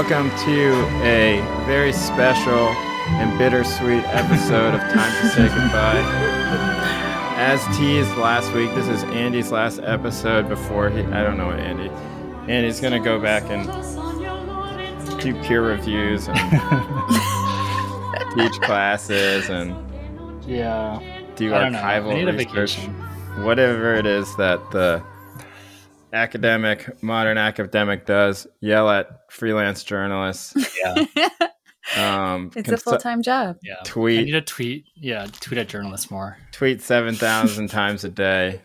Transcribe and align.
Welcome 0.00 0.30
to 0.46 0.72
a 1.04 1.42
very 1.66 1.92
special 1.92 2.68
and 3.18 3.38
bittersweet 3.38 4.02
episode 4.06 4.72
of 4.74 4.80
Time 4.80 5.20
to 5.20 5.28
Say 5.28 5.46
Goodbye. 5.48 6.02
As 7.36 7.62
teased 7.76 8.16
last 8.16 8.50
week, 8.54 8.74
this 8.74 8.88
is 8.88 9.02
Andy's 9.04 9.52
last 9.52 9.78
episode 9.80 10.48
before 10.48 10.88
he. 10.88 11.00
I 11.02 11.22
don't 11.22 11.36
know 11.36 11.48
what 11.48 11.58
Andy. 11.60 11.90
Andy's 12.50 12.80
gonna 12.80 12.98
go 12.98 13.20
back 13.20 13.42
and 13.50 13.66
do 15.20 15.34
peer 15.42 15.60
reviews 15.60 16.28
and 16.28 16.38
teach 18.34 18.58
classes 18.62 19.50
and 19.50 19.76
Yeah. 20.46 20.98
do 21.36 21.54
I 21.54 21.58
don't 21.60 21.72
know. 21.72 21.78
I 21.82 22.00
archival 22.00 22.14
need 22.14 22.26
a 22.26 22.32
research. 22.32 22.76
vacation. 22.76 22.94
Whatever 23.44 23.96
it 23.96 24.06
is 24.06 24.34
that 24.36 24.70
the 24.70 25.02
academic, 26.12 27.02
modern 27.02 27.38
academic 27.38 28.06
does, 28.06 28.46
yell 28.60 28.88
at 28.90 29.30
freelance 29.30 29.84
journalists. 29.84 30.54
Yeah. 30.82 31.28
Um, 31.96 32.52
it's 32.54 32.68
a 32.68 32.76
full 32.76 32.98
time 32.98 33.20
job. 33.20 33.56
Yeah. 33.64 33.76
I 33.80 33.82
Tweet. 33.84 34.26
need 34.26 34.32
to 34.32 34.42
tweet. 34.42 34.84
Yeah. 34.94 35.26
Tweet 35.40 35.58
at 35.58 35.68
journalists 35.68 36.08
more. 36.08 36.36
tweet 36.52 36.82
7,000 36.82 37.68
times 37.70 38.04
a 38.04 38.10
day. 38.10 38.60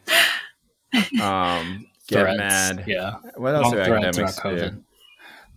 Um, 1.20 1.88
get 2.08 2.22
Threads. 2.22 2.38
mad. 2.38 2.84
Yeah. 2.86 3.16
What 3.36 3.56
else 3.56 3.64
Long 3.64 3.74
do 3.74 3.80
academics 3.80 4.38
about 4.38 4.58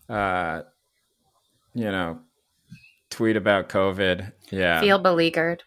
do? 0.08 0.14
Uh, 0.14 0.62
you 1.74 1.90
know, 1.90 2.20
tweet 3.10 3.36
about 3.36 3.68
COVID. 3.68 4.32
Yeah. 4.50 4.80
Feel 4.80 4.98
beleaguered. 4.98 5.62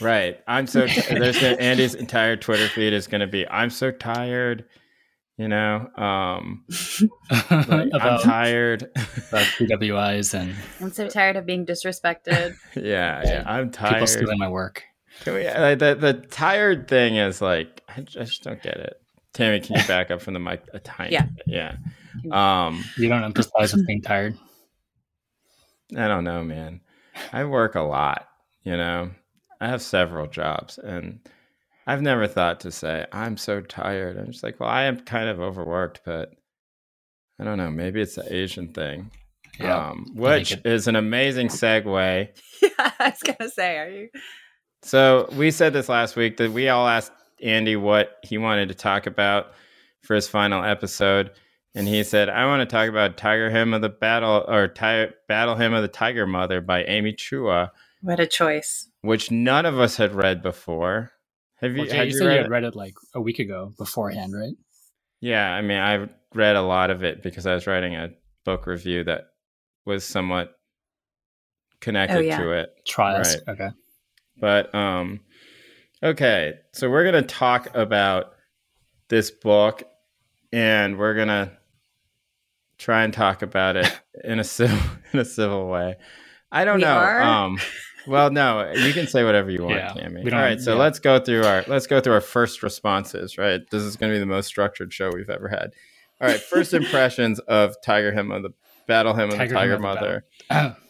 right. 0.00 0.40
I'm 0.46 0.68
so, 0.68 0.86
t- 0.86 1.00
there's 1.08 1.40
gonna, 1.40 1.56
Andy's 1.56 1.94
entire 1.96 2.36
Twitter 2.36 2.68
feed 2.68 2.92
is 2.92 3.08
going 3.08 3.22
to 3.22 3.26
be, 3.26 3.48
I'm 3.48 3.70
so 3.70 3.90
tired. 3.90 4.64
You 5.40 5.48
know, 5.48 5.88
um, 5.96 6.66
like, 7.30 7.88
I'm 7.94 8.18
tired. 8.20 8.82
about 9.28 9.46
PWIs 9.56 10.34
and 10.34 10.54
I'm 10.82 10.92
so 10.92 11.08
tired 11.08 11.36
of 11.36 11.46
being 11.46 11.64
disrespected. 11.64 12.52
yeah, 12.76 13.22
yeah, 13.24 13.42
I'm 13.46 13.70
tired 13.70 13.94
people 13.94 14.06
tired. 14.06 14.18
stealing 14.18 14.38
my 14.38 14.48
work. 14.48 14.82
Can 15.20 15.32
we, 15.32 15.46
like, 15.48 15.78
the 15.78 15.94
the 15.94 16.12
tired 16.12 16.88
thing 16.88 17.16
is 17.16 17.40
like 17.40 17.80
I 17.88 18.02
just 18.02 18.42
don't 18.42 18.62
get 18.62 18.76
it. 18.76 19.00
Tammy, 19.32 19.60
can 19.60 19.76
you 19.80 19.86
back 19.86 20.10
up 20.10 20.20
from 20.20 20.34
the 20.34 20.40
mic 20.40 20.62
a 20.74 20.78
tiny 20.78 21.12
Yeah. 21.14 21.24
bit? 21.34 21.44
Yeah. 21.46 21.76
Um, 22.30 22.84
You 22.98 23.08
don't 23.08 23.24
emphasize 23.24 23.72
with 23.72 23.86
being 23.86 24.02
tired. 24.02 24.36
I 25.96 26.06
don't 26.06 26.24
know, 26.24 26.44
man. 26.44 26.82
I 27.32 27.44
work 27.46 27.76
a 27.76 27.80
lot, 27.80 28.28
you 28.62 28.76
know. 28.76 29.10
I 29.58 29.68
have 29.68 29.80
several 29.80 30.26
jobs 30.26 30.76
and 30.76 31.20
I've 31.90 32.02
never 32.02 32.26
thought 32.28 32.60
to 32.60 32.70
say 32.70 33.06
I'm 33.12 33.36
so 33.36 33.60
tired. 33.60 34.16
I'm 34.16 34.30
just 34.30 34.42
like, 34.44 34.60
well, 34.60 34.68
I 34.68 34.84
am 34.84 35.00
kind 35.00 35.28
of 35.28 35.40
overworked, 35.40 36.02
but 36.04 36.32
I 37.40 37.44
don't 37.44 37.58
know, 37.58 37.70
maybe 37.70 38.00
it's 38.00 38.14
the 38.14 38.32
Asian 38.34 38.72
thing. 38.72 39.10
Yeah. 39.58 39.88
Um, 39.88 40.06
which 40.14 40.50
think 40.50 40.66
is 40.66 40.86
an 40.88 40.96
amazing 40.96 41.48
segue 41.48 42.28
yeah, 42.62 42.68
I 42.78 43.10
was 43.10 43.22
gonna 43.22 43.50
say, 43.50 43.78
are 43.78 43.90
you? 43.90 44.08
So 44.82 45.28
we 45.36 45.50
said 45.50 45.72
this 45.72 45.88
last 45.88 46.16
week 46.16 46.36
that 46.38 46.52
we 46.52 46.68
all 46.68 46.86
asked 46.88 47.12
Andy 47.42 47.76
what 47.76 48.16
he 48.22 48.38
wanted 48.38 48.68
to 48.68 48.74
talk 48.74 49.06
about 49.06 49.48
for 50.02 50.14
his 50.14 50.28
final 50.28 50.64
episode, 50.64 51.30
and 51.74 51.86
he 51.88 52.02
said, 52.04 52.28
"I 52.30 52.46
want 52.46 52.60
to 52.68 52.72
talk 52.72 52.88
about 52.88 53.16
Tiger 53.18 53.50
Hymn 53.50 53.74
of 53.74 53.82
the 53.82 53.88
Battle 53.90 54.44
or 54.48 54.68
Ti- 54.68 55.12
Battle 55.28 55.56
Hymn 55.56 55.74
of 55.74 55.82
the 55.82 55.88
Tiger 55.88 56.26
Mother 56.26 56.60
by 56.62 56.84
Amy 56.84 57.12
Chua, 57.12 57.70
What 58.00 58.20
a 58.20 58.26
choice. 58.26 58.88
which 59.02 59.30
none 59.30 59.66
of 59.66 59.78
us 59.78 59.96
had 59.96 60.14
read 60.14 60.42
before. 60.42 61.12
Have 61.60 61.72
you? 61.72 61.78
Well, 61.78 61.86
Jay, 61.88 61.96
had 61.96 62.06
you 62.08 62.12
you 62.12 62.18
said 62.18 62.26
read 62.26 62.34
you 62.36 62.42
had 62.42 62.50
read 62.50 62.64
it 62.64 62.76
like 62.76 62.94
a 63.14 63.20
week 63.20 63.38
ago 63.38 63.72
beforehand, 63.78 64.32
right? 64.34 64.54
Yeah, 65.20 65.50
I 65.52 65.60
mean, 65.60 65.78
I 65.78 66.08
read 66.34 66.56
a 66.56 66.62
lot 66.62 66.90
of 66.90 67.04
it 67.04 67.22
because 67.22 67.46
I 67.46 67.54
was 67.54 67.66
writing 67.66 67.94
a 67.94 68.10
book 68.44 68.66
review 68.66 69.04
that 69.04 69.28
was 69.84 70.04
somewhat 70.04 70.54
connected 71.80 72.16
Oh, 72.16 72.20
yeah. 72.20 72.38
to 72.38 72.52
it. 72.52 72.70
Try 72.86 73.16
us. 73.16 73.36
Right. 73.46 73.54
Okay. 73.54 73.68
But 74.38 74.74
um 74.74 75.20
okay, 76.02 76.54
so 76.72 76.88
we're 76.88 77.10
going 77.10 77.22
to 77.22 77.28
talk 77.28 77.74
about 77.74 78.32
this 79.08 79.30
book 79.30 79.82
and 80.52 80.98
we're 80.98 81.14
going 81.14 81.28
to 81.28 81.52
try 82.78 83.02
and 83.04 83.12
talk 83.12 83.42
about 83.42 83.76
it 83.76 84.00
in 84.24 84.38
a 84.38 84.44
civil 84.44 84.78
in 85.12 85.18
a 85.18 85.24
civil 85.24 85.68
way. 85.68 85.96
I 86.50 86.64
don't 86.64 86.76
We 86.76 86.82
know. 86.82 86.96
are? 86.96 87.20
Um 87.20 87.58
well, 88.10 88.30
no, 88.30 88.72
you 88.72 88.92
can 88.92 89.06
say 89.06 89.24
whatever 89.24 89.50
you 89.50 89.62
want, 89.62 89.76
Yeah, 89.76 89.92
Tammy. 89.94 90.22
we 90.24 90.30
All 90.32 90.58
so 90.58 90.72
yeah. 90.74 90.78
let's 90.78 90.98
go 90.98 91.18
through 91.20 91.44
our 91.44 91.64
let's 91.68 91.86
go 91.86 92.00
through 92.00 92.14
our 92.14 92.20
first 92.20 92.62
responses, 92.62 93.38
right? 93.38 93.60
This 93.70 93.82
is 93.82 93.96
going 93.96 94.10
to 94.12 94.16
be 94.16 94.20
the 94.20 94.26
most 94.26 94.46
structured 94.46 94.92
show 94.92 95.10
we've 95.14 95.30
ever 95.30 95.48
had. 95.48 95.70
All 96.20 96.28
right, 96.28 96.40
first 96.40 96.74
impressions 96.82 97.38
of 97.40 97.76
Tiger 97.84 98.12
Hymn 98.12 98.30
of 98.32 98.42
the 98.42 98.50
Battle 98.86 99.14
Hymn 99.14 99.30
of 99.30 99.36
Tiger 99.36 99.48
the 99.48 99.54
Tiger 99.54 99.72
Hymn 99.74 99.84
of 99.84 99.94
the 99.94 100.00
Mother. 100.00 100.24
I- 100.50 100.74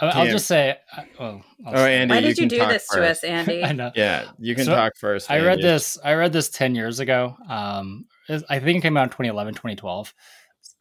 I'll 0.00 0.26
just 0.26 0.46
say. 0.46 0.76
uh, 0.96 1.02
Oh, 1.20 1.24
I'll 1.64 1.72
Oh, 1.72 1.76
say- 1.76 1.96
Andy, 1.98 2.14
Why 2.14 2.20
did 2.20 2.28
you, 2.30 2.42
can 2.42 2.48
do 2.48 2.58
talk 2.58 2.68
this 2.70 2.86
to 2.88 3.08
us, 3.08 3.22
Andy? 3.24 3.64
I 3.64 3.72
know. 3.72 3.92
Yeah, 3.94 4.28
you 4.38 4.54
can 4.54 4.64
So, 4.64 4.74
talk 4.74 4.96
first. 4.96 5.30
I 5.30 5.38
read 5.40 5.62
this. 5.62 5.96
I 6.04 6.14
read 6.14 6.32
this 6.32 6.50
ten 6.50 6.74
years 6.74 6.98
ago. 7.00 7.36
Um, 7.48 8.06
I 8.50 8.58
think 8.58 8.78
it 8.78 8.80
came 8.82 8.96
out 8.96 9.04
in 9.04 9.08
2011, 9.10 9.54
2012. 9.54 10.12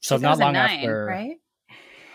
So 0.01 0.17
not 0.17 0.39
long 0.39 0.53
2009, 0.53 0.79
after. 0.79 1.05
right? 1.05 1.35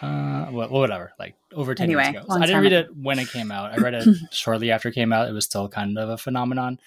Uh, 0.01 0.47
well, 0.53 0.69
whatever. 0.69 1.13
Like 1.19 1.35
over 1.53 1.75
ten 1.75 1.85
Anyway, 1.85 2.05
years 2.05 2.17
ago. 2.17 2.25
So 2.29 2.41
I 2.41 2.47
didn't 2.47 2.63
read 2.63 2.73
it 2.73 2.97
when 2.97 3.19
it 3.19 3.29
came 3.29 3.51
out. 3.51 3.73
I 3.73 3.83
read 3.83 3.95
it 3.95 4.09
shortly 4.33 4.71
after 4.71 4.89
it 4.89 4.95
came 4.95 5.13
out. 5.13 5.29
It 5.29 5.33
was 5.33 5.45
still 5.45 5.69
kind 5.69 5.99
of 5.99 6.09
a 6.09 6.19
phenomenon. 6.19 6.79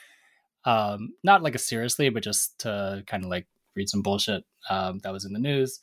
Um, 0.63 1.13
not 1.23 1.44
like 1.44 1.55
a 1.55 1.59
seriously, 1.59 2.09
but 2.09 2.23
just 2.23 2.59
to 2.59 3.03
kind 3.07 3.23
of 3.23 3.29
like 3.29 3.47
read 3.75 3.89
some 3.89 4.01
bullshit 4.01 4.44
um, 4.69 4.99
that 4.99 5.13
was 5.13 5.25
in 5.25 5.33
the 5.33 5.39
news. 5.39 5.79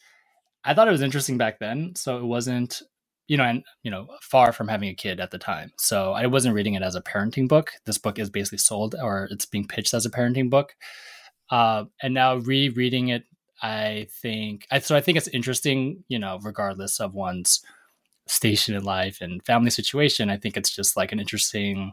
I 0.64 0.74
thought 0.74 0.88
it 0.88 0.92
was 0.92 1.02
interesting 1.02 1.38
back 1.38 1.58
then, 1.58 1.94
so 1.96 2.18
it 2.18 2.24
wasn't, 2.24 2.82
you 3.26 3.36
know, 3.36 3.44
and 3.44 3.62
you 3.82 3.90
know, 3.90 4.08
far 4.22 4.52
from 4.52 4.68
having 4.68 4.88
a 4.88 4.94
kid 4.94 5.20
at 5.20 5.30
the 5.30 5.38
time. 5.38 5.72
So 5.78 6.12
I 6.12 6.26
wasn't 6.26 6.54
reading 6.54 6.74
it 6.74 6.82
as 6.82 6.94
a 6.94 7.02
parenting 7.02 7.48
book. 7.48 7.72
This 7.84 7.98
book 7.98 8.18
is 8.18 8.30
basically 8.30 8.58
sold, 8.58 8.94
or 9.00 9.28
it's 9.30 9.46
being 9.46 9.66
pitched 9.66 9.94
as 9.94 10.06
a 10.06 10.10
parenting 10.10 10.50
book. 10.50 10.74
Uh, 11.50 11.84
and 12.02 12.14
now 12.14 12.36
rereading 12.36 13.08
it, 13.08 13.24
I 13.62 14.06
think, 14.10 14.66
I, 14.70 14.78
so 14.78 14.96
I 14.96 15.00
think 15.00 15.18
it's 15.18 15.28
interesting, 15.28 16.04
you 16.08 16.18
know, 16.18 16.38
regardless 16.42 17.00
of 17.00 17.14
one's 17.14 17.60
station 18.26 18.74
in 18.74 18.84
life 18.84 19.20
and 19.20 19.44
family 19.44 19.70
situation. 19.70 20.30
I 20.30 20.36
think 20.36 20.56
it's 20.56 20.74
just 20.74 20.96
like 20.96 21.12
an 21.12 21.20
interesting 21.20 21.92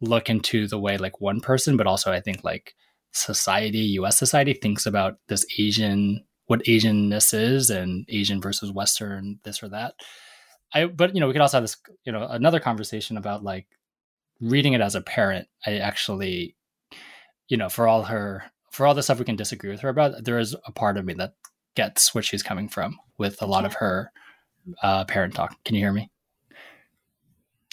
look 0.00 0.28
into 0.28 0.66
the 0.66 0.78
way 0.78 0.98
like 0.98 1.20
one 1.20 1.40
person, 1.40 1.76
but 1.76 1.86
also 1.86 2.12
I 2.12 2.20
think 2.20 2.44
like 2.44 2.74
society, 3.12 3.78
US 3.78 4.18
society 4.18 4.52
thinks 4.52 4.86
about 4.86 5.18
this 5.28 5.46
Asian, 5.58 6.24
what 6.46 6.64
Asianness 6.64 7.32
is 7.32 7.70
and 7.70 8.04
Asian 8.08 8.40
versus 8.40 8.70
Western, 8.70 9.38
this 9.44 9.62
or 9.62 9.68
that. 9.68 9.94
I, 10.72 10.86
but 10.86 11.14
you 11.14 11.20
know, 11.20 11.26
we 11.26 11.32
could 11.32 11.42
also 11.42 11.56
have 11.58 11.64
this, 11.64 11.76
you 12.04 12.12
know, 12.12 12.26
another 12.26 12.60
conversation 12.60 13.16
about 13.16 13.42
like 13.44 13.66
reading 14.40 14.74
it 14.74 14.80
as 14.80 14.94
a 14.94 15.00
parent. 15.00 15.48
I 15.64 15.78
actually, 15.78 16.56
you 17.48 17.56
know, 17.56 17.68
for 17.68 17.86
all 17.86 18.04
her, 18.04 18.44
for 18.74 18.86
all 18.86 18.94
the 18.94 19.02
stuff 19.02 19.18
we 19.18 19.24
can 19.24 19.36
disagree 19.36 19.70
with 19.70 19.80
her 19.80 19.88
about, 19.88 20.24
there 20.24 20.38
is 20.38 20.56
a 20.66 20.72
part 20.72 20.96
of 20.96 21.04
me 21.04 21.14
that 21.14 21.34
gets 21.76 22.14
where 22.14 22.22
she's 22.22 22.42
coming 22.42 22.68
from 22.68 22.98
with 23.18 23.40
a 23.40 23.46
lot 23.46 23.64
of 23.64 23.74
her 23.74 24.10
uh, 24.82 25.04
parent 25.04 25.34
talk. 25.34 25.56
Can 25.64 25.76
you 25.76 25.80
hear 25.80 25.92
me? 25.92 26.10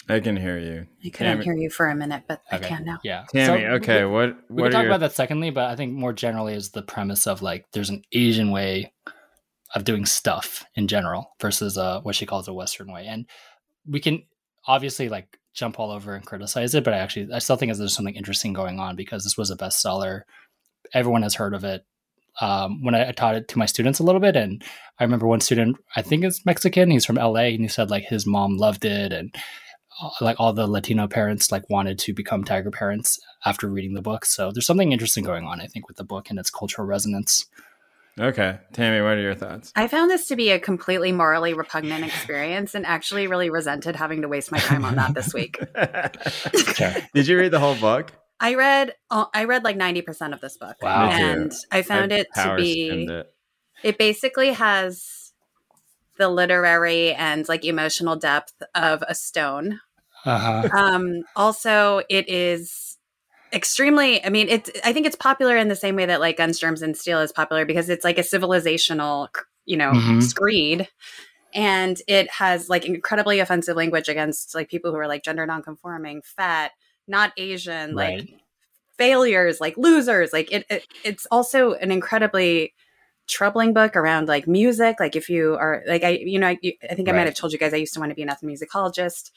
I 0.08 0.20
can 0.20 0.36
hear 0.36 0.58
you. 0.58 0.86
I 1.04 1.10
couldn't 1.10 1.32
Tammy- 1.32 1.44
hear 1.44 1.54
you 1.54 1.70
for 1.70 1.88
a 1.88 1.94
minute, 1.94 2.24
but 2.28 2.42
I 2.50 2.58
can 2.58 2.84
now. 2.84 2.98
Yeah. 3.02 3.24
Tammy, 3.32 3.62
So 3.62 3.68
okay, 3.74 4.04
We, 4.04 4.10
what 4.10 4.36
we 4.48 4.62
what 4.62 4.64
can 4.64 4.66
are 4.66 4.70
talk 4.70 4.82
your 4.82 4.90
about 4.90 5.00
that 5.00 5.12
secondly, 5.12 5.50
but 5.50 5.70
I 5.70 5.76
think 5.76 5.92
more 5.92 6.12
generally 6.12 6.54
is 6.54 6.70
the 6.70 6.82
premise 6.82 7.26
of 7.26 7.42
like 7.42 7.66
there's 7.72 7.90
an 7.90 8.02
Asian 8.12 8.50
way 8.50 8.92
of 9.74 9.84
doing 9.84 10.04
stuff 10.04 10.64
in 10.74 10.86
general 10.86 11.30
versus 11.40 11.78
uh, 11.78 12.00
what 12.02 12.14
she 12.14 12.26
calls 12.26 12.48
a 12.48 12.52
Western 12.52 12.92
way, 12.92 13.06
and 13.06 13.26
we 13.88 14.00
can 14.00 14.22
obviously 14.66 15.08
like 15.08 15.38
jump 15.54 15.78
all 15.78 15.90
over 15.90 16.14
and 16.14 16.26
criticize 16.26 16.74
it, 16.74 16.84
but 16.84 16.94
I 16.94 16.98
actually 16.98 17.32
I 17.32 17.38
still 17.38 17.56
think 17.56 17.74
there's 17.76 17.94
something 17.94 18.14
interesting 18.14 18.52
going 18.52 18.80
on 18.80 18.96
because 18.96 19.24
this 19.24 19.36
was 19.36 19.50
a 19.50 19.56
bestseller. 19.56 20.22
Everyone 20.94 21.22
has 21.22 21.34
heard 21.34 21.54
of 21.54 21.64
it. 21.64 21.84
Um, 22.40 22.82
when 22.82 22.94
I, 22.94 23.08
I 23.08 23.12
taught 23.12 23.34
it 23.34 23.48
to 23.48 23.58
my 23.58 23.66
students 23.66 23.98
a 23.98 24.02
little 24.02 24.20
bit, 24.20 24.36
and 24.36 24.62
I 24.98 25.04
remember 25.04 25.26
one 25.26 25.40
student, 25.40 25.76
I 25.96 26.02
think 26.02 26.24
is 26.24 26.44
Mexican, 26.46 26.90
he's 26.90 27.04
from 27.04 27.16
LA, 27.16 27.52
and 27.52 27.60
he 27.60 27.68
said 27.68 27.90
like 27.90 28.04
his 28.04 28.26
mom 28.26 28.56
loved 28.56 28.84
it, 28.84 29.12
and 29.12 29.34
uh, 30.00 30.10
like 30.20 30.36
all 30.40 30.52
the 30.52 30.66
Latino 30.66 31.06
parents 31.06 31.52
like 31.52 31.68
wanted 31.68 31.98
to 32.00 32.14
become 32.14 32.42
tiger 32.44 32.70
parents 32.70 33.20
after 33.44 33.68
reading 33.68 33.94
the 33.94 34.02
book. 34.02 34.24
So 34.24 34.50
there's 34.50 34.66
something 34.66 34.92
interesting 34.92 35.24
going 35.24 35.44
on, 35.44 35.60
I 35.60 35.66
think, 35.66 35.88
with 35.88 35.98
the 35.98 36.04
book 36.04 36.30
and 36.30 36.38
its 36.38 36.50
cultural 36.50 36.86
resonance. 36.86 37.46
Okay, 38.20 38.58
Tammy, 38.74 39.00
what 39.00 39.12
are 39.12 39.22
your 39.22 39.34
thoughts? 39.34 39.72
I 39.74 39.88
found 39.88 40.10
this 40.10 40.26
to 40.28 40.36
be 40.36 40.50
a 40.50 40.58
completely 40.58 41.12
morally 41.12 41.54
repugnant 41.54 42.04
experience 42.04 42.74
and 42.74 42.84
actually 42.84 43.26
really 43.26 43.48
resented 43.48 43.96
having 43.96 44.20
to 44.20 44.28
waste 44.28 44.52
my 44.52 44.58
time 44.58 44.84
on 44.84 44.96
that 44.96 45.14
this 45.14 45.32
week. 45.32 45.58
Okay. 46.72 47.06
Did 47.14 47.26
you 47.26 47.38
read 47.38 47.50
the 47.50 47.60
whole 47.60 47.76
book? 47.76 48.12
I 48.42 48.54
read 48.54 48.94
uh, 49.10 49.26
I 49.32 49.44
read 49.44 49.64
like 49.64 49.76
90% 49.76 50.34
of 50.34 50.40
this 50.40 50.56
book. 50.56 50.76
Wow. 50.82 51.08
And 51.10 51.52
I 51.70 51.82
found 51.82 52.12
I 52.12 52.16
it 52.16 52.26
to 52.34 52.56
be 52.56 53.06
it. 53.08 53.34
it 53.82 53.98
basically 53.98 54.52
has 54.52 55.32
the 56.18 56.28
literary 56.28 57.12
and 57.14 57.48
like 57.48 57.64
emotional 57.64 58.16
depth 58.16 58.62
of 58.74 59.02
a 59.08 59.14
stone. 59.14 59.80
Uh 60.24 60.38
huh. 60.38 60.68
Um 60.76 61.22
also 61.34 62.02
it 62.10 62.28
is 62.28 62.98
extremely 63.54 64.24
i 64.24 64.30
mean 64.30 64.48
it's 64.48 64.70
i 64.82 64.94
think 64.94 65.04
it's 65.04 65.16
popular 65.16 65.58
in 65.58 65.68
the 65.68 65.76
same 65.76 65.94
way 65.94 66.06
that 66.06 66.20
like 66.20 66.38
guns 66.38 66.58
germs 66.58 66.80
and 66.80 66.96
steel 66.96 67.20
is 67.20 67.32
popular 67.32 67.66
because 67.66 67.90
it's 67.90 68.02
like 68.02 68.16
a 68.16 68.22
civilizational 68.22 69.28
you 69.64 69.76
know, 69.76 69.92
Mhm. 69.92 70.22
screed. 70.22 70.88
And 71.54 72.00
it 72.08 72.30
has 72.30 72.68
like 72.68 72.84
incredibly 72.84 73.40
offensive 73.40 73.76
language 73.76 74.08
against 74.08 74.54
like 74.54 74.70
people 74.70 74.90
who 74.90 74.96
are 74.96 75.06
like 75.06 75.22
gender 75.22 75.46
nonconforming, 75.46 76.22
fat, 76.22 76.72
not 77.08 77.32
Asian, 77.36 77.94
like 77.94 78.30
failures, 78.98 79.60
like 79.60 79.76
losers. 79.76 80.32
Like 80.32 80.50
it, 80.52 80.66
it 80.70 80.86
it's 81.04 81.26
also 81.30 81.72
an 81.74 81.90
incredibly 81.90 82.74
troubling 83.28 83.72
book 83.72 83.96
around 83.96 84.28
like 84.28 84.46
music. 84.46 84.96
Like 85.00 85.16
if 85.16 85.28
you 85.28 85.54
are 85.54 85.82
like 85.86 86.04
I, 86.04 86.10
you 86.10 86.38
know, 86.38 86.48
I, 86.48 86.58
I 86.88 86.94
think 86.94 87.08
I 87.08 87.12
might 87.12 87.26
have 87.26 87.34
told 87.34 87.52
you 87.52 87.58
guys 87.58 87.72
I 87.72 87.78
used 87.78 87.94
to 87.94 88.00
want 88.00 88.10
to 88.10 88.14
be 88.16 88.22
an 88.22 88.28
ethnomusicologist. 88.28 89.30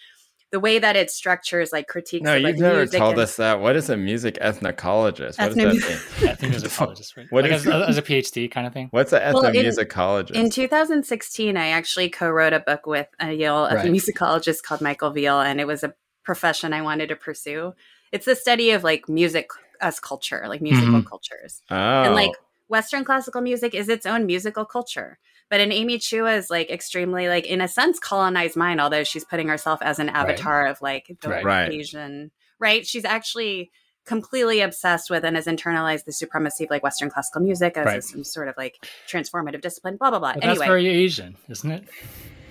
The 0.52 0.60
way 0.60 0.78
that 0.80 0.96
it 0.96 1.10
structures 1.10 1.74
like 1.74 1.88
critiques. 1.88 2.24
No, 2.24 2.38
of, 2.38 2.44
like, 2.44 2.54
you've 2.54 2.62
never 2.62 2.78
music 2.78 3.00
told 3.00 3.14
and- 3.14 3.22
us 3.22 3.36
that. 3.38 3.60
What 3.60 3.76
is 3.76 3.90
a 3.90 3.98
music 3.98 4.36
ethnocologist? 4.36 5.38
What 5.40 5.56
does 5.56 5.56
that 5.56 5.74
mean? 6.22 6.30
I 6.30 6.36
think 6.36 6.54
there's 6.54 6.64
a 6.64 6.86
right? 6.86 7.26
What 7.32 7.44
like 7.44 7.52
is- 7.52 7.68
as, 7.68 7.90
as 7.90 7.98
a 7.98 8.02
PhD 8.02 8.50
kind 8.50 8.68
of 8.68 8.72
thing. 8.72 8.88
What's 8.92 9.12
an 9.12 9.34
Well, 9.34 9.44
in- 9.46 9.54
ethnomusicologist? 9.56 10.32
In 10.32 10.50
2016, 10.52 11.58
I 11.58 11.68
actually 11.70 12.10
co-wrote 12.10 12.54
a 12.54 12.60
book 12.60 12.86
with 12.86 13.08
a 13.20 13.34
Yale 13.34 13.64
Right. 13.64 13.86
ethnomusicologist 13.86 14.62
called 14.64 14.82
Michael 14.82 15.10
Veal, 15.10 15.42
and 15.42 15.60
it 15.60 15.66
was 15.66 15.84
a 15.84 15.94
profession 16.26 16.74
I 16.74 16.82
wanted 16.82 17.10
to 17.10 17.16
pursue. 17.16 17.74
It's 18.12 18.26
the 18.26 18.36
study 18.36 18.72
of 18.72 18.84
like 18.84 19.08
music 19.08 19.50
as 19.82 20.00
culture, 20.00 20.44
like 20.48 20.62
musical 20.62 20.96
mm-hmm. 20.96 21.08
cultures. 21.08 21.62
oh, 21.70 21.76
and 21.76 22.14
like 22.16 22.32
western 22.68 23.04
classical 23.06 23.42
music 23.42 23.76
is 23.76 23.90
its 23.90 24.08
own 24.08 24.26
musical 24.26 24.66
culture 24.66 25.20
but 25.52 25.60
in 25.60 25.72
amy 25.72 26.00
chua's 26.00 26.50
like 26.50 26.72
extremely 26.72 27.28
like 27.30 27.46
in 27.46 27.62
a 27.62 27.68
sense 27.68 28.00
colonized 28.00 28.56
mind 28.56 28.82
although 28.82 29.04
she's 29.04 29.24
putting 29.24 29.48
herself 29.48 29.80
as 29.84 30.00
an 30.00 30.10
avatar 30.10 30.66
of 30.66 30.82
like 30.82 31.16
the 31.22 31.30
Right. 31.30 31.46
Right. 31.46 31.72
asian 31.72 32.32
right 32.58 32.84
she's 32.84 33.06
actually 33.06 33.70
completely 34.08 34.62
obsessed 34.62 35.12
with 35.12 35.24
and 35.24 35.36
has 35.36 35.46
internalized 35.46 36.06
the 36.06 36.12
supremacy 36.12 36.64
of 36.64 36.72
like 36.72 36.82
western 36.82 37.12
classical 37.12 37.42
music 37.42 37.78
as 37.78 37.86
Right. 37.86 38.04
some 38.04 38.24
sort 38.24 38.48
of 38.48 38.56
like 38.58 38.84
transformative 39.08 39.62
discipline 39.62 39.98
blah 39.98 40.10
blah 40.10 40.18
blah 40.18 40.34
But 40.34 40.42
that's 40.42 40.60
very 40.60 40.88
Asian, 40.88 41.38
isn't 41.48 41.70
it? 41.70 41.84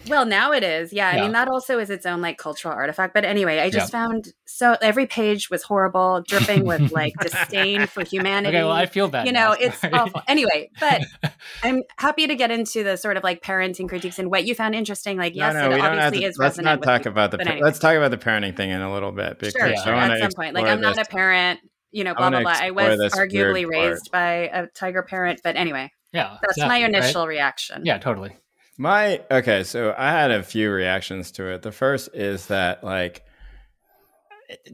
Well, 0.08 0.26
now 0.26 0.52
it 0.52 0.62
is. 0.62 0.92
Yeah. 0.92 1.08
I 1.08 1.16
Yeah. 1.16 1.22
mean, 1.22 1.32
that 1.32 1.48
also 1.48 1.78
is 1.78 1.90
its 1.90 2.06
own 2.06 2.20
like 2.20 2.38
cultural 2.38 2.74
artifact. 2.74 3.14
But 3.14 3.24
anyway, 3.24 3.60
I 3.60 3.70
just 3.70 3.92
Yeah. 3.92 4.00
found 4.06 4.32
so 4.46 4.76
every 4.80 5.06
page 5.06 5.50
was 5.50 5.62
horrible, 5.62 6.22
dripping 6.26 6.64
with 6.64 6.92
like 6.92 7.12
disdain 7.20 7.86
for 7.86 8.04
humanity. 8.04 8.56
Okay, 8.56 8.64
well, 8.64 8.72
I 8.72 8.86
feel 8.86 9.08
bad. 9.08 9.26
you 9.26 9.32
now, 9.32 9.48
know, 9.50 9.56
it's 9.60 9.78
sorry. 9.78 9.92
awful. 9.94 10.22
Anyway, 10.28 10.70
but 10.80 11.02
I'm 11.62 11.82
happy 11.98 12.26
to 12.26 12.34
get 12.36 12.50
into 12.50 12.84
the 12.84 12.96
sort 12.96 13.16
of 13.16 13.24
like 13.24 13.42
parenting 13.42 13.88
critiques 13.88 14.18
and 14.18 14.30
what 14.30 14.44
you 14.44 14.54
found 14.54 14.74
interesting. 14.74 15.16
Like, 15.18 15.34
yes, 15.34 15.54
no, 15.54 15.60
no, 15.60 15.66
it 15.66 15.74
we 15.74 15.82
don't 15.82 15.86
obviously 15.98 16.20
to, 16.20 16.26
is 16.26 16.38
let's 16.38 16.58
resonant 16.58 16.80
not 16.80 16.86
talk 16.86 17.00
people, 17.00 17.12
about 17.12 17.30
the. 17.32 17.38
pa- 17.38 17.44
anyway. 17.50 17.64
Let's 17.64 17.78
talk 17.78 17.96
about 17.96 18.10
the 18.10 18.18
parenting 18.18 18.56
thing 18.56 18.70
in 18.70 18.80
a 18.80 18.92
little 18.92 19.12
bit 19.12 19.38
because 19.38 19.52
Sure, 19.52 19.76
sure. 19.84 19.94
I 19.94 20.08
at 20.14 20.20
some 20.20 20.30
point. 20.32 20.54
Like, 20.54 20.66
I'm 20.66 20.80
not 20.80 20.98
a 20.98 21.04
parent. 21.04 21.60
You 21.90 22.02
know, 22.04 22.14
blah 22.14 22.30
blah 22.30 22.40
blah. 22.40 22.54
I 22.56 22.70
was 22.72 22.98
arguably 23.12 23.66
weird 23.68 23.72
part. 23.72 23.90
raised 23.92 24.10
by 24.10 24.30
a 24.52 24.66
tiger 24.66 25.02
parent, 25.04 25.40
but 25.44 25.54
anyway, 25.56 25.92
yeah, 26.12 26.38
that's 26.42 26.56
exactly, 26.56 26.68
my 26.68 26.82
right? 26.86 26.94
initial 26.94 27.26
reaction. 27.26 27.82
Yeah, 27.86 27.98
totally. 27.98 28.36
My 28.76 29.20
okay, 29.30 29.62
so 29.64 29.94
I 29.96 30.10
had 30.10 30.30
a 30.30 30.42
few 30.42 30.70
reactions 30.70 31.30
to 31.32 31.46
it. 31.52 31.62
The 31.62 31.72
first 31.72 32.08
is 32.12 32.46
that 32.46 32.82
like 32.82 33.24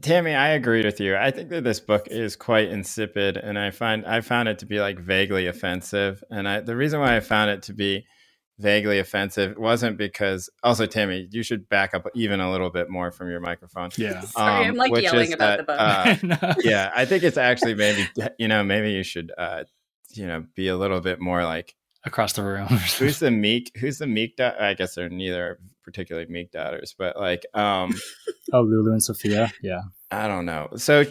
Tammy, 0.01 0.33
I 0.33 0.49
agreed 0.49 0.85
with 0.85 0.99
you. 0.99 1.15
I 1.15 1.31
think 1.31 1.49
that 1.49 1.63
this 1.63 1.79
book 1.79 2.07
is 2.09 2.35
quite 2.35 2.69
insipid 2.69 3.37
and 3.37 3.57
I 3.59 3.69
find 3.71 4.05
I 4.05 4.21
found 4.21 4.49
it 4.49 4.59
to 4.59 4.65
be 4.65 4.79
like 4.79 4.99
vaguely 4.99 5.47
offensive. 5.47 6.23
And 6.31 6.47
I 6.47 6.61
the 6.61 6.75
reason 6.75 6.99
why 6.99 7.15
I 7.15 7.19
found 7.19 7.51
it 7.51 7.61
to 7.63 7.73
be 7.73 8.05
vaguely 8.59 8.99
offensive 8.99 9.55
wasn't 9.57 9.97
because 9.97 10.49
also 10.63 10.85
Tammy, 10.87 11.27
you 11.31 11.41
should 11.43 11.69
back 11.69 11.93
up 11.93 12.05
even 12.15 12.39
a 12.39 12.51
little 12.51 12.69
bit 12.69 12.89
more 12.89 13.11
from 13.11 13.29
your 13.29 13.39
microphone. 13.39 13.89
Yeah. 13.97 14.21
Sorry, 14.25 14.65
I'm 14.65 14.71
Um, 14.71 14.77
like 14.77 14.91
which 14.91 15.03
yelling 15.03 15.33
about 15.33 15.65
that, 15.67 16.19
the 16.21 16.27
book. 16.27 16.41
uh, 16.41 16.47
No. 16.47 16.53
yeah, 16.63 16.91
I 16.95 17.05
think 17.05 17.23
it's 17.23 17.37
actually 17.37 17.75
maybe 17.75 18.07
you 18.39 18.47
know 18.47 18.63
maybe 18.63 18.91
you 18.91 19.03
should 19.03 19.31
uh, 19.37 19.63
you 20.09 20.25
know 20.27 20.43
be 20.55 20.67
a 20.69 20.75
little 20.77 21.01
bit 21.01 21.19
more 21.19 21.43
like 21.43 21.75
Across 22.03 22.33
the 22.33 22.43
room. 22.43 22.67
who's 22.99 23.19
the 23.19 23.31
meek 23.31 23.71
who's 23.77 23.99
the 23.99 24.07
meek 24.07 24.35
da- 24.37 24.55
I 24.59 24.73
guess 24.73 24.95
they're 24.95 25.09
neither 25.09 25.59
particularly 25.83 26.27
meek 26.29 26.51
daughters, 26.51 26.95
but 26.97 27.17
like 27.19 27.45
um 27.53 27.93
oh, 28.53 28.61
Lulu 28.61 28.91
and 28.91 29.03
Sophia. 29.03 29.51
Yeah. 29.61 29.81
I 30.09 30.27
don't 30.27 30.45
know. 30.45 30.69
So 30.77 31.05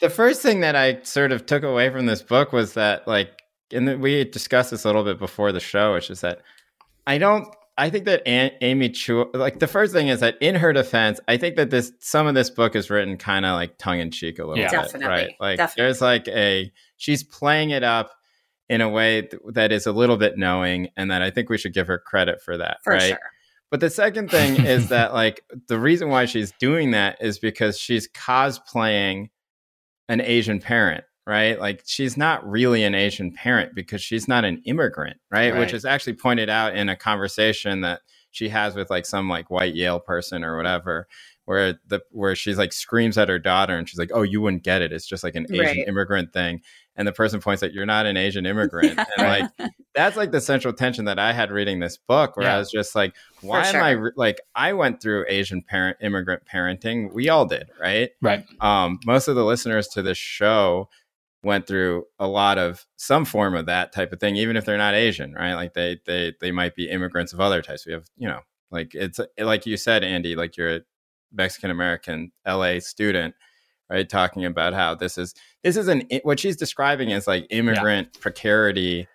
the 0.00 0.10
first 0.10 0.42
thing 0.42 0.60
that 0.60 0.76
I 0.76 1.00
sort 1.02 1.32
of 1.32 1.46
took 1.46 1.62
away 1.62 1.88
from 1.90 2.06
this 2.06 2.22
book 2.22 2.52
was 2.52 2.74
that 2.74 3.06
like 3.08 3.40
and 3.72 4.02
we 4.02 4.24
discussed 4.24 4.70
this 4.70 4.84
a 4.84 4.88
little 4.88 5.04
bit 5.04 5.18
before 5.18 5.50
the 5.52 5.60
show, 5.60 5.94
which 5.94 6.10
is 6.10 6.20
that 6.20 6.40
I 7.06 7.18
don't 7.18 7.48
I 7.78 7.88
think 7.88 8.04
that 8.04 8.20
An- 8.28 8.52
Amy 8.60 8.90
Chua, 8.90 9.34
like 9.34 9.58
the 9.58 9.66
first 9.66 9.94
thing 9.94 10.08
is 10.08 10.20
that 10.20 10.36
in 10.42 10.56
her 10.56 10.74
defense, 10.74 11.20
I 11.26 11.38
think 11.38 11.56
that 11.56 11.70
this 11.70 11.90
some 12.00 12.26
of 12.26 12.34
this 12.34 12.50
book 12.50 12.76
is 12.76 12.90
written 12.90 13.16
kind 13.16 13.46
of 13.46 13.54
like 13.54 13.78
tongue 13.78 13.98
in 13.98 14.10
cheek 14.10 14.38
a 14.38 14.44
little 14.44 14.58
Yeah. 14.62 14.70
bit, 14.70 14.76
Definitely, 14.82 15.08
right? 15.08 15.34
Like 15.40 15.56
definitely. 15.56 15.82
there's 15.84 16.00
like 16.02 16.28
a 16.28 16.70
she's 16.98 17.24
playing 17.24 17.70
it 17.70 17.82
up 17.82 18.10
in 18.72 18.80
a 18.80 18.88
way 18.88 19.20
th- 19.20 19.42
that 19.52 19.70
is 19.70 19.86
a 19.86 19.92
little 19.92 20.16
bit 20.16 20.38
knowing, 20.38 20.88
and 20.96 21.10
that 21.10 21.20
I 21.20 21.30
think 21.30 21.50
we 21.50 21.58
should 21.58 21.74
give 21.74 21.86
her 21.88 21.98
credit 21.98 22.40
for 22.40 22.56
that, 22.56 22.78
for 22.82 22.94
right? 22.94 23.02
sure. 23.10 23.18
But 23.70 23.80
the 23.80 23.90
second 23.90 24.30
thing 24.30 24.64
is 24.64 24.88
that 24.96 25.12
like 25.12 25.44
the 25.68 25.78
reason 25.78 26.08
why 26.08 26.24
she's 26.24 26.52
doing 26.58 26.92
that 26.92 27.18
is 27.20 27.38
because 27.38 27.78
she's 27.78 28.08
cosplaying 28.08 29.28
an 30.08 30.22
Asian 30.22 30.58
parent, 30.58 31.04
right? 31.26 31.60
Like 31.60 31.82
she's 31.84 32.16
not 32.16 32.48
really 32.48 32.82
an 32.82 32.94
Asian 32.94 33.30
parent 33.32 33.74
because 33.74 34.00
she's 34.00 34.26
not 34.26 34.44
an 34.46 34.62
immigrant, 34.64 35.18
right? 35.30 35.54
Which 35.56 35.74
is 35.74 35.84
actually 35.84 36.14
pointed 36.14 36.48
out 36.48 36.74
in 36.74 36.88
a 36.88 36.96
conversation 36.96 37.82
that 37.82 38.00
she 38.30 38.48
has 38.48 38.74
with 38.74 38.88
like 38.88 39.04
some 39.04 39.28
like 39.28 39.50
white 39.50 39.74
Yale 39.74 40.00
person 40.00 40.44
or 40.44 40.56
whatever, 40.56 41.06
where 41.44 41.74
the 41.86 42.00
where 42.10 42.34
she's 42.34 42.56
like 42.56 42.72
screams 42.72 43.18
at 43.18 43.28
her 43.28 43.38
daughter 43.38 43.76
and 43.76 43.86
she's 43.88 43.98
like, 43.98 44.10
"Oh, 44.14 44.22
you 44.22 44.40
wouldn't 44.40 44.62
get 44.64 44.80
it. 44.80 44.92
It's 44.92 45.06
just 45.06 45.22
like 45.24 45.34
an 45.34 45.46
Asian 45.50 45.60
Right. 45.60 45.88
immigrant 45.88 46.32
thing." 46.32 46.62
And 46.94 47.08
the 47.08 47.12
person 47.12 47.40
points 47.40 47.62
out, 47.62 47.72
"You're 47.72 47.86
not 47.86 48.06
an 48.06 48.16
Asian 48.16 48.44
immigrant." 48.52 48.98
And 48.98 49.50
like 49.58 49.72
that's 49.94 50.16
like 50.16 50.30
the 50.30 50.40
central 50.40 50.74
tension 50.74 51.06
that 51.06 51.18
I 51.18 51.32
had 51.32 51.50
reading 51.50 51.80
this 51.80 51.96
book, 51.96 52.36
where 52.36 52.48
I 52.48 52.58
was 52.58 52.70
just 52.70 52.94
like, 52.94 53.14
why 53.40 53.62
sure. 53.62 53.80
am 53.80 53.84
I 53.86 53.90
re- 53.90 54.12
like 54.16 54.40
I 54.54 54.72
went 54.72 55.00
through 55.00 55.24
Asian 55.28 55.62
parent 55.62 55.96
immigrant 56.00 56.42
parenting. 56.44 57.12
We 57.12 57.28
all 57.28 57.46
did, 57.46 57.70
right? 57.80 58.10
Right. 58.20 58.44
Um, 58.60 59.00
most 59.06 59.28
of 59.28 59.36
the 59.36 59.44
listeners 59.44 59.88
to 59.88 60.02
this 60.02 60.18
show 60.18 60.88
went 61.42 61.66
through 61.66 62.04
a 62.18 62.26
lot 62.26 62.58
of 62.58 62.86
some 62.96 63.24
form 63.24 63.54
of 63.56 63.66
that 63.66 63.92
type 63.92 64.12
of 64.12 64.20
thing, 64.20 64.36
even 64.36 64.56
if 64.56 64.64
they're 64.64 64.78
not 64.78 64.94
Asian, 64.94 65.34
right? 65.34 65.54
Like 65.54 65.74
they 65.74 65.98
they 66.06 66.34
they 66.40 66.52
might 66.52 66.74
be 66.74 66.88
immigrants 66.88 67.32
of 67.32 67.40
other 67.40 67.62
types. 67.62 67.86
We 67.86 67.92
have, 67.92 68.06
you 68.16 68.28
know, 68.28 68.40
like 68.70 68.94
it's 68.94 69.20
like 69.38 69.66
you 69.66 69.76
said, 69.76 70.04
Andy, 70.04 70.36
like 70.36 70.56
you're 70.56 70.76
a 70.76 70.80
Mexican 71.32 71.70
American 71.70 72.32
LA 72.46 72.78
student, 72.78 73.34
right? 73.90 74.08
Talking 74.08 74.44
about 74.44 74.74
how 74.74 74.94
this 74.94 75.18
is 75.18 75.34
this 75.62 75.76
is 75.76 75.88
an 75.88 76.08
what 76.22 76.40
she's 76.40 76.56
describing 76.56 77.10
is 77.10 77.26
like 77.26 77.46
immigrant 77.50 78.18
precarity, 78.20 79.08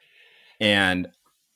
and 0.60 1.08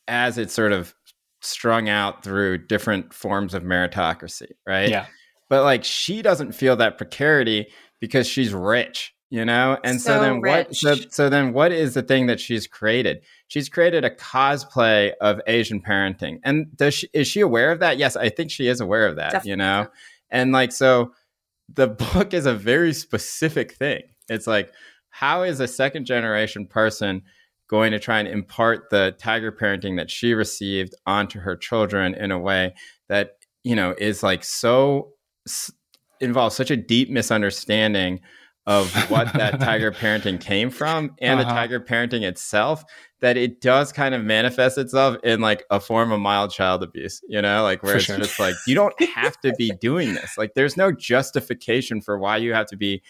as 0.07 0.37
it's 0.37 0.53
sort 0.53 0.71
of 0.71 0.93
strung 1.41 1.89
out 1.89 2.23
through 2.23 2.57
different 2.67 3.13
forms 3.13 3.53
of 3.53 3.63
meritocracy, 3.63 4.51
right? 4.67 4.89
Yeah. 4.89 5.05
but 5.49 5.63
like 5.63 5.83
she 5.83 6.21
doesn't 6.21 6.51
feel 6.51 6.75
that 6.75 6.97
precarity 6.97 7.67
because 7.99 8.27
she's 8.27 8.53
rich 8.53 9.13
you 9.31 9.45
know? 9.45 9.77
And 9.83 9.99
so, 9.99 10.15
So 10.15 10.21
then 10.21 10.41
what 10.41 10.75
so, 10.75 10.95
so 11.09 11.29
then 11.29 11.53
what 11.53 11.71
is 11.71 11.93
the 11.95 12.03
thing 12.03 12.27
that 12.27 12.39
she's 12.39 12.67
created? 12.67 13.21
She's 13.47 13.69
created 13.69 14.05
a 14.05 14.11
cosplay 14.11 15.13
of 15.21 15.41
asian 15.47 15.81
parenting. 15.81 16.39
And 16.43 16.75
does 16.75 16.93
she 16.93 17.09
is 17.13 17.27
she 17.27 17.39
aware 17.39 17.71
of 17.71 17.79
that? 17.79 17.97
Yes 17.97 18.15
i 18.15 18.29
think 18.29 18.51
she 18.51 18.67
is 18.67 18.79
aware 18.79 19.07
of 19.07 19.15
that 19.15 19.45
you 19.45 19.55
know? 19.55 19.87
and 20.29 20.51
like 20.51 20.71
so 20.71 21.13
the 21.73 21.87
book 21.87 22.33
is 22.33 22.45
a 22.45 22.53
very 22.53 22.93
specific 22.93 23.71
thing 23.73 24.03
it's 24.31 24.47
like 24.47 24.73
how 25.09 25.43
is 25.43 25.59
a 25.59 25.67
second 25.67 26.05
generation 26.05 26.65
person 26.65 27.21
going 27.67 27.91
to 27.91 27.99
try 27.99 28.19
and 28.19 28.27
impart 28.27 28.89
the 28.89 29.15
tiger 29.17 29.51
parenting 29.51 29.97
that 29.97 30.09
she 30.11 30.33
received 30.33 30.93
onto 31.05 31.39
her 31.39 31.55
children 31.55 32.13
in 32.15 32.31
a 32.31 32.39
way 32.39 32.73
that 33.09 33.37
you 33.63 33.75
know 33.75 33.93
is 33.97 34.23
like 34.23 34.43
so 34.43 35.11
s- 35.47 35.71
involves 36.19 36.55
such 36.55 36.69
a 36.71 36.75
deep 36.77 37.09
misunderstanding 37.09 38.19
of 38.67 38.87
what 39.09 39.33
that 39.33 39.59
tiger 39.59 39.91
parenting 39.91 40.39
came 40.39 40.69
from 40.69 41.15
and 41.19 41.39
the 41.39 41.43
Uh-huh. 41.43 41.55
tiger 41.55 41.79
parenting 41.79 42.21
itself 42.23 42.83
that 43.19 43.35
it 43.37 43.59
does 43.61 43.91
kind 43.91 44.13
of 44.13 44.23
manifest 44.23 44.77
itself 44.77 45.17
in 45.23 45.39
like 45.41 45.63
a 45.71 45.79
form 45.79 46.11
of 46.11 46.19
mild 46.19 46.51
child 46.51 46.83
abuse 46.83 47.21
you 47.27 47.41
know 47.41 47.63
like 47.63 47.81
where 47.83 47.93
For 47.93 47.97
it's 47.99 48.05
sure. 48.07 48.17
just 48.17 48.39
like 48.39 48.55
you 48.67 48.75
don't 48.75 48.93
have 49.01 49.39
to 49.41 49.53
be 49.57 49.71
doing 49.81 50.13
this 50.13 50.37
like 50.37 50.53
there's 50.55 50.77
no 50.77 50.91
justification 50.91 52.01
for 52.01 52.17
why 52.19 52.37
you 52.37 52.53
have 52.53 52.67
to 52.67 52.77
be 52.77 53.01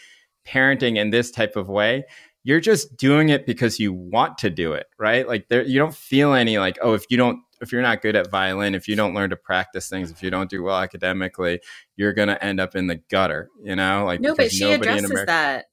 parenting 0.45 0.97
in 0.97 1.09
this 1.09 1.31
type 1.31 1.55
of 1.55 1.69
way 1.69 2.03
you're 2.43 2.59
just 2.59 2.97
doing 2.97 3.29
it 3.29 3.45
because 3.45 3.79
you 3.79 3.93
want 3.93 4.37
to 4.39 4.49
do 4.49 4.73
it 4.73 4.87
right 4.97 5.27
like 5.27 5.47
there 5.49 5.63
you 5.63 5.77
don't 5.77 5.93
feel 5.95 6.33
any 6.33 6.57
like 6.57 6.77
oh 6.81 6.93
if 6.93 7.05
you 7.09 7.17
don't 7.17 7.39
if 7.61 7.71
you're 7.71 7.81
not 7.83 8.01
good 8.01 8.15
at 8.15 8.31
violin 8.31 8.73
if 8.73 8.87
you 8.87 8.95
don't 8.95 9.13
learn 9.13 9.29
to 9.29 9.35
practice 9.35 9.87
things 9.87 10.09
if 10.09 10.23
you 10.23 10.31
don't 10.31 10.49
do 10.49 10.63
well 10.63 10.77
academically 10.77 11.59
you're 11.95 12.13
going 12.13 12.27
to 12.27 12.43
end 12.43 12.59
up 12.59 12.75
in 12.75 12.87
the 12.87 12.95
gutter 13.11 13.49
you 13.63 13.75
know 13.75 14.03
like 14.05 14.19
No, 14.19 14.33
but 14.35 14.51
she 14.51 14.71
addresses 14.71 15.09
America- 15.11 15.25
that. 15.27 15.65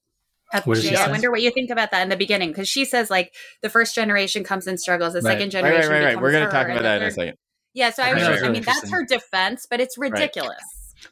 At, 0.51 0.67
What 0.67 0.77
does 0.77 0.91
I 0.95 1.11
wonder 1.11 1.31
what 1.31 1.43
you 1.43 1.51
think 1.51 1.69
about 1.71 1.91
that 1.91 2.01
in 2.03 2.09
the 2.09 2.17
beginning 2.17 2.49
because 2.51 2.69
she 2.71 2.87
says 2.87 3.11
like 3.11 3.35
the 3.61 3.69
first 3.69 3.95
generation 3.95 4.45
comes 4.45 4.67
and 4.67 4.81
struggles, 4.81 5.13
the 5.13 5.21
Right. 5.21 5.33
second 5.33 5.51
generation 5.51 5.91
right 5.91 5.97
right, 5.99 6.05
right. 6.05 6.09
becomes 6.13 6.23
we're 6.23 6.33
going 6.33 6.45
to 6.47 6.51
talk 6.51 6.65
about 6.67 6.77
the 6.79 6.83
that 6.85 7.03
in 7.03 7.09
a 7.09 7.11
second 7.11 7.35
Yeah, 7.75 7.91
so 7.91 8.03
I 8.03 8.15
was 8.15 8.23
that's 8.23 8.33
just, 8.33 8.45
I 8.45 8.47
really 8.47 8.53
mean, 8.61 8.63
that's 8.65 8.91
her 8.91 9.05
defense, 9.05 9.67
but 9.69 9.81
it's 9.81 9.99
ridiculous. 9.99 10.57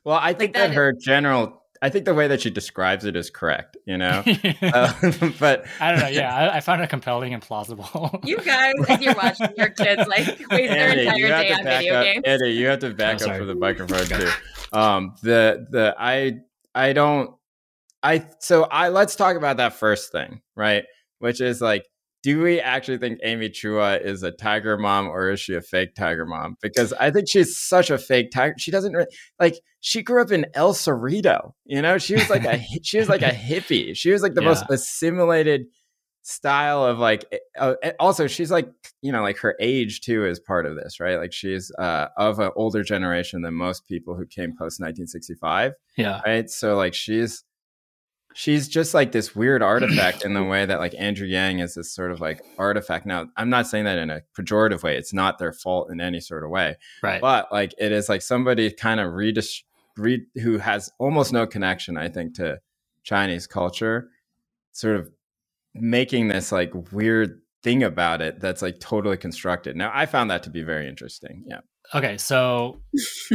well 0.04 0.18
i 0.22 0.32
think 0.32 0.54
that 0.54 0.68
that 0.68 0.74
her 0.74 0.94
general 0.98 1.62
I 1.82 1.90
think 1.90 2.04
the 2.04 2.14
way 2.14 2.28
that 2.28 2.40
she 2.40 2.50
describes 2.50 3.04
it 3.04 3.16
is 3.16 3.30
correct, 3.30 3.76
you 3.86 3.96
know. 3.98 4.22
uh, 4.62 4.92
but 5.40 5.66
I 5.80 5.90
don't 5.90 6.00
know. 6.00 6.08
Yeah, 6.08 6.34
I, 6.52 6.56
I, 6.56 6.60
found 6.60 6.82
it 6.82 6.90
compelling 6.90 7.34
and 7.34 7.42
plausible. 7.42 8.20
You 8.24 8.38
guys, 8.38 8.74
as 8.88 9.00
you're 9.00 9.14
watching 9.14 9.48
your 9.56 9.68
kids 9.70 10.06
like 10.08 10.26
waste 10.26 10.48
their 10.50 10.98
entire 10.98 11.28
day 11.28 11.52
on 11.52 11.64
video 11.64 11.94
up, 11.94 12.04
games. 12.04 12.22
Eddie, 12.24 12.50
you 12.52 12.66
have 12.66 12.80
to 12.80 12.90
back 12.94 13.20
oh, 13.22 13.30
up 13.30 13.38
for 13.38 13.44
the 13.44 13.54
microphone 13.54 14.06
too. 14.06 14.30
Um, 14.72 15.14
the 15.22 15.66
the 15.70 15.94
I 15.98 16.40
I 16.74 16.92
don't 16.92 17.34
I 18.02 18.26
so 18.40 18.64
I 18.64 18.88
let's 18.88 19.16
talk 19.16 19.36
about 19.36 19.56
that 19.58 19.74
first 19.74 20.12
thing, 20.12 20.40
right? 20.54 20.84
Which 21.18 21.40
is 21.40 21.60
like 21.60 21.86
do 22.26 22.42
we 22.42 22.60
actually 22.60 22.98
think 22.98 23.20
Amy 23.22 23.48
Chua 23.48 24.04
is 24.04 24.24
a 24.24 24.32
tiger 24.32 24.76
mom 24.76 25.06
or 25.06 25.30
is 25.30 25.38
she 25.38 25.54
a 25.54 25.60
fake 25.60 25.94
tiger 25.94 26.26
mom? 26.26 26.56
Because 26.60 26.92
I 26.94 27.12
think 27.12 27.28
she's 27.28 27.56
such 27.56 27.88
a 27.88 27.98
fake 27.98 28.32
tiger. 28.32 28.56
She 28.58 28.72
doesn't 28.72 28.94
really, 28.94 29.06
like 29.38 29.60
she 29.78 30.02
grew 30.02 30.20
up 30.20 30.32
in 30.32 30.44
El 30.52 30.74
Cerrito. 30.74 31.52
You 31.66 31.80
know, 31.82 31.98
she 31.98 32.14
was 32.14 32.28
like 32.28 32.44
a 32.44 32.60
she 32.82 32.98
was 32.98 33.08
like 33.08 33.22
a 33.22 33.26
hippie. 33.30 33.96
She 33.96 34.10
was 34.10 34.22
like 34.22 34.34
the 34.34 34.42
yeah. 34.42 34.48
most 34.48 34.64
assimilated 34.68 35.66
style 36.22 36.84
of 36.84 36.98
like. 36.98 37.32
Uh, 37.56 37.74
also, 38.00 38.26
she's 38.26 38.50
like 38.50 38.68
you 39.02 39.12
know 39.12 39.22
like 39.22 39.38
her 39.38 39.54
age 39.60 40.00
too 40.00 40.26
is 40.26 40.40
part 40.40 40.66
of 40.66 40.74
this, 40.74 40.98
right? 40.98 41.18
Like 41.18 41.32
she's 41.32 41.70
uh, 41.78 42.08
of 42.16 42.40
an 42.40 42.50
older 42.56 42.82
generation 42.82 43.42
than 43.42 43.54
most 43.54 43.86
people 43.86 44.16
who 44.16 44.26
came 44.26 44.50
post 44.50 44.80
1965. 44.80 45.74
Yeah. 45.96 46.22
Right. 46.26 46.50
So 46.50 46.74
like 46.74 46.92
she's 46.92 47.44
she's 48.36 48.68
just 48.68 48.92
like 48.92 49.12
this 49.12 49.34
weird 49.34 49.62
artifact 49.62 50.22
in 50.22 50.34
the 50.34 50.44
way 50.52 50.66
that 50.66 50.78
like 50.78 50.94
Andrew 50.98 51.26
Yang 51.26 51.60
is 51.60 51.74
this 51.74 51.90
sort 51.90 52.12
of 52.12 52.20
like 52.20 52.44
artifact. 52.58 53.06
Now, 53.06 53.28
I'm 53.36 53.48
not 53.48 53.66
saying 53.66 53.86
that 53.86 53.96
in 53.96 54.10
a 54.10 54.20
pejorative 54.38 54.82
way. 54.82 54.98
It's 54.98 55.14
not 55.14 55.38
their 55.38 55.54
fault 55.54 55.90
in 55.90 56.00
any 56.00 56.20
sort 56.20 56.44
of 56.44 56.50
way. 56.50 56.76
Right. 57.02 57.20
But 57.20 57.50
like 57.50 57.74
it 57.78 57.92
is 57.92 58.10
like 58.10 58.20
somebody 58.20 58.70
kind 58.70 59.00
of 59.00 59.12
redis- 59.12 59.62
re- 59.96 60.26
who 60.42 60.58
has 60.58 60.92
almost 60.98 61.32
no 61.32 61.46
connection, 61.46 61.96
I 61.96 62.08
think, 62.08 62.34
to 62.34 62.60
Chinese 63.04 63.46
culture, 63.46 64.10
sort 64.72 64.96
of 64.96 65.10
making 65.74 66.28
this 66.28 66.52
like 66.52 66.72
weird 66.92 67.40
thing 67.62 67.82
about 67.82 68.20
it 68.20 68.38
that's 68.38 68.60
like 68.60 68.80
totally 68.80 69.16
constructed. 69.16 69.76
Now, 69.76 69.90
I 69.94 70.04
found 70.04 70.30
that 70.30 70.42
to 70.42 70.50
be 70.50 70.62
very 70.62 70.88
interesting. 70.88 71.42
Yeah. 71.46 71.60
Okay, 71.94 72.18
so 72.18 72.82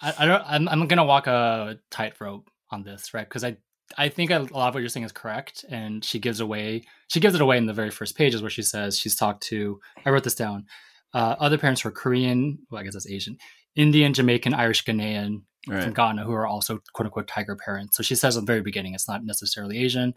I, 0.00 0.14
I 0.20 0.26
don't. 0.26 0.42
I'm, 0.46 0.68
I'm 0.68 0.86
gonna 0.86 1.04
walk 1.04 1.26
a 1.26 1.78
tightrope 1.90 2.48
on 2.70 2.84
this, 2.84 3.12
right? 3.12 3.28
Because 3.28 3.44
I 3.44 3.58
I 3.98 4.08
think 4.08 4.30
a 4.30 4.38
lot 4.38 4.68
of 4.68 4.74
what 4.74 4.80
you're 4.80 4.88
saying 4.88 5.06
is 5.06 5.12
correct, 5.12 5.64
and 5.68 6.04
she 6.04 6.18
gives 6.18 6.40
away 6.40 6.84
she 7.08 7.20
gives 7.20 7.34
it 7.34 7.40
away 7.40 7.58
in 7.58 7.66
the 7.66 7.72
very 7.72 7.90
first 7.90 8.16
pages 8.16 8.40
where 8.40 8.50
she 8.50 8.62
says 8.62 8.98
she's 8.98 9.16
talked 9.16 9.42
to. 9.44 9.80
I 10.04 10.10
wrote 10.10 10.24
this 10.24 10.34
down. 10.34 10.66
Uh, 11.12 11.34
other 11.40 11.58
parents 11.58 11.80
who 11.80 11.88
are 11.88 11.92
Korean, 11.92 12.58
well, 12.70 12.80
I 12.80 12.84
guess 12.84 12.92
that's 12.92 13.10
Asian, 13.10 13.36
Indian, 13.74 14.14
Jamaican, 14.14 14.54
Irish, 14.54 14.84
Ghanaian 14.84 15.42
right. 15.68 15.82
from 15.82 15.92
Ghana, 15.92 16.24
who 16.24 16.32
are 16.32 16.46
also 16.46 16.78
quote 16.92 17.06
unquote 17.06 17.26
tiger 17.26 17.56
parents. 17.56 17.96
So 17.96 18.02
she 18.02 18.14
says 18.14 18.36
at 18.36 18.40
the 18.40 18.46
very 18.46 18.62
beginning 18.62 18.94
it's 18.94 19.08
not 19.08 19.24
necessarily 19.24 19.78
Asian. 19.78 20.14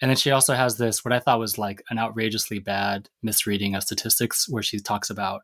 And 0.00 0.10
then 0.10 0.16
she 0.16 0.30
also 0.30 0.54
has 0.54 0.76
this, 0.76 1.04
what 1.04 1.12
I 1.12 1.18
thought 1.18 1.40
was 1.40 1.58
like 1.58 1.82
an 1.90 1.98
outrageously 1.98 2.60
bad 2.60 3.08
misreading 3.22 3.74
of 3.74 3.82
statistics, 3.82 4.48
where 4.48 4.62
she 4.62 4.78
talks 4.78 5.10
about 5.10 5.42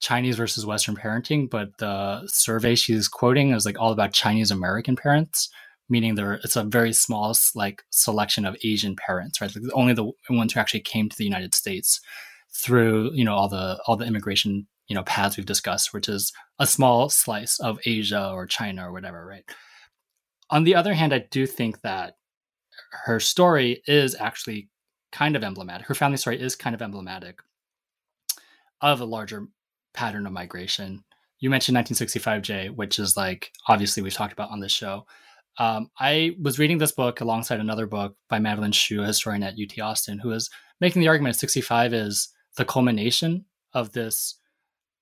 Chinese 0.00 0.36
versus 0.36 0.66
Western 0.66 0.96
parenting, 0.96 1.48
but 1.48 1.76
the 1.78 2.26
survey 2.26 2.74
she's 2.74 3.08
quoting 3.08 3.52
is 3.52 3.66
like 3.66 3.78
all 3.78 3.92
about 3.92 4.12
Chinese 4.12 4.50
American 4.50 4.96
parents 4.96 5.48
meaning 5.88 6.14
there 6.14 6.34
it's 6.34 6.56
a 6.56 6.64
very 6.64 6.92
small 6.92 7.34
like 7.54 7.84
selection 7.90 8.44
of 8.44 8.56
Asian 8.64 8.96
parents, 8.96 9.40
right? 9.40 9.54
Like 9.54 9.64
only 9.74 9.94
the 9.94 10.10
ones 10.30 10.52
who 10.52 10.60
actually 10.60 10.80
came 10.80 11.08
to 11.08 11.16
the 11.16 11.24
United 11.24 11.54
States 11.54 12.00
through 12.50 13.12
you 13.12 13.24
know 13.24 13.34
all 13.34 13.48
the 13.48 13.80
all 13.86 13.96
the 13.96 14.06
immigration 14.06 14.66
you 14.88 14.94
know 14.94 15.02
paths 15.04 15.36
we've 15.36 15.46
discussed, 15.46 15.92
which 15.92 16.08
is 16.08 16.32
a 16.58 16.66
small 16.66 17.08
slice 17.08 17.58
of 17.60 17.78
Asia 17.84 18.30
or 18.30 18.46
China 18.46 18.88
or 18.88 18.92
whatever, 18.92 19.24
right? 19.24 19.44
On 20.50 20.64
the 20.64 20.74
other 20.74 20.94
hand, 20.94 21.12
I 21.12 21.26
do 21.30 21.46
think 21.46 21.82
that 21.82 22.16
her 23.04 23.20
story 23.20 23.82
is 23.86 24.14
actually 24.18 24.68
kind 25.12 25.36
of 25.36 25.44
emblematic. 25.44 25.86
Her 25.86 25.94
family 25.94 26.16
story 26.16 26.40
is 26.40 26.56
kind 26.56 26.74
of 26.74 26.82
emblematic 26.82 27.40
of 28.80 29.00
a 29.00 29.04
larger 29.04 29.48
pattern 29.92 30.26
of 30.26 30.32
migration. 30.32 31.04
You 31.40 31.50
mentioned 31.50 31.76
1965J, 31.76 32.74
which 32.74 32.98
is 32.98 33.16
like 33.16 33.52
obviously 33.68 34.02
we've 34.02 34.14
talked 34.14 34.32
about 34.32 34.50
on 34.50 34.60
this 34.60 34.72
show. 34.72 35.06
Um, 35.58 35.90
I 35.98 36.36
was 36.40 36.58
reading 36.58 36.78
this 36.78 36.92
book 36.92 37.20
alongside 37.20 37.60
another 37.60 37.86
book 37.86 38.14
by 38.28 38.38
Madeline 38.38 38.72
Hsu, 38.72 39.02
a 39.02 39.06
historian 39.06 39.42
at 39.42 39.54
UT 39.54 39.78
Austin, 39.80 40.20
who 40.20 40.30
is 40.30 40.50
making 40.80 41.00
the 41.00 41.08
argument 41.08 41.36
65 41.36 41.92
is 41.92 42.28
the 42.56 42.64
culmination 42.64 43.44
of 43.72 43.92
this 43.92 44.38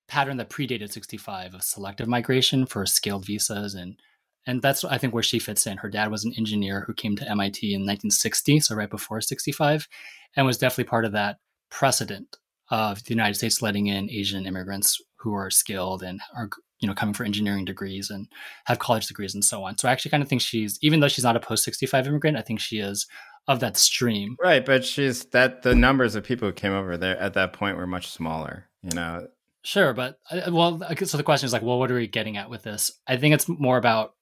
pattern 0.07 0.37
that 0.37 0.49
predated 0.49 0.91
65 0.91 1.53
of 1.53 1.63
selective 1.63 2.07
migration 2.07 2.65
for 2.65 2.85
skilled 2.85 3.25
visas 3.25 3.75
and 3.75 3.99
and 4.45 4.61
that's 4.61 4.85
I 4.85 4.97
think 4.97 5.13
where 5.13 5.21
she 5.21 5.39
fits 5.39 5.67
in. 5.67 5.77
Her 5.77 5.89
dad 5.89 6.09
was 6.09 6.23
an 6.23 6.33
engineer 6.37 6.85
who 6.87 6.93
came 6.93 7.17
to 7.17 7.29
MIT 7.29 7.67
in 7.67 7.81
1960, 7.81 8.61
so 8.61 8.75
right 8.75 8.89
before 8.89 9.19
65, 9.19 9.89
and 10.37 10.45
was 10.45 10.57
definitely 10.57 10.85
part 10.85 11.03
of 11.03 11.11
that 11.11 11.39
precedent 11.69 12.37
of 12.71 13.03
the 13.03 13.09
United 13.09 13.33
States 13.35 13.61
letting 13.61 13.87
in 13.87 14.09
Asian 14.09 14.45
immigrants 14.45 15.01
who 15.17 15.33
are 15.33 15.49
skilled 15.49 16.01
and 16.01 16.21
are 16.33 16.49
you 16.79 16.87
know 16.87 16.93
coming 16.93 17.13
for 17.13 17.23
engineering 17.23 17.65
degrees 17.65 18.09
and 18.09 18.27
have 18.65 18.79
college 18.79 19.07
degrees 19.07 19.33
and 19.33 19.43
so 19.43 19.63
on. 19.63 19.77
So 19.77 19.87
i 19.87 19.91
actually 19.91 20.11
kind 20.11 20.23
of 20.23 20.29
think 20.29 20.41
she's 20.41 20.77
even 20.81 20.99
though 20.99 21.07
she's 21.07 21.23
not 21.23 21.35
a 21.35 21.39
post 21.39 21.63
65 21.63 22.07
immigrant 22.07 22.37
i 22.37 22.41
think 22.41 22.59
she 22.59 22.79
is 22.79 23.07
of 23.47 23.61
that 23.61 23.77
stream. 23.77 24.35
Right 24.41 24.65
but 24.65 24.85
she's 24.85 25.25
that 25.25 25.63
the 25.63 25.75
numbers 25.75 26.15
of 26.15 26.23
people 26.23 26.47
who 26.47 26.53
came 26.53 26.73
over 26.73 26.97
there 26.97 27.17
at 27.17 27.33
that 27.35 27.53
point 27.53 27.77
were 27.77 27.87
much 27.87 28.07
smaller 28.07 28.65
you 28.83 28.95
know? 28.95 29.27
Sure 29.63 29.93
but 29.93 30.19
uh, 30.31 30.51
well 30.51 30.81
so 31.03 31.17
the 31.17 31.23
question 31.23 31.45
is 31.45 31.53
like 31.53 31.61
well 31.63 31.79
what 31.79 31.91
are 31.91 31.95
we 31.95 32.07
getting 32.07 32.37
at 32.37 32.49
with 32.49 32.63
this? 32.63 32.91
I 33.07 33.17
think 33.17 33.33
it's 33.33 33.47
more 33.47 33.77
about 33.77 34.13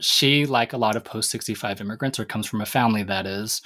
she 0.00 0.46
like 0.46 0.72
a 0.72 0.78
lot 0.78 0.96
of 0.96 1.04
post 1.04 1.30
65 1.30 1.80
immigrants 1.80 2.18
or 2.18 2.24
comes 2.24 2.46
from 2.46 2.60
a 2.60 2.66
family 2.66 3.02
that 3.02 3.26
is 3.26 3.60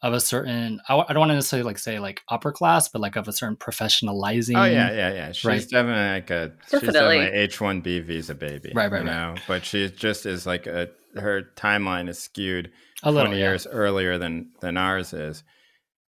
of 0.00 0.12
a 0.12 0.20
certain 0.20 0.80
I, 0.88 0.96
I 0.96 1.12
don't 1.12 1.18
want 1.18 1.30
to 1.30 1.34
necessarily 1.34 1.64
like 1.64 1.78
say 1.78 1.98
like 1.98 2.22
upper 2.28 2.52
class, 2.52 2.88
but 2.88 3.00
like 3.00 3.16
of 3.16 3.26
a 3.28 3.32
certain 3.32 3.56
professionalizing. 3.56 4.56
Oh 4.56 4.64
yeah, 4.64 4.92
yeah, 4.92 5.12
yeah. 5.12 5.32
She's 5.32 5.44
right? 5.44 5.68
definitely 5.68 6.14
like 6.14 6.30
a 6.30 6.52
she's 6.70 6.80
definitely 6.80 7.18
H 7.18 7.60
one 7.60 7.80
B 7.80 8.00
visa 8.00 8.34
baby, 8.34 8.72
right, 8.74 8.90
right, 8.90 9.00
you 9.00 9.06
know? 9.06 9.30
Right. 9.30 9.42
But 9.48 9.64
she 9.64 9.88
just 9.88 10.26
is 10.26 10.46
like 10.46 10.66
a 10.66 10.90
her 11.16 11.42
timeline 11.56 12.08
is 12.08 12.18
skewed 12.18 12.70
a 13.02 13.10
little, 13.10 13.26
twenty 13.26 13.40
yeah. 13.40 13.48
years 13.48 13.66
earlier 13.66 14.18
than 14.18 14.50
than 14.60 14.76
ours 14.76 15.12
is, 15.12 15.42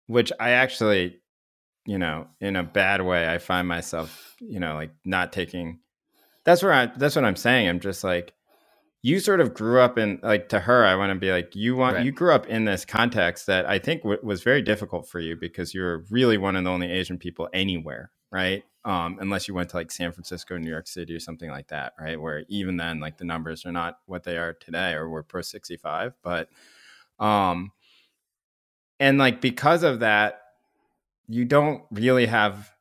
which 0.08 0.32
I 0.40 0.52
actually, 0.52 1.20
you 1.86 2.00
know, 2.00 2.28
in 2.40 2.56
a 2.56 2.64
bad 2.64 3.02
way, 3.02 3.32
I 3.32 3.38
find 3.38 3.68
myself, 3.68 4.36
you 4.40 4.60
know, 4.60 4.74
like 4.76 4.92
not 5.04 5.32
taking. 5.32 5.80
That's 6.44 6.64
where 6.64 6.74
I. 6.74 6.86
That's 6.88 7.16
what 7.16 7.26
I'm 7.26 7.36
saying. 7.36 7.68
I'm 7.68 7.80
just 7.80 8.04
like 8.04 8.34
you 9.06 9.20
sort 9.20 9.40
of 9.40 9.54
grew 9.54 9.80
up 9.80 10.00
in 10.00 10.20
like 10.24 10.50
to 10.50 10.60
her 10.60 10.84
i 10.84 10.96
want 10.96 11.12
to 11.12 11.20
be 11.20 11.32
like 11.32 11.56
you 11.56 11.76
want 11.76 11.96
right. 11.96 12.06
you 12.06 12.12
grew 12.12 12.34
up 12.34 12.48
in 12.48 12.66
this 12.66 12.84
context 12.84 13.46
that 13.46 13.70
i 13.70 13.78
think 13.78 14.02
w- 14.02 14.20
was 14.24 14.42
very 14.42 14.64
difficult 14.64 15.08
for 15.08 15.20
you 15.20 15.36
because 15.36 15.76
you're 15.76 16.00
really 16.10 16.40
one 16.40 16.56
of 16.56 16.64
the 16.64 16.70
only 16.72 16.92
asian 16.92 17.20
people 17.20 17.48
anywhere 17.54 18.10
right 18.32 18.64
um, 18.84 19.18
unless 19.20 19.48
you 19.48 19.54
went 19.54 19.70
to 19.70 19.78
like 19.78 19.92
san 19.92 20.12
francisco 20.12 20.58
new 20.58 20.72
york 20.72 20.88
city 20.88 21.14
or 21.14 21.20
something 21.20 21.52
like 21.52 21.68
that 21.68 21.94
right 22.00 22.20
where 22.20 22.46
even 22.50 22.78
then 22.78 23.00
like 23.00 23.20
the 23.20 23.26
numbers 23.26 23.64
are 23.64 23.72
not 23.72 24.00
what 24.08 24.24
they 24.24 24.38
are 24.38 24.54
today 24.54 24.94
or 24.94 25.08
we're 25.08 25.22
pro 25.22 25.44
65 25.44 26.14
but 26.24 26.50
um 27.20 27.72
and 29.00 29.20
like 29.20 29.40
because 29.40 29.84
of 29.84 30.00
that 30.00 30.42
you 31.28 31.46
don't 31.46 31.84
really 31.92 32.26
have 32.26 32.75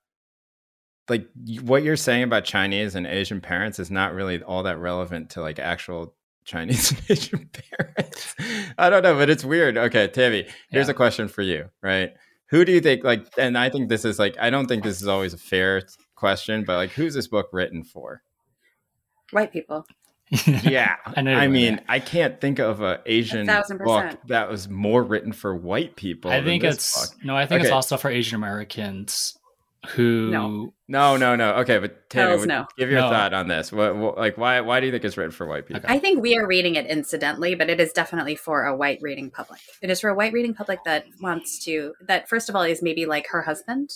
like 1.08 1.28
what 1.62 1.82
you're 1.82 1.96
saying 1.96 2.22
about 2.22 2.44
Chinese 2.44 2.94
and 2.94 3.06
Asian 3.06 3.40
parents 3.40 3.78
is 3.78 3.90
not 3.90 4.14
really 4.14 4.42
all 4.42 4.62
that 4.62 4.78
relevant 4.78 5.30
to 5.30 5.40
like 5.40 5.58
actual 5.58 6.14
Chinese 6.44 6.90
and 6.98 7.02
Asian 7.08 7.50
parents. 7.52 8.34
I 8.78 8.90
don't 8.90 9.02
know, 9.02 9.14
but 9.14 9.30
it's 9.30 9.44
weird. 9.44 9.76
Okay, 9.76 10.08
Tammy, 10.08 10.46
here's 10.70 10.88
yeah. 10.88 10.92
a 10.92 10.94
question 10.94 11.28
for 11.28 11.42
you, 11.42 11.68
right? 11.82 12.12
Who 12.48 12.64
do 12.64 12.72
you 12.72 12.80
think 12.80 13.04
like 13.04 13.26
and 13.36 13.58
I 13.58 13.70
think 13.70 13.88
this 13.88 14.04
is 14.04 14.18
like 14.18 14.36
I 14.38 14.50
don't 14.50 14.66
think 14.66 14.82
this 14.82 15.02
is 15.02 15.08
always 15.08 15.34
a 15.34 15.38
fair 15.38 15.82
question, 16.14 16.64
but 16.64 16.76
like 16.76 16.90
who's 16.90 17.14
this 17.14 17.26
book 17.26 17.48
written 17.52 17.84
for? 17.84 18.22
White 19.32 19.52
people. 19.52 19.86
yeah, 20.46 20.96
I, 21.04 21.20
I 21.20 21.48
mean, 21.48 21.76
that. 21.76 21.84
I 21.86 22.00
can't 22.00 22.40
think 22.40 22.58
of 22.58 22.80
an 22.80 22.98
Asian 23.04 23.46
book 23.46 24.18
that 24.26 24.48
was 24.48 24.68
more 24.68 25.02
written 25.02 25.32
for 25.32 25.54
white 25.54 25.96
people. 25.96 26.30
I 26.30 26.42
think 26.42 26.64
it's 26.64 27.08
book. 27.12 27.24
no, 27.24 27.36
I 27.36 27.46
think 27.46 27.60
okay. 27.60 27.68
it's 27.68 27.72
also 27.72 27.98
for 27.98 28.10
Asian 28.10 28.36
Americans 28.36 29.38
who 29.88 30.30
no 30.30 30.72
no 30.88 31.16
no 31.16 31.36
no 31.36 31.54
okay 31.54 31.78
but 31.78 32.08
Tammy, 32.10 32.46
no. 32.46 32.66
give 32.76 32.90
your 32.90 33.00
no. 33.00 33.10
thought 33.10 33.32
on 33.34 33.48
this 33.48 33.72
what, 33.72 33.96
what, 33.96 34.16
like 34.16 34.38
why 34.38 34.60
why 34.60 34.80
do 34.80 34.86
you 34.86 34.92
think 34.92 35.04
it's 35.04 35.16
written 35.16 35.32
for 35.32 35.46
white 35.46 35.66
people 35.66 35.82
i 35.86 35.98
think 35.98 36.22
we 36.22 36.36
are 36.36 36.46
reading 36.46 36.74
it 36.74 36.86
incidentally 36.86 37.54
but 37.54 37.70
it 37.70 37.80
is 37.80 37.92
definitely 37.92 38.36
for 38.36 38.64
a 38.64 38.76
white 38.76 38.98
reading 39.02 39.30
public 39.30 39.60
it 39.82 39.90
is 39.90 40.00
for 40.00 40.10
a 40.10 40.14
white 40.14 40.32
reading 40.32 40.54
public 40.54 40.82
that 40.84 41.04
wants 41.20 41.64
to 41.64 41.94
that 42.06 42.28
first 42.28 42.48
of 42.48 42.56
all 42.56 42.62
is 42.62 42.82
maybe 42.82 43.06
like 43.06 43.26
her 43.28 43.42
husband 43.42 43.90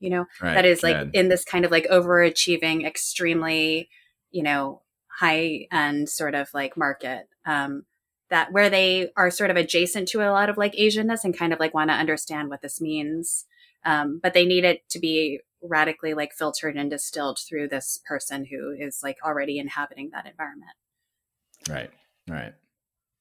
you 0.00 0.10
know 0.10 0.26
right. 0.40 0.54
that 0.54 0.64
is 0.64 0.82
like 0.82 0.96
Good. 0.96 1.10
in 1.14 1.28
this 1.28 1.44
kind 1.44 1.64
of 1.64 1.70
like 1.70 1.86
overachieving 1.88 2.86
extremely 2.86 3.88
you 4.30 4.42
know 4.42 4.82
high 5.18 5.66
end 5.72 6.08
sort 6.08 6.34
of 6.34 6.48
like 6.54 6.76
market 6.76 7.28
um 7.46 7.84
that 8.30 8.52
where 8.52 8.68
they 8.68 9.10
are 9.16 9.30
sort 9.30 9.50
of 9.50 9.56
adjacent 9.56 10.08
to 10.08 10.20
a 10.20 10.30
lot 10.30 10.50
of 10.50 10.56
like 10.56 10.74
asianness 10.74 11.24
and 11.24 11.36
kind 11.36 11.52
of 11.52 11.58
like 11.58 11.74
want 11.74 11.90
to 11.90 11.94
understand 11.94 12.50
what 12.50 12.60
this 12.60 12.80
means 12.80 13.46
um, 13.84 14.20
but 14.22 14.34
they 14.34 14.44
need 14.44 14.64
it 14.64 14.88
to 14.90 14.98
be 14.98 15.40
radically 15.62 16.14
like 16.14 16.32
filtered 16.32 16.76
and 16.76 16.90
distilled 16.90 17.38
through 17.38 17.68
this 17.68 18.00
person 18.06 18.46
who 18.46 18.70
is 18.78 19.00
like 19.02 19.16
already 19.24 19.58
inhabiting 19.58 20.10
that 20.12 20.26
environment. 20.26 20.72
Right. 21.68 21.90
Right. 22.28 22.54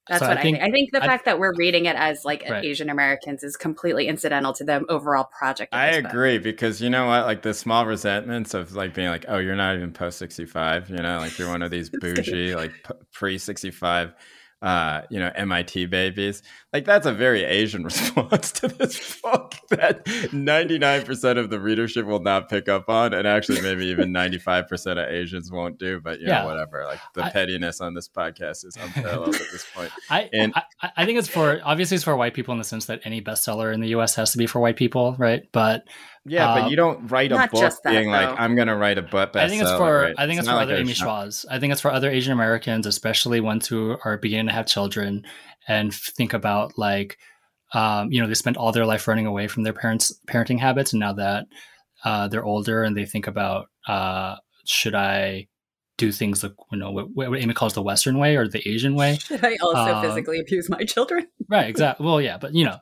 That's 0.07 0.21
so 0.21 0.27
what 0.29 0.37
I 0.37 0.41
think, 0.41 0.57
I 0.57 0.61
think. 0.61 0.69
I 0.69 0.71
think 0.71 0.91
the 0.93 1.03
I, 1.03 1.07
fact 1.07 1.25
that 1.25 1.37
we're 1.37 1.53
reading 1.55 1.85
it 1.85 1.95
as 1.95 2.23
like 2.23 2.43
right. 2.49 2.63
Asian 2.63 2.89
Americans 2.89 3.43
is 3.43 3.57
completely 3.57 4.07
incidental 4.07 4.53
to 4.53 4.63
the 4.63 4.85
overall 4.87 5.25
project. 5.37 5.73
I 5.73 5.87
agree 5.87 6.37
book. 6.37 6.43
because 6.43 6.81
you 6.81 6.89
know 6.89 7.07
what, 7.07 7.25
like 7.25 7.41
the 7.41 7.53
small 7.53 7.85
resentments 7.85 8.53
of 8.53 8.73
like 8.73 8.93
being 8.93 9.09
like, 9.09 9.25
oh, 9.27 9.37
you're 9.37 9.55
not 9.55 9.75
even 9.75 9.91
post 9.91 10.17
sixty 10.17 10.45
five, 10.45 10.89
you 10.89 10.97
know, 10.97 11.17
like 11.17 11.37
you're 11.37 11.49
one 11.49 11.61
of 11.61 11.71
these 11.71 11.89
bougie 12.01 12.55
like 12.55 12.71
pre 13.11 13.37
sixty 13.37 13.71
five 13.71 14.13
uh, 14.61 15.01
you 15.09 15.19
know, 15.19 15.31
MIT 15.35 15.85
babies. 15.85 16.41
Like 16.73 16.85
that's 16.85 17.05
a 17.05 17.13
very 17.13 17.43
Asian 17.43 17.83
response 17.85 18.51
to 18.53 18.67
this 18.67 19.21
book 19.21 19.53
that 19.69 20.05
99% 20.05 21.37
of 21.37 21.49
the 21.49 21.59
readership 21.59 22.05
will 22.05 22.21
not 22.21 22.49
pick 22.49 22.67
up 22.67 22.89
on, 22.89 23.13
and 23.13 23.27
actually 23.27 23.61
maybe 23.61 23.85
even 23.85 24.09
95% 24.13 24.91
of 24.91 25.09
Asians 25.09 25.51
won't 25.51 25.77
do. 25.77 25.99
But 25.99 26.19
you 26.19 26.27
yeah. 26.27 26.41
know, 26.41 26.47
whatever. 26.47 26.85
Like 26.85 26.99
the 27.13 27.25
I, 27.25 27.29
pettiness 27.29 27.81
on 27.81 27.93
this 27.93 28.07
podcast 28.09 28.65
is 28.65 28.77
unparalleled 28.79 29.35
at 29.35 29.51
this 29.51 29.65
point. 29.73 29.91
I, 30.09 30.29
and 30.33 30.53
I, 30.55 30.91
I 30.97 31.05
think 31.05 31.19
it's 31.19 31.27
for 31.27 31.59
obviously 31.63 31.95
it's 31.95 32.03
for 32.03 32.15
white 32.15 32.33
people 32.33 32.51
in 32.53 32.57
the 32.57 32.63
sense 32.63 32.85
that 32.85 33.01
any 33.03 33.21
bestseller 33.21 33.73
in 33.73 33.81
the 33.81 33.89
U.S. 33.89 34.15
has 34.15 34.31
to 34.31 34.37
be 34.37 34.47
for 34.47 34.59
white 34.59 34.75
people, 34.75 35.15
right? 35.19 35.43
But 35.51 35.83
yeah, 36.27 36.53
but 36.53 36.63
um, 36.63 36.69
you 36.69 36.75
don't 36.75 37.07
write 37.07 37.31
a 37.31 37.47
book 37.51 37.73
that, 37.83 37.91
being 37.91 38.11
though. 38.11 38.17
like, 38.17 38.39
"I'm 38.39 38.55
going 38.55 38.67
to 38.67 38.75
write 38.75 38.97
a 38.97 39.01
book." 39.01 39.35
I 39.35 39.47
think 39.47 39.61
it's 39.61 39.71
for 39.71 40.01
right? 40.01 40.15
I 40.17 40.27
think 40.27 40.39
it's, 40.39 40.47
it's 40.47 40.53
for 40.53 40.61
other 40.61 40.73
like 40.73 40.81
Amy 40.81 40.93
Chuas. 40.93 41.45
I 41.49 41.59
think 41.59 41.71
it's 41.71 41.81
for 41.81 41.91
other 41.91 42.09
Asian 42.09 42.33
Americans, 42.33 42.85
especially 42.85 43.39
ones 43.39 43.67
who 43.67 43.97
are 44.03 44.17
beginning 44.17 44.47
to 44.47 44.53
have 44.53 44.65
children 44.65 45.25
and 45.67 45.93
think 45.93 46.33
about 46.33 46.77
like, 46.77 47.17
um, 47.73 48.11
you 48.11 48.21
know, 48.21 48.27
they 48.27 48.33
spent 48.33 48.57
all 48.57 48.71
their 48.71 48.85
life 48.85 49.07
running 49.07 49.25
away 49.25 49.47
from 49.47 49.63
their 49.63 49.73
parents' 49.73 50.13
parenting 50.27 50.59
habits, 50.59 50.93
and 50.93 50.99
now 50.99 51.13
that 51.13 51.47
uh, 52.03 52.27
they're 52.27 52.45
older 52.45 52.83
and 52.83 52.95
they 52.95 53.05
think 53.05 53.27
about, 53.27 53.67
uh, 53.87 54.35
should 54.65 54.95
I 54.95 55.47
do 55.97 56.11
things 56.11 56.43
like 56.43 56.53
you 56.71 56.77
know 56.77 56.91
what, 56.91 57.07
what, 57.13 57.39
Amy 57.39 57.53
calls 57.53 57.73
the 57.73 57.81
Western 57.81 58.19
way 58.19 58.35
or 58.35 58.47
the 58.47 58.67
Asian 58.67 58.95
way? 58.95 59.17
Should 59.25 59.43
I 59.43 59.57
also 59.61 59.95
um, 59.95 60.03
physically 60.03 60.39
abuse 60.39 60.69
my 60.69 60.83
children? 60.83 61.27
right. 61.49 61.67
Exactly. 61.67 62.05
Well, 62.05 62.21
yeah, 62.21 62.37
but 62.37 62.53
you 62.53 62.65
know, 62.65 62.77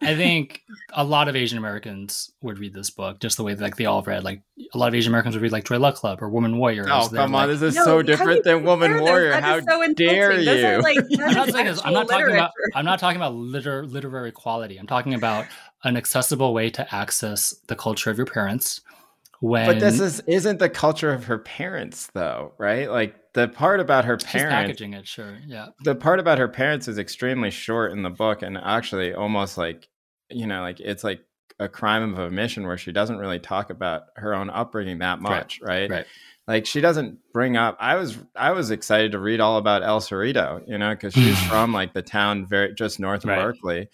I 0.00 0.14
think 0.14 0.62
a 0.92 1.02
lot 1.02 1.28
of 1.28 1.34
Asian 1.34 1.58
Americans 1.58 2.30
would 2.40 2.58
read 2.58 2.72
this 2.72 2.88
book 2.90 3.18
just 3.18 3.36
the 3.36 3.42
way 3.42 3.54
that, 3.54 3.62
like 3.62 3.76
they 3.76 3.86
all 3.86 4.02
read. 4.02 4.22
Like 4.22 4.42
a 4.72 4.78
lot 4.78 4.88
of 4.88 4.94
Asian 4.94 5.10
Americans 5.10 5.34
would 5.34 5.42
read 5.42 5.50
like 5.50 5.64
Joy 5.64 5.78
Luck 5.78 5.96
Club 5.96 6.22
or 6.22 6.28
Woman 6.28 6.56
Warrior. 6.56 6.86
Oh 6.88 7.08
come 7.08 7.34
on, 7.34 7.48
this 7.48 7.62
is 7.62 7.74
no, 7.74 7.84
so 7.84 8.02
different 8.02 8.44
than 8.44 8.62
Woman 8.64 9.00
Warrior. 9.00 9.32
How 9.40 9.60
so 9.60 9.92
dare 9.94 10.38
you? 10.38 10.82
Like, 10.82 10.98
I'm 11.20 11.34
not 11.34 11.50
saying 11.50 11.66
this. 11.66 11.80
I'm 11.84 11.92
not 11.92 12.08
talking 12.08 12.32
about. 12.32 12.52
I'm 12.74 12.84
not 12.84 13.00
talking 13.00 13.16
about 13.16 13.34
liter- 13.34 13.86
literary 13.86 14.30
quality. 14.30 14.76
I'm 14.76 14.86
talking 14.86 15.14
about 15.14 15.46
an 15.82 15.96
accessible 15.96 16.54
way 16.54 16.70
to 16.70 16.94
access 16.94 17.56
the 17.66 17.74
culture 17.74 18.10
of 18.10 18.16
your 18.16 18.26
parents. 18.26 18.80
When, 19.40 19.66
but 19.66 19.80
this 19.80 20.00
is 20.00 20.20
isn't 20.26 20.58
the 20.58 20.68
culture 20.68 21.12
of 21.12 21.24
her 21.24 21.38
parents 21.38 22.08
though, 22.12 22.52
right? 22.58 22.90
Like 22.90 23.27
the 23.38 23.48
part 23.48 23.80
about 23.80 24.04
her 24.04 24.16
parents 24.16 24.32
She's 24.32 24.42
packaging 24.42 24.94
it, 24.94 25.06
sure, 25.06 25.38
yeah. 25.46 25.68
The 25.84 25.94
part 25.94 26.18
about 26.18 26.38
her 26.38 26.48
parents 26.48 26.88
is 26.88 26.98
extremely 26.98 27.50
short 27.50 27.92
in 27.92 28.02
the 28.02 28.10
book, 28.10 28.42
and 28.42 28.58
actually 28.58 29.14
almost 29.14 29.56
like 29.56 29.88
you 30.30 30.46
know, 30.46 30.60
like 30.60 30.80
it's 30.80 31.04
like 31.04 31.20
a 31.60 31.68
crime 31.68 32.12
of 32.12 32.18
omission 32.18 32.66
where 32.66 32.78
she 32.78 32.92
doesn't 32.92 33.18
really 33.18 33.38
talk 33.38 33.70
about 33.70 34.02
her 34.16 34.34
own 34.34 34.50
upbringing 34.50 34.98
that 34.98 35.20
much, 35.20 35.60
right? 35.62 35.82
Right. 35.82 35.90
right. 35.90 36.06
Like 36.46 36.66
she 36.66 36.80
doesn't 36.80 37.18
bring 37.32 37.56
up. 37.56 37.76
I 37.78 37.94
was 37.96 38.18
I 38.34 38.52
was 38.52 38.70
excited 38.70 39.12
to 39.12 39.18
read 39.18 39.40
all 39.40 39.58
about 39.58 39.82
El 39.82 40.00
Cerrito, 40.00 40.62
you 40.66 40.78
know, 40.78 40.90
because 40.90 41.14
she's 41.14 41.38
from 41.48 41.72
like 41.72 41.92
the 41.92 42.02
town 42.02 42.46
very 42.46 42.74
just 42.74 42.98
north 42.98 43.24
of 43.24 43.30
right. 43.30 43.40
Berkeley. 43.40 43.88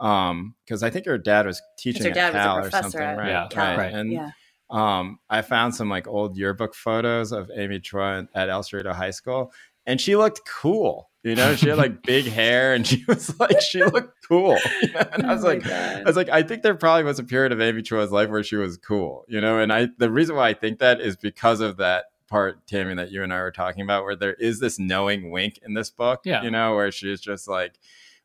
Um, 0.00 0.54
because 0.64 0.82
I 0.82 0.90
think 0.90 1.06
her 1.06 1.18
dad 1.18 1.46
was 1.46 1.60
teaching 1.76 2.04
her 2.04 2.10
dad 2.10 2.34
at 2.34 2.44
Cal 2.44 2.58
or 2.58 2.70
something, 2.70 3.00
at, 3.00 3.18
right? 3.18 3.28
Yeah, 3.28 3.48
right. 3.54 3.78
right. 3.78 3.92
And 3.92 4.12
yeah. 4.12 4.30
Um, 4.70 5.18
I 5.30 5.42
found 5.42 5.74
some 5.74 5.88
like 5.88 6.06
old 6.06 6.36
yearbook 6.36 6.74
photos 6.74 7.32
of 7.32 7.50
Amy 7.56 7.80
Chua 7.80 8.28
at 8.34 8.48
El 8.48 8.62
Cerrito 8.62 8.94
High 8.94 9.10
School, 9.10 9.52
and 9.86 10.00
she 10.00 10.16
looked 10.16 10.46
cool. 10.46 11.08
You 11.24 11.34
know, 11.34 11.56
she 11.56 11.68
had 11.68 11.78
like 11.78 12.02
big 12.06 12.26
hair 12.26 12.74
and 12.74 12.86
she 12.86 13.04
was 13.08 13.38
like, 13.40 13.60
she 13.60 13.82
looked 13.82 14.16
cool. 14.26 14.56
You 14.82 14.92
know? 14.92 15.02
And 15.12 15.26
I 15.26 15.34
was 15.34 15.44
oh 15.44 15.48
like, 15.48 15.64
God. 15.64 15.96
I 15.96 16.02
was 16.04 16.16
like, 16.16 16.28
I 16.28 16.42
think 16.42 16.62
there 16.62 16.74
probably 16.74 17.04
was 17.04 17.18
a 17.18 17.24
period 17.24 17.52
of 17.52 17.60
Amy 17.60 17.82
Chua's 17.82 18.12
life 18.12 18.30
where 18.30 18.42
she 18.42 18.56
was 18.56 18.76
cool, 18.76 19.24
you 19.28 19.40
know? 19.40 19.58
And 19.58 19.72
I, 19.72 19.88
the 19.98 20.10
reason 20.10 20.36
why 20.36 20.48
I 20.48 20.54
think 20.54 20.78
that 20.78 21.00
is 21.00 21.16
because 21.16 21.60
of 21.60 21.78
that 21.78 22.06
part, 22.28 22.66
Tammy, 22.66 22.94
that 22.94 23.10
you 23.10 23.22
and 23.22 23.32
I 23.32 23.40
were 23.40 23.50
talking 23.50 23.82
about, 23.82 24.04
where 24.04 24.14
there 24.14 24.34
is 24.34 24.60
this 24.60 24.78
knowing 24.78 25.30
wink 25.30 25.58
in 25.62 25.74
this 25.74 25.90
book, 25.90 26.20
yeah. 26.24 26.42
you 26.42 26.50
know, 26.50 26.76
where 26.76 26.92
she's 26.92 27.20
just 27.20 27.48
like, 27.48 27.78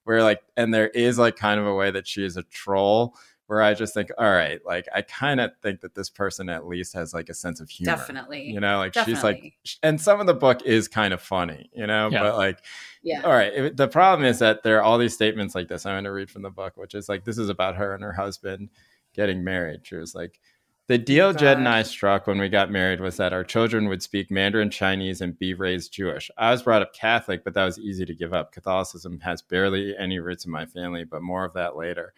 where 0.03 0.21
like, 0.21 0.41
and 0.55 0.73
there 0.73 0.89
is 0.89 1.17
like 1.17 1.35
kind 1.35 1.59
of 1.59 1.65
a 1.65 1.73
way 1.73 1.91
that 1.91 2.07
she 2.07 2.23
is 2.23 2.37
a 2.37 2.43
troll 2.43 3.15
where 3.53 3.61
I 3.61 3.75
just 3.75 3.93
think, 3.93 4.09
all 4.17 4.31
right, 4.31 4.59
like 4.65 4.87
I 4.95 5.03
kind 5.03 5.39
of 5.39 5.51
think 5.61 5.81
that 5.81 5.93
this 5.93 6.09
person 6.09 6.49
at 6.49 6.67
least 6.67 6.93
has 6.93 7.13
like 7.13 7.29
a 7.29 7.33
sense 7.35 7.59
of 7.59 7.69
humor. 7.69 7.95
Definitely. 7.95 8.49
You 8.49 8.59
know, 8.59 8.79
like 8.79 8.93
Definitely. 8.93 9.13
she's 9.13 9.23
like, 9.23 9.53
and 9.83 10.01
some 10.01 10.19
of 10.19 10.25
the 10.25 10.33
book 10.33 10.63
is 10.65 10.87
kind 10.87 11.13
of 11.13 11.21
funny, 11.21 11.69
you 11.73 11.85
know, 11.85 12.09
yeah. 12.11 12.23
but 12.23 12.35
like, 12.35 12.59
yeah. 13.03 13.21
All 13.21 13.31
right. 13.31 13.53
It, 13.53 13.77
the 13.77 13.87
problem 13.87 14.27
is 14.27 14.39
that 14.39 14.63
there 14.63 14.77
are 14.79 14.81
all 14.81 14.97
these 14.97 15.13
statements 15.13 15.53
like 15.53 15.67
this. 15.67 15.85
I'm 15.85 15.93
going 15.93 16.05
to 16.05 16.11
read 16.11 16.31
from 16.31 16.41
the 16.41 16.49
book, 16.49 16.77
which 16.77 16.95
is 16.95 17.07
like, 17.07 17.25
this 17.25 17.37
is 17.37 17.49
about 17.49 17.75
her 17.75 17.93
and 17.93 18.03
her 18.03 18.13
husband 18.13 18.69
getting 19.13 19.43
married. 19.43 19.81
She 19.83 19.95
was 19.95 20.15
like, 20.15 20.39
the 20.87 20.97
deal 20.97 21.31
God. 21.31 21.39
Jed 21.39 21.57
and 21.59 21.69
I 21.69 21.83
struck 21.83 22.27
when 22.27 22.39
we 22.39 22.49
got 22.49 22.71
married 22.71 22.99
was 22.99 23.17
that 23.17 23.33
our 23.33 23.43
children 23.43 23.87
would 23.87 24.01
speak 24.01 24.31
Mandarin 24.31 24.69
Chinese 24.69 25.21
and 25.21 25.37
be 25.37 25.53
raised 25.53 25.93
Jewish. 25.93 26.29
I 26.37 26.51
was 26.51 26.63
brought 26.63 26.81
up 26.81 26.93
Catholic, 26.93 27.43
but 27.43 27.53
that 27.53 27.65
was 27.65 27.79
easy 27.79 28.05
to 28.05 28.15
give 28.15 28.33
up. 28.33 28.51
Catholicism 28.51 29.19
has 29.21 29.41
barely 29.41 29.95
any 29.97 30.19
roots 30.19 30.45
in 30.45 30.51
my 30.51 30.65
family, 30.65 31.03
but 31.03 31.21
more 31.21 31.45
of 31.45 31.53
that 31.53 31.77
later 31.77 32.13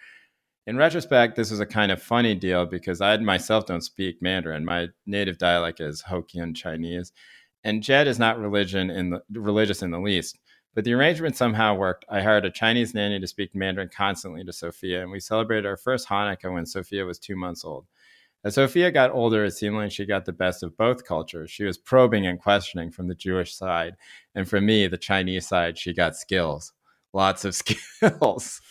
in 0.67 0.77
retrospect, 0.77 1.35
this 1.35 1.51
is 1.51 1.59
a 1.59 1.65
kind 1.65 1.91
of 1.91 2.01
funny 2.01 2.33
deal 2.33 2.65
because 2.65 2.99
I 2.99 3.15
myself 3.17 3.67
don't 3.67 3.81
speak 3.81 4.21
Mandarin. 4.21 4.65
My 4.65 4.87
native 5.05 5.37
dialect 5.37 5.79
is 5.79 6.03
Hokkien 6.03 6.55
Chinese, 6.55 7.11
and 7.63 7.83
Jed 7.83 8.07
is 8.07 8.17
not 8.17 8.39
religion 8.39 8.89
in 8.89 9.11
the, 9.11 9.21
religious 9.33 9.83
in 9.83 9.91
the 9.91 9.99
least. 9.99 10.39
But 10.73 10.83
the 10.83 10.93
arrangement 10.93 11.37
somehow 11.37 11.75
worked. 11.75 12.03
I 12.09 12.21
hired 12.21 12.45
a 12.45 12.51
Chinese 12.51 12.93
nanny 12.93 13.19
to 13.19 13.27
speak 13.27 13.55
Mandarin 13.55 13.89
constantly 13.95 14.43
to 14.43 14.51
Sophia, 14.51 15.03
and 15.03 15.11
we 15.11 15.19
celebrated 15.19 15.67
our 15.67 15.77
first 15.77 16.07
Hanukkah 16.09 16.51
when 16.51 16.65
Sophia 16.65 17.05
was 17.05 17.19
two 17.19 17.35
months 17.35 17.63
old. 17.63 17.85
As 18.43 18.55
Sophia 18.55 18.91
got 18.91 19.11
older, 19.11 19.45
it 19.45 19.51
seemed 19.51 19.75
like 19.75 19.91
she 19.91 20.05
got 20.05 20.25
the 20.25 20.33
best 20.33 20.63
of 20.63 20.77
both 20.77 21.05
cultures. 21.05 21.49
She 21.49 21.63
was 21.63 21.77
probing 21.77 22.27
and 22.27 22.39
questioning 22.39 22.91
from 22.91 23.07
the 23.07 23.15
Jewish 23.15 23.55
side, 23.55 23.95
and 24.33 24.49
from 24.49 24.65
me, 24.65 24.87
the 24.87 24.97
Chinese 24.97 25.47
side, 25.47 25.77
she 25.77 25.93
got 25.93 26.15
skills, 26.15 26.73
lots 27.13 27.45
of 27.45 27.55
skills 27.55 28.61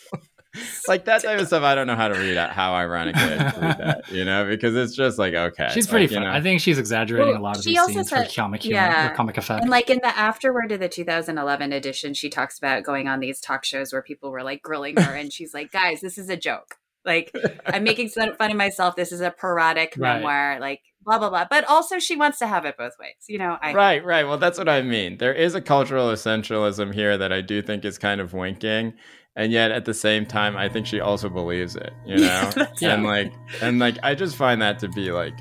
like 0.87 1.05
that 1.05 1.23
type 1.23 1.39
of 1.39 1.47
stuff. 1.47 1.63
I 1.63 1.75
don't 1.75 1.87
know 1.87 1.95
how 1.95 2.07
to 2.07 2.15
read 2.15 2.37
it, 2.37 2.49
how 2.49 2.73
ironic 2.73 3.15
it 3.17 3.31
is 3.31 3.53
to 3.53 3.59
read 3.59 3.77
that, 3.77 4.03
you 4.11 4.25
know, 4.25 4.45
because 4.45 4.75
it's 4.75 4.95
just 4.95 5.17
like 5.17 5.33
okay. 5.33 5.69
She's 5.73 5.87
pretty 5.87 6.07
like, 6.07 6.13
fun. 6.13 6.23
You 6.23 6.29
know. 6.29 6.33
I 6.35 6.41
think 6.41 6.61
she's 6.61 6.77
exaggerating 6.77 7.33
well, 7.33 7.41
a 7.41 7.43
lot 7.43 7.57
of 7.57 7.63
these 7.63 7.81
scenes 7.85 8.09
said, 8.09 8.27
for 8.27 8.33
comic 8.33 8.63
humor, 8.63 8.77
yeah. 8.77 9.13
comic 9.13 9.37
effect. 9.37 9.61
And 9.61 9.69
like 9.69 9.89
in 9.89 9.99
the 10.01 10.17
afterword 10.17 10.71
of 10.71 10.79
the 10.79 10.89
2011 10.89 11.73
edition, 11.73 12.13
she 12.13 12.29
talks 12.29 12.57
about 12.57 12.83
going 12.83 13.07
on 13.07 13.19
these 13.19 13.39
talk 13.39 13.63
shows 13.63 13.93
where 13.93 14.01
people 14.01 14.31
were 14.31 14.43
like 14.43 14.61
grilling 14.61 14.97
her, 14.97 15.15
and 15.15 15.31
she's 15.31 15.53
like, 15.53 15.71
"Guys, 15.71 16.01
this 16.01 16.17
is 16.17 16.29
a 16.29 16.37
joke. 16.37 16.75
Like 17.03 17.35
I'm 17.65 17.83
making 17.83 18.09
fun 18.09 18.29
of 18.39 18.57
myself. 18.57 18.95
This 18.95 19.11
is 19.11 19.21
a 19.21 19.31
parodic 19.31 19.95
right. 19.97 20.15
memoir. 20.15 20.59
Like." 20.59 20.81
Blah 21.07 21.19
blah 21.19 21.29
blah, 21.29 21.45
but 21.47 21.65
also 21.65 21.99
she 21.99 22.15
wants 22.15 22.39
to 22.39 22.47
have 22.47 22.65
it 22.65 22.77
both 22.79 22.93
ways, 22.99 23.13
you 23.27 23.37
know. 23.37 23.59
I, 23.61 23.75
right, 23.75 24.03
right. 24.03 24.23
Well, 24.23 24.39
that's 24.39 24.57
what 24.57 24.67
I 24.67 24.81
mean. 24.81 25.19
There 25.19 25.35
is 25.35 25.53
a 25.53 25.61
cultural 25.61 26.07
essentialism 26.07 26.95
here 26.95 27.15
that 27.15 27.31
I 27.31 27.41
do 27.41 27.61
think 27.61 27.85
is 27.85 27.99
kind 27.99 28.19
of 28.19 28.33
winking, 28.33 28.95
and 29.35 29.51
yet 29.51 29.71
at 29.71 29.85
the 29.85 29.93
same 29.93 30.25
time 30.25 30.55
i 30.55 30.67
think 30.69 30.85
she 30.85 30.99
also 30.99 31.29
believes 31.29 31.75
it 31.75 31.93
you 32.05 32.17
know? 32.17 32.51
yeah. 32.81 32.93
and 32.93 33.03
like 33.03 33.33
and 33.61 33.79
like 33.79 33.97
i 34.03 34.15
just 34.15 34.35
find 34.35 34.61
that 34.61 34.79
to 34.79 34.87
be 34.89 35.11
like 35.11 35.37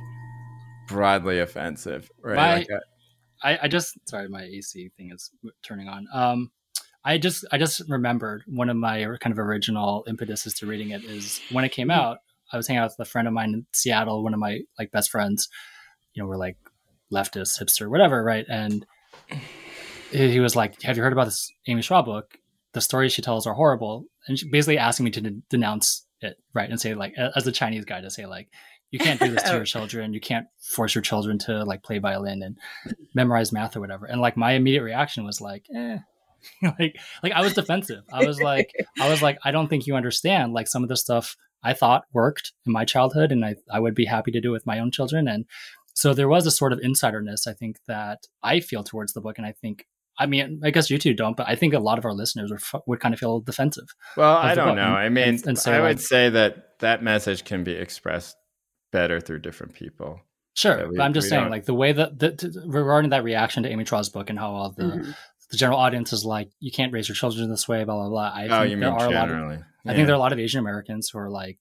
broadly 0.87 1.41
offensive 1.41 2.11
right? 2.23 2.37
My, 2.37 2.55
like, 2.55 2.69
I, 3.43 3.59
I 3.63 3.69
just 3.69 3.97
sorry 4.09 4.29
my 4.29 4.43
ac 4.43 4.91
thing 4.97 5.11
is 5.13 5.31
turning 5.63 5.89
on. 5.89 6.07
Um 6.13 6.51
i 7.05 7.19
just 7.19 7.45
i 7.53 7.59
just 7.59 7.83
remembered 7.89 8.43
one 8.47 8.71
of 8.71 8.77
my 8.77 9.05
kind 9.21 9.33
of 9.33 9.39
original 9.39 10.05
impetuses 10.07 10.55
to 10.55 10.67
reading 10.67 10.91
it 10.91 11.05
is 11.05 11.41
when 11.51 11.65
it 11.65 11.73
came 11.73 11.89
mm-hmm. 11.89 12.01
out 12.01 12.19
i 12.53 12.57
was 12.57 12.67
hanging 12.67 12.81
out 12.81 12.91
with 12.91 13.07
a 13.07 13.11
friend 13.11 13.29
of 13.29 13.35
mine 13.35 13.53
in 13.55 13.67
seattle 13.73 14.23
one 14.23 14.35
of 14.35 14.41
my 14.41 14.61
like 14.79 14.91
best 14.91 15.11
friends 15.11 15.49
you 16.15 16.23
know 16.23 16.29
we're 16.29 16.37
like 16.37 16.57
leftist 17.13 17.63
hipster 17.63 17.89
whatever 17.89 18.23
right? 18.23 18.47
And 18.49 18.85
he 20.11 20.41
was 20.41 20.55
like 20.55 20.83
have 20.83 20.97
you 20.97 21.03
heard 21.03 21.13
about 21.13 21.25
this 21.25 21.53
amy 21.67 21.83
chua 21.83 22.05
book 22.05 22.39
the 22.75 22.81
stories 22.81 23.13
she 23.13 23.23
tells 23.23 23.47
are 23.47 23.55
horrible, 23.55 24.05
and 24.29 24.39
she 24.39 24.49
basically 24.51 24.79
asking 24.79 25.05
me 25.05 25.11
to 25.13 25.21
de- 25.21 25.43
denounce 25.49 26.07
it, 26.21 26.37
right, 26.53 26.69
and 26.69 26.81
say 26.81 26.95
like, 26.95 27.15
as 27.17 27.47
a 27.47 27.53
Chinese 27.53 27.85
guy, 27.85 28.01
to 28.01 28.11
say 28.11 28.27
like, 28.27 28.49
you 28.95 29.01
can't 29.01 29.19
do 29.19 29.31
this 29.31 29.43
to 29.43 29.55
your 29.55 29.65
children. 29.75 30.13
You 30.15 30.21
can't 30.21 30.47
force 30.61 30.95
your 30.95 31.03
children 31.03 31.37
to 31.41 31.65
like 31.65 31.83
play 31.83 31.99
violin 31.99 32.43
and 32.45 32.57
memorize 33.13 33.53
math 33.53 33.77
or 33.77 33.81
whatever. 33.81 34.07
And 34.07 34.21
like 34.21 34.37
my 34.37 34.53
immediate 34.53 34.85
reaction 34.85 35.25
was 35.25 35.41
like, 35.41 35.67
eh. 35.75 35.99
like 36.79 36.97
like 37.23 37.33
I 37.33 37.41
was 37.41 37.55
defensive. 37.55 38.05
I 38.13 38.25
was 38.27 38.41
like 38.41 38.71
I 39.01 39.09
was 39.09 39.23
like 39.23 39.39
I 39.45 39.51
don't 39.51 39.69
think 39.69 39.87
you 39.87 39.97
understand 39.97 40.53
like 40.53 40.69
some 40.69 40.83
of 40.83 40.89
the 40.89 40.97
stuff 40.97 41.37
I 41.63 41.73
thought 41.73 42.05
worked 42.13 42.53
in 42.67 42.73
my 42.73 42.85
childhood 42.85 43.33
and 43.33 43.45
I 43.45 43.57
I 43.71 43.81
would 43.81 43.95
be 43.95 44.05
happy 44.05 44.31
to 44.31 44.41
do 44.41 44.53
with 44.53 44.67
my 44.67 44.79
own 44.79 44.91
children 44.91 45.27
and 45.27 45.47
so 45.95 46.13
there 46.13 46.29
was 46.29 46.47
a 46.47 46.51
sort 46.51 46.75
of 46.75 46.81
insiderness 46.81 47.47
I 47.47 47.55
think 47.55 47.79
that 47.89 48.27
I 48.43 48.61
feel 48.61 48.85
towards 48.85 49.15
the 49.15 49.23
book 49.23 49.39
and 49.39 49.47
I 49.47 49.53
think 49.53 49.87
I 50.19 50.27
mean, 50.27 50.61
I 50.63 50.71
guess 50.71 50.91
you 50.91 50.99
two 50.99 51.15
don't, 51.15 51.37
but 51.37 51.49
I 51.49 51.57
think 51.57 51.75
a 51.75 51.79
lot 51.79 51.99
of 51.99 52.05
our 52.05 52.13
listeners 52.13 52.51
would, 52.51 52.83
would 52.87 53.01
kind 53.01 53.13
of 53.13 53.19
feel 53.19 53.41
defensive. 53.41 53.89
Well, 54.17 54.37
I 54.37 54.55
don't 54.55 54.77
know. 54.77 54.83
I 54.83 55.09
mean, 55.09 55.29
and, 55.29 55.47
and 55.47 55.59
I 55.67 55.81
would 55.81 56.01
say 56.01 56.31
that 56.31 56.79
that 56.81 57.03
message 57.03 57.45
can 57.45 57.65
be 57.65 57.73
expressed 57.73 58.37
better 58.93 59.21
through 59.21 59.41
different 59.41 59.75
people. 59.75 60.21
Sure, 60.55 60.89
we, 60.89 60.97
but 60.97 61.03
I'm 61.03 61.15
just 61.15 61.29
saying, 61.29 61.43
don't... 61.43 61.51
like 61.51 61.65
the 61.65 61.75
way 61.75 61.93
that 61.93 62.19
the, 62.19 62.63
regarding 62.67 63.11
that 63.11 63.25
reaction 63.25 63.65
to 63.65 63.69
Amy 63.69 63.83
Chua's 63.83 64.09
book 64.09 64.31
and 64.31 64.39
how 64.39 64.53
all 64.53 64.71
the 64.71 64.85
mm-hmm. 64.85 65.11
the 65.51 65.57
general 65.57 65.81
audience 65.81 66.13
is 66.13 66.25
like, 66.25 66.51
you 66.61 66.71
can't 66.71 66.93
raise 66.93 67.09
your 67.09 67.17
children 67.17 67.51
this 67.51 67.67
way, 67.67 67.83
blah 67.83 67.97
blah 67.97 68.09
blah. 68.09 68.33
I 68.33 68.47
oh, 68.49 68.63
you 68.63 68.77
mean 68.77 68.97
generally? 68.97 69.57
Of, 69.57 69.63
yeah. 69.85 69.91
I 69.91 69.95
think 69.97 70.07
there 70.07 70.15
are 70.15 70.19
a 70.19 70.21
lot 70.21 70.33
of 70.33 70.39
Asian 70.39 70.61
Americans 70.61 71.11
who 71.11 71.19
are 71.19 71.29
like, 71.29 71.59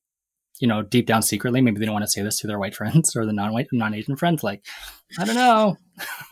you 0.60 0.68
know, 0.68 0.82
deep 0.82 1.08
down 1.08 1.22
secretly, 1.22 1.62
maybe 1.62 1.80
they 1.80 1.86
don't 1.86 1.94
want 1.94 2.06
to 2.06 2.12
say 2.12 2.22
this 2.22 2.40
to 2.40 2.48
their 2.48 2.60
white 2.60 2.76
friends 2.76 3.16
or 3.16 3.26
the 3.26 3.34
non-white, 3.34 3.68
non-Asian 3.72 4.16
friends. 4.16 4.44
Like, 4.44 4.66
I 5.20 5.26
don't 5.26 5.36
know, 5.36 5.78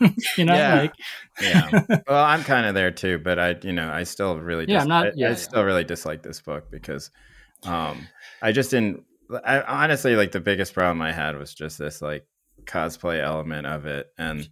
you 0.38 0.44
know, 0.44 0.54
yeah. 0.54 0.74
like, 0.80 0.94
yeah. 1.40 2.00
Well, 2.08 2.24
I'm 2.24 2.42
kind 2.44 2.66
of 2.66 2.74
there 2.74 2.90
too, 2.90 3.18
but 3.18 3.38
I, 3.38 3.56
you 3.62 3.72
know, 3.72 3.90
I 3.90 4.04
still 4.04 4.38
really, 4.38 4.66
yeah, 4.68 4.82
I'm 4.82 4.88
not, 4.88 5.06
I, 5.06 5.12
yeah, 5.14 5.26
I 5.26 5.30
yeah. 5.30 5.36
still 5.36 5.64
really 5.64 5.84
dislike 5.84 6.22
this 6.22 6.40
book 6.40 6.70
because, 6.70 7.10
um, 7.64 8.06
I 8.40 8.52
just 8.52 8.70
didn't. 8.70 9.04
I 9.44 9.62
honestly 9.62 10.16
like 10.16 10.32
the 10.32 10.40
biggest 10.40 10.74
problem 10.74 11.00
I 11.00 11.12
had 11.12 11.38
was 11.38 11.54
just 11.54 11.78
this 11.78 12.02
like 12.02 12.26
cosplay 12.64 13.22
element 13.22 13.66
of 13.66 13.86
it, 13.86 14.08
and 14.18 14.48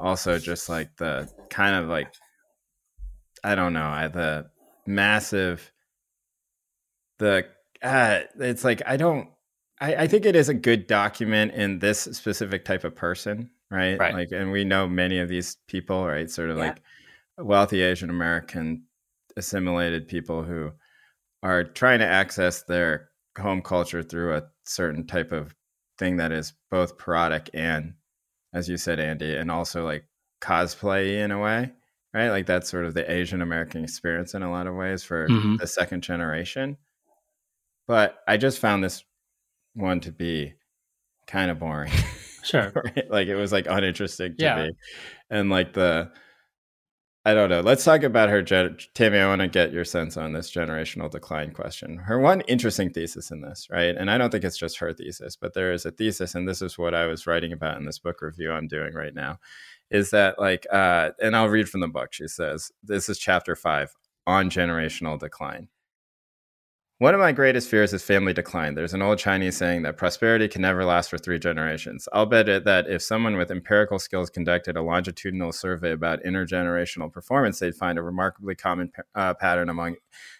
also 0.00 0.38
just 0.38 0.68
like 0.68 0.96
the 0.96 1.30
kind 1.50 1.76
of 1.76 1.88
like, 1.88 2.12
I 3.44 3.54
don't 3.54 3.72
know, 3.72 3.86
I 3.86 4.08
the 4.08 4.50
massive, 4.86 5.72
the 7.18 7.46
uh, 7.82 8.20
it's 8.40 8.64
like 8.64 8.82
I 8.86 8.96
don't. 8.96 9.28
I, 9.80 9.94
I 9.94 10.06
think 10.08 10.26
it 10.26 10.34
is 10.34 10.48
a 10.48 10.54
good 10.54 10.86
document 10.88 11.52
in 11.54 11.78
this 11.78 12.00
specific 12.00 12.64
type 12.64 12.82
of 12.84 12.96
person, 12.96 13.50
right? 13.70 13.98
Right. 13.98 14.12
Like, 14.14 14.28
and 14.32 14.50
we 14.50 14.64
know 14.64 14.88
many 14.88 15.18
of 15.20 15.28
these 15.28 15.56
people, 15.68 16.04
right? 16.06 16.28
Sort 16.30 16.50
of 16.50 16.56
Yeah. 16.58 16.64
like 16.68 16.82
wealthy 17.38 17.82
Asian 17.82 18.10
American 18.10 18.84
assimilated 19.36 20.08
people 20.08 20.42
who 20.42 20.72
are 21.44 21.62
trying 21.62 22.00
to 22.00 22.06
access 22.06 22.64
their 22.64 23.10
home 23.38 23.62
culture 23.62 24.02
through 24.02 24.34
a 24.34 24.42
certain 24.64 25.06
type 25.06 25.30
of 25.30 25.54
thing 25.98 26.16
that 26.16 26.32
is 26.32 26.54
both 26.72 26.98
parodic 26.98 27.48
and, 27.54 27.94
as 28.52 28.68
you 28.68 28.76
said, 28.76 28.98
Andy, 28.98 29.36
and 29.36 29.48
also 29.50 29.84
like 29.84 30.04
cosplay 30.40 31.18
in 31.22 31.30
a 31.30 31.38
way, 31.38 31.72
right? 32.12 32.30
Like 32.30 32.46
that's 32.46 32.68
sort 32.68 32.84
of 32.84 32.94
the 32.94 33.08
Asian 33.08 33.42
American 33.42 33.84
experience 33.84 34.34
in 34.34 34.42
a 34.42 34.50
lot 34.50 34.66
of 34.66 34.74
ways 34.74 35.04
for 35.04 35.28
Mhm. 35.28 35.58
the 35.60 35.66
second 35.68 36.02
generation. 36.02 36.76
But 37.88 38.20
I 38.28 38.36
just 38.36 38.60
found 38.60 38.84
this 38.84 39.02
one 39.74 39.98
to 40.00 40.12
be 40.12 40.54
kind 41.26 41.50
of 41.50 41.58
boring. 41.58 41.90
Sure. 42.44 42.70
right? 42.84 43.10
Like 43.10 43.26
it 43.28 43.34
was 43.34 43.50
like 43.50 43.66
uninteresting 43.68 44.36
to 44.36 44.44
Yeah. 44.44 44.56
me. 44.62 44.70
And 45.30 45.50
like 45.50 45.72
the 45.72 46.10
I 47.24 47.34
don't 47.34 47.50
know. 47.50 47.60
Let's 47.60 47.84
talk 47.84 48.04
about 48.04 48.30
her 48.30 48.40
gen- 48.40 48.78
Tammy, 48.94 49.18
I 49.18 49.26
want 49.26 49.42
to 49.42 49.48
get 49.48 49.72
your 49.72 49.84
sense 49.84 50.16
on 50.16 50.32
this 50.32 50.50
generational 50.50 51.10
decline 51.10 51.50
question. 51.52 51.98
Her 51.98 52.18
one 52.20 52.40
interesting 52.42 52.90
thesis 52.90 53.30
in 53.30 53.42
this, 53.42 53.66
right? 53.70 53.94
And 53.96 54.10
I 54.10 54.16
don't 54.16 54.30
think 54.30 54.44
it's 54.44 54.56
just 54.56 54.78
her 54.78 54.94
thesis, 54.94 55.36
but 55.36 55.52
there 55.52 55.72
is 55.72 55.84
a 55.84 55.90
thesis 55.90 56.34
and 56.34 56.48
this 56.48 56.62
is 56.62 56.78
what 56.78 56.94
I 56.94 57.04
was 57.06 57.26
writing 57.26 57.52
about 57.52 57.76
in 57.76 57.84
this 57.84 57.98
book 57.98 58.22
review 58.22 58.50
I'm 58.52 58.68
doing 58.68 58.94
right 58.94 59.14
now. 59.14 59.40
Is 59.90 60.10
that 60.10 60.38
like 60.38 60.66
uh 60.72 61.10
and 61.20 61.34
I'll 61.36 61.48
read 61.48 61.68
from 61.68 61.80
the 61.80 61.88
book. 61.88 62.12
She 62.12 62.28
says, 62.28 62.70
this 62.82 63.08
is 63.08 63.18
chapter 63.18 63.56
5 63.56 63.94
on 64.26 64.48
generational 64.48 65.18
decline. 65.18 65.68
One 67.00 67.14
of 67.14 67.20
my 67.20 67.30
greatest 67.30 67.68
fears 67.68 67.92
is 67.92 68.02
family 68.02 68.32
decline. 68.32 68.74
There's 68.74 68.92
an 68.92 69.02
old 69.02 69.20
Chinese 69.20 69.56
saying 69.56 69.82
that 69.82 69.96
prosperity 69.96 70.48
can 70.48 70.62
never 70.62 70.84
last 70.84 71.10
for 71.10 71.16
three 71.16 71.38
generations. 71.38 72.08
I'll 72.12 72.26
bet 72.26 72.48
it 72.48 72.64
that 72.64 72.88
if 72.88 73.02
someone 73.02 73.36
with 73.36 73.52
empirical 73.52 74.00
skills 74.00 74.30
conducted 74.30 74.76
a 74.76 74.82
longitudinal 74.82 75.52
survey 75.52 75.92
about 75.92 76.24
intergenerational 76.24 77.12
performance, 77.12 77.60
they'd 77.60 77.76
find 77.76 78.00
a 78.00 78.02
remarkably 78.02 78.56
common 78.56 78.90
uh, 79.14 79.34
pattern 79.34 79.68
among 79.68 79.94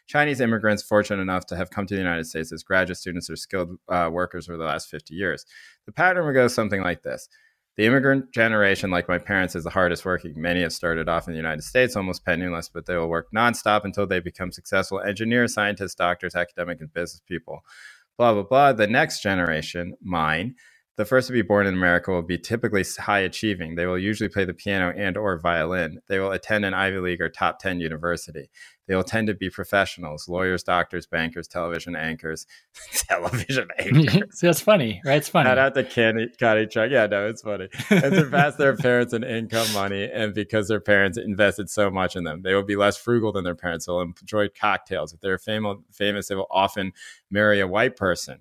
Chinese 0.09 0.41
immigrants 0.41 0.83
fortunate 0.83 1.23
enough 1.23 1.47
to 1.47 1.57
have 1.57 1.71
come 1.71 1.87
to 1.87 1.95
the 1.95 2.01
United 2.01 2.25
States 2.25 2.51
as 2.51 2.65
graduate 2.65 2.99
students 2.99 3.31
or 3.31 3.37
skilled 3.37 3.77
uh, 3.89 4.11
workers 4.13 4.49
over 4.49 4.59
the 4.59 4.65
last 4.65 4.89
50 4.89 5.15
years. 5.15 5.47
The 5.87 5.93
pattern 5.93 6.27
would 6.27 6.33
go 6.33 6.49
something 6.49 6.83
like 6.83 7.05
this. 7.05 7.29
The 7.79 7.87
immigrant 7.87 8.33
generation, 8.33 8.91
like 8.91 9.07
my 9.07 9.19
parents, 9.19 9.55
is 9.55 9.63
the 9.63 9.71
hardest 9.71 10.05
working. 10.05 10.33
Many 10.35 10.63
have 10.63 10.73
started 10.73 11.09
off 11.09 11.29
in 11.29 11.33
the 11.33 11.37
United 11.37 11.63
States 11.63 11.95
almost 11.95 12.25
penniless, 12.25 12.69
but 12.69 12.87
they 12.87 12.97
will 12.97 13.09
work 13.09 13.29
nonstop 13.33 13.85
until 13.85 14.05
they 14.05 14.19
become 14.19 14.51
successful 14.51 15.01
engineers, 15.01 15.55
scientists, 15.55 15.95
doctors, 15.95 16.35
academic, 16.35 16.81
and 16.81 16.93
business 16.93 17.23
people. 17.29 17.61
Blah, 18.17 18.35
blah, 18.35 18.43
blah. 18.43 18.73
The 18.73 18.89
next 18.89 19.23
generation, 19.23 19.95
mine, 20.03 20.57
the 20.99 21.05
first 21.05 21.29
to 21.29 21.33
be 21.33 21.43
born 21.43 21.65
in 21.65 21.75
America 21.75 22.11
will 22.11 22.23
be 22.23 22.37
typically 22.37 22.85
high 22.99 23.21
achieving. 23.21 23.77
They 23.77 23.87
will 23.87 23.97
usually 23.97 24.29
play 24.29 24.45
the 24.45 24.53
piano 24.53 24.93
and 24.97 25.17
or 25.17 25.39
violin. 25.39 26.01
They 26.09 26.19
will 26.19 26.33
attend 26.33 26.65
an 26.65 26.75
Ivy 26.75 26.99
League 26.99 27.21
or 27.21 27.29
top 27.29 27.61
10 27.61 27.79
university. 27.79 28.51
They 28.89 28.97
will 28.97 29.05
tend 29.05 29.29
to 29.29 29.35
be 29.35 29.49
professionals, 29.49 30.29
lawyers, 30.29 30.65
doctors, 30.65 31.07
bankers, 31.07 31.47
television 31.47 31.95
anchors, 31.95 32.47
television 32.93 33.69
anchors. 33.79 34.41
That's 34.41 34.61
funny, 34.61 35.01
right? 35.05 35.19
It's 35.19 35.29
funny. 35.29 35.49
Shout 35.49 35.59
out 35.59 35.75
to 35.75 35.85
Candy, 35.85 36.31
Connie 36.41 36.67
Chung. 36.67 36.91
Yeah, 36.91 37.07
no, 37.07 37.29
it's 37.29 37.43
funny. 37.43 37.69
And 37.91 38.17
surpass 38.17 38.57
their 38.57 38.77
parents 38.77 39.15
in 39.15 39.23
income, 39.23 39.73
money, 39.73 40.11
and 40.13 40.35
because 40.35 40.67
their 40.67 40.81
parents 40.81 41.17
invested 41.17 41.71
so 41.71 41.93
much 41.93 42.17
in 42.17 42.25
them, 42.25 42.43
they 42.43 42.55
will 42.55 42.65
be 42.65 42.75
less 42.75 42.97
frugal 42.97 43.31
than 43.31 43.45
their 43.45 43.55
parents. 43.55 43.87
They'll 43.87 44.01
enjoy 44.01 44.49
cocktails. 44.49 45.13
If 45.13 45.21
they're 45.21 45.39
fam- 45.39 45.85
famous, 45.93 46.27
they 46.27 46.35
will 46.35 46.49
often 46.51 46.93
marry 47.31 47.61
a 47.61 47.69
white 47.69 47.95
person. 47.95 48.41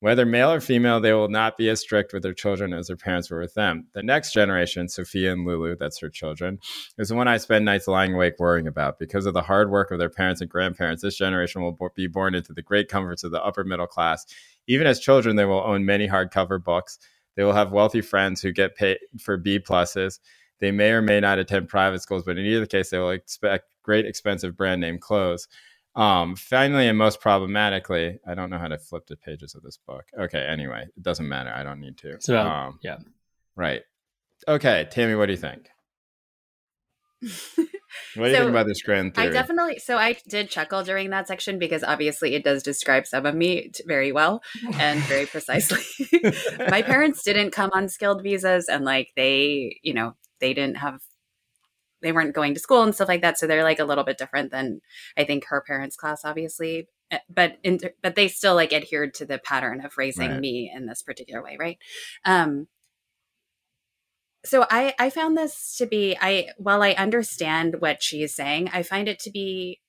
Whether 0.00 0.24
male 0.24 0.52
or 0.52 0.60
female, 0.60 1.00
they 1.00 1.12
will 1.12 1.28
not 1.28 1.56
be 1.56 1.68
as 1.68 1.80
strict 1.80 2.12
with 2.12 2.22
their 2.22 2.32
children 2.32 2.72
as 2.72 2.86
their 2.86 2.96
parents 2.96 3.30
were 3.30 3.40
with 3.40 3.54
them. 3.54 3.88
The 3.94 4.02
next 4.02 4.32
generation, 4.32 4.88
Sophia 4.88 5.32
and 5.32 5.44
Lulu, 5.44 5.74
that's 5.76 5.98
her 5.98 6.08
children, 6.08 6.60
is 6.98 7.08
the 7.08 7.16
one 7.16 7.26
I 7.26 7.38
spend 7.38 7.64
nights 7.64 7.88
lying 7.88 8.14
awake 8.14 8.34
worrying 8.38 8.68
about. 8.68 9.00
Because 9.00 9.26
of 9.26 9.34
the 9.34 9.42
hard 9.42 9.70
work 9.72 9.90
of 9.90 9.98
their 9.98 10.08
parents 10.08 10.40
and 10.40 10.48
grandparents, 10.48 11.02
this 11.02 11.16
generation 11.16 11.62
will 11.62 11.76
be 11.96 12.06
born 12.06 12.36
into 12.36 12.52
the 12.52 12.62
great 12.62 12.88
comforts 12.88 13.24
of 13.24 13.32
the 13.32 13.42
upper 13.42 13.64
middle 13.64 13.88
class. 13.88 14.24
Even 14.68 14.86
as 14.86 15.00
children, 15.00 15.34
they 15.34 15.44
will 15.44 15.64
own 15.64 15.84
many 15.84 16.06
hardcover 16.06 16.62
books. 16.62 17.00
They 17.34 17.42
will 17.42 17.52
have 17.52 17.72
wealthy 17.72 18.00
friends 18.00 18.40
who 18.40 18.52
get 18.52 18.76
paid 18.76 18.98
for 19.20 19.36
B 19.36 19.58
pluses. 19.58 20.20
They 20.60 20.70
may 20.70 20.90
or 20.90 21.02
may 21.02 21.18
not 21.18 21.38
attend 21.38 21.68
private 21.68 22.02
schools, 22.02 22.22
but 22.24 22.38
in 22.38 22.46
either 22.46 22.66
case, 22.66 22.90
they 22.90 22.98
will 22.98 23.10
expect 23.10 23.64
great 23.82 24.06
expensive 24.06 24.56
brand 24.56 24.80
name 24.80 24.98
clothes. 24.98 25.48
Um, 25.98 26.36
finally, 26.36 26.86
and 26.86 26.96
most 26.96 27.20
problematically, 27.20 28.20
I 28.24 28.34
don't 28.34 28.50
know 28.50 28.58
how 28.58 28.68
to 28.68 28.78
flip 28.78 29.08
the 29.08 29.16
pages 29.16 29.56
of 29.56 29.62
this 29.62 29.78
book. 29.78 30.04
Okay, 30.16 30.40
anyway, 30.40 30.86
it 30.96 31.02
doesn't 31.02 31.28
matter. 31.28 31.50
I 31.52 31.64
don't 31.64 31.80
need 31.80 31.98
to. 31.98 32.18
So, 32.20 32.38
um, 32.38 32.78
yeah. 32.82 32.98
Right. 33.56 33.82
Okay, 34.46 34.86
Tammy, 34.92 35.16
what 35.16 35.26
do 35.26 35.32
you 35.32 35.38
think? 35.38 35.68
What 38.14 38.24
do 38.26 38.30
you 38.30 38.36
So, 38.36 38.40
think 38.42 38.50
about 38.50 38.66
this 38.66 38.82
grand 38.82 39.14
theory? 39.14 39.28
I 39.28 39.30
definitely 39.30 39.78
so 39.78 39.96
I 39.96 40.16
did 40.28 40.50
chuckle 40.50 40.82
during 40.82 41.10
that 41.10 41.26
section 41.26 41.58
because 41.58 41.82
obviously 41.82 42.34
it 42.34 42.44
does 42.44 42.62
describe 42.62 43.06
some 43.06 43.26
of 43.26 43.34
me 43.34 43.70
very 43.86 44.12
well 44.12 44.42
and 44.74 45.00
very 45.00 45.26
precisely. 45.34 45.82
My 46.70 46.82
parents 46.82 47.22
didn't 47.22 47.52
come 47.52 47.70
on 47.72 47.88
skilled 47.88 48.22
visas 48.22 48.68
and 48.68 48.84
like 48.84 49.12
they, 49.16 49.78
you 49.82 49.94
know, 49.94 50.14
they 50.40 50.52
didn't 50.54 50.76
have 50.76 51.00
they 52.02 52.12
weren't 52.12 52.34
going 52.34 52.54
to 52.54 52.60
school 52.60 52.82
and 52.82 52.94
stuff 52.94 53.08
like 53.08 53.22
that 53.22 53.38
so 53.38 53.46
they're 53.46 53.64
like 53.64 53.78
a 53.78 53.84
little 53.84 54.04
bit 54.04 54.18
different 54.18 54.50
than 54.50 54.80
I 55.16 55.24
think 55.24 55.46
her 55.46 55.60
parents 55.66 55.96
class 55.96 56.24
obviously. 56.24 56.88
Eh, 57.10 57.18
But 57.28 57.58
in, 57.62 57.80
but 58.02 58.14
they 58.16 58.28
still 58.28 58.54
like 58.54 58.72
adhered 58.72 59.14
to 59.14 59.26
the 59.26 59.38
pattern 59.38 59.84
of 59.84 59.96
raising 59.98 60.30
Right. 60.30 60.40
me 60.40 60.72
in 60.74 60.86
this 60.86 61.02
particular 61.02 61.42
way, 61.42 61.56
right? 61.58 61.78
Um 62.24 62.68
so 64.44 64.66
I 64.70 64.94
I 64.98 65.10
found 65.10 65.36
this 65.36 65.76
to 65.78 65.86
be 65.86 66.16
I 66.20 66.48
while 66.58 66.82
I 66.82 66.92
understand 66.92 67.76
what 67.80 68.02
she 68.02 68.22
is 68.22 68.34
saying, 68.34 68.70
I 68.72 68.82
find 68.82 69.08
it 69.08 69.18
to 69.20 69.30
be 69.30 69.80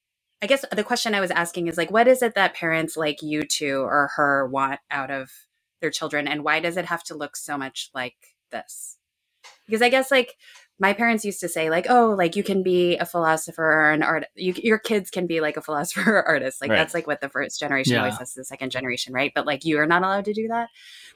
I 0.41 0.47
guess 0.47 0.63
the 0.71 0.83
question 0.83 1.13
I 1.13 1.19
was 1.19 1.31
asking 1.31 1.67
is 1.67 1.77
like 1.77 1.91
what 1.91 2.07
is 2.07 2.21
it 2.21 2.35
that 2.35 2.55
parents 2.55 2.97
like 2.97 3.21
you 3.21 3.43
two 3.43 3.81
or 3.81 4.09
her 4.15 4.47
want 4.47 4.79
out 4.89 5.11
of 5.11 5.31
their 5.81 5.91
children 5.91 6.27
and 6.27 6.43
why 6.43 6.59
does 6.59 6.77
it 6.77 6.85
have 6.85 7.03
to 7.05 7.15
look 7.15 7.35
so 7.35 7.57
much 7.57 7.89
like 7.93 8.15
this? 8.51 8.97
Because 9.65 9.81
I 9.81 9.89
guess 9.89 10.11
like 10.11 10.35
my 10.79 10.93
parents 10.93 11.25
used 11.25 11.39
to 11.41 11.49
say 11.49 11.69
like 11.69 11.87
oh 11.89 12.15
like 12.17 12.35
you 12.35 12.43
can 12.43 12.63
be 12.63 12.97
a 12.97 13.05
philosopher 13.05 13.63
or 13.63 13.91
an 13.91 14.01
art 14.03 14.25
you, 14.35 14.53
your 14.57 14.79
kids 14.79 15.09
can 15.09 15.27
be 15.27 15.41
like 15.41 15.57
a 15.57 15.61
philosopher 15.61 16.09
or 16.19 16.23
artist 16.27 16.61
like 16.61 16.71
Right. 16.71 16.77
that's 16.77 16.93
like 16.93 17.07
what 17.07 17.21
the 17.21 17.29
first 17.29 17.59
generation 17.59 17.97
always 17.97 18.17
says 18.17 18.33
to 18.33 18.39
the 18.41 18.45
second 18.45 18.71
generation 18.71 19.13
right 19.13 19.31
but 19.35 19.45
like 19.45 19.65
you 19.65 19.79
are 19.79 19.85
not 19.87 20.03
allowed 20.03 20.25
to 20.25 20.33
do 20.33 20.47
that 20.47 20.69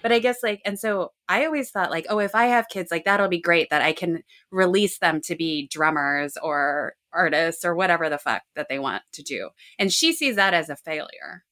but 0.03 0.11
I 0.11 0.19
guess 0.19 0.43
like, 0.43 0.61
and 0.65 0.77
so 0.77 1.13
I 1.29 1.45
always 1.45 1.71
thought 1.71 1.89
like, 1.89 2.05
oh, 2.09 2.19
if 2.19 2.35
I 2.35 2.45
have 2.47 2.67
kids, 2.67 2.91
like 2.91 3.05
that'll 3.05 3.29
be 3.29 3.39
great 3.39 3.69
that 3.69 3.81
I 3.81 3.93
can 3.93 4.21
release 4.51 4.99
them 4.99 5.21
to 5.21 5.35
be 5.35 5.67
drummers 5.69 6.37
or 6.43 6.95
artists 7.13 7.63
or 7.63 7.73
whatever 7.73 8.09
the 8.09 8.17
fuck 8.17 8.41
that 8.55 8.67
they 8.69 8.79
want 8.79 9.03
to 9.13 9.23
do. 9.23 9.49
And 9.79 9.91
she 9.91 10.11
sees 10.11 10.35
that 10.35 10.53
as 10.53 10.69
a 10.69 10.75
failure. 10.75 11.45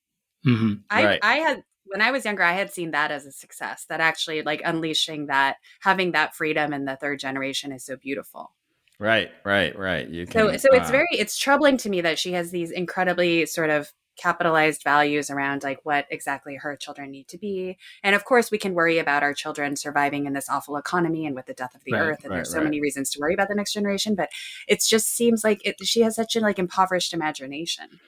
hmm 0.44 0.74
I, 0.90 1.04
Right. 1.06 1.20
I 1.24 1.36
had, 1.38 1.64
when 1.92 2.02
I 2.02 2.12
was 2.12 2.26
younger, 2.26 2.44
I 2.44 2.54
had 2.54 2.72
seen 2.74 2.92
that 2.92 3.12
as 3.12 3.26
a 3.26 3.32
success, 3.32 3.86
that 3.90 4.00
actually 4.02 4.42
like 4.44 4.62
unleashing 4.66 5.28
that, 5.28 5.58
having 5.82 6.12
that 6.14 6.36
freedom 6.36 6.74
in 6.74 6.86
the 6.86 6.96
third 6.96 7.20
generation 7.20 7.72
is 7.72 7.86
so 7.86 7.98
beautiful. 7.98 8.54
right, 9.00 9.32
right, 9.44 9.78
right. 9.78 10.08
You 10.08 10.26
So, 10.26 10.52
can, 10.52 10.58
so 10.58 10.70
it's 10.72 10.90
uh, 10.90 10.92
very, 10.92 11.08
it's 11.12 11.38
troubling 11.38 11.78
to 11.78 11.90
me 11.90 12.02
that 12.02 12.18
she 12.20 12.34
has 12.34 12.52
these 12.52 12.72
incredibly 12.72 13.46
sort 13.46 13.70
of 13.70 13.92
capitalized 14.18 14.84
values 14.84 15.30
around 15.30 15.64
like 15.64 15.80
what 15.84 16.06
exactly 16.12 16.56
her 16.56 16.76
children 16.76 17.12
need 17.12 17.28
to 17.30 17.38
be. 17.38 17.78
And 18.04 18.16
of 18.16 18.24
course, 18.24 18.52
we 18.52 18.58
can 18.58 18.74
worry 18.74 18.98
about 19.00 19.24
our 19.24 19.34
children 19.34 19.76
surviving 19.76 20.26
in 20.26 20.34
this 20.34 20.50
awful 20.50 20.78
economy 20.78 21.26
and 21.26 21.36
with 21.36 21.48
the 21.48 21.54
death 21.54 21.74
of 21.76 21.84
the 21.84 21.94
Right, 21.94 22.00
earth. 22.00 22.24
And 22.24 22.32
right, 22.32 22.38
there's 22.38 22.52
so 22.52 22.58
right. 22.58 22.64
many 22.64 22.80
reasons 22.82 23.10
to 23.12 23.20
worry 23.20 23.34
about 23.34 23.48
the 23.48 23.56
next 23.56 23.74
generation, 23.74 24.16
but 24.16 24.30
it 24.68 24.84
just 24.88 25.08
seems 25.08 25.44
like 25.44 25.66
it, 25.66 25.76
she 25.84 26.02
has 26.02 26.16
such 26.16 26.36
an 26.36 26.44
like 26.44 26.60
impoverished 26.60 27.14
imagination. 27.14 28.00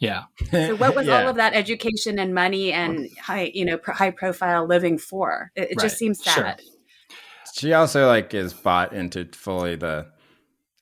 Yeah. 0.00 0.24
So 0.50 0.74
what 0.76 0.96
was 0.96 1.06
Yeah. 1.06 1.22
all 1.22 1.28
of 1.28 1.36
that 1.36 1.54
education 1.54 2.18
and 2.18 2.34
money 2.34 2.72
and 2.72 3.08
high, 3.18 3.52
you 3.54 3.64
know, 3.64 3.76
pro- 3.76 3.94
high 3.94 4.10
profile 4.10 4.66
living 4.66 4.98
for? 4.98 5.52
It, 5.54 5.62
it 5.62 5.68
Right, 5.76 5.78
just 5.84 5.98
seems 5.98 6.22
sure. 6.22 6.32
sad. 6.32 6.62
She 7.54 7.72
also 7.74 8.06
like 8.06 8.32
is 8.34 8.52
bought 8.52 8.92
into 8.92 9.26
fully 9.32 9.76
the 9.76 10.06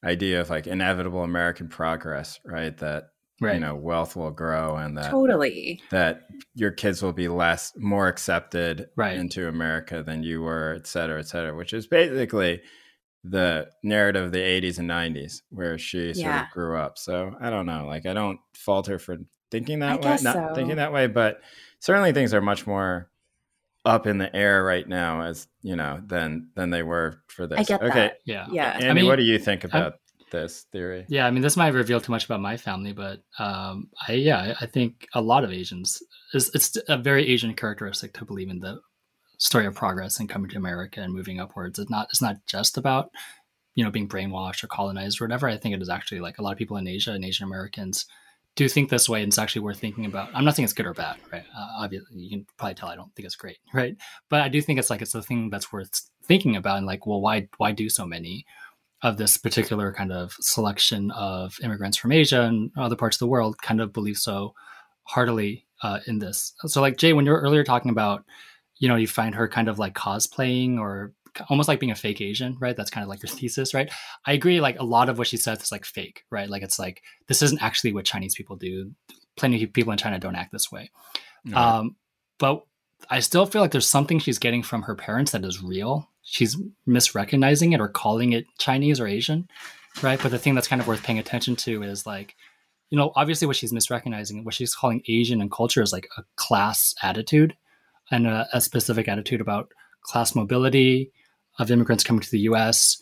idea 0.04 0.40
of 0.40 0.50
like 0.50 0.66
inevitable 0.66 1.24
American 1.24 1.68
progress, 1.68 2.38
right? 2.44 2.76
That 2.78 3.10
right. 3.40 3.54
you 3.54 3.60
know 3.60 3.74
wealth 3.74 4.14
will 4.16 4.30
grow 4.30 4.76
and 4.76 4.96
that 4.96 5.10
totally 5.10 5.80
that 5.90 6.28
your 6.54 6.70
kids 6.70 7.02
will 7.02 7.12
be 7.12 7.28
less 7.28 7.72
more 7.76 8.08
accepted 8.08 8.88
right. 8.96 9.16
into 9.16 9.48
America 9.48 10.02
than 10.02 10.22
you 10.22 10.42
were, 10.42 10.74
et 10.76 10.86
cetera, 10.86 11.18
et 11.18 11.26
cetera, 11.26 11.56
which 11.56 11.72
is 11.72 11.86
basically 11.86 12.60
the 13.24 13.68
narrative 13.82 14.24
of 14.24 14.32
the 14.32 14.38
80s 14.38 14.78
and 14.78 14.88
90s 14.88 15.42
where 15.50 15.78
she 15.78 16.14
sort 16.14 16.24
yeah. 16.24 16.44
of 16.44 16.50
grew 16.50 16.78
up. 16.78 16.98
So 16.98 17.34
I 17.40 17.50
don't 17.50 17.66
know. 17.66 17.86
Like 17.86 18.06
I 18.06 18.14
don't 18.14 18.38
fault 18.54 18.86
her 18.86 18.98
for 18.98 19.18
thinking 19.50 19.80
that 19.80 20.04
I 20.04 20.08
way, 20.08 20.18
not 20.22 20.34
so. 20.34 20.52
thinking 20.54 20.76
that 20.76 20.92
way, 20.92 21.06
but 21.06 21.40
certainly 21.80 22.12
things 22.12 22.34
are 22.34 22.40
much 22.40 22.66
more 22.66 23.10
up 23.84 24.06
in 24.06 24.18
the 24.18 24.34
air 24.34 24.62
right 24.64 24.86
now 24.86 25.22
as 25.22 25.46
you 25.62 25.76
know 25.76 26.02
than 26.06 26.48
than 26.54 26.70
they 26.70 26.82
were 26.82 27.22
for 27.28 27.46
this. 27.46 27.58
I 27.58 27.62
get 27.62 27.82
okay. 27.82 27.94
That. 27.94 28.18
Yeah. 28.24 28.46
Yeah. 28.50 28.72
Andy, 28.72 28.88
I 28.88 28.92
mean, 28.92 29.06
what 29.06 29.16
do 29.16 29.22
you 29.22 29.38
think 29.38 29.64
about 29.64 29.94
I'm, 29.94 29.98
this 30.30 30.66
theory? 30.72 31.06
Yeah, 31.08 31.26
I 31.26 31.30
mean 31.30 31.42
this 31.42 31.56
might 31.56 31.72
reveal 31.74 32.00
too 32.00 32.12
much 32.12 32.24
about 32.24 32.40
my 32.40 32.56
family, 32.56 32.92
but 32.92 33.22
um 33.38 33.88
I 34.06 34.12
yeah, 34.12 34.54
I 34.60 34.66
think 34.66 35.08
a 35.14 35.20
lot 35.20 35.44
of 35.44 35.52
Asians 35.52 36.02
it's, 36.34 36.54
it's 36.54 36.76
a 36.88 36.98
very 36.98 37.26
Asian 37.26 37.54
characteristic 37.54 38.12
to 38.14 38.24
believe 38.24 38.50
in 38.50 38.60
the 38.60 38.80
story 39.38 39.66
of 39.66 39.74
progress 39.74 40.20
and 40.20 40.28
coming 40.28 40.50
to 40.50 40.56
America 40.56 41.00
and 41.00 41.12
moving 41.12 41.40
upwards. 41.40 41.78
It's 41.78 41.90
not 41.90 42.08
it's 42.10 42.22
not 42.22 42.36
just 42.46 42.76
about 42.76 43.10
you 43.74 43.84
know 43.84 43.90
being 43.90 44.08
brainwashed 44.08 44.62
or 44.62 44.68
colonized 44.68 45.20
or 45.20 45.24
whatever. 45.24 45.48
I 45.48 45.56
think 45.56 45.74
it 45.74 45.82
is 45.82 45.88
actually 45.88 46.20
like 46.20 46.38
a 46.38 46.42
lot 46.42 46.52
of 46.52 46.58
people 46.58 46.76
in 46.76 46.86
Asia 46.86 47.12
and 47.12 47.24
Asian 47.24 47.46
Americans 47.46 48.06
do 48.58 48.68
think 48.68 48.90
this 48.90 49.08
way 49.08 49.22
and 49.22 49.30
it's 49.30 49.38
actually 49.38 49.62
worth 49.62 49.78
thinking 49.78 50.04
about 50.04 50.28
i'm 50.34 50.44
not 50.44 50.56
saying 50.56 50.64
it's 50.64 50.72
good 50.72 50.84
or 50.84 50.92
bad 50.92 51.16
right 51.32 51.44
uh, 51.56 51.68
obviously 51.78 52.16
you 52.16 52.28
can 52.28 52.44
probably 52.56 52.74
tell 52.74 52.88
i 52.88 52.96
don't 52.96 53.14
think 53.14 53.24
it's 53.24 53.36
great 53.36 53.58
right 53.72 53.96
but 54.28 54.40
i 54.40 54.48
do 54.48 54.60
think 54.60 54.80
it's 54.80 54.90
like 54.90 55.00
it's 55.00 55.12
the 55.12 55.22
thing 55.22 55.48
that's 55.48 55.72
worth 55.72 56.10
thinking 56.24 56.56
about 56.56 56.76
and 56.76 56.86
like 56.86 57.06
well 57.06 57.20
why 57.20 57.48
why 57.58 57.70
do 57.70 57.88
so 57.88 58.04
many 58.04 58.44
of 59.02 59.16
this 59.16 59.36
particular 59.36 59.92
kind 59.92 60.10
of 60.10 60.32
selection 60.40 61.12
of 61.12 61.56
immigrants 61.62 61.96
from 61.96 62.10
asia 62.10 62.42
and 62.42 62.72
other 62.76 62.96
parts 62.96 63.14
of 63.14 63.20
the 63.20 63.28
world 63.28 63.56
kind 63.62 63.80
of 63.80 63.92
believe 63.92 64.16
so 64.16 64.52
heartily 65.04 65.64
uh, 65.84 66.00
in 66.08 66.18
this 66.18 66.52
so 66.66 66.80
like 66.80 66.96
jay 66.96 67.12
when 67.12 67.24
you 67.24 67.30
were 67.30 67.40
earlier 67.40 67.62
talking 67.62 67.92
about 67.92 68.24
you 68.78 68.88
know 68.88 68.96
you 68.96 69.06
find 69.06 69.34
her 69.34 69.48
kind 69.48 69.68
of 69.68 69.78
like 69.78 69.94
cosplaying 69.94 70.78
or 70.78 71.12
almost 71.48 71.68
like 71.68 71.80
being 71.80 71.92
a 71.92 71.96
fake 71.96 72.20
Asian, 72.20 72.56
right? 72.60 72.76
That's 72.76 72.90
kind 72.90 73.02
of 73.02 73.08
like 73.08 73.22
your 73.22 73.30
thesis, 73.30 73.74
right? 73.74 73.90
I 74.26 74.32
agree. 74.32 74.60
Like 74.60 74.78
a 74.78 74.84
lot 74.84 75.08
of 75.08 75.18
what 75.18 75.26
she 75.26 75.36
says 75.36 75.62
is 75.62 75.72
like 75.72 75.84
fake, 75.84 76.24
right? 76.30 76.48
Like 76.48 76.62
it's 76.62 76.78
like 76.78 77.02
this 77.26 77.42
isn't 77.42 77.62
actually 77.62 77.92
what 77.92 78.04
Chinese 78.04 78.34
people 78.34 78.56
do. 78.56 78.92
Plenty 79.36 79.62
of 79.62 79.72
people 79.72 79.92
in 79.92 79.98
China 79.98 80.18
don't 80.18 80.34
act 80.34 80.52
this 80.52 80.72
way. 80.72 80.90
Um, 81.54 81.96
but 82.38 82.64
I 83.10 83.20
still 83.20 83.46
feel 83.46 83.62
like 83.62 83.70
there's 83.70 83.86
something 83.86 84.18
she's 84.18 84.38
getting 84.38 84.62
from 84.62 84.82
her 84.82 84.94
parents 84.94 85.32
that 85.32 85.44
is 85.44 85.62
real. 85.62 86.10
She's 86.22 86.56
misrecognizing 86.86 87.72
it 87.72 87.80
or 87.80 87.88
calling 87.88 88.32
it 88.32 88.46
Chinese 88.58 89.00
or 89.00 89.06
Asian, 89.06 89.48
right? 90.02 90.20
But 90.20 90.30
the 90.30 90.38
thing 90.38 90.54
that's 90.54 90.68
kind 90.68 90.82
of 90.82 90.88
worth 90.88 91.02
paying 91.02 91.18
attention 91.18 91.56
to 91.56 91.82
is 91.82 92.06
like, 92.06 92.34
you 92.90 92.98
know, 92.98 93.12
obviously 93.14 93.46
what 93.46 93.56
she's 93.56 93.72
misrecognizing, 93.72 94.44
what 94.44 94.54
she's 94.54 94.74
calling 94.74 95.02
Asian 95.08 95.40
and 95.40 95.50
culture 95.50 95.82
is 95.82 95.92
like 95.92 96.08
a 96.16 96.22
class 96.36 96.94
attitude 97.02 97.54
and 98.10 98.26
a, 98.26 98.48
a 98.52 98.60
specific 98.60 99.08
attitude 99.08 99.40
about 99.40 99.72
class 100.02 100.34
mobility, 100.34 101.12
of 101.58 101.70
immigrants 101.70 102.04
coming 102.04 102.20
to 102.20 102.30
the 102.30 102.40
US, 102.40 103.00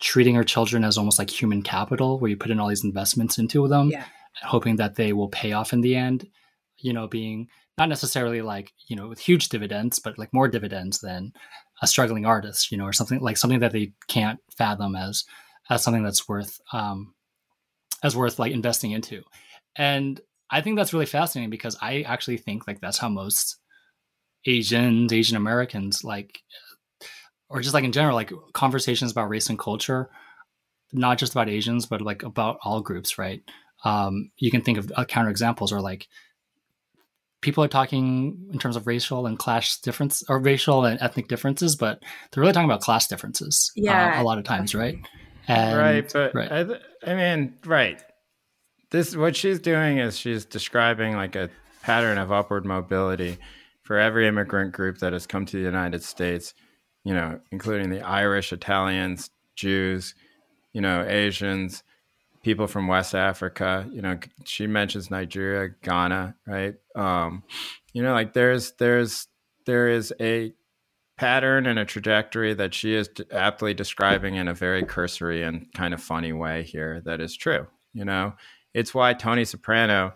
treating 0.00 0.36
our 0.36 0.44
children 0.44 0.84
as 0.84 0.96
almost 0.96 1.18
like 1.18 1.30
human 1.30 1.62
capital, 1.62 2.18
where 2.18 2.30
you 2.30 2.36
put 2.36 2.50
in 2.50 2.60
all 2.60 2.68
these 2.68 2.84
investments 2.84 3.38
into 3.38 3.68
them, 3.68 3.90
yeah. 3.90 4.04
hoping 4.42 4.76
that 4.76 4.96
they 4.96 5.12
will 5.12 5.28
pay 5.28 5.52
off 5.52 5.72
in 5.72 5.80
the 5.80 5.96
end. 5.96 6.26
You 6.78 6.92
know, 6.92 7.08
being 7.08 7.48
not 7.76 7.88
necessarily 7.88 8.40
like 8.40 8.72
you 8.86 8.96
know 8.96 9.08
with 9.08 9.18
huge 9.18 9.48
dividends, 9.48 9.98
but 9.98 10.18
like 10.18 10.32
more 10.32 10.48
dividends 10.48 11.00
than 11.00 11.32
a 11.82 11.86
struggling 11.86 12.26
artist, 12.26 12.70
you 12.70 12.78
know, 12.78 12.84
or 12.84 12.92
something 12.92 13.20
like 13.20 13.36
something 13.36 13.60
that 13.60 13.72
they 13.72 13.92
can't 14.08 14.40
fathom 14.56 14.96
as 14.96 15.24
as 15.70 15.82
something 15.82 16.02
that's 16.02 16.28
worth 16.28 16.60
um, 16.72 17.14
as 18.02 18.16
worth 18.16 18.38
like 18.38 18.52
investing 18.52 18.92
into. 18.92 19.22
And 19.76 20.20
I 20.50 20.60
think 20.60 20.76
that's 20.76 20.92
really 20.92 21.06
fascinating 21.06 21.50
because 21.50 21.76
I 21.80 22.02
actually 22.02 22.38
think 22.38 22.66
like 22.66 22.80
that's 22.80 22.98
how 22.98 23.08
most 23.08 23.57
Asians, 24.48 25.12
Asian 25.12 25.36
Americans 25.36 26.02
like 26.02 26.42
or 27.50 27.60
just 27.60 27.74
like 27.74 27.84
in 27.84 27.92
general, 27.92 28.14
like 28.14 28.32
conversations 28.52 29.10
about 29.10 29.28
race 29.28 29.48
and 29.48 29.58
culture, 29.58 30.10
not 30.92 31.18
just 31.18 31.32
about 31.32 31.48
Asians, 31.48 31.86
but 31.86 32.00
like 32.00 32.22
about 32.22 32.58
all 32.62 32.80
groups, 32.80 33.18
right? 33.18 33.42
Um, 33.84 34.30
you 34.36 34.50
can 34.50 34.62
think 34.62 34.78
of 34.78 34.92
uh, 34.96 35.04
counter 35.04 35.30
examples 35.30 35.72
or 35.72 35.80
like 35.80 36.08
people 37.40 37.62
are 37.64 37.68
talking 37.68 38.48
in 38.52 38.58
terms 38.58 38.76
of 38.76 38.86
racial 38.86 39.26
and 39.26 39.38
class 39.38 39.78
difference 39.78 40.22
or 40.28 40.38
racial 40.38 40.84
and 40.84 41.00
ethnic 41.00 41.28
differences, 41.28 41.76
but 41.76 42.02
they're 42.30 42.40
really 42.40 42.52
talking 42.52 42.68
about 42.68 42.80
class 42.80 43.06
differences. 43.06 43.72
Uh, 43.78 43.82
yeah, 43.82 44.18
uh, 44.18 44.22
a 44.22 44.24
lot 44.24 44.38
of 44.38 44.44
times, 44.44 44.74
right? 44.74 44.98
And, 45.46 45.78
right, 45.78 46.10
but 46.12 46.34
right. 46.34 46.52
I, 46.52 47.10
I 47.10 47.14
mean, 47.14 47.54
right. 47.64 48.02
This 48.90 49.16
what 49.16 49.36
she's 49.36 49.58
doing 49.60 49.98
is 49.98 50.18
she's 50.18 50.44
describing 50.44 51.14
like 51.14 51.36
a 51.36 51.48
pattern 51.82 52.18
of 52.18 52.32
upward 52.32 52.66
mobility 52.66 53.38
for 53.88 53.98
every 53.98 54.28
immigrant 54.28 54.72
group 54.72 54.98
that 54.98 55.12
has 55.12 55.26
come 55.26 55.44
to 55.46 55.56
the 55.56 55.64
United 55.64 56.04
States 56.04 56.54
you 57.08 57.14
know, 57.14 57.40
including 57.50 57.88
the 57.88 58.02
Irish, 58.02 58.52
Italians, 58.52 59.30
Jews, 59.56 60.14
you 60.74 60.82
know, 60.82 61.06
Asians, 61.08 61.82
people 62.42 62.66
from 62.66 62.86
West 62.86 63.14
Africa. 63.14 63.88
You 63.90 64.02
know, 64.02 64.18
she 64.44 64.66
mentions 64.66 65.10
Nigeria, 65.10 65.70
Ghana, 65.82 66.36
right? 66.46 66.74
Um, 66.94 67.44
you 67.94 68.02
know, 68.02 68.12
like 68.12 68.34
there's 68.34 68.72
there's 68.72 69.26
there 69.64 69.88
is 69.88 70.12
a 70.20 70.52
pattern 71.16 71.66
and 71.66 71.78
a 71.78 71.86
trajectory 71.86 72.52
that 72.52 72.74
she 72.74 72.94
is 72.94 73.08
aptly 73.32 73.72
describing 73.72 74.34
in 74.36 74.46
a 74.46 74.54
very 74.54 74.84
cursory 74.84 75.42
and 75.42 75.66
kind 75.72 75.94
of 75.94 76.02
funny 76.02 76.34
way 76.34 76.62
here 76.62 77.00
that 77.06 77.22
is 77.22 77.34
true. 77.34 77.66
You 77.94 78.04
know, 78.04 78.34
it's 78.74 78.94
why 78.94 79.14
Tony 79.14 79.46
Soprano 79.46 80.12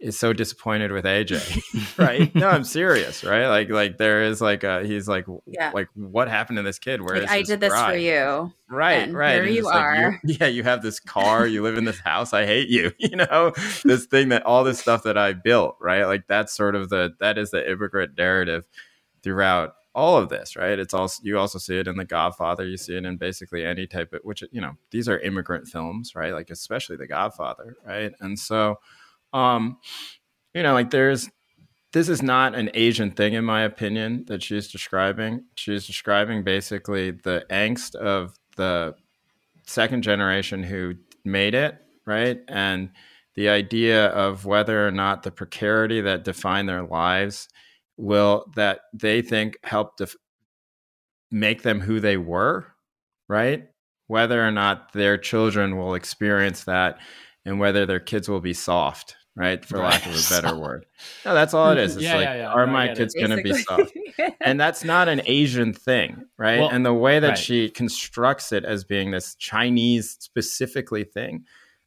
is 0.00 0.18
so 0.18 0.32
disappointed 0.32 0.92
with 0.92 1.04
AJ, 1.04 1.98
right? 1.98 2.34
no, 2.34 2.48
I'm 2.48 2.64
serious, 2.78 3.22
right? 3.22 3.46
Like, 3.46 3.68
like 3.68 3.98
there 3.98 4.22
is 4.22 4.40
like 4.40 4.64
a, 4.64 4.82
he's 4.84 5.06
like, 5.06 5.26
yeah. 5.46 5.70
like 5.72 5.88
what 5.94 6.28
happened 6.28 6.56
to 6.56 6.62
this 6.62 6.78
kid? 6.78 7.02
Where 7.02 7.20
like, 7.20 7.30
I 7.30 7.42
did 7.42 7.60
this 7.60 7.74
for 7.74 7.94
you, 7.94 8.52
right? 8.70 9.12
right. 9.12 9.34
Here 9.34 9.46
you 9.46 9.68
are. 9.68 10.12
Like, 10.12 10.20
yeah, 10.40 10.46
you 10.46 10.62
have 10.62 10.82
this 10.82 11.00
car, 11.00 11.46
you 11.46 11.62
live 11.62 11.76
in 11.76 11.84
this 11.84 12.00
house. 12.00 12.32
I 12.32 12.46
hate 12.46 12.68
you. 12.68 12.92
You 12.98 13.16
know, 13.16 13.52
this 13.84 14.06
thing 14.06 14.28
that 14.28 14.44
all 14.44 14.62
this 14.62 14.78
stuff 14.78 15.02
that 15.02 15.18
I 15.18 15.32
built, 15.32 15.76
right? 15.80 16.04
Like 16.04 16.26
that's 16.28 16.54
sort 16.54 16.74
of 16.74 16.88
the 16.88 17.10
that 17.20 17.38
is 17.38 17.50
the 17.50 17.68
immigrant 17.70 18.12
narrative 18.16 18.66
throughout 19.22 19.74
all 19.94 20.16
of 20.16 20.28
this, 20.28 20.54
right? 20.54 20.78
It's 20.78 20.94
also 20.94 21.20
you 21.24 21.38
also 21.38 21.58
see 21.58 21.78
it 21.78 21.88
in 21.88 21.96
The 21.96 22.04
Godfather. 22.04 22.66
You 22.66 22.76
see 22.76 22.96
it 22.96 23.04
in 23.04 23.16
basically 23.16 23.64
any 23.64 23.86
type 23.86 24.12
of 24.12 24.20
which 24.22 24.42
you 24.52 24.60
know 24.60 24.76
these 24.90 25.08
are 25.08 25.18
immigrant 25.18 25.66
films, 25.66 26.14
right? 26.14 26.32
Like 26.32 26.50
especially 26.50 26.96
The 26.96 27.08
Godfather, 27.08 27.76
right? 27.84 28.12
And 28.20 28.38
so 28.38 28.76
um, 29.32 29.78
you 30.54 30.62
know, 30.62 30.72
like 30.72 30.90
there's 30.90 31.28
this 31.92 32.08
is 32.08 32.22
not 32.22 32.54
an 32.54 32.70
Asian 32.74 33.10
thing, 33.10 33.34
in 33.34 33.44
my 33.44 33.62
opinion, 33.62 34.24
that 34.28 34.42
she's 34.42 34.70
describing. 34.70 35.44
She's 35.56 35.86
describing 35.86 36.44
basically 36.44 37.10
the 37.10 37.44
angst 37.50 37.96
of 37.96 38.36
the 38.56 38.94
second 39.66 40.02
generation 40.02 40.62
who 40.62 40.94
made 41.24 41.54
it, 41.54 41.78
right? 42.06 42.38
And 42.48 42.90
the 43.34 43.48
idea 43.48 44.06
of 44.08 44.44
whether 44.44 44.86
or 44.86 44.92
not 44.92 45.22
the 45.22 45.32
precarity 45.32 46.00
that 46.02 46.24
defined 46.24 46.68
their 46.68 46.84
lives 46.84 47.48
will, 47.96 48.46
that 48.54 48.80
they 48.92 49.20
think 49.20 49.58
help 49.64 49.96
def- 49.96 50.16
make 51.30 51.62
them 51.62 51.80
who 51.80 51.98
they 51.98 52.16
were, 52.16 52.66
right? 53.28 53.64
Whether 54.06 54.46
or 54.46 54.50
not 54.50 54.92
their 54.92 55.18
children 55.18 55.76
will 55.76 55.94
experience 55.94 56.64
that 56.64 56.98
and 57.44 57.58
whether 57.58 57.84
their 57.86 58.00
kids 58.00 58.28
will 58.28 58.40
be 58.40 58.52
soft 58.54 59.16
right? 59.36 59.64
For 59.64 59.78
right. 59.78 59.92
lack 59.92 60.06
of 60.06 60.12
a 60.12 60.28
better 60.30 60.56
word. 60.56 60.86
No, 61.24 61.34
that's 61.34 61.54
all 61.54 61.70
it 61.70 61.78
is. 61.78 61.96
It's 61.96 62.04
yeah, 62.04 62.16
like, 62.16 62.24
yeah, 62.24 62.34
yeah. 62.36 62.52
are 62.52 62.66
no, 62.66 62.72
my 62.72 62.94
kids 62.94 63.14
going 63.14 63.30
to 63.30 63.42
be 63.42 63.54
soft? 63.54 63.92
and 64.40 64.60
that's 64.60 64.84
not 64.84 65.08
an 65.08 65.22
Asian 65.26 65.72
thing, 65.72 66.26
right? 66.36 66.60
Well, 66.60 66.70
and 66.70 66.84
the 66.84 66.94
way 66.94 67.20
that 67.20 67.28
right. 67.28 67.38
she 67.38 67.70
constructs 67.70 68.52
it 68.52 68.64
as 68.64 68.84
being 68.84 69.10
this 69.10 69.34
Chinese 69.36 70.16
specifically 70.20 71.04
thing, 71.04 71.44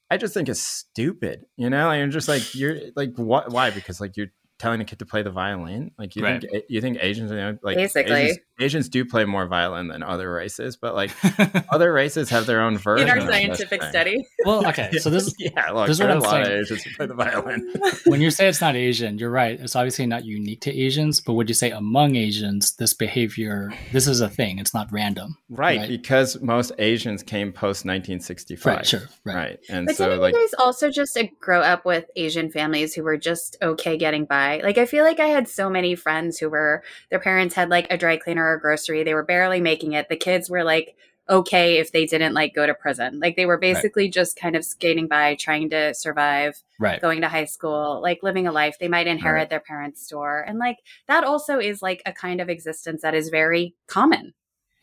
I 0.10 0.18
just 0.18 0.34
think 0.34 0.50
is 0.50 0.62
stupid. 0.62 1.46
You 1.58 1.70
know, 1.70 1.90
and 1.90 2.00
you're 2.00 2.10
just 2.10 2.28
like, 2.28 2.56
you're 2.56 2.80
like, 2.96 3.16
what? 3.18 3.52
Why? 3.52 3.70
Because 3.70 4.00
like 4.00 4.18
you're 4.18 4.32
telling 4.64 4.80
a 4.80 4.86
kid 4.86 5.00
to 5.00 5.06
play 5.06 5.22
the 5.22 5.30
violin? 5.30 5.92
Like 5.98 6.16
you 6.16 6.24
right. 6.24 6.42
think 6.42 6.64
you 6.70 6.80
think 6.80 6.98
Asians, 7.02 7.30
you 7.32 7.38
know, 7.38 7.58
like 7.62 7.76
basically 7.76 8.14
Asians, 8.14 8.40
Asians, 8.60 8.90
do 8.90 9.04
play 9.04 9.26
more 9.26 9.46
violin 9.46 9.90
than 9.90 10.04
other 10.04 10.32
races, 10.32 10.78
but 10.78 10.96
like 10.96 11.12
other 11.72 11.92
races 11.92 12.30
have 12.30 12.46
their 12.46 12.62
own 12.62 12.78
version. 12.78 13.10
In 13.10 13.20
our 13.20 13.28
scientific 13.30 13.84
study. 13.84 14.26
Well, 14.46 14.66
okay, 14.68 14.90
so 15.00 15.10
this 15.10 15.28
is 15.28 15.36
yeah, 15.40 15.72
look, 15.72 15.88
this 15.88 15.98
is 15.98 16.02
what 16.02 16.12
I'm 16.12 16.22
saying. 16.22 16.62
Asians 16.62 16.88
play 16.96 17.06
the 17.06 17.14
violin. 17.14 17.74
when 18.06 18.22
you 18.22 18.32
say 18.32 18.48
it's 18.48 18.62
not 18.62 18.76
Asian, 18.76 19.18
you're 19.18 19.30
right. 19.30 19.60
It's 19.60 19.76
obviously 19.76 20.06
not 20.06 20.24
unique 20.24 20.62
to 20.62 20.74
Asians, 20.74 21.20
but 21.20 21.34
would 21.34 21.50
you 21.50 21.56
say 21.56 21.72
among 21.72 22.16
Asians, 22.16 22.76
this 22.76 22.94
behavior, 22.94 23.74
this 23.92 24.08
is 24.08 24.22
a 24.22 24.30
thing? 24.30 24.60
It's 24.60 24.74
not 24.74 24.92
random, 24.92 25.38
right? 25.50 25.80
right? 25.80 25.90
Because 25.90 26.42
most 26.42 26.72
Asians 26.80 27.22
came 27.22 27.52
post 27.52 27.86
1965, 27.86 28.66
right? 28.66 28.86
Sure, 28.86 29.02
right. 29.26 29.36
right. 29.36 29.60
And 29.70 29.88
but 29.88 29.98
so, 29.98 30.06
didn't 30.06 30.22
like, 30.22 30.34
you 30.34 30.40
guys 30.40 30.54
also 30.58 30.90
just 30.90 31.18
grow 31.42 31.62
up 31.62 31.86
with 31.86 32.06
Asian 32.16 32.50
families 32.50 32.94
who 32.94 33.04
were 33.04 33.18
just 33.18 33.58
okay 33.62 33.98
getting 33.98 34.26
by? 34.26 34.53
Like, 34.62 34.78
I 34.78 34.86
feel 34.86 35.06
like 35.06 35.20
I 35.20 35.28
had 35.28 35.48
so 35.48 35.70
many 35.70 35.96
friends 35.96 36.38
who 36.38 36.50
were 36.50 36.84
their 37.10 37.20
parents 37.20 37.56
had 37.56 37.70
like 37.70 37.88
a 37.90 37.98
dry 37.98 38.18
cleaner 38.18 38.46
or 38.46 38.58
grocery. 38.58 39.04
They 39.04 39.14
were 39.14 39.24
barely 39.24 39.62
making 39.62 39.94
it. 39.94 40.10
The 40.10 40.18
kids 40.18 40.50
were 40.50 40.64
like 40.64 40.96
okay 41.30 41.78
if 41.78 41.92
they 41.92 42.06
didn't 42.06 42.34
like 42.34 42.54
go 42.54 42.68
to 42.68 42.74
prison. 42.74 43.20
Like 43.20 43.36
they 43.36 43.46
were 43.46 43.58
basically 43.58 44.04
right. 44.06 44.14
just 44.14 44.38
kind 44.38 44.56
of 44.56 44.66
skating 44.66 45.08
by, 45.08 45.36
trying 45.36 45.70
to 45.70 45.94
survive, 45.94 46.62
right. 46.80 47.02
going 47.02 47.22
to 47.22 47.30
high 47.30 47.46
school, 47.46 48.02
like 48.02 48.24
living 48.24 48.46
a 48.46 48.52
life. 48.52 48.78
They 48.80 48.90
might 48.90 49.08
inherit 49.08 49.42
right. 49.42 49.50
their 49.50 49.60
parents' 49.62 50.06
store. 50.06 50.42
And 50.46 50.60
like 50.60 50.80
that 51.08 51.24
also 51.24 51.60
is 51.60 51.82
like 51.82 52.02
a 52.06 52.12
kind 52.12 52.42
of 52.42 52.50
existence 52.50 53.02
that 53.02 53.16
is 53.16 53.30
very 53.30 53.74
common. 53.88 54.34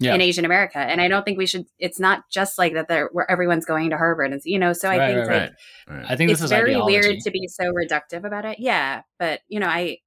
Yeah. 0.01 0.15
in 0.15 0.21
Asian 0.21 0.45
America. 0.45 0.79
And 0.79 1.01
I 1.01 1.09
don't 1.09 1.25
think 1.25 1.37
we 1.37 1.47
should, 1.47 1.67
it's 1.79 2.01
not 2.01 2.29
just 2.31 2.57
like 2.59 2.73
that 2.73 2.89
there 2.89 3.11
where 3.13 3.31
everyone's 3.31 3.67
going 3.67 3.91
to 3.91 3.99
Harvard 3.99 4.33
and, 4.33 4.41
you 4.45 4.59
know, 4.59 4.73
so 4.73 4.89
I 4.89 4.97
right, 4.97 5.15
think 5.15 5.29
right, 5.29 5.53
like, 5.89 6.11
I 6.11 6.17
think 6.17 6.31
it's 6.31 6.41
very 6.43 6.71
ideology. 6.71 7.09
weird 7.09 7.21
to 7.21 7.31
be 7.31 7.47
so 7.49 7.65
reductive 7.73 8.25
about 8.25 8.47
it. 8.47 8.59
Yeah. 8.59 9.03
But, 9.19 9.41
you 9.49 9.61
know, 9.61 9.67
I, 9.67 9.99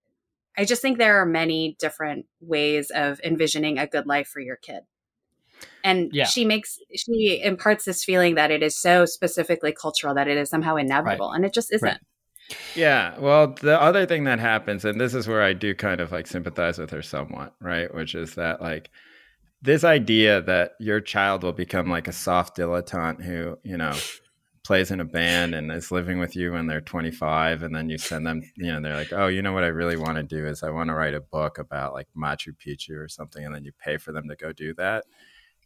I 0.57 0.65
just 0.65 0.81
think 0.81 0.97
there 0.97 1.21
are 1.21 1.25
many 1.25 1.75
different 1.79 2.25
ways 2.41 2.89
of 2.89 3.21
envisioning 3.23 3.77
a 3.77 3.85
good 3.85 4.07
life 4.07 4.27
for 4.27 4.39
your 4.39 4.55
kid 4.55 4.81
and 5.83 6.09
yeah. 6.13 6.25
she 6.25 6.45
makes 6.45 6.79
she 6.95 7.41
imparts 7.43 7.85
this 7.85 8.03
feeling 8.03 8.35
that 8.35 8.51
it 8.51 8.63
is 8.63 8.75
so 8.75 9.05
specifically 9.05 9.71
cultural 9.71 10.13
that 10.13 10.27
it 10.27 10.37
is 10.37 10.49
somehow 10.49 10.75
inevitable 10.75 11.29
right. 11.29 11.35
and 11.35 11.45
it 11.45 11.53
just 11.53 11.73
isn't 11.73 11.87
right. 11.87 11.99
yeah 12.75 13.17
well 13.19 13.47
the 13.61 13.79
other 13.79 14.05
thing 14.05 14.23
that 14.23 14.39
happens 14.39 14.85
and 14.85 14.99
this 14.99 15.13
is 15.13 15.27
where 15.27 15.41
i 15.41 15.53
do 15.53 15.73
kind 15.73 16.01
of 16.01 16.11
like 16.11 16.27
sympathize 16.27 16.77
with 16.77 16.89
her 16.89 17.01
somewhat 17.01 17.53
right 17.59 17.93
which 17.93 18.15
is 18.15 18.35
that 18.35 18.61
like 18.61 18.89
this 19.63 19.83
idea 19.83 20.41
that 20.41 20.73
your 20.79 21.01
child 21.01 21.43
will 21.43 21.53
become 21.53 21.89
like 21.89 22.07
a 22.07 22.13
soft 22.13 22.57
dilettante 22.57 23.23
who 23.23 23.57
you 23.63 23.77
know 23.77 23.93
plays 24.63 24.91
in 24.91 25.01
a 25.01 25.05
band 25.05 25.53
and 25.55 25.71
is 25.71 25.91
living 25.91 26.19
with 26.19 26.35
you 26.35 26.53
when 26.53 26.67
they're 26.67 26.79
25 26.79 27.63
and 27.63 27.75
then 27.75 27.89
you 27.89 27.97
send 27.97 28.25
them 28.25 28.41
you 28.55 28.71
know 28.71 28.79
they're 28.79 28.95
like 28.95 29.11
oh 29.11 29.27
you 29.27 29.41
know 29.41 29.51
what 29.51 29.63
i 29.63 29.67
really 29.67 29.97
want 29.97 30.15
to 30.15 30.23
do 30.23 30.45
is 30.47 30.63
i 30.63 30.69
want 30.69 30.87
to 30.89 30.93
write 30.93 31.13
a 31.13 31.19
book 31.19 31.57
about 31.57 31.93
like 31.93 32.07
machu 32.15 32.53
picchu 32.65 32.95
or 32.95 33.09
something 33.09 33.45
and 33.45 33.53
then 33.53 33.65
you 33.65 33.71
pay 33.83 33.97
for 33.97 34.13
them 34.13 34.27
to 34.29 34.35
go 34.35 34.53
do 34.53 34.73
that 34.75 35.03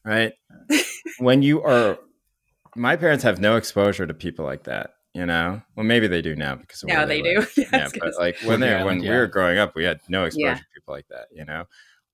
right? 0.07 0.33
when 1.19 1.41
you 1.43 1.61
are, 1.61 1.99
my 2.75 2.95
parents 2.95 3.23
have 3.23 3.39
no 3.39 3.57
exposure 3.57 4.07
to 4.07 4.13
people 4.13 4.45
like 4.45 4.63
that. 4.63 4.91
You 5.13 5.25
know, 5.25 5.61
well, 5.75 5.85
maybe 5.85 6.07
they 6.07 6.21
do 6.21 6.35
now 6.35 6.55
because 6.55 6.83
now 6.83 7.03
they, 7.03 7.23
they 7.23 7.33
do. 7.33 7.47
yeah, 7.71 7.87
but 7.99 8.13
like 8.19 8.37
when 8.43 8.59
they 8.59 8.83
when 8.83 9.01
yeah. 9.01 9.09
we 9.09 9.17
were 9.17 9.25
growing 9.25 9.57
up, 9.57 9.73
we 9.75 9.83
had 9.83 9.99
no 10.07 10.25
exposure 10.25 10.45
yeah. 10.45 10.55
to 10.55 10.65
people 10.75 10.93
like 10.93 11.07
that. 11.07 11.25
You 11.33 11.43
know, 11.43 11.63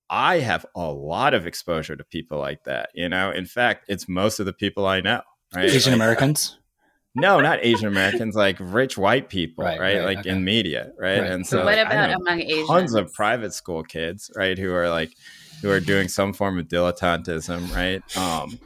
I 0.09 0.39
have 0.39 0.65
a 0.75 0.91
lot 0.91 1.33
of 1.33 1.47
exposure 1.47 1.95
to 1.95 2.03
people 2.03 2.39
like 2.39 2.63
that. 2.65 2.89
You 2.93 3.09
know, 3.09 3.31
in 3.31 3.45
fact, 3.45 3.85
it's 3.87 4.07
most 4.07 4.39
of 4.39 4.45
the 4.45 4.53
people 4.53 4.85
I 4.85 5.01
know. 5.01 5.21
Right? 5.55 5.65
Asian 5.65 5.93
like, 5.93 5.97
Americans. 5.97 6.57
No, 7.15 7.39
not 7.41 7.59
Asian 7.61 7.87
Americans, 7.87 8.35
like 8.35 8.57
rich 8.59 8.97
white 8.97 9.29
people, 9.29 9.63
right? 9.63 9.79
right? 9.79 9.97
right 9.97 10.03
like 10.03 10.17
okay. 10.19 10.31
in 10.31 10.43
media, 10.43 10.91
right? 10.97 11.19
right? 11.19 11.29
And 11.29 11.45
so, 11.45 11.59
so 11.59 11.65
what 11.65 11.77
about 11.77 12.09
among 12.09 12.41
Asians? 12.41 12.67
Tons 12.67 12.95
of 12.95 13.13
private 13.13 13.53
school 13.53 13.83
kids, 13.83 14.31
right, 14.35 14.57
who 14.57 14.73
are 14.73 14.89
like 14.89 15.11
who 15.61 15.69
are 15.69 15.79
doing 15.79 16.07
some 16.07 16.33
form 16.33 16.57
of 16.57 16.67
dilettantism, 16.67 17.71
right? 17.75 18.17
Um, 18.17 18.57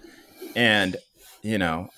and 0.55 0.95
you 1.41 1.57
know, 1.57 1.89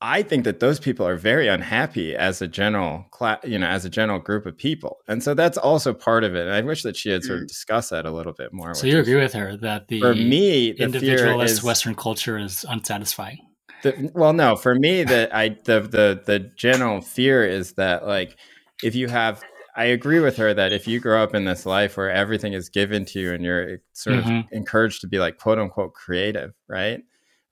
I 0.00 0.22
think 0.22 0.44
that 0.44 0.60
those 0.60 0.78
people 0.78 1.06
are 1.06 1.16
very 1.16 1.48
unhappy 1.48 2.14
as 2.14 2.40
a 2.40 2.46
general 2.46 3.06
class, 3.10 3.40
you 3.44 3.58
know, 3.58 3.66
as 3.66 3.84
a 3.84 3.90
general 3.90 4.20
group 4.20 4.46
of 4.46 4.56
people, 4.56 4.98
and 5.08 5.22
so 5.22 5.34
that's 5.34 5.58
also 5.58 5.92
part 5.92 6.22
of 6.22 6.36
it. 6.36 6.46
And 6.46 6.54
I 6.54 6.60
wish 6.60 6.82
that 6.84 6.96
she 6.96 7.10
had 7.10 7.24
sort 7.24 7.40
of 7.40 7.44
mm. 7.44 7.48
discussed 7.48 7.90
that 7.90 8.06
a 8.06 8.10
little 8.10 8.32
bit 8.32 8.52
more. 8.52 8.74
So 8.74 8.86
you 8.86 9.00
agree 9.00 9.16
with 9.16 9.32
her 9.32 9.56
that 9.56 9.88
the 9.88 10.00
for 10.00 10.14
me, 10.14 10.72
the 10.72 10.84
individualist 10.84 11.54
is, 11.54 11.62
Western 11.64 11.96
culture 11.96 12.38
is 12.38 12.64
unsatisfying. 12.68 13.38
The, 13.82 14.10
well, 14.14 14.32
no, 14.32 14.54
for 14.54 14.74
me, 14.74 15.02
the 15.02 15.28
I 15.36 15.48
the 15.48 15.80
the 15.80 16.22
the 16.24 16.38
general 16.56 17.00
fear 17.00 17.44
is 17.44 17.72
that 17.72 18.06
like 18.06 18.36
if 18.84 18.94
you 18.94 19.08
have 19.08 19.42
I 19.78 19.84
agree 19.84 20.18
with 20.18 20.36
her 20.38 20.52
that 20.54 20.72
if 20.72 20.88
you 20.88 20.98
grow 20.98 21.22
up 21.22 21.34
in 21.36 21.44
this 21.44 21.64
life 21.64 21.96
where 21.96 22.10
everything 22.10 22.52
is 22.52 22.68
given 22.68 23.04
to 23.06 23.20
you 23.20 23.32
and 23.32 23.44
you're 23.44 23.78
sort 23.92 24.16
mm-hmm. 24.16 24.38
of 24.38 24.44
encouraged 24.50 25.00
to 25.02 25.06
be 25.06 25.18
like 25.20 25.38
quote 25.38 25.58
unquote 25.58 25.94
creative, 25.94 26.52
right? 26.68 27.00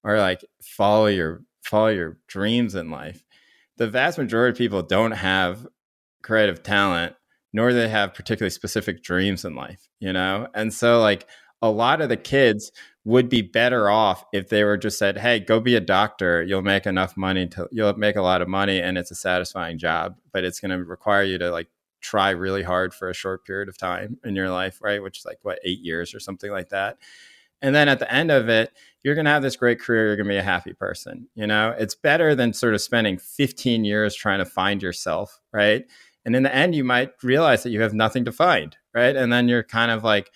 Or 0.03 0.19
like 0.19 0.45
follow 0.61 1.07
your 1.07 1.43
follow 1.67 1.89
your 1.89 2.19
dreams 2.27 2.75
in 2.75 2.91
life. 2.91 3.25
The 3.77 3.89
vast 3.89 4.19
majority 4.19 4.53
of 4.53 4.59
people 4.59 4.83
don't 4.83 5.13
have 5.13 5.67
creative 6.23 6.63
talent, 6.63 7.15
nor 7.53 7.71
do 7.71 7.77
they 7.77 7.89
have 7.89 8.15
particularly 8.15 8.51
specific 8.51 9.03
dreams 9.03 9.45
in 9.45 9.55
life, 9.55 9.89
you 10.01 10.13
know? 10.13 10.49
And 10.55 10.73
so 10.73 11.01
like 11.01 11.27
a 11.63 11.71
lot 11.71 12.01
of 12.01 12.09
the 12.09 12.17
kids 12.17 12.73
would 13.05 13.29
be 13.29 13.43
better 13.43 13.89
off 13.89 14.25
if 14.33 14.49
they 14.49 14.65
were 14.65 14.77
just 14.77 14.99
said, 14.99 15.19
"Hey, 15.19 15.39
go 15.39 15.61
be 15.61 15.77
a 15.77 15.81
doctor. 15.81 16.43
You'll 16.43 16.63
make 16.63 16.87
enough 16.87 17.17
money 17.17 17.47
to 17.49 17.69
you'll 17.71 17.95
make 17.97 18.17
a 18.17 18.23
lot 18.23 18.43
of 18.43 18.49
money 18.49 18.81
and 18.81 18.99
it's 18.99 19.11
a 19.11 19.15
satisfying 19.15 19.79
job, 19.79 20.17
but 20.33 20.45
it's 20.45 20.61
going 20.61 20.73
to 20.77 20.85
require 20.85 21.23
you 21.23 21.39
to 21.39 21.51
like 21.51 21.69
try 22.01 22.31
really 22.31 22.63
hard 22.63 22.95
for 22.95 23.09
a 23.09 23.15
short 23.15 23.45
period 23.45 23.69
of 23.69 23.79
time 23.79 24.19
in 24.25 24.37
your 24.37 24.51
life, 24.51 24.79
right? 24.83 25.03
Which 25.03 25.19
is 25.19 25.25
like 25.25 25.39
what, 25.43 25.59
eight 25.65 25.81
years 25.81 26.15
or 26.15 26.21
something 26.21 26.51
like 26.51 26.69
that. 26.71 26.99
And 27.63 27.75
then 27.75 27.89
at 27.89 27.99
the 27.99 28.13
end 28.13 28.31
of 28.31 28.49
it, 28.49 28.73
you're 29.03 29.15
going 29.15 29.25
to 29.25 29.31
have 29.31 29.43
this 29.43 29.57
great 29.57 29.81
career. 29.81 30.07
You're 30.07 30.17
going 30.17 30.27
to 30.27 30.33
be 30.33 30.39
a 30.39 30.43
happy 30.43 30.73
person. 30.73 31.29
You 31.35 31.47
know, 31.47 31.75
it's 31.79 31.95
better 31.95 32.35
than 32.35 32.53
sort 32.53 32.75
of 32.75 32.81
spending 32.81 33.19
15 33.19 33.85
years 33.85 34.15
trying 34.15 34.41
to 34.41 34.45
find 34.45 34.83
yourself, 34.83 35.41
right? 35.53 35.85
And 36.25 36.35
in 36.35 36.43
the 36.43 36.55
end, 36.55 36.75
you 36.75 36.85
might 36.85 37.13
realize 37.23 37.63
that 37.63 37.71
you 37.71 37.83
have 37.83 37.95
nothing 37.95 38.25
to 38.25 38.33
find, 38.33 38.77
right? 38.93 39.15
And 39.15 39.33
then 39.33 39.49
you're 39.49 39.63
kind 39.63 39.91
of 39.91 40.03
like, 40.03 40.31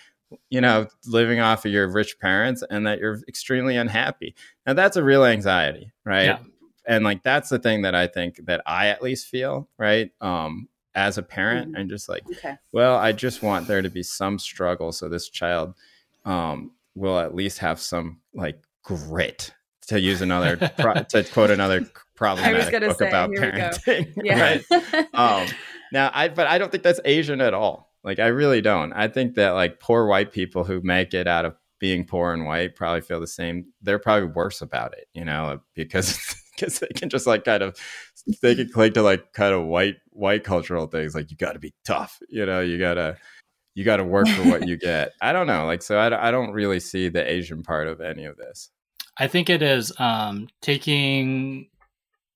you 0.49 0.61
know, 0.61 0.87
living 1.05 1.41
off 1.41 1.65
of 1.65 1.73
your 1.73 1.89
rich 1.89 2.21
parents 2.21 2.63
and 2.71 2.87
that 2.87 3.01
you're 3.01 3.19
extremely 3.27 3.77
unhappy. 3.77 4.37
Now, 4.65 4.75
that's 4.75 4.97
a 4.97 5.03
real 5.03 5.25
anxiety, 5.25 5.93
right? 6.05 6.27
Yeah. 6.27 6.39
And 6.87 7.05
like, 7.05 7.25
that's 7.25 7.49
the 7.49 7.59
thing 7.59 7.83
that 7.83 7.97
I 7.97 8.07
think 8.07 8.47
that 8.47 8.63
I 8.67 8.87
at 8.89 9.03
least 9.03 9.27
feel, 9.27 9.69
right? 9.79 10.13
Um, 10.21 10.69
as 10.95 11.19
a 11.19 11.23
parent 11.23 11.69
mm-hmm. 11.69 11.81
and 11.81 11.89
just 11.89 12.09
like 12.09 12.25
okay. 12.33 12.57
well 12.73 12.97
i 12.97 13.13
just 13.13 13.43
want 13.45 13.69
there 13.69 13.81
to 13.81 13.89
be 13.89 14.03
some 14.03 14.41
struggle 14.41 14.91
so 14.91 15.09
this 15.09 15.29
child 15.29 15.73
um, 16.25 16.73
will 16.94 17.18
at 17.18 17.35
least 17.35 17.59
have 17.59 17.81
some 17.81 18.20
like 18.35 18.62
grit 18.83 19.53
to 19.88 20.00
use 20.00 20.22
another 20.22 20.57
pro- 20.79 21.03
to 21.03 21.24
quote 21.24 21.50
another 21.50 21.87
problematic 22.16 22.81
book 22.81 22.98
say, 22.98 23.09
about 23.09 23.31
parenting 23.31 24.12
yeah. 24.22 24.40
right? 24.70 25.07
Um, 25.14 25.48
now 25.92 26.11
i 26.14 26.29
but 26.29 26.46
i 26.46 26.59
don't 26.59 26.70
think 26.70 26.83
that's 26.83 27.00
asian 27.05 27.40
at 27.40 27.55
all. 27.55 27.90
Like 28.03 28.18
i 28.18 28.29
really 28.29 28.61
don't. 28.61 28.92
I 28.92 29.09
think 29.09 29.35
that 29.35 29.50
like 29.50 29.81
poor 29.81 30.07
white 30.07 30.33
people 30.33 30.64
who 30.64 30.81
make 30.83 31.12
it 31.12 31.26
out 31.26 31.44
of 31.44 31.55
being 31.79 32.05
poor 32.05 32.33
and 32.33 32.46
white 32.46 32.76
probably 32.76 33.00
feel 33.00 33.20
the 33.20 33.26
same. 33.26 33.66
They're 33.83 33.98
probably 33.98 34.29
worse 34.29 34.61
about 34.62 34.94
it 34.94 35.09
you 35.14 35.24
know 35.24 35.61
because 35.74 36.18
because 36.55 36.79
they 36.79 36.88
can 36.88 37.09
just 37.09 37.26
like 37.26 37.44
kind 37.44 37.62
of 37.62 37.76
they 38.42 38.55
can 38.55 38.70
cling 38.70 38.92
to 38.92 39.03
like 39.03 39.33
kind 39.33 39.55
of 39.55 39.66
white 39.66 39.96
white 40.11 40.44
cultural 40.44 40.87
things 40.87 41.14
like 41.14 41.31
you 41.31 41.37
got 41.37 41.53
to 41.53 41.59
be 41.59 41.74
tough 41.85 42.18
you 42.29 42.44
know? 42.44 42.61
You 42.61 42.79
gotta 42.79 43.16
you 43.81 43.85
gotta 43.87 44.05
work 44.05 44.29
for 44.29 44.43
what 44.43 44.69
you 44.69 44.77
get. 44.79 45.12
I 45.23 45.33
don't 45.33 45.47
know 45.47 45.64
like 45.64 45.81
so 45.81 45.97
I, 45.97 46.29
I 46.29 46.31
don't 46.31 46.51
really 46.51 46.81
see 46.81 47.09
the 47.09 47.29
asian 47.29 47.62
part 47.62 47.88
of 47.88 48.03
any 48.03 48.27
of 48.27 48.37
this. 48.37 48.69
I 49.16 49.27
think 49.27 49.49
it 49.49 49.62
is 49.62 49.90
um 49.99 50.49
taking 50.61 51.71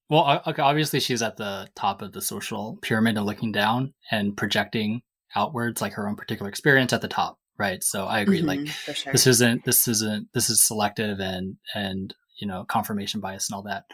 well 0.09 0.43
okay, 0.47 0.63
obviously 0.63 1.01
she's 1.01 1.21
at 1.21 1.37
the 1.37 1.69
top 1.75 2.01
of 2.01 2.13
the 2.13 2.23
social 2.23 2.79
pyramid 2.81 3.19
and 3.19 3.27
looking 3.27 3.53
down 3.53 3.93
and 4.11 4.35
projecting 4.35 5.03
outwards 5.37 5.83
like 5.83 5.93
her 5.93 6.09
own 6.09 6.17
particular 6.17 6.49
experience 6.49 6.95
at 6.95 7.03
the 7.03 7.09
top 7.09 7.39
right? 7.59 7.85
So 7.85 8.07
i 8.07 8.21
agree 8.21 8.39
mm-hmm, 8.39 8.49
like 8.49 8.67
sure. 8.97 9.13
this 9.13 9.27
isn't 9.27 9.67
this 9.67 9.87
isn't 9.87 10.29
this 10.33 10.49
is 10.49 10.67
selective 10.67 11.21
and 11.21 11.57
and 11.75 12.15
you 12.41 12.49
know 12.49 12.65
confirmation 12.65 13.21
bias 13.21 13.51
and 13.51 13.55
all 13.55 13.65
that. 13.65 13.85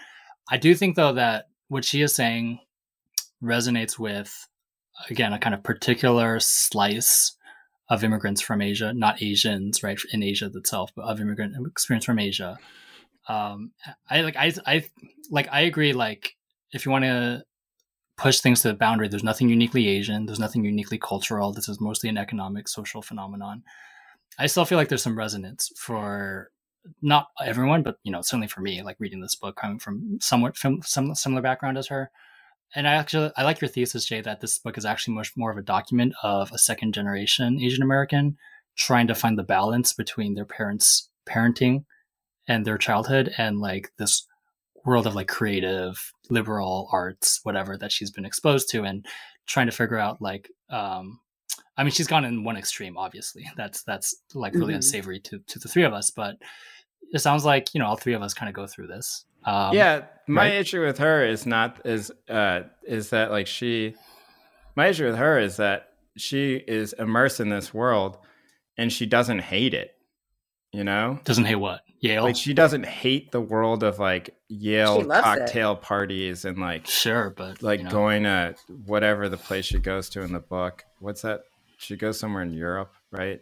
I 0.48 0.56
do 0.56 0.72
think 0.76 0.94
though 0.94 1.14
that 1.14 1.46
what 1.66 1.84
she 1.84 2.00
is 2.00 2.14
saying 2.14 2.60
resonates 3.42 3.98
with 3.98 4.46
again 5.08 5.32
a 5.32 5.38
kind 5.40 5.54
of 5.54 5.64
particular 5.64 6.38
slice 6.38 7.36
of 7.90 8.04
immigrants 8.04 8.40
from 8.40 8.62
Asia, 8.62 8.94
not 8.94 9.20
Asians, 9.20 9.82
right, 9.82 9.98
in 10.12 10.22
Asia 10.22 10.50
itself, 10.54 10.92
but 10.94 11.02
of 11.02 11.20
immigrant 11.20 11.54
experience 11.66 12.04
from 12.04 12.20
Asia. 12.20 12.56
Um, 13.28 13.72
I 14.08 14.22
like 14.22 14.36
I 14.36 14.52
I 14.64 14.84
like 15.30 15.48
I 15.52 15.62
agree. 15.62 15.92
Like 15.92 16.36
if 16.72 16.86
you 16.86 16.92
want 16.92 17.04
to 17.04 17.44
push 18.16 18.40
things 18.40 18.62
to 18.62 18.68
the 18.68 18.74
boundary, 18.74 19.08
there's 19.08 19.24
nothing 19.24 19.48
uniquely 19.48 19.88
Asian. 19.88 20.26
There's 20.26 20.38
nothing 20.38 20.64
uniquely 20.64 20.98
cultural. 20.98 21.52
This 21.52 21.68
is 21.68 21.80
mostly 21.80 22.08
an 22.08 22.16
economic, 22.16 22.68
social 22.68 23.02
phenomenon. 23.02 23.64
I 24.38 24.46
still 24.46 24.64
feel 24.64 24.78
like 24.78 24.88
there's 24.88 25.02
some 25.02 25.18
resonance 25.18 25.72
for 25.76 26.50
not 27.02 27.28
everyone, 27.44 27.82
but 27.82 27.96
you 28.04 28.12
know, 28.12 28.22
certainly 28.22 28.46
for 28.46 28.60
me, 28.60 28.82
like 28.82 28.96
reading 29.00 29.20
this 29.20 29.34
book, 29.34 29.56
coming 29.56 29.80
from 29.80 30.18
somewhat 30.20 30.56
from 30.56 30.80
some 30.82 31.14
similar 31.14 31.42
background 31.42 31.76
as 31.76 31.88
her. 31.88 32.10
And 32.74 32.86
I 32.86 32.94
actually 32.94 33.30
I 33.36 33.42
like 33.42 33.60
your 33.60 33.68
thesis, 33.68 34.04
Jay, 34.04 34.20
that 34.20 34.40
this 34.40 34.58
book 34.58 34.78
is 34.78 34.84
actually 34.84 35.14
much 35.14 35.32
more 35.36 35.50
of 35.50 35.58
a 35.58 35.62
document 35.62 36.14
of 36.22 36.52
a 36.52 36.58
second 36.58 36.94
generation 36.94 37.60
Asian 37.60 37.82
American 37.82 38.36
trying 38.76 39.06
to 39.08 39.14
find 39.14 39.38
the 39.38 39.42
balance 39.42 39.92
between 39.92 40.34
their 40.34 40.44
parents' 40.44 41.10
parenting 41.28 41.84
and 42.48 42.64
their 42.64 42.78
childhood 42.78 43.32
and 43.36 43.60
like 43.60 43.90
this 43.98 44.26
world 44.84 45.06
of 45.06 45.14
like 45.14 45.28
creative 45.28 46.12
liberal 46.30 46.88
arts 46.92 47.40
whatever 47.42 47.76
that 47.76 47.92
she's 47.92 48.10
been 48.10 48.24
exposed 48.24 48.70
to 48.70 48.82
and 48.82 49.04
trying 49.46 49.66
to 49.66 49.72
figure 49.72 49.98
out 49.98 50.22
like 50.22 50.48
um 50.70 51.20
I 51.76 51.82
mean, 51.82 51.92
she's 51.92 52.06
gone 52.06 52.26
in 52.26 52.44
one 52.44 52.58
extreme, 52.58 52.98
obviously. 52.98 53.50
That's 53.56 53.82
that's 53.84 54.14
like 54.34 54.52
really 54.52 54.72
mm-hmm. 54.72 54.76
unsavory 54.76 55.18
to 55.20 55.38
to 55.38 55.58
the 55.58 55.68
three 55.68 55.84
of 55.84 55.94
us. 55.94 56.10
But 56.10 56.36
it 57.12 57.20
sounds 57.20 57.44
like 57.44 57.74
you 57.74 57.80
know 57.80 57.86
all 57.86 57.96
three 57.96 58.14
of 58.14 58.22
us 58.22 58.34
kind 58.34 58.48
of 58.48 58.54
go 58.54 58.66
through 58.66 58.88
this. 58.88 59.24
Um, 59.44 59.74
yeah, 59.74 60.04
my 60.26 60.42
right? 60.42 60.54
issue 60.54 60.84
with 60.84 60.98
her 60.98 61.24
is 61.24 61.46
not 61.46 61.80
is 61.84 62.12
uh 62.28 62.62
is 62.86 63.10
that 63.10 63.30
like 63.30 63.46
she, 63.46 63.94
my 64.76 64.88
issue 64.88 65.06
with 65.06 65.16
her 65.16 65.38
is 65.38 65.56
that 65.56 65.88
she 66.16 66.54
is 66.54 66.92
immersed 66.94 67.40
in 67.40 67.48
this 67.48 67.72
world, 67.72 68.18
and 68.76 68.92
she 68.92 69.06
doesn't 69.06 69.40
hate 69.40 69.74
it. 69.74 69.94
You 70.72 70.84
know, 70.84 71.18
doesn't 71.24 71.46
hate 71.46 71.56
what 71.56 71.82
Yale. 72.00 72.24
Like 72.24 72.36
she 72.36 72.54
doesn't 72.54 72.86
hate 72.86 73.30
the 73.30 73.40
world 73.40 73.82
of 73.82 73.98
like 73.98 74.34
Yale 74.48 75.04
cocktail 75.04 75.72
it. 75.72 75.82
parties 75.82 76.44
and 76.44 76.58
like 76.58 76.86
sure, 76.86 77.30
but 77.30 77.62
like 77.62 77.80
you 77.80 77.84
know. 77.84 77.90
going 77.90 78.22
to 78.22 78.54
whatever 78.86 79.28
the 79.28 79.36
place 79.36 79.66
she 79.66 79.78
goes 79.78 80.08
to 80.10 80.22
in 80.22 80.32
the 80.32 80.40
book. 80.40 80.84
What's 80.98 81.22
that? 81.22 81.42
She 81.78 81.96
goes 81.96 82.18
somewhere 82.18 82.42
in 82.42 82.52
Europe, 82.52 82.92
right? 83.10 83.40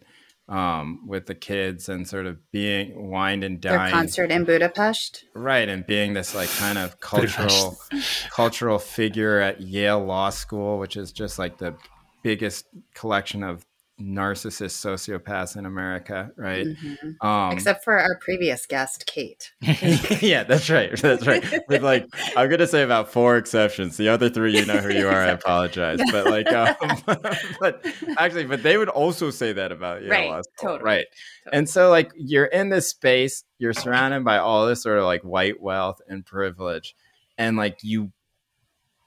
Um, 0.49 1.07
with 1.07 1.27
the 1.27 1.35
kids 1.35 1.91
and 1.91 2.09
sort 2.09 2.25
of 2.25 2.39
being 2.51 3.11
wined 3.11 3.45
and 3.45 3.61
dined. 3.61 3.81
Their 3.81 3.91
concert 3.91 4.31
in 4.31 4.45
Budapest, 4.45 5.27
right? 5.35 5.69
And 5.69 5.87
being 5.87 6.15
this 6.15 6.35
like 6.35 6.49
kind 6.49 6.79
of 6.79 6.99
cultural 7.01 7.79
cultural 8.31 8.79
figure 8.79 9.41
at 9.41 9.61
Yale 9.61 10.03
Law 10.03 10.31
School, 10.31 10.79
which 10.79 10.97
is 10.97 11.13
just 11.13 11.39
like 11.39 11.59
the 11.59 11.75
biggest 12.23 12.67
collection 12.95 13.43
of 13.43 13.67
narcissist 14.01 14.77
sociopaths 14.79 15.57
in 15.57 15.67
America, 15.67 16.31
right? 16.37 16.67
Mm-hmm. 16.67 17.27
Um, 17.27 17.53
Except 17.53 17.83
for 17.83 17.99
our 17.99 18.19
previous 18.21 18.65
guest, 18.67 19.07
Kate. 19.07 19.53
yeah, 20.23 20.45
that's 20.45 20.71
right. 20.71 20.97
That's 20.97 21.27
right. 21.27 21.45
With 21.69 21.83
like, 21.83 22.07
I'm 22.37 22.49
gonna 22.49 22.67
say 22.67 22.83
about 22.83 23.13
four 23.13 23.37
exceptions. 23.37 23.97
The 23.97 24.09
other 24.09 24.31
three, 24.31 24.57
you 24.57 24.65
know 24.67 24.79
who 24.79 24.93
you 24.93 25.09
are. 25.09 25.23
I 25.23 25.29
apologize, 25.31 26.01
but 26.13 26.27
like, 26.27 26.53
um, 26.53 26.77
but 27.61 27.85
actually, 28.17 28.45
but 28.45 28.63
they 28.63 28.79
would 28.79 28.89
also 28.89 29.31
say 29.31 29.53
that 29.53 29.73
about 29.73 30.03
you, 30.03 30.11
right? 30.11 30.45
Totally. 30.61 30.83
Right. 30.83 31.07
Totally. 31.45 31.57
And 31.57 31.69
so, 31.69 31.91
like, 31.91 32.13
you're 32.15 32.47
in 32.47 32.69
this 32.69 32.89
space. 32.89 33.45
You're 33.59 33.73
surrounded 33.73 34.25
by 34.25 34.39
all 34.39 34.67
this 34.67 34.83
sort 34.83 34.99
of 34.99 35.05
like 35.05 35.23
white 35.23 35.61
wealth 35.61 36.01
and 36.09 36.25
privilege, 36.25 36.95
and 37.37 37.57
like 37.57 37.79
you, 37.83 38.13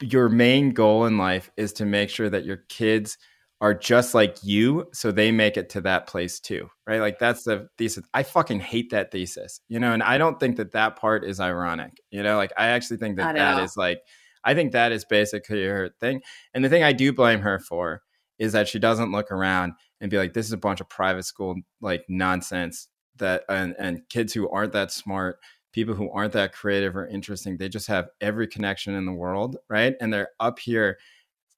your 0.02 0.28
main 0.28 0.72
goal 0.72 1.06
in 1.06 1.18
life 1.18 1.50
is 1.56 1.72
to 1.74 1.86
make 1.86 2.10
sure 2.10 2.30
that 2.30 2.44
your 2.44 2.58
kids 2.68 3.18
are 3.62 3.76
just 3.76 4.16
like 4.16 4.38
you, 4.44 4.88
so 4.92 5.12
they 5.12 5.32
make 5.32 5.56
it 5.56 5.70
to 5.70 5.82
that 5.82 6.08
place 6.08 6.40
too, 6.40 6.68
right? 6.88 7.00
Like 7.00 7.20
that's 7.20 7.44
the 7.44 7.70
thesis. 7.78 8.04
I 8.14 8.24
fucking 8.24 8.60
hate 8.60 8.90
that 8.90 9.12
thesis, 9.12 9.62
you 9.70 9.80
know, 9.80 9.94
and 9.94 10.02
I 10.02 10.18
don't 10.18 10.40
think 10.40 10.58
that 10.58 10.72
that 10.72 10.96
part 10.96 11.24
is 11.24 11.40
ironic, 11.40 12.02
you 12.10 12.24
know. 12.24 12.38
Like 12.38 12.52
I 12.58 12.68
actually 12.68 12.98
think 12.98 13.18
that 13.18 13.36
that 13.36 13.64
is 13.64 13.78
like, 13.78 14.02
I 14.44 14.56
think 14.56 14.72
that 14.72 14.92
is 14.92 15.06
basically 15.06 15.64
her 15.64 15.92
thing. 16.00 16.22
And 16.56 16.66
the 16.66 16.70
thing 16.70 16.84
I 16.84 16.92
do 16.92 17.14
blame 17.14 17.42
her 17.42 17.60
for 17.60 18.02
is 18.40 18.54
that 18.54 18.68
she 18.68 18.80
doesn't 18.80 19.12
look 19.12 19.32
around 19.32 19.74
and 20.02 20.10
be 20.10 20.18
like, 20.18 20.34
this 20.34 20.48
is 20.48 20.54
a 20.54 20.58
bunch 20.58 20.82
of 20.82 20.90
private 20.90 21.24
school 21.24 21.56
like 21.82 22.04
nonsense 22.10 22.88
that 23.18 23.44
and 23.48 23.76
and 23.78 24.02
kids 24.10 24.34
who 24.34 24.50
aren't 24.50 24.74
that 24.74 24.92
smart 24.92 25.38
people 25.72 25.94
who 25.94 26.10
aren't 26.12 26.34
that 26.34 26.54
creative 26.54 26.98
or 26.98 27.08
interesting 27.08 27.58
they 27.58 27.70
just 27.70 27.88
have 27.88 28.10
every 28.20 28.48
connection 28.48 28.94
in 28.94 29.06
the 29.06 29.14
world 29.14 29.58
right 29.70 29.96
and 30.02 30.12
they're 30.12 30.30
up 30.40 30.60
here 30.60 30.98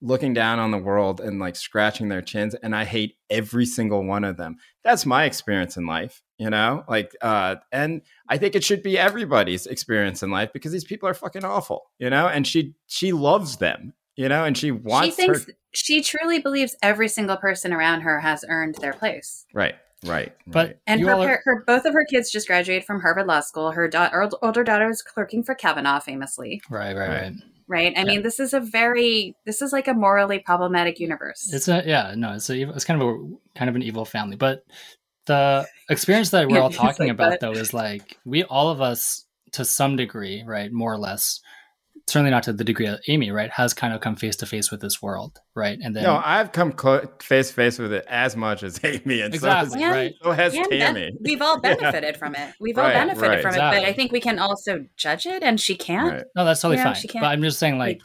looking 0.03 0.33
down 0.33 0.59
on 0.59 0.69
the 0.71 0.77
world 0.77 1.21
and 1.21 1.39
like 1.39 1.55
scratching 1.55 2.09
their 2.09 2.21
chins 2.21 2.53
and 2.55 2.75
i 2.75 2.83
hate 2.83 3.15
every 3.29 3.65
single 3.65 4.03
one 4.03 4.23
of 4.23 4.37
them. 4.37 4.57
That's 4.83 5.05
my 5.05 5.23
experience 5.23 5.77
in 5.77 5.85
life 5.87 6.21
you 6.37 6.49
know? 6.49 6.83
Like 6.87 7.15
uh 7.21 7.55
and 7.71 8.01
i 8.27 8.37
think 8.37 8.53
it 8.55 8.63
should 8.63 8.83
be 8.83 8.99
everybody's 8.99 9.65
experience 9.65 10.21
in 10.21 10.29
life 10.29 10.51
because 10.53 10.73
these 10.73 10.83
people 10.83 11.07
are 11.09 11.13
fucking 11.13 11.45
awful 11.45 11.85
you 11.97 12.09
know? 12.09 12.27
And 12.27 12.45
she 12.45 12.75
she 12.87 13.13
loves 13.13 13.57
them 13.57 13.93
you 14.15 14.29
know? 14.29 14.43
And 14.43 14.57
she 14.57 14.71
wants 14.71 15.07
she 15.07 15.11
thinks 15.13 15.45
her- 15.45 15.53
she 15.71 16.03
truly 16.03 16.39
believes 16.39 16.75
every 16.83 17.07
single 17.07 17.37
person 17.37 17.73
around 17.73 18.01
her 18.01 18.19
has 18.19 18.45
earned 18.47 18.75
their 18.75 18.93
place. 18.93 19.45
Right 19.53 19.75
Right, 20.05 20.33
but 20.45 20.81
and 20.85 20.99
her, 20.99 21.13
are- 21.13 21.41
her, 21.45 21.63
both 21.65 21.85
of 21.85 21.93
her 21.93 22.03
kids 22.03 22.29
just 22.29 22.47
graduated 22.47 22.83
from 22.83 22.99
Harvard 22.99 23.25
Law 23.25 23.39
School. 23.39 23.71
Her, 23.71 23.87
da- 23.87 24.09
her 24.09 24.29
older 24.41 24.61
daughter 24.65 24.89
is 24.89 25.01
clerking 25.01 25.43
for 25.43 25.55
Kavanaugh, 25.55 26.01
famously. 26.01 26.61
Right, 26.69 26.93
right, 26.93 27.07
right 27.07 27.33
right? 27.67 27.93
I 27.95 28.01
yeah. 28.01 28.05
mean, 28.05 28.23
this 28.23 28.39
is 28.39 28.53
a 28.53 28.59
very 28.59 29.35
this 29.45 29.61
is 29.61 29.73
like 29.73 29.87
a 29.87 29.93
morally 29.93 30.39
problematic 30.39 30.99
universe. 30.99 31.51
It's 31.53 31.67
a 31.67 31.83
yeah, 31.85 32.13
no, 32.15 32.33
it's 32.33 32.49
a 32.49 32.61
it's 32.61 32.85
kind 32.85 33.01
of 33.01 33.07
a 33.07 33.57
kind 33.57 33.69
of 33.69 33.75
an 33.75 33.83
evil 33.83 34.05
family. 34.05 34.35
But 34.35 34.65
the 35.25 35.65
experience 35.89 36.31
that 36.31 36.47
we're 36.47 36.59
all 36.61 36.69
talking 36.69 37.07
like 37.07 37.13
about 37.13 37.31
that. 37.31 37.39
though 37.39 37.51
is 37.51 37.73
like 37.73 38.17
we 38.25 38.43
all 38.43 38.69
of 38.69 38.81
us 38.81 39.25
to 39.53 39.65
some 39.65 39.95
degree, 39.95 40.43
right, 40.45 40.71
more 40.71 40.91
or 40.93 40.97
less, 40.97 41.39
certainly 42.07 42.31
not 42.31 42.43
to 42.43 42.53
the 42.53 42.63
degree 42.63 42.87
of 42.87 42.99
Amy, 43.07 43.31
right, 43.31 43.49
has 43.51 43.73
kind 43.73 43.93
of 43.93 44.01
come 44.01 44.15
face 44.15 44.35
to 44.37 44.45
face 44.45 44.71
with 44.71 44.81
this 44.81 45.01
world, 45.01 45.39
right? 45.55 45.79
And 45.81 45.95
then 45.95 46.03
no, 46.03 46.21
I've 46.23 46.51
come 46.51 46.73
face 47.21 47.47
to 47.47 47.53
face 47.53 47.79
with 47.79 47.93
it 47.93 48.05
as 48.09 48.35
much 48.35 48.63
as 48.63 48.79
Amy, 48.83 49.21
and 49.21 49.33
exactly, 49.33 49.79
so, 49.79 49.79
has, 49.79 49.93
right. 49.93 50.13
so 50.21 50.31
has 50.31 50.53
and 50.53 50.69
Tammy. 50.69 51.11
we've 51.21 51.41
all 51.41 51.59
benefited 51.61 52.15
yeah. 52.15 52.17
from 52.17 52.35
it. 52.35 52.53
We've 52.59 52.77
all 52.77 52.83
right, 52.83 52.93
benefited 52.93 53.29
right. 53.29 53.41
from 53.41 53.51
exactly. 53.51 53.79
it, 53.79 53.81
but 53.81 53.89
I 53.89 53.93
think 53.93 54.11
we 54.11 54.19
can 54.19 54.39
also 54.39 54.85
judge 54.97 55.25
it, 55.25 55.43
and 55.43 55.59
she 55.59 55.75
can't. 55.75 56.13
Right. 56.13 56.23
No, 56.35 56.45
that's 56.45 56.61
totally 56.61 56.81
fine. 56.81 56.95
But 57.13 57.23
I'm 57.23 57.41
just 57.41 57.59
saying, 57.59 57.77
like, 57.77 57.93
like, 57.93 58.01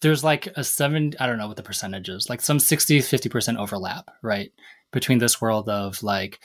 there's 0.00 0.24
like 0.24 0.46
a 0.56 0.64
seven, 0.64 1.14
I 1.18 1.26
don't 1.26 1.38
know 1.38 1.48
what 1.48 1.56
the 1.56 1.62
percentage 1.62 2.08
is, 2.08 2.28
like 2.28 2.40
some 2.40 2.58
60, 2.58 3.00
50% 3.00 3.58
overlap, 3.58 4.10
right, 4.22 4.50
between 4.92 5.18
this 5.18 5.40
world 5.40 5.68
of 5.68 6.02
like 6.02 6.40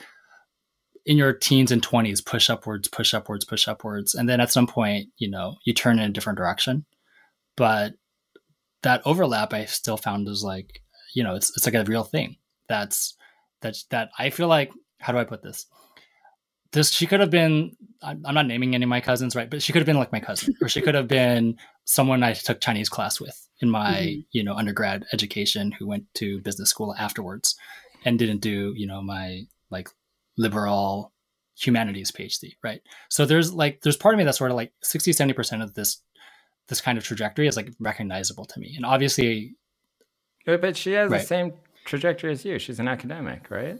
in 1.06 1.16
your 1.16 1.32
teens 1.32 1.70
and 1.70 1.82
20s 1.82 2.24
push 2.24 2.48
upwards 2.48 2.88
push 2.88 3.12
upwards 3.12 3.44
push 3.44 3.68
upwards 3.68 4.14
and 4.14 4.28
then 4.28 4.40
at 4.40 4.50
some 4.50 4.66
point 4.66 5.08
you 5.18 5.28
know 5.28 5.56
you 5.64 5.74
turn 5.74 5.98
in 5.98 6.10
a 6.10 6.12
different 6.12 6.38
direction 6.38 6.84
but 7.56 7.94
that 8.84 9.02
overlap 9.04 9.52
I 9.52 9.64
still 9.64 9.96
found 9.96 10.28
is 10.28 10.44
like, 10.44 10.80
you 11.14 11.24
know, 11.24 11.34
it's 11.34 11.50
it's 11.56 11.66
like 11.66 11.74
a 11.74 11.84
real 11.84 12.04
thing. 12.04 12.36
That's 12.68 13.16
that's 13.60 13.84
that 13.84 14.10
I 14.18 14.30
feel 14.30 14.46
like 14.48 14.70
how 15.00 15.12
do 15.12 15.18
I 15.18 15.24
put 15.24 15.42
this? 15.42 15.66
This 16.72 16.90
she 16.90 17.06
could 17.06 17.20
have 17.20 17.30
been 17.30 17.76
I'm 18.02 18.22
not 18.22 18.46
naming 18.46 18.74
any 18.74 18.84
of 18.84 18.88
my 18.88 19.00
cousins, 19.00 19.34
right? 19.34 19.48
But 19.48 19.62
she 19.62 19.72
could 19.72 19.80
have 19.80 19.86
been 19.86 19.98
like 19.98 20.12
my 20.12 20.20
cousin, 20.20 20.54
or 20.62 20.68
she 20.68 20.80
could 20.80 20.94
have 20.94 21.08
been 21.08 21.56
someone 21.84 22.22
I 22.22 22.34
took 22.34 22.60
Chinese 22.60 22.88
class 22.88 23.20
with 23.20 23.48
in 23.60 23.70
my, 23.70 23.94
mm-hmm. 23.94 24.20
you 24.32 24.44
know, 24.44 24.54
undergrad 24.54 25.04
education 25.12 25.72
who 25.72 25.86
went 25.86 26.04
to 26.14 26.40
business 26.42 26.70
school 26.70 26.94
afterwards 26.98 27.56
and 28.04 28.18
didn't 28.18 28.40
do, 28.40 28.74
you 28.76 28.86
know, 28.86 29.00
my 29.00 29.46
like 29.70 29.88
liberal 30.36 31.12
humanities 31.56 32.10
PhD, 32.10 32.54
right? 32.62 32.80
So 33.08 33.26
there's 33.26 33.52
like 33.52 33.80
there's 33.82 33.96
part 33.96 34.14
of 34.14 34.18
me 34.18 34.24
that's 34.24 34.38
sort 34.38 34.50
of 34.50 34.56
like 34.56 34.72
60 34.82 35.12
70% 35.12 35.62
of 35.62 35.74
this 35.74 36.00
this 36.68 36.80
kind 36.80 36.96
of 36.96 37.04
trajectory 37.04 37.46
is 37.46 37.56
like 37.56 37.70
recognizable 37.78 38.44
to 38.46 38.60
me. 38.60 38.74
And 38.76 38.86
obviously, 38.86 39.54
but 40.46 40.76
she 40.76 40.92
has 40.92 41.10
right. 41.10 41.20
the 41.20 41.26
same 41.26 41.52
trajectory 41.84 42.32
as 42.32 42.44
you. 42.44 42.58
She's 42.58 42.80
an 42.80 42.88
academic, 42.88 43.50
right? 43.50 43.78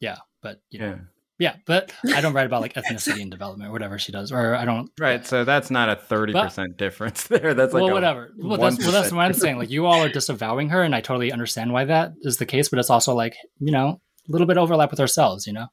Yeah, 0.00 0.18
but 0.42 0.60
you 0.70 0.80
know, 0.80 0.86
yeah. 0.86 0.98
Yeah, 1.38 1.56
but 1.66 1.92
I 2.14 2.20
don't 2.20 2.34
write 2.34 2.46
about 2.46 2.60
like 2.60 2.74
ethnicity 2.74 3.20
and 3.20 3.28
development 3.28 3.68
or 3.68 3.72
whatever 3.72 3.98
she 3.98 4.12
does, 4.12 4.30
or 4.30 4.54
I 4.54 4.64
don't. 4.64 4.90
Right, 5.00 5.26
so 5.26 5.44
that's 5.44 5.72
not 5.72 5.88
a 5.88 5.96
thirty 5.96 6.32
percent 6.32 6.76
difference 6.76 7.24
there. 7.28 7.52
That's 7.52 7.72
like 7.74 7.82
well, 7.82 7.92
whatever. 7.92 8.30
Well, 8.38 8.58
that's, 8.58 8.78
well, 8.78 8.92
that's 8.92 9.10
what 9.10 9.22
I'm 9.22 9.32
saying. 9.32 9.58
Like 9.58 9.68
you 9.68 9.86
all 9.86 10.04
are 10.04 10.08
disavowing 10.08 10.68
her, 10.68 10.82
and 10.82 10.94
I 10.94 11.00
totally 11.00 11.32
understand 11.32 11.72
why 11.72 11.86
that 11.86 12.12
is 12.20 12.36
the 12.36 12.46
case. 12.46 12.68
But 12.68 12.78
it's 12.78 12.90
also 12.90 13.14
like 13.16 13.34
you 13.58 13.72
know 13.72 14.00
a 14.28 14.32
little 14.32 14.46
bit 14.46 14.56
overlap 14.56 14.90
with 14.90 15.00
ourselves, 15.00 15.46
you 15.46 15.52
know. 15.52 15.66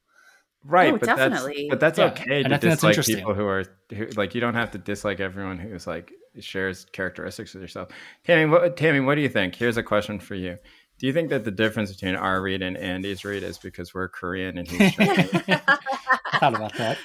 Right, 0.63 0.93
oh, 0.93 0.97
but 0.97 1.05
definitely. 1.05 1.53
That's, 1.53 1.69
but 1.69 1.79
that's 1.79 1.99
yeah. 1.99 2.05
okay 2.05 2.43
and 2.43 2.49
to 2.49 2.57
dislike 2.57 3.01
people 3.05 3.33
who 3.33 3.45
are 3.45 3.63
who, 3.95 4.07
like 4.17 4.35
you 4.35 4.41
don't 4.41 4.55
have 4.55 4.71
to 4.71 4.77
dislike 4.77 5.21
everyone 5.21 5.57
who's 5.57 5.87
like 5.87 6.11
shares 6.39 6.85
characteristics 6.91 7.53
with 7.53 7.61
yourself. 7.61 7.89
Tammy, 8.25 8.49
what, 8.51 8.75
Tammy, 8.75 8.99
what 8.99 9.15
do 9.15 9.21
you 9.21 9.29
think? 9.29 9.55
Here's 9.55 9.77
a 9.77 9.83
question 9.83 10.19
for 10.19 10.35
you. 10.35 10.57
Do 10.99 11.07
you 11.07 11.13
think 11.13 11.29
that 11.29 11.45
the 11.45 11.51
difference 11.51 11.93
between 11.93 12.15
our 12.15 12.41
read 12.41 12.61
and 12.61 12.75
Andy's 12.75 13.23
read 13.23 13.41
is 13.41 13.57
because 13.57 13.93
we're 13.93 14.09
Korean 14.09 14.57
and 14.57 14.67
he's 14.67 14.93
Chinese? 14.95 15.31
thought 15.31 16.55
about 16.55 16.75
that. 16.77 16.97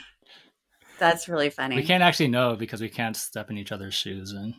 That's 0.99 1.29
really 1.29 1.51
funny. 1.51 1.77
We 1.77 1.85
can't 1.85 2.03
actually 2.03 2.29
know 2.29 2.57
because 2.57 2.81
we 2.81 2.89
can't 2.89 3.17
step 3.17 3.51
in 3.51 3.59
each 3.59 3.73
other's 3.73 3.95
shoes 3.95 4.33
and 4.33 4.55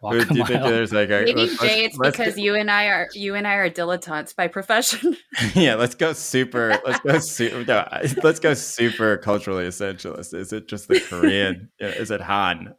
walk 0.00 0.12
do, 0.12 0.34
you 0.34 0.44
think 0.44 0.62
there's 0.62 0.92
like 0.92 1.10
a, 1.10 1.24
maybe 1.24 1.46
Jay? 1.56 1.84
It's 1.84 1.98
because 1.98 2.38
you 2.38 2.54
and 2.54 2.70
I 2.70 2.86
are 2.86 3.08
you 3.14 3.34
and 3.34 3.46
I 3.46 3.54
are 3.54 3.70
dilettantes 3.70 4.34
by 4.34 4.48
profession. 4.48 5.16
yeah, 5.54 5.74
let's 5.74 5.94
go 5.94 6.12
super. 6.12 6.80
Let's 6.84 7.00
go 7.00 7.18
super. 7.18 7.64
No, 7.64 7.86
let's 8.22 8.40
go 8.40 8.54
super 8.54 9.16
culturally 9.18 9.64
essentialist. 9.64 10.34
Is 10.34 10.52
it 10.52 10.68
just 10.68 10.88
the 10.88 11.00
Korean? 11.00 11.70
is 11.78 12.10
it 12.10 12.20
Han? 12.20 12.74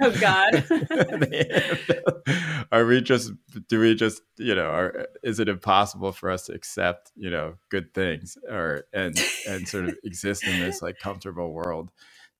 oh 0.00 0.20
God. 0.20 0.64
are 2.72 2.86
we 2.86 3.00
just? 3.00 3.32
Do 3.68 3.80
we 3.80 3.94
just? 3.94 4.22
You 4.38 4.54
know? 4.54 4.66
Are, 4.66 5.06
is 5.22 5.40
it 5.40 5.48
impossible 5.48 6.12
for 6.12 6.30
us 6.30 6.46
to 6.46 6.54
accept? 6.54 7.12
You 7.16 7.30
know, 7.30 7.54
good 7.70 7.94
things 7.94 8.36
or 8.48 8.84
and 8.92 9.18
and 9.46 9.68
sort 9.68 9.86
of 9.86 9.96
exist 10.04 10.46
in 10.46 10.60
this 10.60 10.82
like 10.82 10.98
comfortable 10.98 11.52
world 11.52 11.90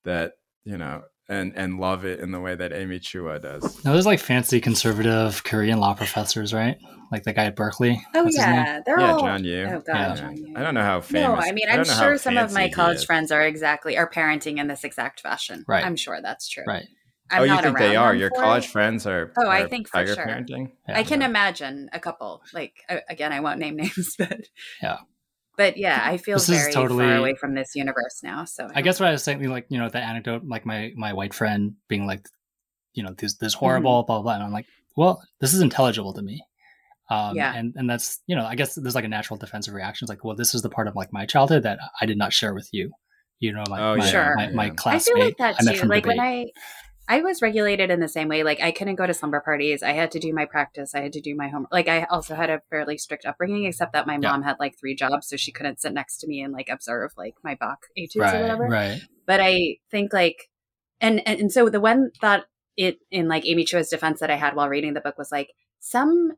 that 0.04 0.32
you 0.64 0.78
know 0.78 1.02
and 1.32 1.52
and 1.56 1.80
love 1.80 2.04
it 2.04 2.20
in 2.20 2.30
the 2.30 2.40
way 2.40 2.54
that 2.54 2.72
Amy 2.72 3.00
Chua 3.00 3.40
does. 3.40 3.84
Now 3.84 3.92
there's 3.92 4.06
like 4.06 4.20
fancy 4.20 4.60
conservative 4.60 5.42
Korean 5.44 5.78
law 5.80 5.94
professors, 5.94 6.52
right? 6.52 6.78
Like 7.10 7.24
the 7.24 7.32
guy 7.32 7.46
at 7.46 7.56
Berkeley. 7.56 8.00
Oh 8.14 8.24
What's 8.24 8.36
yeah, 8.36 8.80
they're 8.84 9.00
yeah, 9.00 9.12
all 9.12 9.20
John 9.20 9.44
Yoo. 9.44 9.66
Oh 9.70 9.80
god, 9.80 9.86
yeah. 9.86 10.14
John 10.14 10.36
Yoo. 10.36 10.54
I 10.56 10.62
don't 10.62 10.74
know 10.74 10.82
how 10.82 11.00
famous. 11.00 11.22
No, 11.22 11.34
I 11.34 11.52
mean 11.52 11.66
I'm 11.68 11.84
sure 11.84 12.18
some 12.18 12.36
of 12.36 12.52
my 12.52 12.68
college 12.68 13.04
friends 13.06 13.32
are 13.32 13.42
exactly 13.42 13.96
are 13.96 14.08
parenting 14.08 14.58
in 14.58 14.68
this 14.68 14.84
exact 14.84 15.20
fashion. 15.20 15.64
Right. 15.66 15.84
I'm 15.84 15.96
sure 15.96 16.20
that's 16.22 16.48
true. 16.48 16.64
Right. 16.66 16.86
I'm 17.30 17.42
oh, 17.42 17.44
you 17.44 17.62
think 17.62 17.78
they 17.78 17.96
are? 17.96 18.14
Your 18.14 18.28
college 18.28 18.66
it. 18.66 18.70
friends 18.70 19.06
are. 19.06 19.32
Oh, 19.38 19.46
are 19.46 19.48
I 19.48 19.66
think 19.66 19.88
for 19.88 20.06
sure. 20.06 20.16
Parenting? 20.16 20.72
Yeah, 20.86 20.98
I 20.98 21.02
can 21.02 21.22
imagine 21.22 21.88
a 21.92 21.98
couple. 21.98 22.42
Like 22.52 22.74
again, 23.08 23.32
I 23.32 23.40
won't 23.40 23.58
name 23.58 23.76
names, 23.84 24.16
but 24.18 24.48
yeah 24.82 24.98
but 25.62 25.76
yeah, 25.76 26.00
I 26.02 26.16
feel 26.16 26.38
this 26.38 26.48
very 26.48 26.72
totally, 26.72 27.04
far 27.04 27.16
away 27.16 27.34
from 27.36 27.54
this 27.54 27.76
universe 27.76 28.20
now. 28.24 28.44
So 28.44 28.66
I, 28.74 28.80
I 28.80 28.82
guess 28.82 28.98
what 28.98 29.08
I 29.08 29.12
was 29.12 29.22
saying, 29.22 29.48
like 29.48 29.66
you 29.68 29.78
know, 29.78 29.88
the 29.88 30.00
anecdote, 30.00 30.42
like 30.44 30.66
my 30.66 30.92
my 30.96 31.12
white 31.12 31.32
friend 31.32 31.74
being 31.88 32.04
like, 32.04 32.26
you 32.94 33.04
know, 33.04 33.14
this 33.16 33.36
this 33.36 33.54
horrible, 33.54 34.02
mm-hmm. 34.02 34.06
blah, 34.06 34.16
blah 34.16 34.22
blah, 34.22 34.34
and 34.34 34.42
I'm 34.42 34.52
like, 34.52 34.66
well, 34.96 35.22
this 35.40 35.54
is 35.54 35.60
intelligible 35.60 36.14
to 36.14 36.22
me. 36.22 36.42
Um, 37.10 37.36
yeah, 37.36 37.54
and 37.54 37.74
and 37.76 37.88
that's 37.88 38.18
you 38.26 38.34
know, 38.34 38.44
I 38.44 38.56
guess 38.56 38.74
there's 38.74 38.96
like 38.96 39.04
a 39.04 39.08
natural 39.08 39.36
defensive 39.36 39.72
reaction. 39.72 40.04
It's 40.04 40.10
like, 40.10 40.24
well, 40.24 40.34
this 40.34 40.52
is 40.52 40.62
the 40.62 40.70
part 40.70 40.88
of 40.88 40.96
like 40.96 41.12
my 41.12 41.26
childhood 41.26 41.62
that 41.62 41.78
I 42.00 42.06
did 42.06 42.18
not 42.18 42.32
share 42.32 42.54
with 42.54 42.68
you, 42.72 42.90
You 43.38 43.52
know, 43.52 43.62
my 43.68 43.80
oh, 43.80 43.96
my, 43.96 44.06
sure. 44.06 44.34
my, 44.34 44.50
my, 44.50 44.70
classmate. 44.70 45.16
I 45.16 45.18
feel 45.18 45.24
like 45.26 45.36
that 45.38 45.58
too. 45.60 45.66
Like 45.86 46.02
debate. 46.02 46.06
when 46.06 46.20
I 46.20 46.46
I 47.12 47.20
was 47.20 47.42
regulated 47.42 47.90
in 47.90 48.00
the 48.00 48.08
same 48.08 48.28
way. 48.28 48.42
Like 48.42 48.62
I 48.62 48.72
couldn't 48.72 48.94
go 48.94 49.06
to 49.06 49.12
slumber 49.12 49.40
parties. 49.40 49.82
I 49.82 49.92
had 49.92 50.10
to 50.12 50.18
do 50.18 50.32
my 50.32 50.46
practice. 50.46 50.94
I 50.94 51.02
had 51.02 51.12
to 51.12 51.20
do 51.20 51.36
my 51.36 51.48
homework. 51.48 51.70
Like 51.70 51.86
I 51.86 52.04
also 52.04 52.34
had 52.34 52.48
a 52.48 52.62
fairly 52.70 52.96
strict 52.96 53.26
upbringing, 53.26 53.66
except 53.66 53.92
that 53.92 54.06
my 54.06 54.14
yeah. 54.14 54.30
mom 54.30 54.42
had 54.42 54.56
like 54.58 54.78
three 54.80 54.94
jobs, 54.94 55.28
so 55.28 55.36
she 55.36 55.52
couldn't 55.52 55.78
sit 55.78 55.92
next 55.92 56.16
to 56.20 56.26
me 56.26 56.40
and 56.40 56.54
like 56.54 56.70
observe 56.70 57.10
like 57.18 57.34
my 57.44 57.54
Bach 57.54 57.80
etudes 57.98 58.16
right, 58.16 58.34
or 58.34 58.40
whatever. 58.40 58.66
Right. 58.66 59.02
But 59.26 59.40
I 59.42 59.76
think 59.90 60.14
like, 60.14 60.48
and, 61.02 61.20
and 61.28 61.38
and 61.38 61.52
so 61.52 61.68
the 61.68 61.82
one 61.82 62.12
thought 62.18 62.44
it 62.78 62.96
in 63.10 63.28
like 63.28 63.46
Amy 63.46 63.66
Chua's 63.66 63.90
defense 63.90 64.20
that 64.20 64.30
I 64.30 64.36
had 64.36 64.56
while 64.56 64.70
reading 64.70 64.94
the 64.94 65.02
book 65.02 65.18
was 65.18 65.30
like 65.30 65.50
some 65.80 66.32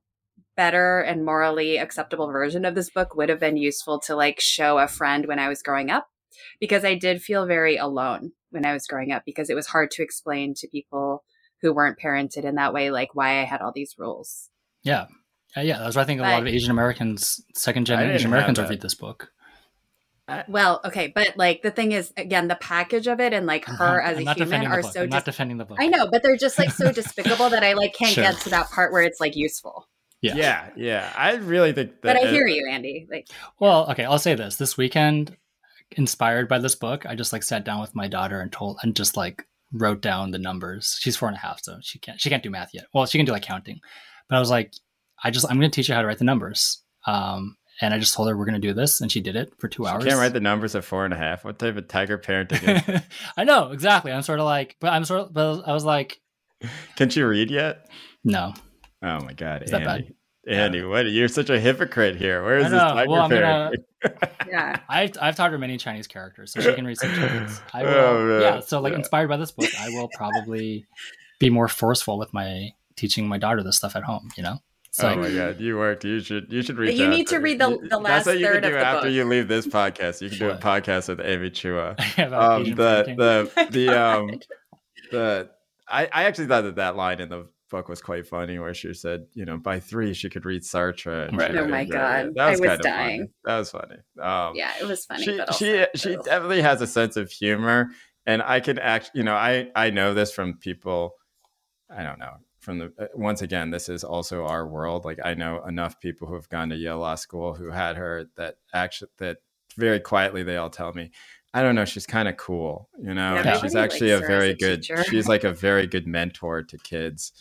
better 0.56 1.02
and 1.02 1.24
morally 1.24 1.76
acceptable 1.76 2.32
version 2.32 2.64
of 2.64 2.74
this 2.74 2.90
book 2.90 3.14
would 3.14 3.28
have 3.28 3.38
been 3.38 3.56
useful 3.56 4.00
to 4.00 4.16
like 4.16 4.40
show 4.40 4.78
a 4.78 4.88
friend 4.88 5.26
when 5.26 5.38
I 5.38 5.48
was 5.48 5.62
growing 5.62 5.90
up 5.90 6.08
because 6.60 6.84
I 6.84 6.94
did 6.94 7.22
feel 7.22 7.46
very 7.46 7.76
alone 7.76 8.32
when 8.50 8.64
I 8.64 8.72
was 8.72 8.86
growing 8.86 9.12
up 9.12 9.24
because 9.24 9.50
it 9.50 9.54
was 9.54 9.66
hard 9.66 9.90
to 9.92 10.02
explain 10.02 10.54
to 10.54 10.68
people 10.68 11.24
who 11.60 11.72
weren't 11.72 11.98
parented 11.98 12.44
in 12.44 12.56
that 12.56 12.74
way 12.74 12.90
like 12.90 13.14
why 13.14 13.40
I 13.40 13.44
had 13.44 13.60
all 13.60 13.72
these 13.72 13.94
rules. 13.98 14.50
Yeah. 14.82 15.06
Uh, 15.56 15.60
yeah, 15.60 15.78
that's 15.78 15.96
why 15.96 16.02
I 16.02 16.04
think 16.04 16.20
but, 16.20 16.28
a 16.28 16.32
lot 16.32 16.42
of 16.42 16.48
Asian 16.48 16.70
Americans, 16.70 17.42
second 17.54 17.86
gen 17.86 18.10
Asian 18.10 18.28
Americans 18.28 18.58
will 18.58 18.68
read 18.68 18.80
this 18.80 18.94
book. 18.94 19.30
well, 20.48 20.80
okay, 20.84 21.12
but 21.14 21.36
like 21.36 21.62
the 21.62 21.70
thing 21.70 21.92
is, 21.92 22.12
again, 22.16 22.48
the 22.48 22.56
package 22.56 23.06
of 23.06 23.20
it 23.20 23.32
and 23.32 23.46
like 23.46 23.64
her 23.66 24.02
I'm, 24.02 24.12
as 24.12 24.18
I'm 24.18 24.28
a 24.28 24.34
human 24.34 24.66
are 24.66 24.82
so. 24.82 25.02
I'm 25.02 25.06
dis- 25.06 25.12
not 25.12 25.24
defending 25.24 25.58
the 25.58 25.64
book. 25.64 25.78
I 25.80 25.86
know, 25.86 26.08
but 26.10 26.22
they're 26.22 26.36
just 26.36 26.58
like 26.58 26.70
so 26.70 26.90
despicable 26.92 27.50
that 27.50 27.62
I 27.62 27.74
like 27.74 27.94
can't 27.94 28.12
sure. 28.12 28.24
get 28.24 28.36
to 28.40 28.50
that 28.50 28.70
part 28.70 28.92
where 28.92 29.02
it's 29.02 29.20
like 29.20 29.36
useful. 29.36 29.88
Yeah. 30.22 30.36
yeah, 30.36 30.70
yeah. 30.76 31.12
I 31.16 31.34
really 31.34 31.72
think 31.72 32.00
that. 32.00 32.02
But 32.02 32.16
I 32.16 32.30
hear 32.30 32.46
you, 32.46 32.68
Andy. 32.70 33.06
Like, 33.10 33.28
well, 33.60 33.90
okay, 33.90 34.04
I'll 34.04 34.18
say 34.18 34.34
this: 34.34 34.56
this 34.56 34.76
weekend, 34.76 35.36
inspired 35.96 36.48
by 36.48 36.58
this 36.58 36.74
book, 36.74 37.06
I 37.06 37.14
just 37.14 37.32
like 37.32 37.42
sat 37.42 37.64
down 37.64 37.80
with 37.80 37.94
my 37.94 38.08
daughter 38.08 38.40
and 38.40 38.52
told 38.52 38.78
and 38.82 38.94
just 38.94 39.16
like 39.16 39.46
wrote 39.72 40.00
down 40.00 40.30
the 40.30 40.38
numbers. 40.38 40.96
She's 41.00 41.16
four 41.16 41.28
and 41.28 41.36
a 41.36 41.40
half, 41.40 41.62
so 41.62 41.78
she 41.82 41.98
can't 41.98 42.20
she 42.20 42.30
can't 42.30 42.42
do 42.42 42.50
math 42.50 42.70
yet. 42.72 42.86
Well, 42.94 43.06
she 43.06 43.18
can 43.18 43.26
do 43.26 43.32
like 43.32 43.42
counting, 43.42 43.80
but 44.28 44.36
I 44.36 44.40
was 44.40 44.50
like, 44.50 44.72
I 45.22 45.30
just 45.30 45.46
I'm 45.50 45.58
going 45.58 45.70
to 45.70 45.74
teach 45.74 45.88
her 45.88 45.94
how 45.94 46.02
to 46.02 46.06
write 46.06 46.18
the 46.18 46.24
numbers. 46.24 46.82
Um, 47.06 47.56
and 47.80 47.92
I 47.92 47.98
just 47.98 48.14
told 48.14 48.28
her 48.28 48.36
we're 48.36 48.44
going 48.44 48.60
to 48.60 48.66
do 48.66 48.72
this, 48.72 49.00
and 49.00 49.10
she 49.10 49.20
did 49.20 49.36
it 49.36 49.52
for 49.58 49.68
two 49.68 49.84
she 49.84 49.90
hours. 49.90 50.04
Can't 50.04 50.18
write 50.18 50.32
the 50.32 50.40
numbers 50.40 50.74
at 50.76 50.84
four 50.84 51.04
and 51.04 51.12
a 51.12 51.16
half. 51.16 51.44
What 51.44 51.58
type 51.58 51.76
of 51.76 51.88
tiger 51.88 52.18
parenting? 52.18 53.02
I 53.36 53.44
know 53.44 53.72
exactly. 53.72 54.12
I'm 54.12 54.22
sort 54.22 54.38
of 54.38 54.44
like, 54.44 54.76
but 54.80 54.92
I'm 54.92 55.04
sort 55.04 55.22
of, 55.22 55.32
but 55.32 55.62
I 55.66 55.72
was 55.72 55.84
like, 55.84 56.20
can 56.96 57.10
she 57.10 57.22
read 57.22 57.50
yet? 57.50 57.90
No. 58.22 58.54
Oh 59.02 59.20
my 59.20 59.32
god, 59.32 59.64
Is 59.64 59.72
Andy. 59.72 60.14
Andy, 60.46 60.78
yeah. 60.78 60.86
what? 60.86 61.06
You're 61.06 61.28
such 61.28 61.50
a 61.50 61.58
hypocrite 61.58 62.16
here. 62.16 62.44
Where 62.44 62.58
is 62.58 62.70
this 62.70 62.80
tiger 62.80 63.10
well, 63.10 63.28
parenting? 63.28 63.84
yeah, 64.48 64.80
I've 64.88 65.12
I've 65.20 65.36
taught 65.36 65.50
her 65.50 65.58
many 65.58 65.78
Chinese 65.78 66.06
characters, 66.06 66.52
so 66.52 66.60
she 66.60 66.72
can 66.74 66.86
read 66.86 66.98
some 66.98 67.10
Chinese. 67.14 67.60
I 67.72 67.82
will, 67.82 67.90
oh, 67.90 68.40
yeah. 68.40 68.60
So 68.60 68.80
like, 68.80 68.92
yeah. 68.92 68.98
inspired 68.98 69.28
by 69.28 69.36
this 69.36 69.52
book, 69.52 69.70
I 69.78 69.88
will 69.90 70.08
probably 70.14 70.86
be 71.38 71.50
more 71.50 71.68
forceful 71.68 72.18
with 72.18 72.32
my 72.34 72.70
teaching 72.96 73.26
my 73.26 73.38
daughter 73.38 73.62
this 73.62 73.76
stuff 73.76 73.96
at 73.96 74.04
home. 74.04 74.30
You 74.36 74.42
know. 74.42 74.58
So, 74.90 75.08
oh 75.08 75.16
my 75.16 75.30
god, 75.30 75.58
you 75.60 75.76
worked. 75.76 76.04
You 76.04 76.20
should 76.20 76.52
you 76.52 76.62
should 76.62 76.76
read. 76.76 76.90
It. 76.90 76.96
You 76.96 77.08
need 77.08 77.26
to 77.28 77.38
read 77.38 77.58
the, 77.58 77.78
the 77.90 77.98
last 77.98 78.26
That's 78.26 78.26
what 78.26 78.38
you 78.38 78.46
can 78.46 78.62
do 78.62 78.76
after 78.76 79.08
book. 79.08 79.12
you 79.12 79.24
leave 79.24 79.48
this 79.48 79.66
podcast. 79.66 80.20
You 80.20 80.28
can 80.28 80.38
do 80.38 80.50
a 80.50 80.56
podcast 80.56 81.08
with 81.08 81.20
Amy 81.20 81.50
Chua. 81.50 81.98
um, 82.32 82.64
the 82.64 83.14
the 83.16 83.68
the 83.70 83.88
um 83.88 84.40
the 85.10 85.50
I, 85.88 86.04
I 86.12 86.24
actually 86.24 86.46
thought 86.46 86.62
that 86.62 86.76
that 86.76 86.94
line 86.94 87.20
in 87.20 87.28
the 87.28 87.48
book 87.74 87.88
was 87.88 88.00
quite 88.00 88.24
funny, 88.24 88.60
where 88.60 88.72
she 88.72 88.94
said, 88.94 89.26
you 89.34 89.44
know, 89.44 89.56
by 89.56 89.80
three 89.80 90.14
she 90.14 90.30
could 90.30 90.44
read 90.44 90.62
Sartre. 90.62 91.36
Right. 91.36 91.56
Oh 91.56 91.66
my 91.66 91.84
god, 91.84 92.30
that 92.36 92.50
was, 92.50 92.60
I 92.60 92.68
was 92.68 92.78
dying. 92.78 93.18
Funny. 93.18 93.30
That 93.44 93.58
was 93.58 93.70
funny. 93.72 93.96
Um, 94.20 94.52
yeah, 94.54 94.70
it 94.80 94.86
was 94.86 95.04
funny. 95.04 95.24
She 95.24 95.40
she 95.58 95.86
she 95.96 96.16
definitely 96.24 96.62
has 96.62 96.80
a 96.80 96.86
sense 96.86 97.16
of 97.16 97.32
humor, 97.32 97.90
and 98.26 98.42
I 98.42 98.60
can 98.60 98.78
act. 98.78 99.10
You 99.12 99.24
know, 99.24 99.34
I 99.34 99.70
I 99.74 99.90
know 99.90 100.14
this 100.14 100.30
from 100.30 100.58
people. 100.58 101.16
I 101.90 102.04
don't 102.04 102.20
know 102.20 102.36
from 102.60 102.78
the 102.78 102.92
uh, 102.98 103.06
once 103.14 103.42
again 103.42 103.70
this 103.70 103.90
is 103.90 104.02
also 104.02 104.46
our 104.46 104.66
world 104.66 105.04
like 105.04 105.18
i 105.22 105.34
know 105.34 105.62
enough 105.66 106.00
people 106.00 106.26
who 106.26 106.32
have 106.34 106.48
gone 106.48 106.70
to 106.70 106.76
yale 106.76 106.98
law 106.98 107.14
school 107.14 107.52
who 107.52 107.70
had 107.70 107.94
her 107.94 108.24
that 108.36 108.56
actually 108.72 109.10
that 109.18 109.36
very 109.76 110.00
quietly 110.00 110.42
they 110.42 110.56
all 110.56 110.70
tell 110.70 110.90
me 110.94 111.10
i 111.52 111.62
don't 111.62 111.74
know 111.74 111.84
she's 111.84 112.06
kind 112.06 112.26
of 112.26 112.38
cool 112.38 112.88
you 112.98 113.12
know 113.12 113.34
yeah, 113.34 113.60
she's 113.60 113.76
actually 113.76 114.12
a 114.12 114.18
very 114.18 114.50
a 114.50 114.54
good 114.54 114.80
teacher. 114.80 115.04
she's 115.04 115.28
like 115.28 115.44
a 115.44 115.52
very 115.52 115.86
good 115.86 116.06
mentor 116.06 116.62
to 116.62 116.78
kids 116.78 117.32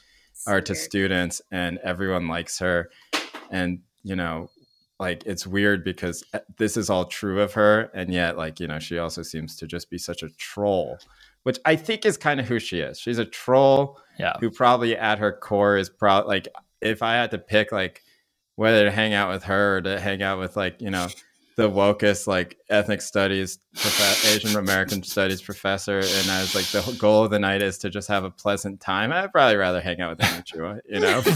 or 0.48 0.62
to 0.62 0.76
students 0.76 1.42
and 1.52 1.78
everyone 1.80 2.28
likes 2.28 2.60
her 2.60 2.90
and 3.52 3.80
you 4.04 4.16
know 4.16 4.50
like 5.00 5.24
it's 5.26 5.48
weird 5.48 5.84
because 5.84 6.24
uh, 6.34 6.40
this 6.58 6.78
is 6.78 6.90
all 6.90 7.06
true 7.06 7.42
of 7.42 7.54
her 7.54 7.92
and 7.94 8.14
yet 8.14 8.38
like 8.38 8.60
you 8.60 8.68
know 8.68 8.80
she 8.80 8.98
also 8.98 9.22
seems 9.22 9.56
to 9.56 9.68
just 9.68 9.90
be 9.90 9.98
such 9.98 10.24
a 10.24 10.30
troll 10.38 10.98
which 11.44 11.60
I 11.66 11.76
think 11.76 12.06
is 12.06 12.18
kind 12.18 12.40
of 12.40 12.48
who 12.48 12.60
she 12.60 12.80
is. 12.80 13.00
She's 13.00 13.20
a 13.20 13.26
troll 13.26 14.00
yeah. 14.18 14.38
who 14.40 14.50
probably 14.50 14.98
at 14.98 15.20
her 15.20 15.32
core 15.32 15.78
is 15.78 15.90
probably 15.90 16.28
like 16.28 16.48
if 16.82 17.04
I 17.04 17.14
had 17.14 17.32
to 17.32 17.38
pick 17.38 17.72
like 17.72 18.02
whether 18.56 18.86
to 18.86 18.92
hang 18.92 19.14
out 19.14 19.32
with 19.32 19.44
her 19.44 19.78
or 19.78 19.82
to 19.82 20.00
hang 20.00 20.22
out 20.24 20.40
with 20.40 20.56
like, 20.56 20.82
you 20.82 20.90
know, 20.90 21.08
the 21.56 21.70
wokest 21.70 22.28
like 22.28 22.58
ethnic 22.70 23.02
studies 23.02 23.60
prof- 23.76 24.36
asian 24.36 24.58
american 24.58 25.04
studies 25.04 25.42
professor 25.42 26.00
and 26.00 26.32
i 26.32 26.42
was 26.42 26.56
like 26.56 26.66
the 26.68 26.96
goal 27.00 27.24
of 27.24 27.32
the 27.32 27.40
night 27.40 27.62
is 27.62 27.78
to 27.80 27.90
just 27.90 28.08
have 28.08 28.24
a 28.24 28.32
pleasant 28.32 28.80
time. 28.80 29.12
I'd 29.12 29.32
probably 29.32 29.56
rather 29.56 29.82
hang 29.82 30.02
out 30.02 30.18
with 30.18 30.28
Amy 30.28 30.44
Chua, 30.44 30.80
you 30.88 31.00
know? 31.00 31.22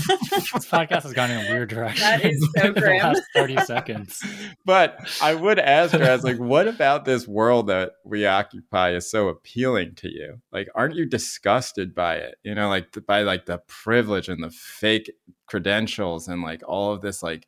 This 0.47 0.65
podcast 0.65 1.03
has 1.03 1.13
gone 1.13 1.32
in 1.32 1.45
a 1.45 1.49
weird 1.49 1.70
direction 1.70 2.01
that 2.01 2.26
is 2.26 2.47
so 2.57 2.72
grim. 2.74 3.01
last 3.01 3.22
30 3.36 3.57
seconds. 3.65 4.24
But 4.65 4.97
i 5.22 5.34
would 5.34 5.59
ask 5.59 5.93
her 5.93 6.03
i 6.03 6.13
was 6.13 6.24
like 6.24 6.38
what 6.38 6.68
about 6.68 7.05
this 7.05 7.28
world 7.28 7.68
that 7.68 7.93
we 8.05 8.26
occupy 8.26 8.93
is 8.93 9.09
so 9.09 9.28
appealing 9.28 9.95
to 9.95 10.09
you? 10.09 10.41
Like 10.51 10.68
aren't 10.76 10.95
you 10.95 11.05
disgusted 11.05 11.93
by 11.93 12.15
it? 12.15 12.36
You 12.43 12.55
know 12.55 12.70
like 12.70 12.95
by 13.05 13.24
like 13.24 13.45
the 13.45 13.59
privilege 13.68 14.30
and 14.30 14.43
the 14.43 14.51
fake 14.51 15.11
credentials 15.47 16.28
and 16.28 16.41
like 16.41 16.61
all 16.68 16.93
of 16.93 17.01
this 17.01 17.24
like 17.24 17.47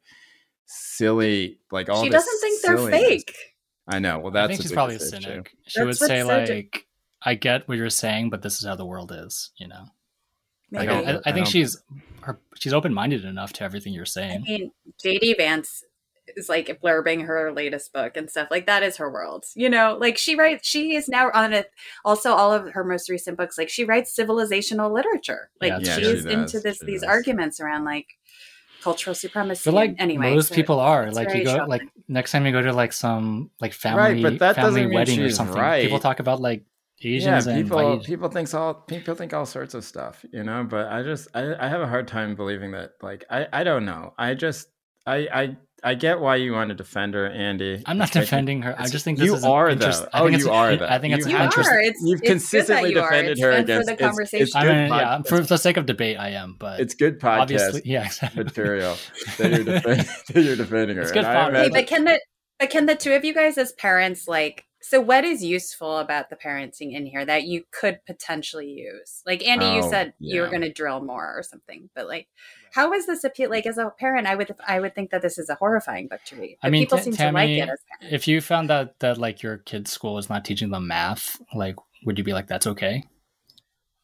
silly 0.70 1.60
like 1.72 1.90
all. 1.90 2.04
She 2.04 2.10
doesn't 2.10 2.40
think 2.40 2.62
they're 2.62 2.78
fake. 2.90 3.36
I 3.88 4.00
know. 4.00 4.20
Well, 4.20 4.32
that's 4.32 4.46
I 4.46 4.48
think 4.48 4.62
she's 4.62 4.72
probably 4.72 4.96
a 4.96 5.00
cynic. 5.00 5.52
She 5.68 5.84
would 5.84 5.98
say 5.98 6.24
like, 6.24 6.86
"I 7.24 7.36
get 7.36 7.68
what 7.68 7.78
you're 7.78 7.90
saying, 7.90 8.30
but 8.30 8.42
this 8.42 8.60
is 8.60 8.66
how 8.66 8.76
the 8.76 8.86
world 8.86 9.12
is." 9.14 9.52
You 9.58 9.68
know. 9.68 9.86
Like, 10.72 10.88
I, 10.88 11.14
I, 11.14 11.20
I, 11.26 11.32
think 11.32 11.48
she's 11.48 11.82
her, 12.22 12.40
she's 12.56 12.74
open 12.74 12.94
minded 12.94 13.26
enough 13.26 13.54
to 13.54 13.64
everything 13.64 13.92
you're 13.92 14.06
saying. 14.06 14.44
I 14.48 14.52
mean, 14.52 14.72
JD 15.04 15.38
Vance 15.38 15.84
is 16.36 16.48
like 16.48 16.80
blurbing 16.80 17.26
her 17.26 17.52
latest 17.52 17.92
book 17.92 18.16
and 18.16 18.30
stuff 18.30 18.50
like 18.52 18.68
that 18.68 18.84
is 18.84 18.98
her 18.98 19.12
world 19.12 19.46
you 19.56 19.68
know 19.68 19.98
like 20.00 20.16
she 20.16 20.36
writes 20.36 20.68
she 20.68 20.96
is 20.96 21.08
now 21.08 21.32
on 21.34 21.54
it 21.54 21.72
also 22.06 22.34
all 22.34 22.54
of 22.54 22.70
her 22.70 22.84
most 22.84 23.10
recent 23.10 23.36
books 23.36 23.58
like 23.58 23.68
she 23.68 23.84
writes 23.84 24.16
civilizational 24.16 24.94
literature 24.94 25.50
like 25.60 25.74
yeah, 25.84 25.96
she's 25.96 26.22
she 26.22 26.30
into 26.30 26.60
this 26.60 26.78
she 26.78 26.86
these 26.86 27.02
does. 27.02 27.10
arguments 27.10 27.60
around 27.60 27.84
like 27.84 28.19
cultural 28.82 29.16
supremacy. 29.16 29.62
But 29.66 29.74
like 29.74 29.96
anyway, 30.00 30.36
most 30.36 30.50
so 30.50 30.56
people 30.56 30.80
are. 30.80 31.12
Like 31.12 31.34
you 31.34 31.44
go 31.44 31.56
shocking. 31.56 31.70
like 31.70 31.82
next 32.08 32.32
time 32.32 32.46
you 32.46 32.52
go 32.52 32.62
to 32.62 32.74
like 32.74 32.94
some 32.94 33.52
like 33.60 33.74
family 33.74 34.00
right, 34.00 34.24
but 34.24 34.40
that 34.40 34.56
family 34.56 34.88
wedding 34.88 35.20
or 35.22 35.30
something. 35.30 35.56
Right. 35.56 35.84
People 35.84 36.00
talk 36.00 36.20
about 36.20 36.40
like 36.42 36.64
Asians 37.02 37.48
yeah, 37.48 37.56
people 37.56 38.00
people 38.00 38.30
think 38.30 38.54
all 38.54 38.74
people 38.74 39.16
think 39.16 39.34
all 39.34 39.46
sorts 39.46 39.74
of 39.74 39.84
stuff, 39.86 40.26
you 40.34 40.44
know. 40.44 40.64
But 40.64 40.88
I 40.88 41.02
just 41.02 41.30
I, 41.34 41.56
I 41.56 41.70
have 41.70 41.82
a 41.82 41.88
hard 41.88 42.08
time 42.08 42.36
believing 42.36 42.72
that. 42.72 42.92
Like 43.02 43.26
I 43.30 43.48
I 43.54 43.64
don't 43.64 43.86
know. 43.86 44.14
I 44.18 44.34
just 44.34 44.68
I 45.06 45.28
I 45.34 45.58
I 45.84 45.96
get 45.96 46.20
why 46.20 46.36
you 46.38 46.54
want 46.54 46.70
to 46.70 46.76
defend 46.76 47.14
her, 47.14 47.28
Andy. 47.28 47.82
I'm 47.86 47.98
not 47.98 48.12
defending 48.12 48.62
her. 48.64 48.76
I 48.78 48.88
just 48.88 49.06
think 49.06 49.20
you 49.20 49.36
are 49.36 49.76
though. 49.76 50.08
Oh, 50.14 50.28
you 50.28 50.50
are 50.50 50.76
though. 50.76 50.86
I 50.86 51.00
think 51.00 51.14
oh, 51.14 51.18
it's 51.18 51.28
you 51.28 51.38
are. 51.38 51.80
It's, 51.80 52.02
You've 52.04 52.22
it's 52.22 52.30
consistently 52.30 52.90
you 52.90 52.96
defended 52.96 53.40
her 53.40 53.52
against 53.52 53.90
for 53.90 53.96
the 53.96 54.04
conversation. 54.04 54.44
It's, 54.44 54.56
it's 54.56 54.56
I 54.56 54.66
mean, 54.66 54.90
yeah, 54.90 55.22
for 55.24 55.40
the 55.42 55.58
sake 55.58 55.78
of 55.78 55.86
debate, 55.86 56.18
I 56.18 56.30
am. 56.30 56.56
But 56.60 56.80
it's 56.80 56.96
good 56.96 57.20
podcast. 57.20 57.42
Obviously, 57.42 57.82
yeah, 57.86 58.06
exactly. 58.06 58.44
material 58.44 58.98
that 59.38 59.52
you're, 59.52 59.64
defend, 59.64 60.00
that 60.34 60.42
you're 60.42 60.56
defending 60.56 60.96
her. 60.98 61.04
It's 61.04 61.12
good 61.12 61.26
hey, 61.26 61.70
but 61.70 61.88
can 61.88 62.04
the 62.06 62.20
but 62.60 62.70
can 62.70 62.86
the 62.86 62.96
two 62.96 63.14
of 63.14 63.24
you 63.24 63.34
guys 63.34 63.58
as 63.58 63.72
parents 63.74 64.28
like 64.28 64.66
so 64.82 65.02
what 65.02 65.26
is 65.26 65.44
useful 65.44 65.98
about 65.98 66.30
the 66.30 66.36
parenting 66.36 66.94
in 66.94 67.06
here 67.06 67.26
that 67.26 67.44
you 67.44 67.64
could 67.72 68.00
potentially 68.06 68.68
use? 68.68 69.22
Like 69.26 69.46
Andy, 69.46 69.66
oh, 69.66 69.76
you 69.76 69.90
said 69.90 70.14
yeah. 70.20 70.36
you 70.36 70.42
were 70.42 70.48
going 70.48 70.62
to 70.62 70.72
drill 70.72 71.04
more 71.04 71.38
or 71.38 71.44
something, 71.44 71.90
but 71.96 72.08
like, 72.08 72.28
how 72.74 72.94
is 72.94 73.06
this 73.06 73.24
appeal? 73.24 73.50
Like 73.50 73.66
as 73.66 73.78
a 73.78 73.90
parent, 74.00 74.28
I 74.28 74.36
would 74.36 74.56
I 74.68 74.80
would 74.80 74.96
think 74.96 75.12
that 75.12 75.22
this 75.22 75.38
is 75.38 75.50
a 75.50 75.56
horrifying 75.56 76.08
book 76.08 76.22
to 76.26 76.36
read. 76.36 76.58
I 76.62 76.70
mean, 76.70 76.84
people 76.84 76.98
t- 76.98 77.06
seem 77.06 77.14
Tammy, 77.14 77.60
to 77.60 77.66
like 77.66 77.80
it. 78.02 78.14
If 78.14 78.28
you 78.28 78.42
found 78.42 78.72
out 78.72 79.00
that 79.00 79.18
like 79.18 79.42
your 79.42 79.58
kid's 79.58 79.92
school 79.92 80.18
is 80.18 80.30
not 80.30 80.46
teaching 80.46 80.70
them 80.70 80.88
math, 80.88 81.42
like, 81.54 81.76
would 82.06 82.18
you 82.18 82.24
be 82.24 82.34
like, 82.34 82.48
that's 82.48 82.68
okay? 82.68 83.04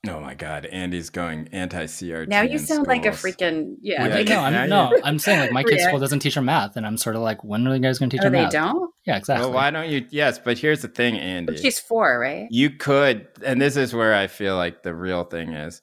Oh 0.09 0.19
my 0.19 0.35
God, 0.35 0.65
Andy's 0.67 1.09
going 1.09 1.47
anti 1.51 1.85
CRT. 1.85 2.27
Now 2.27 2.41
you 2.41 2.57
sound 2.57 2.85
schools. 2.85 2.87
like 2.87 3.05
a 3.05 3.09
freaking 3.09 3.75
yeah. 3.81 4.05
yeah 4.05 4.23
no, 4.23 4.39
I'm, 4.41 4.69
no, 4.69 4.99
I'm 5.03 5.19
saying 5.19 5.39
like 5.39 5.51
my 5.51 5.63
kid's 5.63 5.81
yeah. 5.81 5.87
school 5.87 5.99
doesn't 5.99 6.19
teach 6.19 6.35
her 6.35 6.41
math, 6.41 6.75
and 6.75 6.85
I'm 6.85 6.97
sort 6.97 7.15
of 7.15 7.21
like, 7.21 7.43
when 7.43 7.67
are 7.67 7.75
you 7.75 7.81
guys 7.81 7.99
going 7.99 8.09
to 8.09 8.17
teach 8.17 8.21
oh, 8.21 8.25
them 8.25 8.33
they 8.33 8.41
math? 8.43 8.51
They 8.51 8.57
don't. 8.59 8.91
Yeah, 9.05 9.17
exactly. 9.17 9.45
Well, 9.45 9.53
why 9.53 9.71
don't 9.71 9.89
you? 9.89 10.05
Yes, 10.09 10.39
but 10.39 10.57
here's 10.57 10.81
the 10.81 10.87
thing, 10.87 11.17
Andy. 11.17 11.53
But 11.53 11.61
she's 11.61 11.79
four, 11.79 12.19
right? 12.19 12.47
You 12.51 12.71
could, 12.71 13.27
and 13.43 13.61
this 13.61 13.77
is 13.77 13.93
where 13.93 14.13
I 14.13 14.27
feel 14.27 14.55
like 14.55 14.83
the 14.83 14.93
real 14.93 15.23
thing 15.23 15.53
is. 15.53 15.81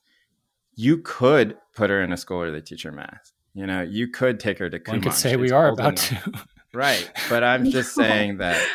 You 0.74 0.98
could 0.98 1.56
put 1.74 1.90
her 1.90 2.02
in 2.02 2.12
a 2.12 2.16
school 2.16 2.38
where 2.38 2.50
they 2.50 2.60
teach 2.60 2.82
her 2.82 2.92
math. 2.92 3.32
You 3.54 3.66
know, 3.66 3.82
you 3.82 4.08
could 4.08 4.40
take 4.40 4.58
her 4.58 4.70
to. 4.70 4.78
Kumon. 4.78 4.92
One 4.92 5.00
could 5.02 5.12
say 5.12 5.30
she's 5.32 5.38
we 5.38 5.50
are 5.50 5.68
about 5.68 6.10
enough. 6.10 6.24
to. 6.24 6.46
right, 6.74 7.10
but 7.28 7.44
I'm 7.44 7.70
just 7.70 7.94
saying 7.94 8.38
that 8.38 8.66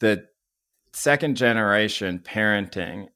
the 0.00 0.26
second 0.92 1.36
generation 1.36 2.18
parenting 2.18 3.06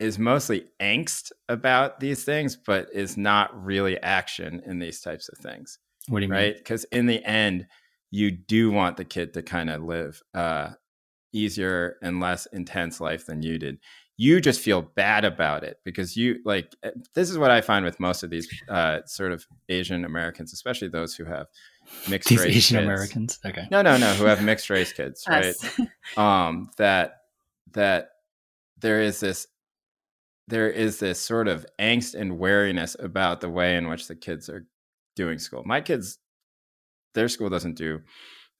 is 0.00 0.18
mostly 0.18 0.64
angst 0.80 1.30
about 1.48 2.00
these 2.00 2.24
things, 2.24 2.56
but 2.56 2.88
is 2.92 3.16
not 3.16 3.64
really 3.64 4.00
action 4.00 4.62
in 4.66 4.78
these 4.78 5.00
types 5.00 5.28
of 5.28 5.38
things. 5.38 5.78
What 6.08 6.20
do 6.20 6.26
you 6.26 6.32
right? 6.32 6.38
mean? 6.38 6.48
Right? 6.48 6.56
Because 6.56 6.84
in 6.84 7.06
the 7.06 7.22
end, 7.24 7.66
you 8.10 8.30
do 8.30 8.70
want 8.70 8.96
the 8.96 9.04
kid 9.04 9.34
to 9.34 9.42
kind 9.42 9.70
of 9.70 9.84
live 9.84 10.22
uh, 10.34 10.70
easier 11.32 11.96
and 12.02 12.18
less 12.18 12.46
intense 12.46 13.00
life 13.00 13.26
than 13.26 13.42
you 13.42 13.58
did. 13.58 13.78
You 14.20 14.38
just 14.42 14.60
feel 14.60 14.82
bad 14.82 15.24
about 15.24 15.64
it 15.64 15.78
because 15.82 16.14
you 16.14 16.40
like 16.44 16.76
eh, 16.82 16.90
this 17.14 17.30
is 17.30 17.38
what 17.38 17.50
I 17.50 17.62
find 17.62 17.86
with 17.86 17.98
most 17.98 18.22
of 18.22 18.28
these 18.28 18.46
uh, 18.68 18.98
sort 19.06 19.32
of 19.32 19.46
Asian 19.70 20.04
Americans, 20.04 20.52
especially 20.52 20.88
those 20.88 21.14
who 21.14 21.24
have 21.24 21.46
mixed 22.06 22.28
these 22.28 22.40
race 22.40 22.56
Asian 22.56 22.76
kids. 22.76 22.84
Americans. 22.84 23.38
Okay. 23.46 23.66
No, 23.70 23.80
no, 23.80 23.96
no, 23.96 24.12
who 24.12 24.26
have 24.26 24.42
mixed 24.42 24.68
race 24.68 24.92
kids, 24.92 25.24
right? 25.26 25.54
um, 26.18 26.68
that 26.76 27.14
that 27.72 28.10
there 28.78 29.00
is 29.00 29.20
this 29.20 29.46
there 30.48 30.68
is 30.68 30.98
this 30.98 31.18
sort 31.18 31.48
of 31.48 31.64
angst 31.80 32.14
and 32.14 32.38
wariness 32.38 32.96
about 32.98 33.40
the 33.40 33.48
way 33.48 33.76
in 33.76 33.88
which 33.88 34.06
the 34.06 34.16
kids 34.16 34.50
are 34.50 34.66
doing 35.16 35.38
school. 35.38 35.62
My 35.64 35.80
kids, 35.80 36.18
their 37.14 37.28
school 37.28 37.48
doesn't 37.48 37.76
do 37.76 38.00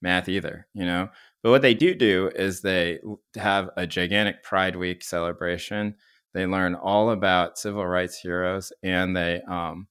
math 0.00 0.28
either, 0.28 0.66
you 0.72 0.86
know. 0.86 1.10
But 1.42 1.50
what 1.50 1.62
they 1.62 1.74
do 1.74 1.94
do 1.94 2.30
is 2.34 2.60
they 2.60 2.98
have 3.36 3.70
a 3.76 3.86
gigantic 3.86 4.42
Pride 4.42 4.76
Week 4.76 5.02
celebration. 5.02 5.94
They 6.34 6.46
learn 6.46 6.74
all 6.74 7.10
about 7.10 7.58
civil 7.58 7.86
rights 7.86 8.18
heroes, 8.18 8.72
and 8.82 9.16
they 9.16 9.40
um, 9.48 9.88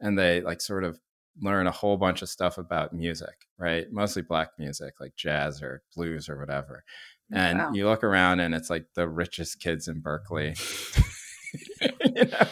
and 0.00 0.18
they 0.18 0.40
like 0.40 0.60
sort 0.60 0.84
of 0.84 0.98
learn 1.40 1.66
a 1.66 1.72
whole 1.72 1.96
bunch 1.96 2.22
of 2.22 2.28
stuff 2.28 2.58
about 2.58 2.92
music, 2.92 3.46
right? 3.58 3.86
Mostly 3.90 4.22
black 4.22 4.50
music, 4.58 4.94
like 5.00 5.16
jazz 5.16 5.62
or 5.62 5.82
blues 5.96 6.28
or 6.28 6.38
whatever. 6.38 6.84
And 7.32 7.58
wow. 7.58 7.72
you 7.72 7.86
look 7.86 8.04
around, 8.04 8.40
and 8.40 8.54
it's 8.54 8.70
like 8.70 8.86
the 8.94 9.08
richest 9.08 9.60
kids 9.60 9.88
in 9.88 10.00
Berkeley. 10.00 10.54
you 11.80 12.24
know? 12.24 12.46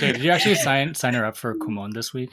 did 0.00 0.18
you 0.18 0.30
actually 0.30 0.54
sign 0.56 0.94
sign 0.94 1.14
her 1.14 1.24
up 1.24 1.36
for 1.36 1.54
Kumon 1.54 1.92
this 1.92 2.12
week? 2.12 2.30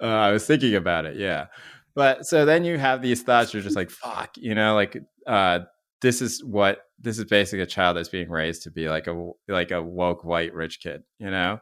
Uh, 0.00 0.06
I 0.06 0.32
was 0.32 0.46
thinking 0.46 0.74
about 0.74 1.06
it, 1.06 1.16
yeah. 1.16 1.46
But 1.94 2.26
so 2.26 2.44
then 2.44 2.64
you 2.64 2.78
have 2.78 3.02
these 3.02 3.22
thoughts. 3.22 3.52
You're 3.52 3.62
just 3.62 3.76
like, 3.76 3.90
fuck, 3.90 4.30
you 4.36 4.54
know, 4.54 4.74
like 4.74 4.96
uh, 5.26 5.60
this 6.00 6.22
is 6.22 6.42
what 6.44 6.82
this 6.98 7.18
is 7.18 7.24
basically 7.26 7.62
a 7.62 7.66
child 7.66 7.96
that's 7.96 8.08
being 8.08 8.30
raised 8.30 8.62
to 8.62 8.70
be 8.70 8.88
like 8.88 9.06
a 9.06 9.30
like 9.48 9.70
a 9.70 9.82
woke 9.82 10.24
white 10.24 10.54
rich 10.54 10.80
kid, 10.80 11.02
you 11.18 11.30
know. 11.30 11.58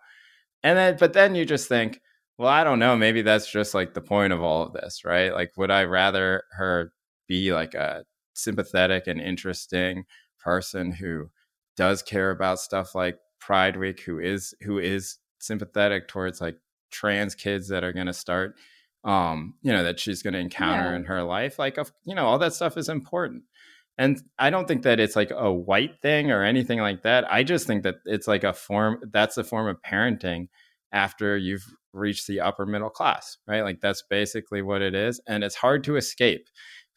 And 0.63 0.79
then, 0.79 0.97
but 0.99 1.13
then 1.15 1.35
you 1.35 1.45
just 1.45 1.69
think, 1.69 2.01
well, 2.39 2.49
I 2.49 2.65
don't 2.65 2.79
know. 2.79 2.97
Maybe 2.97 3.23
that's 3.23 3.51
just 3.51 3.75
like 3.75 3.95
the 3.95 4.01
point 4.01 4.33
of 4.33 4.43
all 4.43 4.63
of 4.63 4.73
this, 4.73 5.05
right? 5.05 5.33
Like, 5.33 5.53
would 5.57 5.71
I 5.71 5.85
rather 5.85 6.45
her 6.53 6.93
be 7.29 7.53
like 7.53 7.75
a 7.75 8.05
sympathetic 8.35 9.07
and 9.07 9.21
interesting 9.21 10.05
person 10.39 10.93
who 10.93 11.31
does 11.77 12.03
care 12.03 12.31
about 12.31 12.61
stuff 12.61 12.95
like 12.95 13.19
Pride 13.41 13.77
Week, 13.77 14.01
who 14.01 14.19
is 14.19 14.55
who 14.63 14.79
is 14.79 15.19
sympathetic 15.39 16.09
towards 16.09 16.41
like 16.41 16.57
trans 16.91 17.35
kids 17.35 17.69
that 17.69 17.85
are 17.85 17.93
going 17.93 18.07
to 18.07 18.13
start 18.13 18.57
um 19.05 19.55
you 19.63 19.73
know 19.73 19.83
that 19.83 19.99
she's 19.99 20.23
going 20.23 20.35
to 20.35 20.41
encounter 20.41 20.91
yeah. 20.91 20.97
in 20.97 21.05
her 21.05 21.23
life 21.23 21.59
like 21.59 21.79
you 22.05 22.15
know 22.15 22.27
all 22.27 22.39
that 22.39 22.55
stuff 22.55 22.77
is 22.77 22.89
important. 22.89 23.43
And 23.99 24.23
i 24.39 24.51
don't 24.51 24.67
think 24.67 24.83
that 24.83 25.01
it's 25.01 25.17
like 25.17 25.31
a 25.31 25.53
white 25.53 26.01
thing 26.01 26.31
or 26.31 26.43
anything 26.43 26.81
like 26.81 27.03
that. 27.03 27.31
I 27.33 27.43
just 27.43 27.67
think 27.67 27.83
that 27.83 27.97
it's 28.05 28.29
like 28.29 28.45
a 28.45 28.53
form 28.53 29.01
that's 29.13 29.37
a 29.37 29.45
form 29.45 29.69
of 29.69 29.83
parenting 29.83 30.49
after 30.93 31.37
you've 31.37 31.65
reached 31.93 32.27
the 32.27 32.41
upper 32.41 32.67
middle 32.67 32.91
class 32.91 33.39
right? 33.49 33.63
Like 33.63 33.81
that's 33.81 34.03
basically 34.03 34.63
what 34.63 34.83
it 34.83 34.95
is 34.95 35.21
and 35.27 35.43
it's 35.43 35.57
hard 35.57 35.85
to 35.85 35.97
escape 35.97 36.49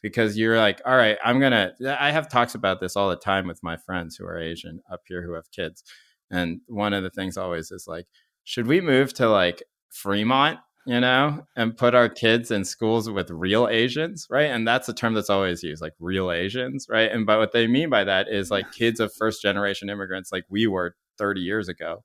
because 0.04 0.36
you're 0.36 0.58
like 0.58 0.82
all 0.84 0.96
right 0.96 1.16
i'm 1.24 1.40
gonna 1.40 1.72
i 1.98 2.12
have 2.12 2.28
talks 2.28 2.54
about 2.54 2.78
this 2.78 2.94
all 2.94 3.08
the 3.08 3.16
time 3.16 3.48
with 3.48 3.62
my 3.62 3.74
friends 3.74 4.16
who 4.16 4.26
are 4.26 4.38
asian 4.38 4.78
up 4.92 5.00
here 5.08 5.22
who 5.22 5.32
have 5.32 5.50
kids 5.50 5.82
and 6.30 6.60
one 6.66 6.92
of 6.92 7.02
the 7.02 7.08
things 7.08 7.38
always 7.38 7.70
is 7.70 7.86
like 7.88 8.06
should 8.44 8.66
we 8.66 8.82
move 8.82 9.14
to 9.14 9.26
like 9.26 9.62
fremont 9.88 10.58
you 10.86 11.00
know, 11.00 11.46
and 11.56 11.76
put 11.76 11.94
our 11.94 12.08
kids 12.08 12.50
in 12.50 12.64
schools 12.64 13.08
with 13.08 13.30
real 13.30 13.68
Asians, 13.68 14.26
right? 14.28 14.50
And 14.50 14.68
that's 14.68 14.88
a 14.88 14.94
term 14.94 15.14
that's 15.14 15.30
always 15.30 15.62
used, 15.62 15.80
like 15.80 15.94
real 15.98 16.30
Asians, 16.30 16.86
right? 16.90 17.10
And 17.10 17.24
but 17.24 17.38
what 17.38 17.52
they 17.52 17.66
mean 17.66 17.88
by 17.88 18.04
that 18.04 18.28
is 18.28 18.50
like 18.50 18.70
kids 18.72 19.00
of 19.00 19.12
first 19.14 19.40
generation 19.40 19.88
immigrants, 19.88 20.30
like 20.30 20.44
we 20.50 20.66
were 20.66 20.94
30 21.18 21.40
years 21.40 21.68
ago, 21.68 22.04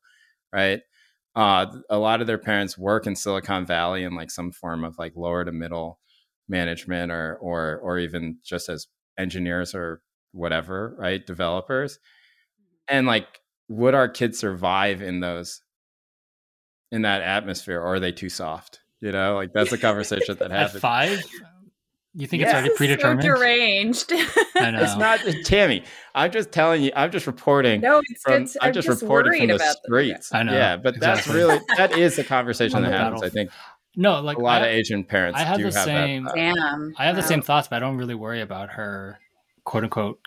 right? 0.53 0.81
Uh, 1.35 1.65
a 1.89 1.97
lot 1.97 2.21
of 2.21 2.27
their 2.27 2.37
parents 2.37 2.77
work 2.77 3.05
in 3.05 3.15
Silicon 3.15 3.65
Valley 3.65 4.03
in 4.03 4.15
like 4.15 4.31
some 4.31 4.51
form 4.51 4.83
of 4.83 4.97
like 4.97 5.13
lower 5.15 5.43
to 5.43 5.51
middle 5.51 5.99
management 6.47 7.11
or 7.11 7.37
or 7.41 7.79
or 7.83 7.99
even 7.99 8.37
just 8.43 8.69
as 8.69 8.87
engineers 9.17 9.75
or 9.75 10.01
whatever, 10.31 10.95
right? 10.97 11.25
Developers. 11.25 11.99
And 12.87 13.05
like 13.07 13.27
would 13.67 13.93
our 13.93 14.09
kids 14.09 14.39
survive 14.39 15.01
in 15.01 15.19
those 15.19 15.61
in 16.91 17.03
that 17.03 17.21
atmosphere, 17.21 17.79
or 17.79 17.95
are 17.95 17.99
they 17.99 18.11
too 18.11 18.29
soft? 18.29 18.81
You 19.01 19.11
know, 19.11 19.35
like 19.35 19.53
that's 19.53 19.71
a 19.71 19.77
conversation 19.89 20.37
that 20.39 20.51
happens. 20.51 20.75
At 20.75 20.81
five, 20.81 21.23
you 22.15 22.27
think 22.27 22.41
yes. 22.41 22.49
it's 22.49 22.55
already 22.55 22.75
predetermined? 22.75 23.21
So 23.21 23.35
deranged. 23.35 24.11
I 24.55 24.71
know. 24.71 24.81
It's 24.81 24.97
not 24.97 25.19
Tammy. 25.45 25.83
I'm 26.15 26.31
just 26.31 26.51
telling 26.51 26.81
you. 26.83 26.91
I'm 26.95 27.11
just 27.11 27.27
reporting. 27.27 27.81
No, 27.81 28.01
it's 28.09 28.21
from, 28.23 28.45
good. 28.45 28.57
I'm, 28.61 28.67
I'm 28.67 28.73
just, 28.73 28.87
just 28.87 29.01
reporting 29.01 29.47
from 29.47 29.57
the 29.57 29.77
streets. 29.83 30.33
I 30.33 30.43
know. 30.43 30.53
Yeah, 30.53 30.77
but 30.77 30.95
exactly. 30.95 30.99
that's 30.99 31.27
really 31.27 31.59
that 31.77 31.97
is 31.97 32.17
a 32.17 32.23
conversation 32.23 32.81
that 32.81 32.91
happens. 32.91 33.23
I 33.23 33.29
think. 33.29 33.51
No, 33.95 34.21
like 34.21 34.37
a 34.37 34.41
lot 34.41 34.63
I, 34.63 34.67
of 34.67 34.73
Asian 34.73 35.03
parents. 35.03 35.39
I 35.39 35.43
have 35.43 35.57
do 35.57 35.69
the 35.69 35.77
have 35.77 35.85
same. 35.85 36.23
That, 36.25 36.35
Damn. 36.35 36.93
I 36.97 37.05
have 37.05 37.15
wow. 37.15 37.21
the 37.21 37.27
same 37.27 37.41
thoughts, 37.41 37.67
but 37.67 37.77
I 37.77 37.79
don't 37.79 37.97
really 37.97 38.15
worry 38.15 38.41
about 38.41 38.71
her, 38.71 39.19
quote 39.63 39.83
unquote, 39.83 40.19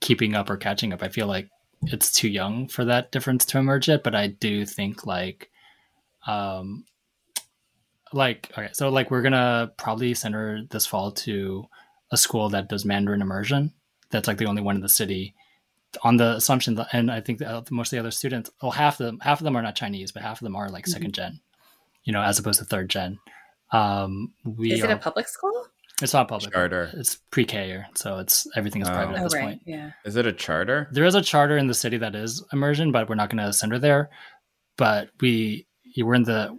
keeping 0.00 0.34
up 0.34 0.50
or 0.50 0.56
catching 0.56 0.92
up. 0.92 1.02
I 1.02 1.08
feel 1.08 1.26
like 1.26 1.48
it's 1.82 2.10
too 2.12 2.28
young 2.28 2.68
for 2.68 2.84
that 2.84 3.12
difference 3.12 3.44
to 3.46 3.58
emerge 3.58 3.88
yet. 3.88 4.02
But 4.04 4.14
I 4.14 4.28
do 4.28 4.66
think 4.66 5.06
like 5.06 5.50
um 6.26 6.84
like 8.12 8.50
okay 8.56 8.70
so 8.72 8.88
like 8.88 9.10
we're 9.10 9.22
gonna 9.22 9.72
probably 9.76 10.14
send 10.14 10.34
her 10.34 10.60
this 10.70 10.86
fall 10.86 11.10
to 11.10 11.66
a 12.14 12.16
school 12.16 12.48
that 12.50 12.68
does 12.68 12.84
mandarin 12.84 13.20
immersion. 13.20 13.72
That's 14.10 14.28
like 14.28 14.38
the 14.38 14.46
only 14.46 14.62
one 14.62 14.76
in 14.76 14.80
the 14.80 14.88
city. 14.88 15.34
On 16.02 16.16
the 16.16 16.34
assumption 16.34 16.74
that 16.74 16.88
and 16.92 17.08
i 17.08 17.20
think 17.20 17.38
that 17.38 17.70
most 17.70 17.88
of 17.88 17.90
the 17.92 18.00
other 18.00 18.10
students 18.10 18.50
well 18.60 18.72
half 18.72 18.98
of 18.98 19.06
them 19.06 19.20
half 19.20 19.38
of 19.38 19.44
them 19.44 19.56
are 19.56 19.62
not 19.62 19.76
chinese 19.76 20.10
but 20.10 20.24
half 20.24 20.40
of 20.40 20.44
them 20.44 20.56
are 20.56 20.68
like 20.68 20.86
2nd 20.86 20.98
mm-hmm. 20.98 21.10
gen 21.10 21.40
you 22.02 22.12
know 22.12 22.20
as 22.20 22.36
opposed 22.36 22.58
to 22.58 22.64
third 22.64 22.90
gen. 22.90 23.20
Um 23.70 24.32
we 24.44 24.72
is 24.72 24.82
it 24.82 24.90
are, 24.90 24.94
a 24.94 24.98
public 24.98 25.28
school? 25.28 25.68
It's 26.02 26.12
not 26.12 26.26
public. 26.26 26.52
Charter. 26.52 26.90
It's 26.94 27.20
pre-k 27.30 27.84
so 27.94 28.18
it's 28.18 28.48
everything 28.56 28.82
is 28.82 28.88
oh. 28.88 28.92
private 28.92 29.14
at 29.14 29.20
oh, 29.20 29.24
this 29.24 29.34
right. 29.34 29.44
point. 29.44 29.62
yeah. 29.66 29.92
Is 30.04 30.16
it 30.16 30.26
a 30.26 30.32
charter? 30.32 30.88
There 30.90 31.04
is 31.04 31.14
a 31.14 31.22
charter 31.22 31.56
in 31.56 31.68
the 31.68 31.74
city 31.74 31.98
that 31.98 32.16
is 32.16 32.44
immersion 32.52 32.90
but 32.90 33.08
we're 33.08 33.14
not 33.14 33.30
going 33.30 33.44
to 33.46 33.52
send 33.52 33.70
her 33.70 33.78
there. 33.78 34.10
But 34.76 35.10
we 35.20 35.68
you 35.94 36.06
were 36.06 36.14
in 36.14 36.24
the 36.24 36.56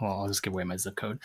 well 0.00 0.20
i'll 0.20 0.28
just 0.28 0.42
give 0.42 0.52
away 0.52 0.64
my 0.64 0.76
zip 0.76 0.96
code 0.96 1.18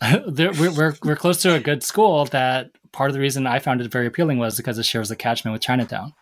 there, 0.26 0.52
we're, 0.52 0.72
we're, 0.72 0.94
we're 1.04 1.16
close 1.16 1.40
to 1.40 1.54
a 1.54 1.60
good 1.60 1.82
school 1.82 2.24
that 2.26 2.70
part 2.92 3.10
of 3.10 3.14
the 3.14 3.20
reason 3.20 3.46
i 3.46 3.58
found 3.58 3.80
it 3.80 3.90
very 3.90 4.06
appealing 4.06 4.38
was 4.38 4.56
because 4.56 4.78
it 4.78 4.84
shares 4.84 5.10
a 5.10 5.16
catchment 5.16 5.52
with 5.52 5.62
chinatown 5.62 6.12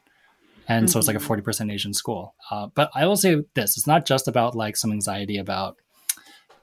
and 0.68 0.86
mm-hmm. 0.86 0.92
so 0.92 0.98
it's 0.98 1.08
like 1.08 1.16
a 1.16 1.20
40% 1.20 1.42
mm-hmm. 1.42 1.70
asian 1.70 1.94
school 1.94 2.34
uh, 2.50 2.68
but 2.74 2.90
i 2.94 3.06
will 3.06 3.16
say 3.16 3.42
this 3.54 3.76
it's 3.76 3.86
not 3.86 4.06
just 4.06 4.28
about 4.28 4.54
like 4.54 4.76
some 4.76 4.92
anxiety 4.92 5.38
about 5.38 5.76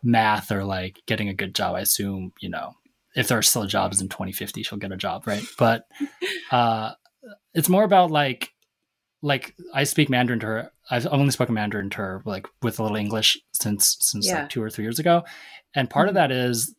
math 0.02 0.52
or 0.52 0.64
like 0.64 1.02
getting 1.06 1.30
a 1.30 1.34
good 1.34 1.54
job 1.54 1.76
i 1.76 1.82
assume 1.82 2.32
you 2.40 2.50
know 2.50 2.74
if 3.16 3.28
there 3.28 3.38
are 3.38 3.44
still 3.44 3.66
jobs 3.66 4.02
in 4.02 4.08
2050 4.08 4.64
she'll 4.64 4.80
get 4.80 4.92
a 4.92 4.98
job 4.98 5.28
right 5.28 5.44
but 5.58 5.86
uh, 6.52 6.92
it's 7.54 7.70
more 7.70 7.84
about 7.84 8.12
like 8.12 8.54
like 9.22 9.56
I 9.74 9.84
speak 9.84 10.10
Mandarin 10.10 10.40
to 10.42 10.46
her. 10.46 10.72
I've 10.90 11.08
only 11.08 11.32
spoken 11.32 11.56
Mandarin 11.56 11.90
to 11.92 11.98
her 11.98 12.22
like 12.26 12.48
with 12.62 12.80
a 12.80 12.84
little 12.84 12.98
English 12.98 13.38
since 13.54 13.98
since 14.00 14.28
yeah. 14.28 14.42
like 14.42 14.50
two 14.50 14.62
or 14.62 14.70
three 14.70 14.84
years 14.84 15.00
ago, 15.00 15.24
and 15.76 15.90
part 15.90 16.04
mm-hmm. 16.04 16.10
of 16.10 16.16
that 16.16 16.32
is, 16.32 16.74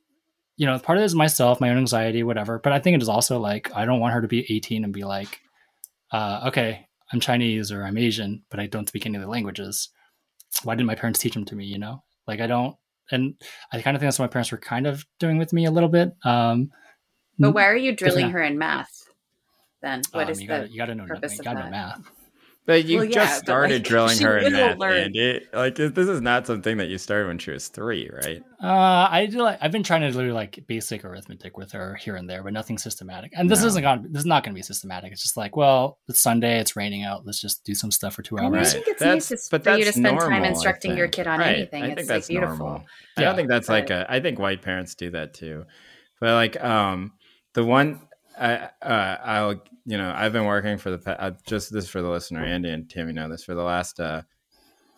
you 0.56 0.66
know, 0.66 0.78
part 0.78 0.98
of 0.98 1.02
it 1.02 1.06
is 1.06 1.14
myself, 1.14 1.60
my 1.60 1.70
own 1.70 1.78
anxiety, 1.78 2.22
whatever. 2.22 2.58
But 2.58 2.72
I 2.72 2.80
think 2.80 2.96
it 2.96 3.02
is 3.02 3.08
also 3.08 3.38
like 3.38 3.70
I 3.74 3.84
don't 3.84 4.00
want 4.00 4.14
her 4.14 4.20
to 4.20 4.28
be 4.28 4.52
18 4.52 4.84
and 4.84 4.92
be 4.92 5.04
like, 5.04 5.40
uh, 6.12 6.44
okay, 6.48 6.86
I'm 7.12 7.20
Chinese 7.20 7.70
or 7.70 7.84
I'm 7.84 7.98
Asian, 7.98 8.42
but 8.50 8.60
I 8.60 8.66
don't 8.66 8.88
speak 8.88 9.06
any 9.06 9.16
of 9.16 9.22
the 9.22 9.28
languages. 9.28 9.90
Why 10.64 10.74
didn't 10.74 10.88
my 10.88 10.96
parents 10.96 11.20
teach 11.20 11.34
them 11.34 11.44
to 11.46 11.54
me? 11.54 11.66
You 11.66 11.78
know, 11.78 12.02
like 12.26 12.40
I 12.40 12.46
don't, 12.46 12.76
and 13.10 13.34
I 13.72 13.80
kind 13.80 13.96
of 13.96 14.00
think 14.00 14.08
that's 14.08 14.18
what 14.18 14.26
my 14.26 14.32
parents 14.32 14.50
were 14.50 14.58
kind 14.58 14.86
of 14.86 15.06
doing 15.18 15.38
with 15.38 15.52
me 15.52 15.66
a 15.66 15.70
little 15.70 15.88
bit. 15.88 16.12
Um, 16.24 16.70
but 17.38 17.52
why 17.52 17.66
are 17.66 17.76
you 17.76 17.96
drilling 17.96 18.30
her 18.30 18.42
in 18.42 18.58
math? 18.58 19.08
Then 19.82 20.02
what 20.12 20.24
um, 20.24 20.30
is 20.30 20.42
you 20.42 20.48
the 20.48 20.54
gotta, 20.54 20.68
you 20.68 20.76
gotta 20.76 20.94
know 20.94 21.06
purpose 21.06 21.38
you 21.38 21.44
gotta 21.44 21.64
know 21.64 21.70
math. 21.70 22.00
But 22.70 22.84
you 22.84 22.98
well, 22.98 23.04
yeah, 23.04 23.14
just 23.14 23.40
started 23.40 23.74
like, 23.74 23.82
drilling 23.82 24.18
her 24.20 24.38
in 24.38 24.52
that, 24.52 24.78
learn. 24.78 24.96
Andy. 24.96 25.44
Like 25.52 25.74
this 25.74 26.06
is 26.06 26.20
not 26.20 26.46
something 26.46 26.76
that 26.76 26.86
you 26.86 26.98
started 26.98 27.26
when 27.26 27.36
she 27.36 27.50
was 27.50 27.66
three, 27.66 28.08
right? 28.12 28.40
Uh, 28.62 29.08
I 29.10 29.26
do 29.26 29.38
like 29.38 29.58
I've 29.60 29.72
been 29.72 29.82
trying 29.82 30.02
to 30.02 30.12
do 30.12 30.32
like 30.32 30.62
basic 30.68 31.04
arithmetic 31.04 31.56
with 31.56 31.72
her 31.72 31.96
here 31.96 32.14
and 32.14 32.30
there, 32.30 32.44
but 32.44 32.52
nothing 32.52 32.78
systematic. 32.78 33.32
And 33.34 33.50
this 33.50 33.62
no. 33.62 33.66
isn't 33.66 33.82
going. 33.82 34.06
This 34.12 34.20
is 34.20 34.26
not 34.26 34.44
going 34.44 34.54
to 34.54 34.56
be 34.56 34.62
systematic. 34.62 35.10
It's 35.10 35.20
just 35.20 35.36
like, 35.36 35.56
well, 35.56 35.98
it's 36.06 36.20
Sunday, 36.20 36.60
it's 36.60 36.76
raining 36.76 37.02
out. 37.02 37.26
Let's 37.26 37.40
just 37.40 37.64
do 37.64 37.74
some 37.74 37.90
stuff 37.90 38.14
for 38.14 38.22
two 38.22 38.38
hours. 38.38 38.68
I 38.68 38.72
think 38.74 38.86
it's 38.86 39.00
that's, 39.00 39.30
nice 39.32 39.48
but 39.48 39.64
for 39.64 39.74
you 39.74 39.84
to 39.86 39.90
spend 39.90 40.04
normal, 40.04 40.28
time 40.28 40.44
instructing 40.44 40.96
your 40.96 41.08
kid 41.08 41.26
on 41.26 41.40
right. 41.40 41.56
anything. 41.56 41.82
I 41.82 41.86
think 41.86 41.98
it's 41.98 42.08
that's 42.08 42.28
like 42.28 42.38
beautiful. 42.38 42.66
Normal. 42.66 42.84
I 43.16 43.22
don't 43.22 43.34
think 43.34 43.48
that's 43.48 43.66
but... 43.66 43.72
like 43.72 43.90
a. 43.90 44.06
I 44.08 44.20
think 44.20 44.38
white 44.38 44.62
parents 44.62 44.94
do 44.94 45.10
that 45.10 45.34
too, 45.34 45.64
but 46.20 46.34
like 46.34 46.62
um 46.62 47.14
the 47.54 47.64
one 47.64 48.00
I, 48.40 48.70
uh, 48.80 49.16
I'll, 49.22 49.62
you 49.84 49.98
know, 49.98 50.12
I've 50.16 50.32
been 50.32 50.46
working 50.46 50.78
for 50.78 50.96
the 50.96 51.22
uh, 51.22 51.32
just 51.46 51.72
this 51.72 51.88
for 51.88 52.00
the 52.00 52.08
listener, 52.08 52.42
Andy 52.42 52.70
and 52.70 52.88
Tammy 52.88 53.12
know 53.12 53.28
this 53.28 53.44
for 53.44 53.54
the 53.54 53.62
last 53.62 54.00
uh, 54.00 54.22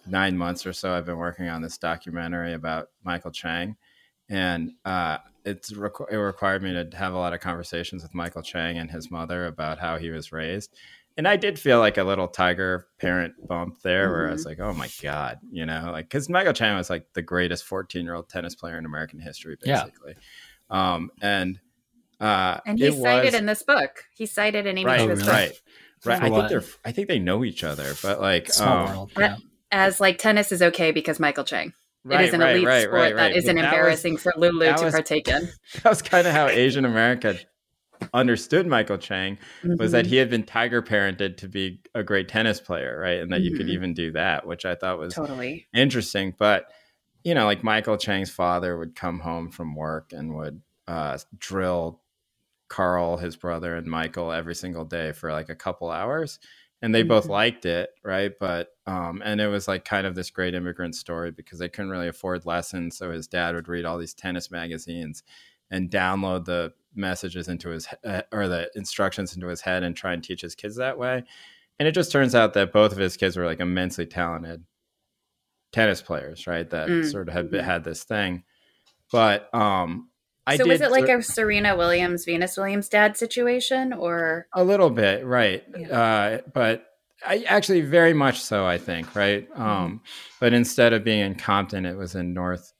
nine 0.07 0.36
months 0.36 0.64
or 0.64 0.72
so. 0.72 0.93
I've 0.93 1.07
been 1.07 1.18
working 1.18 1.49
on 1.49 1.61
this 1.61 1.76
documentary 1.76 2.55
about 2.55 2.88
Michael 3.03 3.32
Chang, 3.32 3.76
and 4.28 4.72
uh, 4.84 5.18
it's 5.45 5.72
requ- 5.72 6.11
it 6.11 6.18
required 6.18 6.62
me 6.62 6.72
to 6.72 6.97
have 6.97 7.14
a 7.14 7.18
lot 7.18 7.32
of 7.32 7.40
conversations 7.40 8.05
with 8.05 8.14
Michael 8.14 8.43
Chang 8.43 8.78
and 8.78 8.90
his 8.90 9.11
mother 9.11 9.47
about 9.47 9.80
how 9.80 9.99
he 9.99 10.11
was 10.11 10.30
raised. 10.30 10.72
And 11.16 11.26
I 11.26 11.36
did 11.36 11.59
feel 11.59 11.80
like 11.80 11.99
a 11.99 12.05
little 12.05 12.28
tiger 12.28 12.86
parent 12.99 13.34
bump 13.47 13.82
there, 13.82 14.05
mm-hmm. 14.05 14.12
where 14.12 14.28
I 14.28 14.32
was 14.32 14.47
mm-hmm. 14.47 14.49
like, 14.49 14.61
"Oh 14.61 14.72
my 14.72 14.88
god," 15.03 15.40
you 15.51 15.66
know, 15.66 15.90
like 15.90 16.07
because 16.07 16.28
Michael 16.28 16.53
Chang 16.53 16.76
was 16.76 16.90
like 16.90 17.07
the 17.14 17.22
greatest 17.22 17.64
fourteen-year-old 17.64 18.28
tennis 18.28 18.55
player 18.55 18.78
in 18.78 18.86
American 18.86 19.18
history, 19.18 19.57
basically. 19.61 20.14
Yeah. 20.70 20.95
Um, 20.95 21.11
and 21.20 21.59
uh, 22.23 22.61
and 22.64 22.79
he 22.79 22.93
cited 22.93 23.33
was, 23.33 23.35
in 23.35 23.47
this 23.47 23.62
book. 23.64 24.05
He 24.14 24.27
cited 24.27 24.64
in 24.66 24.79
Amy 24.79 24.87
right, 24.87 25.01
Chua's 25.01 25.27
right, 25.27 25.51
book. 25.51 26.07
right. 26.07 26.23
I 26.23 26.31
think 26.31 26.49
they're. 26.49 26.64
I 26.85 26.93
think 26.93 27.09
they 27.09 27.18
know 27.18 27.45
each 27.45 27.64
other, 27.64 27.95
but 28.01 28.20
like, 28.20 28.53
Small 28.53 28.87
um, 28.87 28.89
world, 28.89 29.12
yeah. 29.18 29.37
as 29.73 30.01
like 30.01 30.18
tennis 30.18 30.53
is 30.53 30.62
okay 30.62 30.93
because 30.93 31.18
Michael 31.18 31.45
Chang. 31.45 31.73
Right, 32.05 32.23
it 32.23 32.29
is 32.29 32.35
an 32.35 32.41
right, 32.41 32.57
elite 32.57 32.66
right, 32.66 32.83
sport 32.85 33.16
that 33.16 33.37
isn't 33.37 33.57
that 33.57 33.64
embarrassing 33.64 34.14
was, 34.14 34.23
for 34.23 34.33
Lulu 34.37 34.75
to 34.77 34.85
was, 34.85 34.95
partake 34.95 35.29
in. 35.29 35.49
That 35.83 35.91
was 35.91 36.03
kind 36.03 36.27
of 36.27 36.33
how 36.33 36.49
Asian 36.49 36.85
America 36.85 37.39
understood 38.12 38.66
Michael 38.66 38.99
Chang 38.99 39.39
mm-hmm. 39.62 39.77
was 39.79 39.93
that 39.93 40.05
mm-hmm. 40.05 40.11
he 40.11 40.16
had 40.16 40.29
been 40.29 40.43
tiger 40.43 40.83
parented 40.83 41.37
to 41.39 41.49
be 41.49 41.81
a 41.95 42.03
great 42.03 42.29
tennis 42.29 42.61
player, 42.61 42.99
right? 42.99 43.20
And 43.20 43.33
that 43.33 43.37
mm-hmm. 43.37 43.45
you 43.45 43.57
could 43.57 43.66
mm-hmm. 43.66 43.75
even 43.75 43.95
do 43.95 44.12
that, 44.12 44.47
which 44.47 44.64
I 44.64 44.75
thought 44.75 44.99
was 44.99 45.14
totally 45.14 45.68
interesting. 45.73 46.35
But 46.37 46.66
you 47.23 47.35
know, 47.35 47.45
like 47.47 47.62
Michael 47.62 47.97
Chang's 47.97 48.31
father 48.31 48.77
would 48.77 48.97
come 48.97 49.20
home 49.20 49.51
from 49.51 49.77
work 49.77 50.12
and 50.12 50.35
would 50.35 50.61
uh, 50.89 51.18
drill 51.39 52.02
Carl, 52.73 53.18
his 53.18 53.37
brother, 53.37 53.77
and 53.77 53.87
Michael 53.87 54.33
every 54.33 54.55
single 54.55 54.87
day 54.87 55.12
for 55.12 55.31
like 55.31 55.51
a 55.51 55.55
couple 55.55 55.91
hours. 55.91 56.39
And 56.81 56.95
they 56.95 57.03
mm-hmm. 57.03 57.09
both 57.09 57.27
liked 57.27 57.66
it, 57.66 57.91
right? 58.03 58.33
But, 58.41 58.68
um, 58.87 59.20
and 59.23 59.43
it 59.43 59.49
was 59.49 59.68
like 59.68 59.85
kind 59.85 60.07
of 60.07 60.14
this 60.14 60.31
great 60.31 60.55
immigrant 60.55 60.95
story 60.95 61.33
because 61.33 61.59
they 61.59 61.68
couldn't 61.68 61.91
really 61.91 62.09
afford 62.09 62.47
lessons. 62.47 62.97
So 62.97 63.11
his 63.11 63.29
dad 63.29 63.55
would 63.55 63.68
read 63.68 63.85
all 63.85 63.99
these 63.99 64.14
tennis 64.14 64.51
magazines 64.51 65.23
and 65.70 65.91
download 65.91 66.47
the 66.47 66.73
messages 66.95 67.47
into 67.47 67.68
his, 67.68 67.87
uh, 68.07 68.23
or 68.33 68.49
the 68.49 68.70
instructions 68.75 69.35
into 69.35 69.49
his 69.49 69.61
head 69.61 69.83
and 69.83 69.95
try 69.95 70.14
and 70.14 70.25
teach 70.25 70.41
his 70.41 70.55
kids 70.55 70.77
that 70.77 70.97
way. 70.97 71.25
And 71.79 71.87
it 71.87 71.93
just 71.93 72.11
turns 72.11 72.35
out 72.35 72.55
that 72.55 72.73
both 72.73 72.93
of 72.93 72.99
his 72.99 73.18
kids 73.18 73.37
were 73.37 73.45
like 73.45 73.61
immensely 73.61 74.07
talented 74.07 74.64
tennis 75.73 76.01
players, 76.01 76.47
right? 76.47 76.68
That 76.70 76.89
mm-hmm. 76.89 77.09
sort 77.11 77.29
of 77.29 77.35
had 77.35 77.51
mm-hmm. 77.51 77.64
had 77.64 77.85
this 77.85 78.03
thing. 78.03 78.45
But 79.12 79.55
um, 79.55 80.09
I 80.47 80.57
so 80.57 80.66
was 80.66 80.80
it 80.80 80.90
like 80.90 81.09
a 81.09 81.22
Serena 81.22 81.76
Williams, 81.76 82.24
Venus 82.24 82.57
Williams 82.57 82.88
dad 82.88 83.16
situation 83.16 83.93
or 83.93 84.47
a 84.53 84.64
little 84.64 84.90
bit, 84.90 85.24
right? 85.24 85.62
Yeah. 85.76 86.01
Uh, 86.01 86.38
but 86.53 86.86
I 87.24 87.45
actually 87.47 87.82
very 87.82 88.12
much 88.12 88.40
so, 88.40 88.66
I 88.66 88.78
think, 88.78 89.14
right? 89.14 89.49
Mm-hmm. 89.51 89.62
Um, 89.62 90.01
but 90.40 90.53
instead 90.53 90.93
of 90.93 91.05
being 91.05 91.20
in 91.20 91.36
Compton, 91.36 91.86
it 91.86 91.97
was 91.97 92.14
in 92.16 92.34
North 92.34 92.72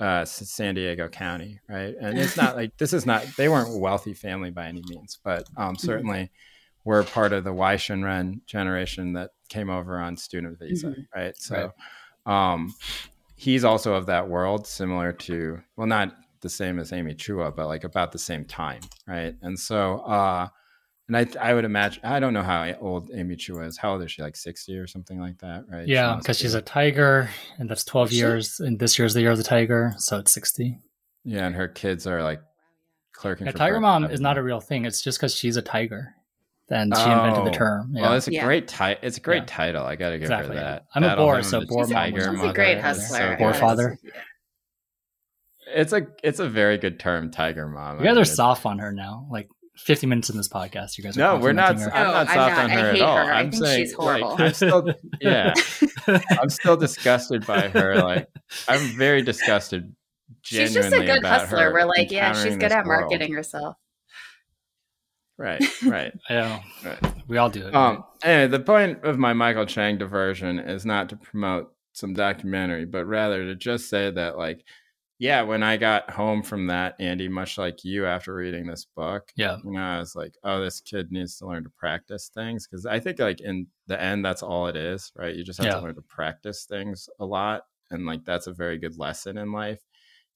uh, 0.00 0.24
San 0.24 0.74
Diego 0.74 1.08
County, 1.08 1.60
right? 1.68 1.94
And 2.00 2.18
it's 2.18 2.36
not 2.36 2.56
like 2.56 2.76
this 2.76 2.92
is 2.92 3.06
not 3.06 3.24
they 3.36 3.48
weren't 3.48 3.74
a 3.74 3.78
wealthy 3.78 4.14
family 4.14 4.50
by 4.50 4.66
any 4.66 4.82
means, 4.88 5.18
but 5.22 5.44
um, 5.56 5.74
mm-hmm. 5.74 5.86
certainly 5.86 6.18
mm-hmm. 6.18 6.82
we're 6.84 7.04
part 7.04 7.32
of 7.32 7.44
the 7.44 7.52
Wai 7.52 7.78
Ren 7.88 8.42
generation 8.46 9.12
that 9.14 9.30
came 9.48 9.70
over 9.70 9.98
on 9.98 10.16
student 10.16 10.58
visa, 10.58 10.88
mm-hmm. 10.88 11.02
right? 11.14 11.36
So 11.36 11.72
right. 12.26 12.52
Um, 12.52 12.74
he's 13.36 13.64
also 13.64 13.94
of 13.94 14.06
that 14.06 14.28
world, 14.28 14.66
similar 14.66 15.12
to 15.12 15.60
well, 15.76 15.86
not 15.86 16.16
the 16.42 16.48
same 16.48 16.78
as 16.78 16.92
Amy 16.92 17.14
Chua, 17.14 17.54
but 17.54 17.66
like 17.66 17.84
about 17.84 18.12
the 18.12 18.18
same 18.18 18.44
time, 18.44 18.80
right? 19.06 19.34
And 19.42 19.58
so, 19.58 20.00
uh, 20.00 20.48
and 21.08 21.16
I, 21.16 21.26
I 21.40 21.54
would 21.54 21.64
imagine, 21.64 22.04
I 22.04 22.20
don't 22.20 22.32
know 22.32 22.42
how 22.42 22.72
old 22.80 23.10
Amy 23.14 23.36
Chua 23.36 23.66
is. 23.66 23.78
How 23.78 23.92
old 23.92 24.02
is 24.02 24.12
she? 24.12 24.22
Like 24.22 24.36
60 24.36 24.76
or 24.76 24.86
something 24.86 25.20
like 25.20 25.38
that, 25.38 25.64
right? 25.68 25.86
Yeah, 25.86 26.16
because 26.16 26.36
she 26.36 26.44
she's 26.44 26.54
a 26.54 26.62
tiger, 26.62 27.28
and 27.58 27.68
that's 27.68 27.84
12 27.84 28.12
years, 28.12 28.60
and 28.60 28.78
this 28.78 28.98
year's 28.98 29.14
the 29.14 29.20
year 29.20 29.30
of 29.30 29.38
the 29.38 29.44
tiger, 29.44 29.94
so 29.98 30.18
it's 30.18 30.32
60. 30.32 30.78
Yeah, 31.24 31.46
and 31.46 31.54
her 31.54 31.68
kids 31.68 32.06
are 32.06 32.22
like 32.22 32.40
clerking. 33.12 33.46
Yeah, 33.46 33.52
tiger 33.52 33.80
mom 33.80 34.04
is 34.04 34.20
not 34.20 34.38
a 34.38 34.42
real 34.42 34.60
thing. 34.60 34.84
It's 34.84 35.02
just 35.02 35.18
because 35.18 35.34
she's 35.34 35.56
a 35.56 35.62
tiger. 35.62 36.14
Then 36.68 36.90
she 36.94 37.02
oh, 37.02 37.12
invented 37.12 37.44
the 37.44 37.50
oh, 37.50 37.52
term. 37.52 37.92
Yeah. 37.92 38.02
Well, 38.02 38.14
it's 38.14 38.28
a 38.28 38.32
yeah. 38.32 38.44
great 38.44 38.66
title. 38.66 39.00
It's 39.06 39.18
a 39.18 39.20
great 39.20 39.42
yeah. 39.42 39.46
title. 39.46 39.84
I 39.84 39.96
got 39.96 40.10
to 40.10 40.16
give 40.16 40.22
exactly. 40.22 40.56
her 40.56 40.62
that. 40.62 40.86
I'm 40.94 41.02
That'll 41.02 41.24
a 41.24 41.26
boar, 41.26 41.42
so 41.42 41.64
boar 41.66 41.86
tiger 41.86 42.32
mom. 42.32 42.48
a 42.48 42.52
great 42.54 42.80
hustler. 42.80 43.34
So 43.34 43.36
boar 43.36 43.54
father. 43.54 43.98
It's 45.74 45.92
a 45.92 46.06
it's 46.22 46.38
a 46.38 46.48
very 46.48 46.78
good 46.78 47.00
term, 47.00 47.30
Tiger 47.30 47.68
Mom. 47.68 47.98
You 47.98 48.04
guys 48.04 48.18
are 48.18 48.24
soft 48.24 48.66
on 48.66 48.78
her 48.78 48.92
now. 48.92 49.26
Like 49.30 49.48
50 49.76 50.06
minutes 50.06 50.30
in 50.30 50.36
this 50.36 50.48
podcast, 50.48 50.98
you 50.98 51.04
guys 51.04 51.16
no, 51.16 51.36
we're 51.36 51.52
not. 51.52 51.78
Her. 51.80 51.94
I'm 51.94 52.06
not 52.06 52.28
oh, 52.28 52.34
soft 52.34 52.38
I'm 52.38 52.56
not. 52.56 52.58
on 52.58 52.70
her 52.70 52.90
at 52.90 53.00
all. 53.00 53.16
Her. 53.16 53.32
I'm 53.32 53.52
saying, 53.52 53.84
she's 53.84 53.94
horrible. 53.94 54.30
Like, 54.30 54.40
I'm 54.40 54.54
still, 54.54 54.94
yeah, 55.20 55.54
I'm 56.40 56.50
still 56.50 56.76
disgusted 56.76 57.46
by 57.46 57.68
her. 57.68 57.92
Like, 58.02 58.28
I'm 58.68 58.80
very 58.96 59.22
disgusted. 59.22 59.94
She's 60.42 60.74
just 60.74 60.92
a 60.92 61.04
good 61.04 61.24
hustler. 61.24 61.72
We're 61.72 61.84
like, 61.84 62.10
yeah, 62.10 62.32
she's 62.32 62.56
good 62.56 62.72
at 62.72 62.84
marketing 62.84 63.30
world. 63.30 63.36
herself. 63.36 63.76
Right, 65.38 65.62
right. 65.82 66.12
yeah, 66.28 66.60
right. 66.84 67.28
we 67.28 67.38
all 67.38 67.48
do 67.48 67.66
it. 67.66 67.74
Um, 67.74 68.04
anyway, 68.22 68.48
the 68.48 68.60
point 68.62 69.04
of 69.04 69.18
my 69.18 69.32
Michael 69.32 69.66
Chang 69.66 69.98
diversion 69.98 70.58
is 70.58 70.84
not 70.84 71.08
to 71.08 71.16
promote 71.16 71.72
some 71.92 72.12
documentary, 72.12 72.84
but 72.84 73.06
rather 73.06 73.44
to 73.46 73.54
just 73.54 73.88
say 73.88 74.10
that, 74.10 74.36
like, 74.36 74.64
yeah, 75.22 75.42
when 75.42 75.62
I 75.62 75.76
got 75.76 76.10
home 76.10 76.42
from 76.42 76.66
that, 76.66 76.96
Andy, 76.98 77.28
much 77.28 77.56
like 77.56 77.84
you 77.84 78.06
after 78.06 78.34
reading 78.34 78.66
this 78.66 78.84
book, 78.84 79.30
yeah, 79.36 79.58
you 79.64 79.70
know, 79.70 79.80
I 79.80 80.00
was 80.00 80.16
like, 80.16 80.34
oh, 80.42 80.60
this 80.60 80.80
kid 80.80 81.12
needs 81.12 81.38
to 81.38 81.46
learn 81.46 81.62
to 81.62 81.70
practice 81.70 82.28
things 82.34 82.66
because 82.66 82.86
I 82.86 82.98
think 82.98 83.20
like 83.20 83.40
in 83.40 83.68
the 83.86 84.02
end, 84.02 84.24
that's 84.24 84.42
all 84.42 84.66
it 84.66 84.74
is, 84.74 85.12
right? 85.14 85.32
You 85.32 85.44
just 85.44 85.60
have 85.60 85.66
yeah. 85.66 85.74
to 85.76 85.80
learn 85.80 85.94
to 85.94 86.02
practice 86.02 86.64
things 86.64 87.08
a 87.20 87.24
lot, 87.24 87.66
and 87.92 88.04
like 88.04 88.24
that's 88.24 88.48
a 88.48 88.52
very 88.52 88.78
good 88.78 88.98
lesson 88.98 89.38
in 89.38 89.52
life, 89.52 89.78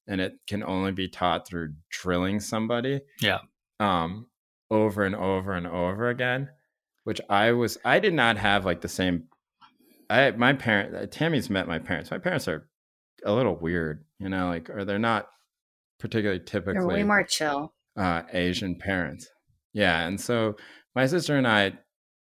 and 0.07 0.21
it 0.21 0.35
can 0.47 0.63
only 0.63 0.93
be 0.93 1.09
taught 1.09 1.45
through 1.45 1.73
drilling 1.89 2.39
somebody, 2.39 3.01
yeah, 3.19 3.39
um, 3.81 4.27
over 4.71 5.03
and 5.03 5.17
over 5.17 5.51
and 5.51 5.67
over 5.67 6.07
again. 6.07 6.47
Which 7.03 7.19
I 7.29 7.51
was, 7.51 7.77
I 7.83 7.99
did 7.99 8.13
not 8.13 8.37
have 8.37 8.63
like 8.63 8.79
the 8.79 8.87
same. 8.87 9.25
I 10.09 10.31
my 10.31 10.53
parent 10.53 11.11
Tammy's 11.11 11.49
met 11.49 11.67
my 11.67 11.77
parents. 11.77 12.09
My 12.09 12.19
parents 12.19 12.47
are 12.47 12.69
a 13.23 13.33
little 13.33 13.55
weird, 13.55 14.05
you 14.19 14.29
know, 14.29 14.47
like 14.47 14.69
or 14.69 14.85
they're 14.85 14.99
not 14.99 15.27
particularly 15.99 16.39
typically 16.39 16.73
they're 16.73 16.87
way 16.87 17.03
more 17.03 17.23
chill. 17.23 17.73
Uh, 17.95 18.23
Asian 18.31 18.75
parents. 18.75 19.27
Yeah, 19.73 20.07
and 20.07 20.19
so 20.19 20.55
my 20.95 21.05
sister 21.07 21.35
and 21.35 21.47
I 21.47 21.73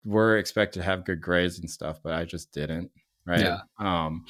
were 0.04 0.38
expected 0.38 0.80
to 0.80 0.84
have 0.84 1.04
good 1.04 1.20
grades 1.20 1.58
and 1.58 1.70
stuff, 1.70 1.98
but 2.02 2.14
I 2.14 2.24
just 2.24 2.52
didn't. 2.52 2.90
Right. 3.26 3.40
Yeah. 3.40 3.60
Um, 3.78 4.24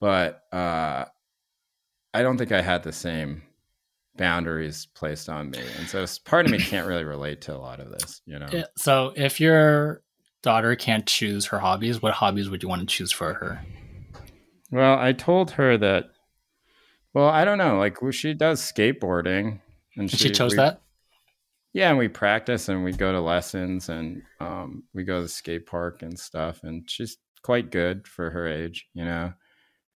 but 0.00 0.42
uh, 0.52 1.06
I 2.12 2.22
don't 2.22 2.36
think 2.36 2.52
I 2.52 2.60
had 2.60 2.82
the 2.82 2.92
same 2.92 3.42
boundaries 4.16 4.86
placed 4.94 5.28
on 5.28 5.50
me, 5.50 5.60
and 5.78 5.88
so 5.88 6.04
part 6.24 6.46
of 6.46 6.52
me 6.52 6.58
can't 6.58 6.86
really 6.86 7.04
relate 7.04 7.42
to 7.42 7.54
a 7.54 7.58
lot 7.58 7.80
of 7.80 7.90
this. 7.90 8.20
You 8.26 8.38
know. 8.38 8.64
So 8.76 9.12
if 9.16 9.40
your 9.40 10.02
daughter 10.42 10.76
can't 10.76 11.06
choose 11.06 11.46
her 11.46 11.58
hobbies, 11.58 12.02
what 12.02 12.14
hobbies 12.14 12.50
would 12.50 12.62
you 12.62 12.68
want 12.68 12.80
to 12.80 12.86
choose 12.86 13.12
for 13.12 13.34
her? 13.34 13.64
Well, 14.70 14.98
I 14.98 15.12
told 15.12 15.52
her 15.52 15.76
that. 15.78 16.10
Well, 17.14 17.28
I 17.28 17.44
don't 17.44 17.58
know. 17.58 17.78
Like 17.78 17.98
she 18.12 18.34
does 18.34 18.60
skateboarding, 18.60 19.60
and 19.96 20.10
she, 20.10 20.16
she 20.16 20.30
chose 20.30 20.52
we, 20.52 20.56
that. 20.58 20.82
Yeah, 21.72 21.90
and 21.90 21.98
we 21.98 22.08
practice 22.08 22.68
and 22.68 22.84
we 22.84 22.92
go 22.92 23.12
to 23.12 23.20
lessons 23.20 23.90
and 23.90 24.22
um, 24.40 24.84
we 24.94 25.04
go 25.04 25.16
to 25.16 25.22
the 25.22 25.28
skate 25.28 25.66
park 25.66 26.00
and 26.00 26.18
stuff. 26.18 26.60
And 26.62 26.88
she's 26.88 27.18
quite 27.42 27.70
good 27.70 28.08
for 28.08 28.30
her 28.30 28.46
age, 28.46 28.88
you 28.94 29.04
know. 29.04 29.34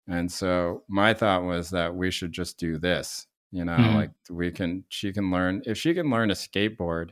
And 0.07 0.31
so 0.31 0.83
my 0.87 1.13
thought 1.13 1.43
was 1.43 1.71
that 1.71 1.95
we 1.95 2.11
should 2.11 2.33
just 2.33 2.59
do 2.59 2.77
this, 2.77 3.25
you 3.51 3.65
know, 3.65 3.77
mm-hmm. 3.77 3.95
like 3.95 4.11
we 4.29 4.51
can. 4.51 4.83
She 4.89 5.11
can 5.11 5.31
learn 5.31 5.63
if 5.65 5.77
she 5.77 5.93
can 5.93 6.09
learn 6.09 6.31
a 6.31 6.35
skateboard 6.35 7.11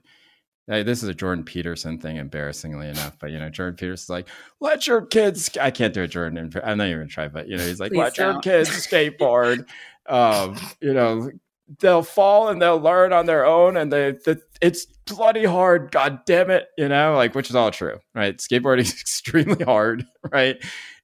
this 0.69 1.01
is 1.03 1.09
a 1.09 1.13
Jordan 1.13 1.43
Peterson 1.43 1.97
thing, 1.97 2.17
embarrassingly 2.17 2.87
enough. 2.87 3.17
But 3.19 3.31
you 3.31 3.39
know, 3.39 3.49
Jordan 3.49 3.75
Peterson's 3.75 4.09
like, 4.09 4.27
"Let 4.59 4.87
your 4.87 5.05
kids." 5.05 5.57
I 5.59 5.71
can't 5.71 5.93
do 5.93 6.03
a 6.03 6.07
Jordan. 6.07 6.51
I'm 6.63 6.77
not 6.77 6.87
even 6.87 6.99
gonna 6.99 7.07
try, 7.09 7.27
but 7.27 7.47
you 7.47 7.57
know, 7.57 7.65
he's 7.65 7.79
like, 7.79 7.93
"Let 7.93 8.15
don't. 8.15 8.33
your 8.33 8.41
kids 8.41 8.69
skateboard." 8.69 9.65
um, 10.09 10.57
you 10.81 10.93
know, 10.93 11.31
they'll 11.79 12.03
fall 12.03 12.49
and 12.49 12.61
they'll 12.61 12.79
learn 12.79 13.13
on 13.13 13.27
their 13.27 13.45
own, 13.45 13.77
and 13.77 13.93
they, 13.93 14.11
the, 14.11 14.41
it's 14.61 14.85
bloody 15.05 15.45
hard. 15.45 15.91
God 15.91 16.25
damn 16.25 16.49
it, 16.49 16.67
you 16.77 16.89
know, 16.89 17.15
like 17.15 17.35
which 17.35 17.49
is 17.49 17.55
all 17.55 17.71
true, 17.71 17.99
right? 18.15 18.37
Skateboarding 18.37 18.81
is 18.81 18.91
extremely 19.01 19.63
hard, 19.63 20.05
right? 20.31 20.57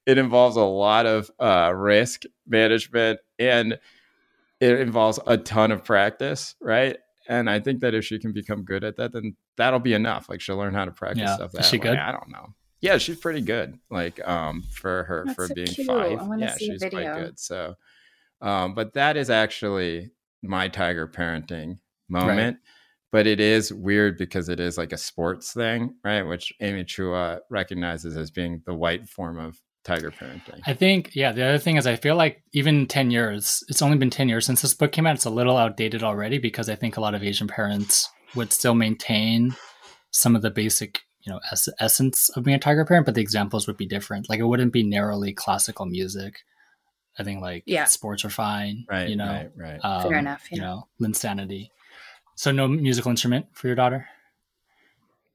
It 0.04 0.18
involves 0.18 0.56
a 0.56 0.62
lot 0.62 1.06
of 1.06 1.30
uh, 1.40 1.72
risk 1.74 2.22
management 2.46 3.18
and 3.38 3.78
it 4.60 4.80
involves 4.80 5.18
a 5.26 5.36
ton 5.36 5.72
of 5.72 5.84
practice, 5.84 6.54
right? 6.60 6.96
And 7.28 7.50
I 7.50 7.58
think 7.58 7.80
that 7.80 7.94
if 7.94 8.04
she 8.04 8.18
can 8.18 8.32
become 8.32 8.62
good 8.62 8.84
at 8.84 8.96
that, 8.96 9.12
then 9.12 9.36
that'll 9.56 9.80
be 9.80 9.94
enough. 9.94 10.28
Like 10.28 10.40
she'll 10.40 10.56
learn 10.56 10.74
how 10.74 10.84
to 10.84 10.90
practice 10.90 11.22
yeah. 11.22 11.36
stuff 11.36 11.52
that 11.52 11.60
Is 11.60 11.66
she 11.68 11.78
way. 11.78 11.84
good? 11.84 11.96
I 11.96 12.12
don't 12.12 12.28
know. 12.28 12.54
Yeah, 12.80 12.98
she's 12.98 13.16
pretty 13.16 13.40
good. 13.40 13.78
Like 13.90 14.26
um 14.26 14.62
for 14.72 15.04
her 15.04 15.24
That's 15.26 15.36
for 15.36 15.46
so 15.48 15.54
being 15.54 15.66
cute. 15.66 15.86
five. 15.86 16.20
Yeah, 16.38 16.56
she's 16.56 16.80
quite 16.80 17.14
good. 17.14 17.38
So 17.38 17.74
um, 18.40 18.74
but 18.74 18.92
that 18.94 19.16
is 19.16 19.30
actually 19.30 20.10
my 20.42 20.68
tiger 20.68 21.08
parenting 21.08 21.78
moment. 22.08 22.56
Right. 22.56 22.72
but 23.10 23.26
it 23.26 23.40
is 23.40 23.72
weird 23.72 24.18
because 24.18 24.48
it 24.48 24.60
is 24.60 24.76
like 24.76 24.92
a 24.92 24.98
sports 24.98 25.52
thing, 25.52 25.94
right? 26.04 26.22
Which 26.22 26.52
Amy 26.60 26.84
Chua 26.84 27.40
recognizes 27.50 28.16
as 28.16 28.30
being 28.30 28.62
the 28.66 28.74
white 28.74 29.08
form 29.08 29.38
of 29.38 29.58
tiger 29.84 30.10
parenting. 30.10 30.60
I 30.66 30.74
think, 30.74 31.14
yeah, 31.14 31.32
the 31.32 31.44
other 31.44 31.58
thing 31.58 31.76
is 31.76 31.86
I 31.86 31.96
feel 31.96 32.16
like 32.16 32.42
even 32.52 32.86
10 32.86 33.10
years, 33.10 33.64
it's 33.68 33.82
only 33.82 33.96
been 33.96 34.10
10 34.10 34.28
years 34.28 34.44
since 34.44 34.60
this 34.60 34.74
book 34.74 34.92
came 34.92 35.06
out. 35.06 35.14
It's 35.14 35.24
a 35.24 35.30
little 35.30 35.56
outdated 35.56 36.02
already 36.02 36.38
because 36.38 36.68
I 36.68 36.74
think 36.74 36.96
a 36.96 37.00
lot 37.00 37.14
of 37.14 37.22
Asian 37.22 37.48
parents 37.48 38.08
would 38.34 38.52
still 38.52 38.74
maintain 38.74 39.56
some 40.10 40.34
of 40.34 40.42
the 40.42 40.50
basic, 40.50 41.00
you 41.22 41.32
know, 41.32 41.40
es- 41.52 41.68
essence 41.78 42.28
of 42.30 42.44
being 42.44 42.56
a 42.56 42.60
tiger 42.60 42.84
parent, 42.84 43.06
but 43.06 43.14
the 43.14 43.20
examples 43.20 43.66
would 43.66 43.76
be 43.76 43.86
different. 43.86 44.28
Like 44.28 44.40
it 44.40 44.46
wouldn't 44.46 44.72
be 44.72 44.82
narrowly 44.82 45.32
classical 45.32 45.86
music. 45.86 46.44
I 47.18 47.24
think 47.24 47.40
like 47.40 47.62
yeah. 47.66 47.84
sports 47.84 48.24
are 48.24 48.30
fine. 48.30 48.84
Right. 48.90 49.08
You 49.08 49.16
know, 49.16 49.26
right, 49.26 49.50
right. 49.56 49.80
Um, 49.84 50.02
Fair 50.08 50.18
enough. 50.18 50.46
Yeah. 50.50 50.56
You 50.56 50.62
know, 50.62 50.88
insanity 51.00 51.70
So 52.34 52.50
no 52.50 52.68
musical 52.68 53.10
instrument 53.10 53.46
for 53.52 53.66
your 53.68 53.76
daughter? 53.76 54.06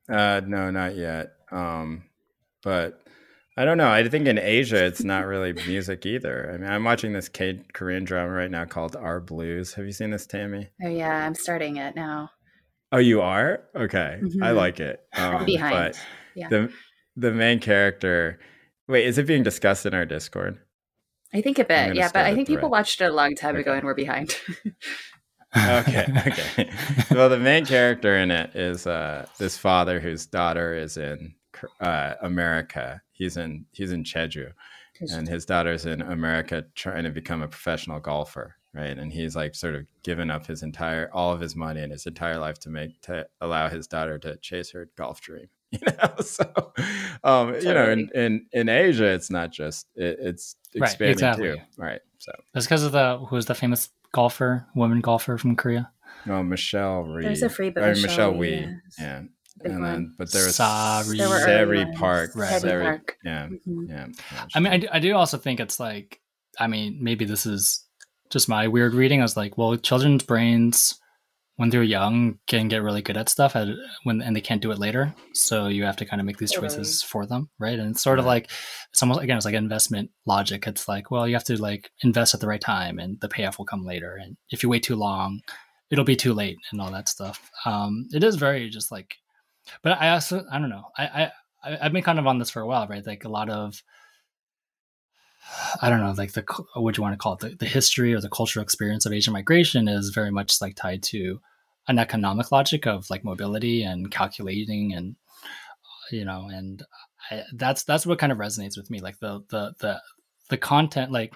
Uh, 0.09 0.41
no, 0.45 0.69
not 0.71 0.95
yet. 0.95 1.33
Um, 1.51 2.03
but 2.63 3.01
I 3.57 3.65
don't 3.65 3.77
know. 3.77 3.89
I 3.89 4.07
think 4.07 4.27
in 4.27 4.37
Asia, 4.37 4.85
it's 4.85 5.03
not 5.03 5.25
really 5.25 5.53
music 5.67 6.05
either. 6.05 6.51
I 6.53 6.57
mean, 6.57 6.69
I'm 6.69 6.83
watching 6.83 7.13
this 7.13 7.29
K- 7.29 7.63
Korean 7.73 8.03
drama 8.03 8.31
right 8.31 8.51
now 8.51 8.65
called 8.65 8.95
Our 8.95 9.19
Blues. 9.19 9.73
Have 9.73 9.85
you 9.85 9.91
seen 9.91 10.11
this, 10.11 10.25
Tammy? 10.25 10.69
Oh 10.83 10.89
yeah, 10.89 11.25
I'm 11.25 11.35
starting 11.35 11.77
it 11.77 11.95
now. 11.95 12.31
Oh, 12.91 12.97
you 12.97 13.21
are? 13.21 13.61
Okay, 13.75 14.19
mm-hmm. 14.21 14.43
I 14.43 14.51
like 14.51 14.79
it. 14.79 15.01
Um, 15.17 15.45
behind. 15.45 15.73
But 15.73 16.05
yeah. 16.35 16.49
the 16.49 16.73
the 17.15 17.31
main 17.31 17.59
character. 17.59 18.39
Wait, 18.87 19.05
is 19.05 19.17
it 19.17 19.27
being 19.27 19.43
discussed 19.43 19.85
in 19.85 19.93
our 19.93 20.05
Discord? 20.05 20.59
I 21.33 21.41
think 21.41 21.59
a 21.59 21.63
bit, 21.63 21.95
yeah. 21.95 22.09
But 22.13 22.25
I 22.25 22.35
think 22.35 22.47
people 22.47 22.69
watched 22.69 22.99
it 22.99 23.05
a 23.05 23.13
long 23.13 23.35
time 23.35 23.55
okay. 23.55 23.61
ago 23.61 23.73
and 23.73 23.83
we're 23.83 23.93
behind. 23.93 24.35
okay, 25.55 26.05
okay. 26.27 26.69
well, 27.11 27.29
the 27.29 27.39
main 27.39 27.65
character 27.65 28.17
in 28.17 28.31
it 28.31 28.55
is 28.55 28.85
uh, 28.85 29.25
this 29.37 29.57
father 29.57 29.99
whose 29.99 30.25
daughter 30.25 30.75
is 30.75 30.97
in 30.97 31.35
uh, 31.79 32.15
America. 32.21 33.01
He's 33.11 33.37
in 33.37 33.65
he's 33.71 33.91
in 33.91 34.03
Jeju, 34.03 34.51
and 35.13 35.27
his 35.27 35.45
daughter's 35.45 35.85
in 35.85 36.01
America 36.01 36.65
trying 36.75 37.03
to 37.03 37.11
become 37.11 37.41
a 37.41 37.47
professional 37.47 37.99
golfer, 37.99 38.55
right? 38.73 38.97
And 38.97 39.11
he's 39.11 39.35
like 39.35 39.55
sort 39.55 39.75
of 39.75 39.85
given 40.03 40.31
up 40.31 40.47
his 40.47 40.63
entire 40.63 41.09
all 41.13 41.31
of 41.31 41.39
his 41.39 41.55
money 41.55 41.81
and 41.81 41.91
his 41.91 42.05
entire 42.05 42.37
life 42.37 42.59
to 42.59 42.69
make 42.69 43.01
to 43.01 43.27
allow 43.39 43.69
his 43.69 43.87
daughter 43.87 44.17
to 44.19 44.37
chase 44.37 44.71
her 44.71 44.89
golf 44.97 45.21
dream. 45.21 45.47
You 45.71 45.79
know, 45.87 46.15
so 46.21 46.43
um, 47.23 47.53
totally. 47.53 47.65
you 47.65 47.73
know, 47.73 47.89
in, 47.91 48.09
in 48.13 48.45
in 48.51 48.67
Asia, 48.67 49.05
it's 49.05 49.29
not 49.29 49.53
just 49.53 49.87
it, 49.95 50.17
it's 50.19 50.57
expanding 50.75 51.07
right, 51.07 51.11
exactly. 51.11 51.51
too, 51.51 51.57
right? 51.77 52.01
So 52.17 52.33
that's 52.53 52.65
because 52.65 52.83
of 52.83 52.91
the 52.91 53.19
who's 53.29 53.45
the 53.45 53.55
famous 53.55 53.87
golfer, 54.11 54.67
woman 54.75 54.99
golfer 54.99 55.37
from 55.37 55.55
Korea. 55.55 55.89
Oh, 56.27 56.43
Michelle 56.43 57.03
Reed. 57.03 57.25
There's 57.25 57.41
a 57.41 57.49
free, 57.49 57.69
but 57.69 57.83
Michelle, 57.83 58.33
Michelle 58.33 58.33
Wie. 58.33 58.67
Yeah. 58.99 59.21
And 59.63 59.83
then, 59.83 60.15
but 60.17 60.31
there 60.31 60.45
was 60.45 60.55
Se 60.55 61.03
Ri, 61.07 61.17
Sari 61.17 61.85
Park, 61.95 62.31
right. 62.35 62.61
Sari, 62.61 62.83
Pak. 62.83 63.17
Yeah, 63.23 63.47
mm-hmm. 63.47 63.85
yeah. 63.89 64.07
I 64.53 64.59
mean, 64.59 64.73
I 64.73 64.77
do, 64.77 64.87
I 64.91 64.99
do 64.99 65.15
also 65.15 65.37
think 65.37 65.59
it's 65.59 65.79
like, 65.79 66.19
I 66.59 66.67
mean, 66.67 66.97
maybe 67.01 67.25
this 67.25 67.45
is 67.45 67.85
just 68.31 68.49
my 68.49 68.67
weird 68.67 68.93
reading. 68.93 69.19
I 69.19 69.23
was 69.23 69.37
like, 69.37 69.57
well, 69.57 69.75
children's 69.75 70.23
brains 70.23 70.97
when 71.57 71.69
they're 71.69 71.83
young 71.83 72.39
can 72.47 72.67
get 72.69 72.81
really 72.81 73.03
good 73.03 73.17
at 73.17 73.29
stuff 73.29 73.55
at, 73.55 73.67
when 74.03 74.21
and 74.21 74.35
they 74.35 74.41
can't 74.41 74.63
do 74.63 74.71
it 74.71 74.79
later. 74.79 75.13
So 75.33 75.67
you 75.67 75.83
have 75.83 75.97
to 75.97 76.05
kind 76.05 76.19
of 76.19 76.25
make 76.25 76.37
these 76.37 76.51
choices 76.51 77.03
for 77.03 77.27
them, 77.27 77.49
right? 77.59 77.77
And 77.77 77.91
it's 77.91 78.01
sort 78.01 78.17
of 78.17 78.25
like 78.25 78.49
it's 78.91 79.03
almost 79.03 79.21
again 79.21 79.37
it's 79.37 79.45
like 79.45 79.53
investment 79.53 80.09
logic. 80.25 80.65
It's 80.65 80.87
like 80.87 81.11
well 81.11 81.27
you 81.27 81.35
have 81.35 81.43
to 81.43 81.61
like 81.61 81.91
invest 82.03 82.33
at 82.33 82.39
the 82.39 82.47
right 82.47 82.59
time 82.61 82.97
and 82.97 83.19
the 83.21 83.29
payoff 83.29 83.59
will 83.59 83.65
come 83.65 83.85
later. 83.85 84.17
And 84.19 84.37
if 84.49 84.63
you 84.63 84.69
wait 84.69 84.81
too 84.81 84.95
long, 84.95 85.41
it'll 85.91 86.03
be 86.05 86.15
too 86.15 86.33
late 86.33 86.57
and 86.71 86.81
all 86.81 86.91
that 86.91 87.09
stuff. 87.09 87.51
Um, 87.65 88.07
it 88.11 88.23
is 88.23 88.37
very 88.37 88.67
just 88.69 88.91
like, 88.91 89.13
but 89.83 90.01
I 90.01 90.09
also 90.09 90.43
I 90.51 90.57
don't 90.57 90.69
know 90.69 90.85
I 90.97 91.31
I 91.63 91.77
I've 91.79 91.93
been 91.93 92.01
kind 92.01 92.17
of 92.17 92.25
on 92.25 92.39
this 92.39 92.49
for 92.49 92.61
a 92.61 92.67
while, 92.67 92.87
right? 92.87 93.05
Like 93.05 93.23
a 93.25 93.29
lot 93.29 93.49
of 93.51 93.83
I 95.81 95.89
don't 95.89 95.99
know, 95.99 96.13
like 96.17 96.33
the 96.33 96.43
what 96.75 96.97
you 96.97 97.03
want 97.03 97.13
to 97.13 97.17
call 97.17 97.33
it, 97.33 97.39
the, 97.39 97.55
the 97.55 97.65
history 97.65 98.13
or 98.13 98.21
the 98.21 98.29
cultural 98.29 98.63
experience 98.63 99.05
of 99.05 99.13
Asian 99.13 99.33
migration 99.33 99.87
is 99.87 100.09
very 100.09 100.31
much 100.31 100.61
like 100.61 100.75
tied 100.75 101.03
to 101.03 101.39
an 101.87 101.99
economic 101.99 102.51
logic 102.51 102.85
of 102.85 103.09
like 103.09 103.23
mobility 103.23 103.83
and 103.83 104.11
calculating 104.11 104.93
and 104.93 105.15
you 106.11 106.25
know, 106.25 106.47
and 106.51 106.83
I, 107.29 107.43
that's 107.53 107.83
that's 107.83 108.05
what 108.05 108.19
kind 108.19 108.31
of 108.31 108.37
resonates 108.37 108.77
with 108.77 108.89
me, 108.89 108.99
like 108.99 109.19
the 109.19 109.43
the 109.49 109.73
the 109.79 110.01
the 110.49 110.57
content. 110.57 111.11
Like 111.11 111.33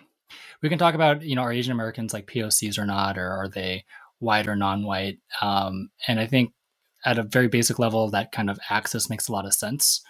we 0.61 0.69
can 0.69 0.77
talk 0.77 0.95
about 0.95 1.23
you 1.23 1.35
know 1.35 1.43
are 1.43 1.53
Asian 1.53 1.71
Americans 1.71 2.13
like 2.13 2.27
POCs 2.27 2.77
or 2.77 2.85
not, 2.85 3.17
or 3.17 3.29
are 3.29 3.49
they 3.49 3.85
white 4.19 4.47
or 4.47 4.55
non-white? 4.55 5.19
Um, 5.41 5.89
and 6.07 6.19
I 6.19 6.27
think 6.27 6.53
at 7.05 7.19
a 7.19 7.23
very 7.23 7.47
basic 7.47 7.79
level, 7.79 8.09
that 8.09 8.31
kind 8.31 8.49
of 8.49 8.59
axis 8.69 9.09
makes 9.09 9.27
a 9.27 9.31
lot 9.31 9.45
of 9.45 9.53
sense. 9.53 10.01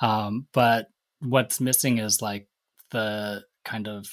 Um, 0.00 0.46
but 0.52 0.88
what's 1.20 1.60
missing 1.60 1.98
is 1.98 2.20
like 2.20 2.46
the 2.90 3.42
kind 3.64 3.88
of 3.88 4.06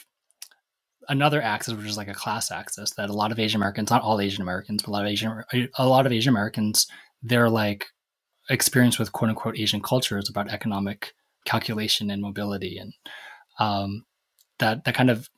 another 1.09 1.41
axis, 1.41 1.73
which 1.73 1.87
is 1.87 1.97
like 1.97 2.07
a 2.07 2.13
class 2.13 2.51
axis 2.51 2.91
that 2.95 3.09
a 3.09 3.13
lot 3.13 3.31
of 3.31 3.39
Asian 3.39 3.59
Americans, 3.59 3.89
not 3.89 4.01
all 4.01 4.19
Asian 4.19 4.41
Americans, 4.41 4.83
but 4.83 4.89
a 4.89 4.93
lot 4.93 5.05
of 5.05 5.11
Asian, 5.11 5.43
a 5.77 5.87
lot 5.87 6.05
of 6.05 6.11
Asian 6.11 6.33
Americans, 6.33 6.87
their 7.21 7.49
like 7.49 7.85
experience 8.49 8.99
with 8.99 9.11
quote 9.11 9.29
unquote 9.29 9.57
Asian 9.57 9.81
culture 9.81 10.17
is 10.17 10.29
about 10.29 10.49
economic 10.49 11.13
calculation 11.45 12.09
and 12.09 12.21
mobility, 12.21 12.77
and 12.77 12.93
um, 13.59 14.05
that 14.59 14.85
that 14.85 14.95
kind 14.95 15.09
of 15.09 15.29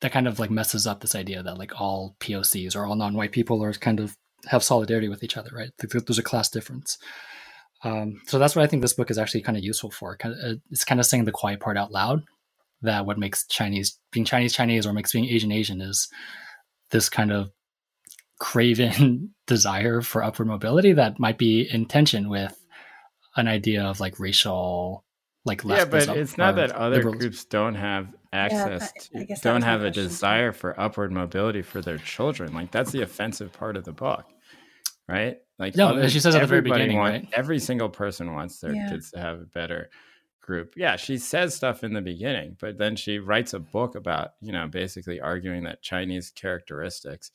that 0.00 0.12
kind 0.12 0.26
of 0.26 0.38
like 0.38 0.50
messes 0.50 0.86
up 0.86 1.00
this 1.00 1.14
idea 1.14 1.42
that 1.42 1.58
like 1.58 1.80
all 1.80 2.16
POCs 2.20 2.74
or 2.74 2.84
all 2.84 2.96
non-white 2.96 3.32
people 3.32 3.62
are 3.62 3.72
kind 3.72 4.00
of 4.00 4.16
have 4.46 4.64
solidarity 4.64 5.08
with 5.08 5.22
each 5.22 5.36
other, 5.36 5.50
right? 5.54 5.70
There's 5.78 6.18
a 6.18 6.22
class 6.22 6.50
difference. 6.50 6.98
Um, 7.84 8.20
so 8.26 8.38
that's 8.38 8.54
what 8.54 8.64
I 8.64 8.68
think 8.68 8.82
this 8.82 8.92
book 8.92 9.10
is 9.10 9.18
actually 9.18 9.42
kind 9.42 9.58
of 9.58 9.64
useful 9.64 9.90
for. 9.90 10.16
It's 10.70 10.84
kind 10.84 11.00
of 11.00 11.06
saying 11.06 11.24
the 11.24 11.32
quiet 11.32 11.60
part 11.60 11.76
out 11.76 11.92
loud. 11.92 12.22
That 12.82 13.06
what 13.06 13.18
makes 13.18 13.46
Chinese 13.46 13.98
being 14.10 14.24
Chinese 14.24 14.52
Chinese 14.52 14.86
or 14.86 14.92
makes 14.92 15.12
being 15.12 15.28
Asian 15.28 15.52
Asian 15.52 15.80
is 15.80 16.08
this 16.90 17.08
kind 17.08 17.32
of 17.32 17.50
craven 18.42 19.30
desire 19.46 20.00
for 20.00 20.22
upward 20.22 20.48
mobility 20.48 20.92
that 20.92 21.20
might 21.20 21.38
be 21.38 21.68
in 21.72 21.86
tension 21.86 22.28
with 22.28 22.58
an 23.36 23.46
idea 23.46 23.84
of 23.84 24.00
like 24.00 24.18
racial 24.18 25.04
like 25.44 25.62
yeah 25.64 25.84
but 25.84 26.08
it's 26.08 26.36
not 26.36 26.56
that 26.56 26.72
other 26.72 26.96
liberalism. 26.96 27.18
groups 27.18 27.44
don't 27.44 27.76
have 27.76 28.08
access 28.32 28.92
yeah, 29.12 29.24
to, 29.24 29.42
don't 29.42 29.62
have 29.62 29.82
a 29.82 29.90
desire 29.90 30.50
for 30.50 30.78
upward 30.78 31.12
mobility 31.12 31.62
for 31.62 31.80
their 31.80 31.98
children 31.98 32.52
like 32.52 32.70
that's 32.72 32.90
the 32.90 33.02
offensive 33.02 33.52
part 33.52 33.76
of 33.76 33.84
the 33.84 33.92
book 33.92 34.24
right 35.12 35.38
like 35.62 35.76
no, 35.76 35.90
other, 35.90 36.10
she 36.10 36.18
says 36.18 36.34
at 36.34 36.40
the 36.40 36.46
very 36.48 36.60
beginning, 36.60 36.96
want, 36.96 37.12
right? 37.12 37.28
Every 37.32 37.60
single 37.60 37.88
person 37.88 38.34
wants 38.34 38.58
their 38.58 38.74
yeah. 38.74 38.90
kids 38.90 39.12
to 39.12 39.20
have 39.20 39.40
a 39.40 39.44
better 39.44 39.90
group. 40.40 40.74
Yeah, 40.76 40.96
she 40.96 41.18
says 41.18 41.54
stuff 41.54 41.84
in 41.84 41.92
the 41.92 42.00
beginning, 42.00 42.56
but 42.60 42.78
then 42.78 42.96
she 42.96 43.20
writes 43.20 43.54
a 43.54 43.60
book 43.60 43.94
about, 43.94 44.32
you 44.40 44.50
know, 44.50 44.66
basically 44.66 45.20
arguing 45.20 45.62
that 45.62 45.80
Chinese 45.80 46.30
characteristics 46.30 47.30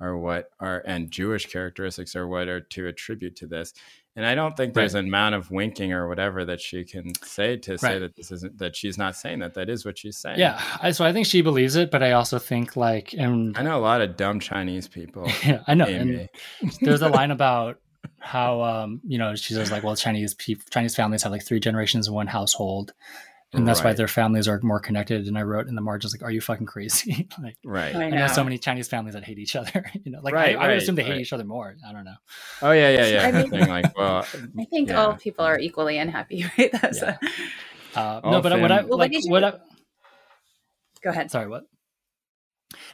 are 0.00 0.16
what 0.16 0.50
are 0.60 0.84
and 0.86 1.10
Jewish 1.10 1.46
characteristics 1.46 2.14
are 2.14 2.28
what 2.28 2.46
are 2.46 2.60
to 2.60 2.86
attribute 2.86 3.34
to 3.36 3.48
this. 3.48 3.74
And 4.16 4.24
I 4.24 4.36
don't 4.36 4.56
think 4.56 4.74
there's 4.74 4.94
right. 4.94 5.00
an 5.00 5.08
amount 5.08 5.34
of 5.34 5.50
winking 5.50 5.92
or 5.92 6.08
whatever 6.08 6.44
that 6.44 6.60
she 6.60 6.84
can 6.84 7.12
say 7.24 7.56
to 7.56 7.76
say 7.76 7.94
right. 7.94 7.98
that 7.98 8.14
this 8.14 8.30
isn't 8.30 8.58
that 8.58 8.76
she's 8.76 8.96
not 8.96 9.16
saying 9.16 9.40
that. 9.40 9.54
That 9.54 9.68
is 9.68 9.84
what 9.84 9.98
she's 9.98 10.16
saying. 10.16 10.38
Yeah, 10.38 10.60
I, 10.80 10.92
so 10.92 11.04
I 11.04 11.12
think 11.12 11.26
she 11.26 11.42
believes 11.42 11.74
it, 11.74 11.90
but 11.90 12.02
I 12.02 12.12
also 12.12 12.38
think 12.38 12.76
like, 12.76 13.12
and 13.12 13.58
I 13.58 13.62
know 13.62 13.76
a 13.76 13.80
lot 13.80 14.00
of 14.00 14.16
dumb 14.16 14.38
Chinese 14.40 14.86
people. 14.88 15.30
Yeah, 15.44 15.62
I 15.66 15.74
know. 15.74 15.84
And 15.84 16.28
there's 16.80 17.02
a 17.02 17.08
line 17.08 17.30
about 17.30 17.78
how 18.18 18.62
um, 18.62 19.00
you 19.06 19.18
know 19.18 19.34
she 19.34 19.52
says 19.52 19.70
like, 19.70 19.82
well, 19.82 19.96
Chinese 19.96 20.32
people, 20.34 20.64
Chinese 20.70 20.94
families 20.94 21.22
have 21.24 21.32
like 21.32 21.44
three 21.44 21.60
generations 21.60 22.06
in 22.08 22.14
one 22.14 22.28
household, 22.28 22.92
and 23.54 23.66
that's 23.68 23.80
right. 23.80 23.90
why 23.90 23.92
their 23.94 24.08
families 24.08 24.48
are 24.48 24.60
more 24.62 24.80
connected. 24.80 25.26
And 25.26 25.38
I 25.38 25.42
wrote 25.42 25.68
in 25.68 25.74
the 25.74 25.80
margins 25.80 26.12
like, 26.12 26.22
"Are 26.22 26.30
you 26.30 26.40
fucking 26.40 26.66
crazy?" 26.66 27.28
like, 27.42 27.56
right? 27.64 27.94
I 27.94 28.10
know. 28.10 28.16
I 28.16 28.26
know. 28.26 28.26
so 28.26 28.44
many 28.44 28.58
Chinese 28.58 28.88
families 28.88 29.14
that 29.14 29.24
hate 29.24 29.38
each 29.38 29.56
other. 29.56 29.84
you 30.04 30.12
know, 30.12 30.20
like 30.22 30.34
right, 30.34 30.56
I, 30.56 30.64
I 30.64 30.68
would 30.68 30.78
assume 30.78 30.94
they 30.94 31.04
hate 31.04 31.20
each 31.20 31.32
other 31.32 31.44
more. 31.44 31.76
I 31.86 31.92
don't 31.92 32.04
know. 32.04 32.16
Oh 32.62 32.72
yeah, 32.72 32.90
yeah, 32.90 33.06
yeah. 33.06 33.26
I 33.26 33.42
mean, 33.42 33.68
like, 33.68 33.96
well, 33.96 34.26
I 34.58 34.64
think 34.64 34.88
yeah. 34.88 35.04
all 35.04 35.14
people 35.14 35.44
are 35.44 35.58
equally 35.58 35.98
unhappy, 35.98 36.44
right? 36.58 36.70
That's 36.72 37.00
yeah. 37.00 37.16
a... 37.96 37.98
uh, 37.98 38.20
no, 38.24 38.40
but 38.40 38.52
fam- 38.52 38.60
what 38.60 38.72
I 38.72 38.82
well, 38.82 38.98
like, 38.98 39.12
what, 39.12 39.30
what 39.30 39.44
I... 39.44 39.58
go 41.02 41.10
ahead. 41.10 41.30
Sorry, 41.30 41.48
what? 41.48 41.64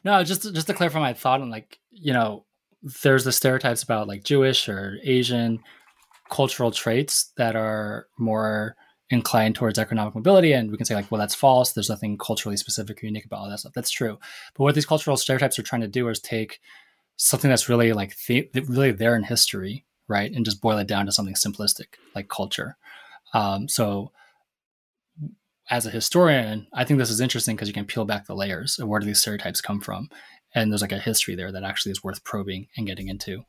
No, 0.04 0.22
just 0.24 0.42
just 0.54 0.66
to 0.66 0.74
clarify 0.74 1.00
my 1.00 1.14
thought 1.14 1.40
on 1.40 1.50
like 1.50 1.78
you 1.90 2.12
know, 2.12 2.44
there's 3.02 3.24
the 3.24 3.32
stereotypes 3.32 3.82
about 3.82 4.08
like 4.08 4.24
Jewish 4.24 4.68
or 4.68 4.98
Asian 5.02 5.60
cultural 6.30 6.70
traits 6.70 7.32
that 7.36 7.56
are 7.56 8.06
more 8.18 8.76
inclined 9.10 9.54
towards 9.54 9.78
economic 9.78 10.14
mobility 10.14 10.52
and 10.52 10.70
we 10.70 10.76
can 10.76 10.86
say 10.86 10.94
like 10.94 11.10
well 11.10 11.18
that's 11.18 11.34
false. 11.34 11.72
There's 11.72 11.90
nothing 11.90 12.16
culturally 12.16 12.56
specific 12.56 13.02
or 13.02 13.06
unique 13.06 13.24
about 13.24 13.40
all 13.40 13.50
that 13.50 13.60
stuff. 13.60 13.72
That's 13.74 13.90
true. 13.90 14.18
But 14.54 14.64
what 14.64 14.74
these 14.74 14.86
cultural 14.86 15.16
stereotypes 15.16 15.58
are 15.58 15.64
trying 15.64 15.82
to 15.82 15.88
do 15.88 16.08
is 16.08 16.20
take 16.20 16.60
something 17.16 17.50
that's 17.50 17.68
really 17.68 17.92
like 17.92 18.16
the, 18.26 18.48
really 18.66 18.92
there 18.92 19.16
in 19.16 19.24
history 19.24 19.84
right 20.08 20.32
and 20.32 20.44
just 20.44 20.60
boil 20.60 20.78
it 20.78 20.86
down 20.86 21.06
to 21.06 21.12
something 21.12 21.34
simplistic 21.34 21.94
like 22.14 22.28
culture. 22.28 22.76
Um, 23.34 23.68
so 23.68 24.12
as 25.72 25.86
a 25.86 25.90
historian 25.90 26.66
i 26.72 26.82
think 26.82 26.98
this 26.98 27.10
is 27.10 27.20
interesting 27.20 27.54
because 27.54 27.68
you 27.68 27.74
can 27.74 27.84
peel 27.84 28.04
back 28.04 28.26
the 28.26 28.34
layers 28.34 28.80
of 28.80 28.88
where 28.88 28.98
do 28.98 29.06
these 29.06 29.20
stereotypes 29.20 29.60
come 29.60 29.80
from 29.80 30.08
and 30.54 30.70
there's 30.70 30.82
like 30.82 30.92
a 30.92 30.98
history 30.98 31.34
there 31.34 31.52
that 31.52 31.62
actually 31.62 31.92
is 31.92 32.02
worth 32.02 32.24
probing 32.24 32.68
and 32.76 32.86
getting 32.86 33.08
into. 33.08 33.44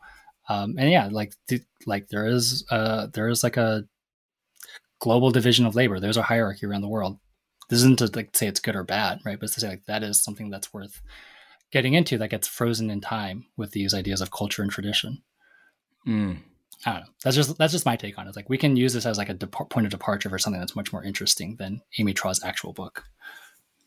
Um, 0.50 0.76
and 0.78 0.92
yeah, 0.92 1.08
like 1.12 1.34
th- 1.48 1.64
like 1.86 2.10
there 2.10 2.28
is 2.28 2.66
uh 2.70 3.08
there 3.14 3.30
is 3.30 3.44
like 3.44 3.58
a 3.58 3.86
global 5.02 5.32
division 5.32 5.66
of 5.66 5.76
labor. 5.76 6.00
There's 6.00 6.16
a 6.16 6.22
hierarchy 6.22 6.66
around 6.66 6.82
the 6.82 6.88
world. 6.88 7.20
This 7.70 7.80
isn't 7.80 8.00
to 8.00 8.10
like 8.16 8.36
say 8.36 8.48
it's 8.48 8.60
good 8.60 8.76
or 8.76 8.84
bad, 8.84 9.20
right? 9.26 9.40
But 9.40 9.52
to 9.52 9.60
say 9.60 9.68
like 9.68 9.86
that 9.88 10.04
is 10.04 10.24
something 10.24 10.50
that's 10.50 10.74
worth 10.74 11.02
getting 11.72 11.94
into 11.94 12.18
that 12.18 12.30
gets 12.30 12.48
frozen 12.48 12.90
in 12.90 13.02
time 13.02 13.46
with 13.58 13.72
these 13.72 13.94
ideas 13.94 14.22
of 14.22 14.32
culture 14.32 14.62
and 14.62 14.72
tradition. 14.72 15.22
Mm. 16.08 16.38
I 16.86 16.92
don't 16.92 17.02
know. 17.02 17.08
That's 17.24 17.36
just 17.36 17.58
that's 17.58 17.74
just 17.74 17.86
my 17.86 17.96
take 17.96 18.18
on 18.18 18.26
it. 18.26 18.30
It's 18.30 18.36
like 18.36 18.50
we 18.50 18.58
can 18.58 18.76
use 18.78 18.94
this 18.94 19.06
as 19.06 19.18
like 19.18 19.30
a 19.30 19.34
depart- 19.34 19.70
point 19.70 19.86
of 19.86 19.92
departure 19.92 20.30
for 20.30 20.40
something 20.40 20.60
that's 20.60 20.76
much 20.76 20.94
more 20.94 21.04
interesting 21.04 21.56
than 21.58 21.82
Amy 22.00 22.14
Chua's 22.14 22.44
actual 22.44 22.74
book. 22.74 23.04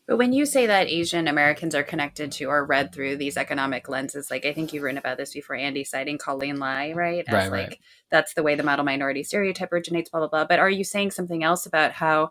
But 0.07 0.17
when 0.17 0.33
you 0.33 0.45
say 0.45 0.67
that 0.67 0.87
Asian 0.87 1.27
Americans 1.27 1.73
are 1.73 1.83
connected 1.83 2.31
to 2.33 2.45
or 2.45 2.63
read 2.63 2.93
through 2.93 3.17
these 3.17 3.37
economic 3.37 3.89
lenses, 3.89 4.29
like 4.29 4.45
I 4.45 4.53
think 4.53 4.71
you've 4.71 4.83
written 4.83 4.99
about 4.99 5.17
this 5.17 5.33
before, 5.33 5.55
Andy, 5.55 5.83
citing 5.83 6.19
Colleen 6.19 6.59
Lye, 6.59 6.93
right? 6.93 7.25
As 7.27 7.33
right, 7.33 7.51
like 7.51 7.69
right. 7.69 7.79
that's 8.11 8.35
the 8.35 8.43
way 8.43 8.53
the 8.53 8.63
model 8.63 8.85
minority 8.85 9.23
stereotype 9.23 9.73
originates, 9.73 10.09
blah 10.09 10.19
blah 10.19 10.29
blah. 10.29 10.45
But 10.45 10.59
are 10.59 10.69
you 10.69 10.83
saying 10.83 11.11
something 11.11 11.43
else 11.43 11.65
about 11.65 11.91
how 11.91 12.29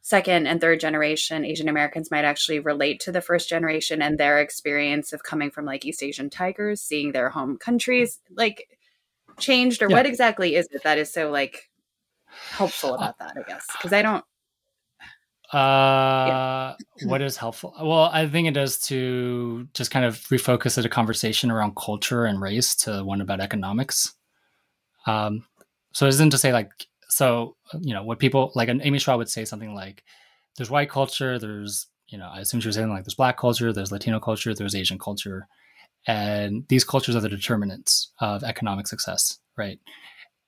second 0.00 0.46
and 0.46 0.60
third 0.60 0.80
generation 0.80 1.44
Asian 1.44 1.68
Americans 1.68 2.10
might 2.10 2.24
actually 2.24 2.58
relate 2.58 2.98
to 3.00 3.12
the 3.12 3.20
first 3.20 3.48
generation 3.48 4.00
and 4.00 4.18
their 4.18 4.40
experience 4.40 5.12
of 5.12 5.22
coming 5.22 5.50
from 5.50 5.66
like 5.66 5.84
East 5.84 6.02
Asian 6.02 6.30
tigers, 6.30 6.80
seeing 6.80 7.12
their 7.12 7.28
home 7.28 7.58
countries 7.58 8.20
like 8.34 8.68
changed, 9.38 9.82
or 9.82 9.90
yeah. 9.90 9.96
what 9.96 10.06
exactly 10.06 10.56
is 10.56 10.66
it 10.72 10.82
that 10.82 10.96
is 10.96 11.12
so 11.12 11.30
like 11.30 11.68
helpful 12.50 12.94
about 12.94 13.18
that? 13.18 13.34
I 13.36 13.42
guess 13.46 13.66
because 13.72 13.92
I 13.92 14.00
don't. 14.00 14.24
Uh, 15.52 16.74
yeah. 16.96 17.06
what 17.06 17.20
is 17.20 17.36
helpful? 17.36 17.74
Well, 17.78 18.08
I 18.12 18.26
think 18.26 18.48
it 18.48 18.54
does 18.54 18.78
to 18.82 19.68
just 19.74 19.90
kind 19.90 20.06
of 20.06 20.16
refocus 20.28 20.78
it 20.78 20.86
a 20.86 20.88
conversation 20.88 21.50
around 21.50 21.76
culture 21.76 22.24
and 22.24 22.40
race 22.40 22.74
to 22.76 23.04
one 23.04 23.20
about 23.20 23.40
economics. 23.40 24.14
Um, 25.06 25.44
so 25.92 26.06
it 26.06 26.10
isn't 26.10 26.30
to 26.30 26.38
say 26.38 26.52
like 26.52 26.70
so 27.08 27.56
you 27.82 27.92
know 27.92 28.02
what 28.02 28.18
people 28.18 28.50
like 28.54 28.70
Amy 28.70 28.98
Chua 28.98 29.18
would 29.18 29.28
say 29.28 29.44
something 29.44 29.74
like, 29.74 30.02
"There's 30.56 30.70
white 30.70 30.88
culture, 30.88 31.38
there's 31.38 31.86
you 32.08 32.16
know 32.16 32.30
I 32.32 32.40
assume 32.40 32.60
she 32.60 32.68
was 32.68 32.76
saying 32.76 32.88
like 32.88 33.04
there's 33.04 33.14
black 33.14 33.36
culture, 33.36 33.72
there's 33.72 33.92
Latino 33.92 34.18
culture, 34.20 34.54
there's 34.54 34.74
Asian 34.74 34.98
culture, 34.98 35.46
and 36.06 36.64
these 36.68 36.84
cultures 36.84 37.14
are 37.14 37.20
the 37.20 37.28
determinants 37.28 38.10
of 38.20 38.42
economic 38.42 38.86
success, 38.86 39.38
right?" 39.56 39.78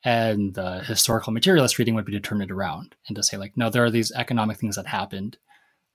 And 0.04 0.54
the 0.54 0.80
historical 0.80 1.32
materialist 1.32 1.78
reading 1.78 1.94
would 1.94 2.04
be 2.04 2.12
to 2.12 2.20
turn 2.20 2.42
it 2.42 2.50
around 2.50 2.94
and 3.08 3.16
to 3.16 3.22
say 3.22 3.36
like 3.36 3.56
no 3.56 3.70
there 3.70 3.84
are 3.84 3.90
these 3.90 4.12
economic 4.12 4.58
things 4.58 4.76
that 4.76 4.86
happened 4.86 5.38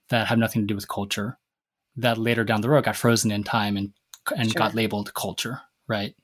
that 0.08 0.26
have 0.26 0.38
nothing 0.38 0.62
to 0.62 0.66
do 0.66 0.74
with 0.74 0.88
culture 0.88 1.38
that 1.96 2.18
later 2.18 2.44
down 2.44 2.60
the 2.60 2.68
road 2.68 2.84
got 2.84 2.96
frozen 2.96 3.30
in 3.30 3.44
time 3.44 3.76
and 3.76 3.92
and 4.36 4.50
sure. 4.50 4.58
got 4.58 4.74
labeled 4.74 5.14
culture 5.14 5.60
right? 5.88 6.14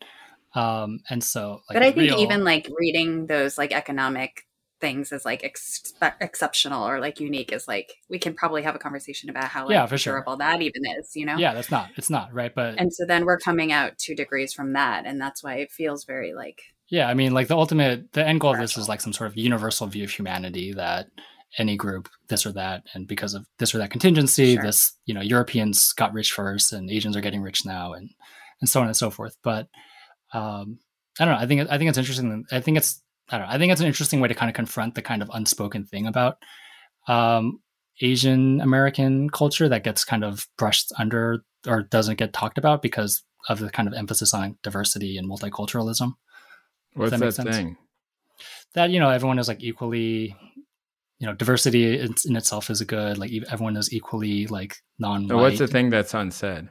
Um 0.55 1.01
and 1.11 1.23
so 1.23 1.61
like, 1.69 1.75
but 1.75 1.83
i 1.83 1.91
think 1.91 2.11
real, 2.11 2.21
even 2.21 2.45
like 2.45 2.69
reading 2.79 3.27
those 3.27 3.59
like 3.59 3.73
economic 3.73 4.47
things 4.81 5.11
as 5.11 5.25
like 5.25 5.43
ex- 5.43 5.95
exceptional 6.21 6.87
or 6.87 7.01
like 7.01 7.19
unique 7.19 7.51
is 7.51 7.67
like 7.67 7.95
we 8.11 8.19
can 8.19 8.35
probably 8.35 8.63
have 8.63 8.75
a 8.75 8.79
conversation 8.79 9.31
about 9.31 9.45
how 9.45 9.65
like, 9.65 9.73
yeah 9.73 9.87
for 9.87 9.97
sure. 9.97 10.23
that 10.39 10.61
even 10.61 10.83
is 10.99 11.17
you 11.17 11.25
know? 11.25 11.37
Yeah 11.37 11.55
that's 11.55 11.71
not 11.71 11.91
it's 11.97 12.11
not 12.11 12.33
right? 12.35 12.55
But 12.55 12.79
and 12.79 12.93
so 12.93 13.07
then 13.07 13.25
we're 13.25 13.39
coming 13.39 13.73
out 13.73 13.99
two 13.99 14.15
degrees 14.15 14.53
from 14.53 14.75
that 14.75 15.07
and 15.07 15.21
that's 15.21 15.43
why 15.43 15.55
it 15.57 15.73
feels 15.73 16.05
very 16.05 16.35
like 16.35 16.63
yeah, 16.89 17.09
I 17.09 17.15
mean, 17.15 17.33
like 17.33 17.49
the 17.49 17.57
ultimate, 17.57 18.13
the 18.13 18.27
end 18.27 18.41
goal 18.41 18.55
of 18.55 18.61
this 18.61 18.77
is 18.77 18.89
like 18.89 19.01
some 19.01 19.13
sort 19.13 19.31
of 19.31 19.37
universal 19.37 19.87
view 19.87 20.05
of 20.05 20.11
humanity 20.11 20.73
that 20.75 21.09
any 21.59 21.77
group, 21.77 22.09
this 22.29 22.47
or 22.47 22.53
that, 22.53 22.85
and 22.95 23.09
because 23.09 23.35
of 23.35 23.47
this 23.59 23.75
or 23.75 23.79
that 23.79 23.91
contingency, 23.91 24.55
sure. 24.55 24.63
this, 24.63 24.97
you 25.07 25.15
know, 25.15 25.21
Europeans 25.21 25.93
got 25.93 26.13
rich 26.13 26.33
first, 26.33 26.73
and 26.73 26.91
Asians 26.91 27.17
are 27.17 27.21
getting 27.21 27.43
rich 27.43 27.65
now, 27.65 27.93
and 27.93 28.11
and 28.61 28.71
so 28.71 28.81
on 28.81 28.87
and 28.87 28.97
so 28.97 29.11
forth. 29.11 29.37
But 29.43 29.69
um, 30.33 30.79
I 31.19 31.25
don't 31.25 31.35
know. 31.35 31.41
I 31.41 31.47
think 31.47 31.69
I 31.71 31.79
think 31.79 31.89
it's 31.89 31.99
interesting. 31.99 32.45
I 32.53 32.61
think 32.61 32.77
it's 32.77 33.03
I 33.31 33.39
don't 33.39 33.49
know. 33.49 33.55
I 33.55 33.59
think 33.59 33.73
it's 33.73 33.81
an 33.81 33.87
interesting 33.87 34.21
way 34.21 34.29
to 34.29 34.35
kind 34.35 34.51
of 34.51 34.55
confront 34.55 34.95
the 34.95 35.03
kind 35.03 35.23
of 35.23 35.31
unspoken 35.33 35.85
thing 35.85 36.07
about 36.07 36.39
um, 37.09 37.61
Asian 38.01 38.61
American 38.61 39.31
culture 39.31 39.69
that 39.69 39.85
gets 39.85 40.05
kind 40.05 40.25
of 40.25 40.47
brushed 40.59 40.93
under 40.99 41.43
or 41.67 41.83
doesn't 41.83 42.19
get 42.19 42.33
talked 42.33 42.59
about 42.59 42.83
because 42.83 43.25
of 43.49 43.59
the 43.61 43.71
kind 43.71 43.89
of 43.89 43.95
emphasis 43.95 44.35
on 44.35 44.59
diversity 44.63 45.17
and 45.17 45.29
multiculturalism. 45.29 46.13
What's 46.97 47.11
that, 47.11 47.45
that 47.45 47.55
thing? 47.55 47.77
That 48.75 48.91
you 48.91 49.01
know, 49.01 49.11
everyone 49.11 49.39
is 49.39 49.49
like 49.49 49.63
equally, 49.63 50.37
you 51.19 51.27
know, 51.27 51.35
diversity 51.35 52.01
in, 52.01 52.15
in 52.25 52.37
itself 52.37 52.71
is 52.71 52.81
a 52.81 52.85
good. 52.85 53.19
Like 53.19 53.31
everyone 53.51 53.77
is 53.77 53.93
equally 53.93 54.47
like 54.47 54.77
non. 54.99 55.29
So 55.29 55.39
what's 55.39 55.59
the 55.59 55.67
thing 55.67 55.91
that's 55.91 56.15
unsaid? 56.15 56.69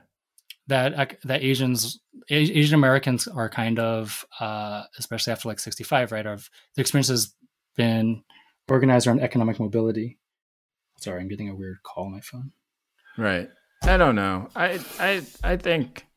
That 0.67 1.17
that 1.23 1.43
Asians, 1.43 1.99
Asian 2.29 2.75
Americans 2.75 3.27
are 3.27 3.49
kind 3.49 3.77
of, 3.79 4.25
uh, 4.39 4.83
especially 4.97 5.31
after 5.31 5.47
like 5.47 5.59
sixty 5.59 5.83
five, 5.83 6.11
right? 6.11 6.25
Of 6.25 6.49
the 6.75 6.81
experience 6.81 7.09
has 7.09 7.33
been 7.75 8.23
organized 8.67 9.05
around 9.05 9.21
economic 9.21 9.59
mobility. 9.59 10.17
Sorry, 10.97 11.21
I'm 11.21 11.27
getting 11.27 11.49
a 11.49 11.55
weird 11.55 11.83
call 11.83 12.05
on 12.05 12.13
my 12.13 12.21
phone. 12.21 12.51
Right. 13.17 13.49
I 13.83 13.97
don't 13.97 14.15
know. 14.15 14.49
I 14.55 14.79
I 14.99 15.21
I 15.43 15.57
think 15.57 16.07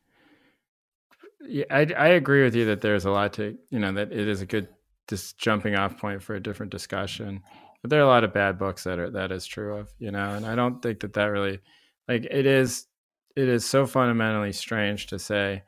yeah, 1.41 1.65
I, 1.69 1.87
I 1.97 2.07
agree 2.09 2.43
with 2.43 2.55
you 2.55 2.65
that 2.65 2.81
there's 2.81 3.05
a 3.05 3.11
lot 3.11 3.33
to 3.33 3.57
you 3.69 3.79
know 3.79 3.93
that 3.93 4.11
it 4.11 4.27
is 4.27 4.41
a 4.41 4.45
good 4.45 4.67
just 5.07 5.37
jumping 5.37 5.75
off 5.75 5.97
point 5.97 6.21
for 6.21 6.35
a 6.35 6.43
different 6.43 6.71
discussion. 6.71 7.41
But 7.81 7.89
there 7.89 7.99
are 7.99 8.03
a 8.03 8.07
lot 8.07 8.23
of 8.23 8.33
bad 8.33 8.59
books 8.59 8.83
that 8.83 8.99
are 8.99 9.09
that 9.11 9.31
is 9.31 9.45
true 9.45 9.77
of 9.77 9.89
you 9.99 10.11
know, 10.11 10.31
and 10.31 10.45
I 10.45 10.55
don't 10.55 10.81
think 10.81 10.99
that 11.01 11.13
that 11.13 11.25
really 11.25 11.59
like 12.07 12.25
it 12.25 12.45
is 12.45 12.87
it 13.35 13.47
is 13.47 13.65
so 13.65 13.85
fundamentally 13.85 14.51
strange 14.51 15.07
to 15.07 15.19
say 15.19 15.63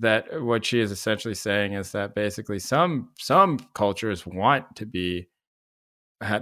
that 0.00 0.42
what 0.42 0.64
she 0.66 0.80
is 0.80 0.90
essentially 0.90 1.34
saying 1.34 1.72
is 1.72 1.92
that 1.92 2.14
basically 2.14 2.58
some 2.58 3.10
some 3.18 3.58
cultures 3.74 4.26
want 4.26 4.76
to 4.76 4.84
be 4.84 5.28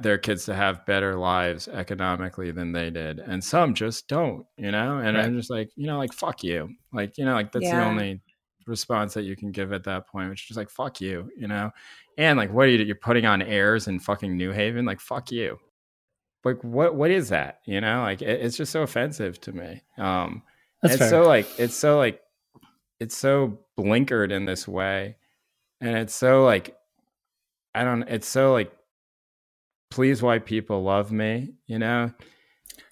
their 0.01 0.19
kids 0.19 0.47
to 0.47 0.55
have 0.55 0.87
better 0.87 1.17
lives 1.17 1.69
economically 1.69 2.51
than 2.51 2.73
they 2.73 2.89
did 2.89 3.19
and 3.19 3.45
some 3.45 3.75
just 3.75 4.09
don't 4.09 4.47
you 4.57 4.71
know 4.71 4.99
and 4.99 5.17
right. 5.17 5.27
i'm 5.27 5.37
just 5.37 5.51
like 5.51 5.69
you 5.77 5.87
know 5.87 5.99
like 5.99 6.15
fuck 6.15 6.43
you 6.43 6.67
like 6.95 7.19
you 7.19 7.27
know 7.27 7.35
like 7.35 7.53
that's 7.53 7.67
yeah. 7.67 7.79
the 7.79 7.85
only 7.85 8.23
response 8.67 9.15
that 9.15 9.23
you 9.23 9.37
can 9.37 9.53
give 9.53 9.73
at 9.73 9.85
that 9.85 10.07
point, 10.07 10.31
which 10.31 10.43
is 10.43 10.49
just 10.49 10.59
like 10.59 10.71
fuck 10.71 11.01
you, 11.01 11.31
you 11.37 11.49
know. 11.49 11.71
And 12.19 12.39
like, 12.39 12.53
what 12.53 12.67
are 12.67 12.71
you? 12.71 12.85
You're 12.85 12.97
putting 12.97 13.27
on 13.27 13.43
airs 13.43 13.89
in 13.89 13.99
fucking 13.99 14.37
New 14.37 14.53
Haven, 14.53 14.85
like 14.85 15.01
fuck 15.01 15.31
you. 15.31 15.59
Like 16.45 16.63
what? 16.63 16.95
What 16.95 17.11
is 17.11 17.29
that? 17.31 17.61
You 17.65 17.81
know, 17.81 18.03
like 18.03 18.23
it, 18.23 18.41
it's 18.41 18.57
just 18.57 18.73
so 18.73 18.83
offensive 18.83 19.41
to 19.43 19.53
me. 19.53 19.83
Um, 19.99 20.43
That's 20.83 20.95
it's 20.95 21.03
fair. 21.03 21.11
so 21.11 21.23
like 21.27 21.49
it's 21.59 21.77
so 21.77 21.99
like 21.99 22.21
it's 23.01 23.17
so 23.17 23.59
blinkered 23.79 24.31
in 24.31 24.45
this 24.45 24.67
way, 24.67 25.17
and 25.81 25.97
it's 25.97 26.15
so 26.15 26.45
like 26.45 26.77
I 27.75 27.85
don't. 27.85 28.03
It's 28.05 28.29
so 28.29 28.53
like 28.53 28.73
please 29.91 30.23
white 30.23 30.47
people 30.47 30.83
love 30.83 31.13
me, 31.13 31.55
you 31.67 31.79
know. 31.79 32.13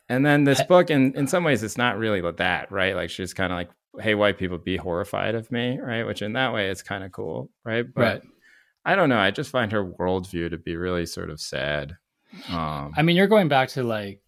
And 0.08 0.24
then 0.24 0.44
this 0.44 0.62
book, 0.62 0.90
in 0.90 1.14
in 1.16 1.26
some 1.26 1.44
ways, 1.44 1.62
it's 1.62 1.78
not 1.78 1.98
really 1.98 2.20
that, 2.32 2.70
right? 2.70 2.94
Like 2.94 3.10
she's 3.10 3.32
kind 3.32 3.52
of 3.52 3.56
like 3.56 3.70
hey 4.00 4.14
white 4.14 4.38
people 4.38 4.58
be 4.58 4.76
horrified 4.76 5.34
of 5.34 5.50
me 5.50 5.78
right 5.80 6.04
which 6.04 6.22
in 6.22 6.32
that 6.34 6.52
way 6.52 6.68
it's 6.68 6.82
kind 6.82 7.04
of 7.04 7.12
cool 7.12 7.50
right 7.64 7.86
but 7.94 8.00
right. 8.00 8.22
i 8.84 8.94
don't 8.94 9.08
know 9.08 9.18
i 9.18 9.30
just 9.30 9.50
find 9.50 9.72
her 9.72 9.84
worldview 9.84 10.50
to 10.50 10.58
be 10.58 10.76
really 10.76 11.06
sort 11.06 11.30
of 11.30 11.40
sad 11.40 11.96
um, 12.50 12.92
i 12.96 13.02
mean 13.02 13.16
you're 13.16 13.26
going 13.26 13.48
back 13.48 13.68
to 13.68 13.82
like 13.82 14.20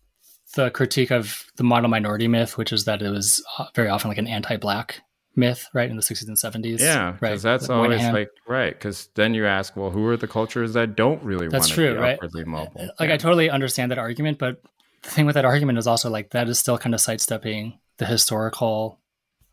the 0.54 0.70
critique 0.70 1.10
of 1.10 1.44
the 1.56 1.64
model 1.64 1.88
minority 1.88 2.28
myth 2.28 2.56
which 2.56 2.72
is 2.72 2.84
that 2.84 3.02
it 3.02 3.10
was 3.10 3.44
uh, 3.58 3.66
very 3.74 3.88
often 3.88 4.08
like 4.08 4.18
an 4.18 4.28
anti-black 4.28 5.02
myth 5.34 5.68
right 5.74 5.90
in 5.90 5.96
the 5.96 6.02
60s 6.02 6.28
and 6.28 6.36
70s 6.36 6.80
yeah 6.80 7.12
because 7.12 7.44
right? 7.44 7.52
that's 7.52 7.68
like 7.68 7.76
always 7.76 8.02
like 8.08 8.30
right 8.48 8.72
because 8.72 9.08
then 9.14 9.34
you 9.34 9.44
ask 9.46 9.76
well 9.76 9.90
who 9.90 10.06
are 10.06 10.16
the 10.16 10.28
cultures 10.28 10.72
that 10.72 10.96
don't 10.96 11.22
really 11.22 11.48
that's 11.48 11.68
true, 11.68 11.98
right? 11.98 12.14
upwardly 12.14 12.44
mobile 12.44 12.88
like 12.98 13.08
yeah. 13.08 13.14
i 13.14 13.16
totally 13.18 13.50
understand 13.50 13.90
that 13.90 13.98
argument 13.98 14.38
but 14.38 14.62
the 15.02 15.10
thing 15.10 15.26
with 15.26 15.34
that 15.34 15.44
argument 15.44 15.78
is 15.78 15.86
also 15.86 16.08
like 16.08 16.30
that 16.30 16.48
is 16.48 16.58
still 16.58 16.78
kind 16.78 16.94
of 16.94 17.00
sidestepping 17.00 17.78
the 17.98 18.06
historical 18.06 18.98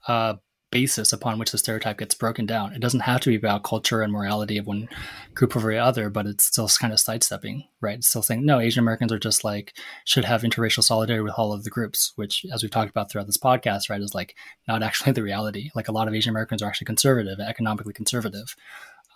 uh, 0.08 0.36
basis 0.72 1.14
upon 1.14 1.38
which 1.38 1.51
the 1.51 1.58
stereotype 1.60 1.99
gets 1.99 2.16
broken 2.16 2.47
down. 2.47 2.74
It 2.74 2.80
doesn't 2.80 3.01
have 3.01 3.22
to 3.22 3.30
be 3.30 3.36
about 3.36 3.64
culture 3.64 4.01
and 4.01 4.12
morality 4.12 4.58
of 4.58 4.66
one 4.66 4.89
group 5.36 5.56
over 5.56 5.72
the 5.72 5.78
other, 5.78 6.10
but 6.10 6.26
it's 6.26 6.45
still 6.45 6.68
kind 6.68 6.91
of 6.91 6.99
sidestepping, 6.99 7.68
right? 7.80 7.99
It's 7.99 8.08
still 8.08 8.24
saying, 8.24 8.43
no, 8.43 8.60
Asian 8.60 8.80
Americans 8.80 9.12
are 9.12 9.20
just 9.20 9.43
like, 9.43 9.78
should 10.04 10.26
have 10.26 10.41
interracial 10.41 10.82
solidarity 10.82 11.22
with 11.22 11.36
all 11.38 11.54
of 11.54 11.64
the 11.64 11.70
groups, 11.70 12.14
which, 12.16 12.43
as 12.51 12.64
we've 12.64 12.72
talked 12.72 12.89
about 12.89 13.12
throughout 13.12 13.28
this 13.28 13.38
podcast, 13.38 13.88
right, 13.91 14.01
is 14.01 14.16
like 14.16 14.36
not 14.68 14.82
actually 14.82 15.12
the 15.12 15.22
reality. 15.22 15.70
Like 15.76 15.89
a 15.89 15.91
lot 15.91 16.08
of 16.08 16.16
Asian 16.16 16.32
Americans 16.32 16.64
are 16.64 16.68
actually 16.68 16.86
conservative, 16.86 17.39
economically 17.39 17.93
conservative, 17.93 18.56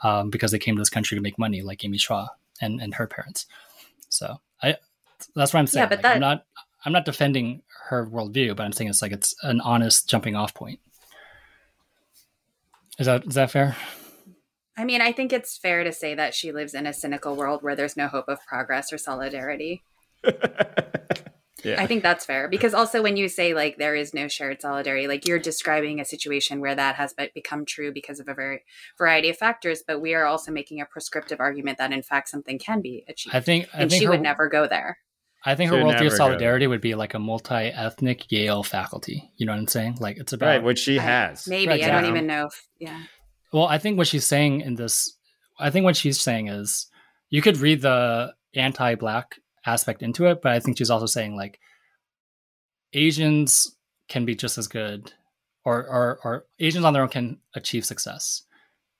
um, 0.03 0.29
because 0.29 0.51
they 0.51 0.59
came 0.59 0.75
to 0.75 0.81
this 0.81 0.91
country 0.91 1.17
to 1.17 1.23
make 1.23 1.39
money, 1.39 1.63
like 1.63 1.83
Amy 1.83 1.97
Chua 1.97 2.27
and, 2.61 2.79
and 2.79 2.93
her 2.93 3.07
parents. 3.07 3.47
So 4.09 4.41
I, 4.61 4.75
that's 5.35 5.53
what 5.53 5.59
I'm 5.59 5.65
saying. 5.65 5.85
Yeah, 5.85 5.89
but 5.89 5.97
like, 5.97 6.03
that... 6.03 6.15
I'm 6.15 6.21
not, 6.21 6.45
I'm 6.88 6.93
not 6.93 7.03
defending 7.03 7.63
her 7.89 8.07
worldview, 8.07 8.55
but 8.55 8.63
I'm 8.63 8.71
saying 8.71 8.89
it's 8.89 9.01
like 9.01 9.11
it's 9.11 9.35
an 9.43 9.59
honest 9.59 10.09
jumping 10.09 10.38
off 10.38 10.53
point. 10.53 10.79
Is 12.97 13.07
that 13.07 13.27
is 13.27 13.33
that 13.33 13.51
fair? 13.51 13.75
I 14.77 14.85
mean, 14.85 15.01
I 15.01 15.11
think 15.11 15.33
it's 15.33 15.57
fair 15.57 15.83
to 15.83 15.91
say 15.91 16.15
that 16.15 16.33
she 16.33 16.53
lives 16.53 16.73
in 16.73 16.88
a 16.88 16.93
cynical 16.93 17.35
world 17.35 17.61
where 17.61 17.75
there's 17.75 17.97
no 17.97 18.07
hope 18.07 18.29
of 18.29 18.39
progress 18.45 18.93
or 18.93 18.97
solidarity. 18.97 19.83
Yeah. 21.63 21.81
I 21.81 21.88
think 21.88 22.03
that's 22.03 22.23
fair 22.23 22.47
because 22.47 22.75
also 22.75 23.01
when 23.01 23.17
you 23.17 23.27
say 23.27 23.55
like 23.55 23.77
there 23.77 23.95
is 23.95 24.13
no 24.13 24.27
shared 24.27 24.61
solidarity, 24.61 25.07
like 25.07 25.27
you're 25.27 25.39
describing 25.39 25.99
a 25.99 26.05
situation 26.05 26.61
where 26.61 26.75
that 26.75 26.95
has 26.95 27.15
become 27.33 27.65
true 27.65 27.91
because 27.91 28.19
of 28.19 28.27
a 28.27 28.35
very 28.35 28.63
variety 28.95 29.29
of 29.29 29.38
factors, 29.38 29.83
but 29.85 29.99
we 29.99 30.13
are 30.13 30.25
also 30.25 30.51
making 30.51 30.81
a 30.81 30.85
prescriptive 30.85 31.39
argument 31.39 31.79
that 31.79 31.91
in 31.91 32.03
fact 32.03 32.29
something 32.29 32.59
can 32.59 32.79
be 32.81 33.03
achieved. 33.09 33.35
I 33.35 33.39
think, 33.39 33.67
I 33.73 33.81
and 33.81 33.89
think 33.89 33.99
she 33.99 34.05
her, 34.05 34.11
would 34.11 34.21
never 34.21 34.47
go 34.47 34.67
there. 34.67 34.99
I 35.45 35.55
think 35.55 35.71
her 35.71 35.77
worldview 35.77 36.07
of 36.07 36.13
solidarity 36.13 36.67
would 36.67 36.81
be 36.81 36.95
like 36.95 37.13
a 37.13 37.19
multi-ethnic 37.19 38.31
Yale 38.31 38.63
faculty. 38.63 39.31
You 39.38 39.45
know 39.45 39.53
what 39.53 39.59
I'm 39.59 39.67
saying? 39.67 39.97
Like 39.99 40.17
it's 40.17 40.33
about 40.33 40.47
right, 40.47 40.63
which 40.63 40.79
she 40.79 40.97
has. 40.97 41.47
Maybe 41.47 41.69
right, 41.69 41.83
I 41.83 41.89
don't 41.89 42.09
even 42.09 42.27
know 42.27 42.47
if 42.47 42.67
yeah. 42.79 43.03
Well, 43.53 43.67
I 43.67 43.77
think 43.77 43.97
what 43.97 44.07
she's 44.07 44.25
saying 44.25 44.61
in 44.61 44.75
this, 44.75 45.17
I 45.57 45.69
think 45.69 45.85
what 45.85 45.95
she's 45.95 46.19
saying 46.19 46.49
is, 46.49 46.88
you 47.29 47.41
could 47.41 47.57
read 47.57 47.81
the 47.81 48.33
anti-black 48.55 49.35
aspect 49.65 50.01
into 50.01 50.25
it, 50.25 50.41
but 50.41 50.51
I 50.51 50.59
think 50.59 50.77
she's 50.77 50.89
also 50.89 51.05
saying 51.05 51.35
like 51.35 51.59
Asians 52.93 53.75
can 54.09 54.25
be 54.25 54.35
just 54.35 54.57
as 54.57 54.67
good, 54.67 55.13
or 55.63 55.85
or, 55.88 56.19
or 56.23 56.45
Asians 56.59 56.83
on 56.83 56.93
their 56.93 57.03
own 57.03 57.09
can 57.09 57.38
achieve 57.53 57.85
success. 57.85 58.43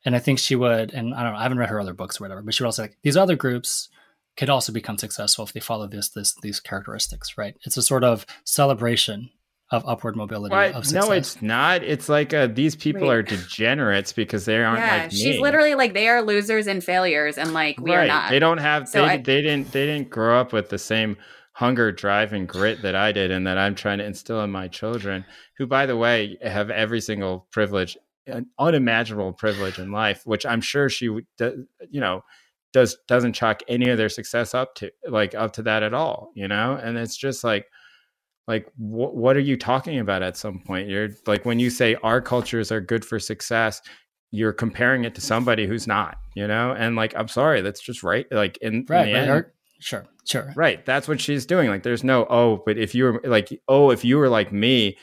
And 0.06 0.16
I 0.16 0.20
think 0.20 0.40
she 0.40 0.56
would, 0.56 0.94
and 0.94 1.14
I 1.14 1.24
don't 1.24 1.34
know, 1.34 1.40
I 1.40 1.44
haven't 1.44 1.58
read 1.58 1.70
her 1.70 1.80
other 1.82 1.94
books 1.94 2.22
or 2.22 2.24
whatever, 2.24 2.42
but 2.42 2.54
she 2.54 2.64
would 2.64 2.68
also 2.68 2.84
like 2.84 2.98
these 3.02 3.18
other 3.18 3.36
groups 3.36 3.90
could 4.38 4.50
also 4.50 4.72
become 4.72 4.98
successful 4.98 5.44
if 5.44 5.54
they 5.54 5.60
follow 5.60 5.88
this 5.88 6.10
this 6.10 6.36
these 6.42 6.60
characteristics, 6.60 7.38
right? 7.38 7.56
It's 7.64 7.78
a 7.78 7.82
sort 7.82 8.04
of 8.04 8.26
celebration 8.46 9.32
of 9.70 9.84
upward 9.86 10.16
mobility. 10.16 10.56
Of 10.56 10.92
no, 10.94 11.12
it's 11.12 11.42
not. 11.42 11.84
It's 11.84 12.08
like 12.08 12.34
uh, 12.34 12.48
these 12.48 12.76
people 12.76 13.12
are 13.12 13.22
degenerates 13.22 14.14
because 14.14 14.46
they 14.46 14.64
aren't 14.64 14.80
yeah, 14.80 14.98
like 14.98 15.12
me. 15.12 15.18
She's 15.18 15.40
literally 15.40 15.76
like 15.76 15.94
they 15.94 16.08
are 16.08 16.22
losers 16.22 16.68
and 16.68 16.84
failures, 16.84 17.38
and 17.38 17.54
like 17.54 17.80
we 17.80 17.92
right. 17.92 18.06
are 18.06 18.08
not. 18.08 18.30
They 18.30 18.40
don't 18.40 18.60
have. 18.60 18.88
So 18.88 19.02
they, 19.02 19.14
I, 19.14 19.18
they 19.18 19.42
didn't. 19.42 19.72
They 19.72 19.86
didn't 19.86 20.10
grow 20.10 20.40
up 20.40 20.54
with 20.54 20.70
the 20.70 20.78
same 20.78 21.18
hunger, 21.52 21.92
drive, 21.92 22.34
and 22.34 22.48
grit 22.48 22.84
that 22.84 22.96
I 22.96 23.12
did, 23.12 23.32
and 23.32 23.46
that 23.48 23.58
I'm 23.58 23.76
trying 23.76 23.98
to 23.98 24.06
instill 24.06 24.42
in 24.44 24.52
my 24.52 24.68
children, 24.68 25.26
who, 25.58 25.66
by 25.66 25.88
the 25.88 25.98
way, 25.98 26.38
have 26.42 26.70
every 26.70 27.02
single 27.02 27.48
privilege, 27.52 27.98
an 28.28 28.46
unimaginable 28.60 29.34
privilege 29.34 29.80
in 29.80 29.92
life, 29.92 30.22
which 30.26 30.46
I'm 30.46 30.62
sure 30.62 30.88
she 30.88 31.10
would, 31.10 31.26
you 31.90 32.00
know, 32.00 32.24
does 32.78 32.98
doesn't 33.08 33.34
chalk 33.34 33.62
any 33.68 33.90
of 33.90 33.98
their 33.98 34.10
success 34.10 34.54
up 34.54 34.76
to 34.76 34.92
like 35.10 35.34
up 35.36 35.54
to 35.54 35.64
that 35.64 35.84
at 35.84 35.94
all, 35.94 36.32
you 36.36 36.48
know. 36.48 36.80
And 36.82 36.98
it's 36.98 37.18
just 37.18 37.44
like 37.44 37.68
like 38.48 38.66
wh- 38.76 39.14
what 39.14 39.36
are 39.36 39.42
you 39.42 39.58
talking 39.58 40.00
about 40.00 40.22
at 40.24 40.38
some 40.38 40.60
point? 40.60 40.88
You're 40.88 41.10
like 41.26 41.46
when 41.46 41.60
you 41.60 41.70
say 41.70 41.96
our 42.04 42.22
cultures 42.22 42.72
are 42.72 42.82
good 42.82 43.04
for 43.04 43.20
success 43.20 43.82
you're 44.32 44.54
comparing 44.54 45.06
it 45.06 45.16
to 45.16 45.22
somebody 45.22 45.66
who's 45.66 45.88
not 45.88 46.18
you 46.36 46.48
know? 46.48 46.72
And 46.72 46.96
like 46.96 47.16
i'm 47.16 47.28
sorry 47.28 47.62
that's 47.62 47.82
just 47.82 48.04
right 48.04 48.26
like 48.32 48.58
in, 48.58 48.86
right, 48.90 49.08
in 49.08 49.14
right 49.16 49.30
end, 49.30 49.46
sure 49.80 50.06
sure. 50.26 50.54
Right 50.56 50.86
that's 50.86 51.08
what 51.08 51.22
she's 51.22 51.46
doing 51.46 51.70
like 51.70 51.84
there's 51.84 52.04
no 52.04 52.26
oh 52.30 52.62
but 52.66 52.78
if 52.78 52.94
you 52.94 53.06
were 53.06 53.22
like 53.24 53.50
oh 53.68 53.92
if 53.92 54.04
you 54.04 54.18
were 54.18 54.30
like 54.30 54.52
me 54.52 54.98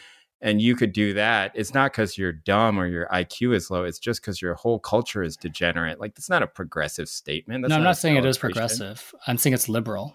and 0.44 0.60
you 0.60 0.76
could 0.76 0.92
do 0.92 1.14
that 1.14 1.50
it's 1.54 1.74
not 1.74 1.90
because 1.90 2.16
you're 2.16 2.32
dumb 2.32 2.78
or 2.78 2.86
your 2.86 3.06
iq 3.06 3.54
is 3.54 3.70
low 3.70 3.82
it's 3.82 3.98
just 3.98 4.20
because 4.20 4.40
your 4.40 4.54
whole 4.54 4.78
culture 4.78 5.22
is 5.22 5.36
degenerate 5.36 5.98
like 5.98 6.14
that's 6.14 6.30
not 6.30 6.42
a 6.42 6.46
progressive 6.46 7.08
statement 7.08 7.62
that's 7.62 7.70
no 7.70 7.76
i'm 7.76 7.82
not 7.82 7.96
saying 7.96 8.16
it 8.16 8.24
is 8.24 8.38
progressive 8.38 9.12
i'm 9.26 9.38
saying 9.38 9.54
it's 9.54 9.68
liberal 9.68 10.14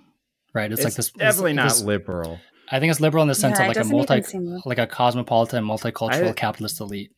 right 0.54 0.72
it's, 0.72 0.80
it's 0.80 0.86
like 0.86 0.96
this 0.96 1.12
definitely 1.12 1.52
this, 1.52 1.58
not 1.58 1.70
this, 1.70 1.82
liberal 1.82 2.40
I 2.72 2.80
think 2.80 2.92
it's 2.92 3.00
liberal 3.00 3.24
in 3.24 3.28
the 3.28 3.36
sense 3.36 3.58
yeah, 3.58 3.66
of 3.66 3.76
like 3.76 3.84
a 3.84 3.90
multi, 3.90 4.24
like 4.66 4.78
a 4.78 4.86
cosmopolitan, 4.86 5.64
multicultural 5.66 6.30
I, 6.30 6.34
capitalist 6.34 6.80
elite. 6.80 7.12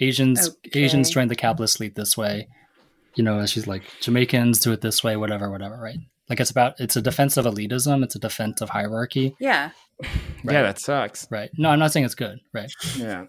Asians, 0.00 0.48
okay. 0.66 0.82
Asians 0.82 1.10
join 1.10 1.28
the 1.28 1.36
capitalist 1.36 1.80
elite 1.80 1.94
this 1.94 2.16
way. 2.16 2.48
You 3.14 3.22
know, 3.22 3.38
as 3.38 3.50
she's 3.50 3.68
like 3.68 3.84
Jamaicans 4.00 4.58
do 4.58 4.72
it 4.72 4.80
this 4.80 5.04
way, 5.04 5.16
whatever, 5.16 5.50
whatever, 5.50 5.78
right? 5.80 5.98
Like 6.28 6.40
it's 6.40 6.50
about 6.50 6.80
it's 6.80 6.96
a 6.96 7.02
defense 7.02 7.36
of 7.36 7.44
elitism, 7.44 8.02
it's 8.02 8.16
a 8.16 8.18
defense 8.18 8.60
of 8.60 8.70
hierarchy. 8.70 9.36
Yeah. 9.38 9.70
Right? 10.46 10.56
Yeah, 10.56 10.62
that 10.64 10.78
sucks. 10.78 11.26
Right. 11.30 11.48
No, 11.56 11.70
I'm 11.70 11.78
not 11.78 11.90
saying 11.90 12.04
it's 12.04 12.14
good. 12.14 12.38
Right. 12.52 12.70
Yeah. 12.98 13.24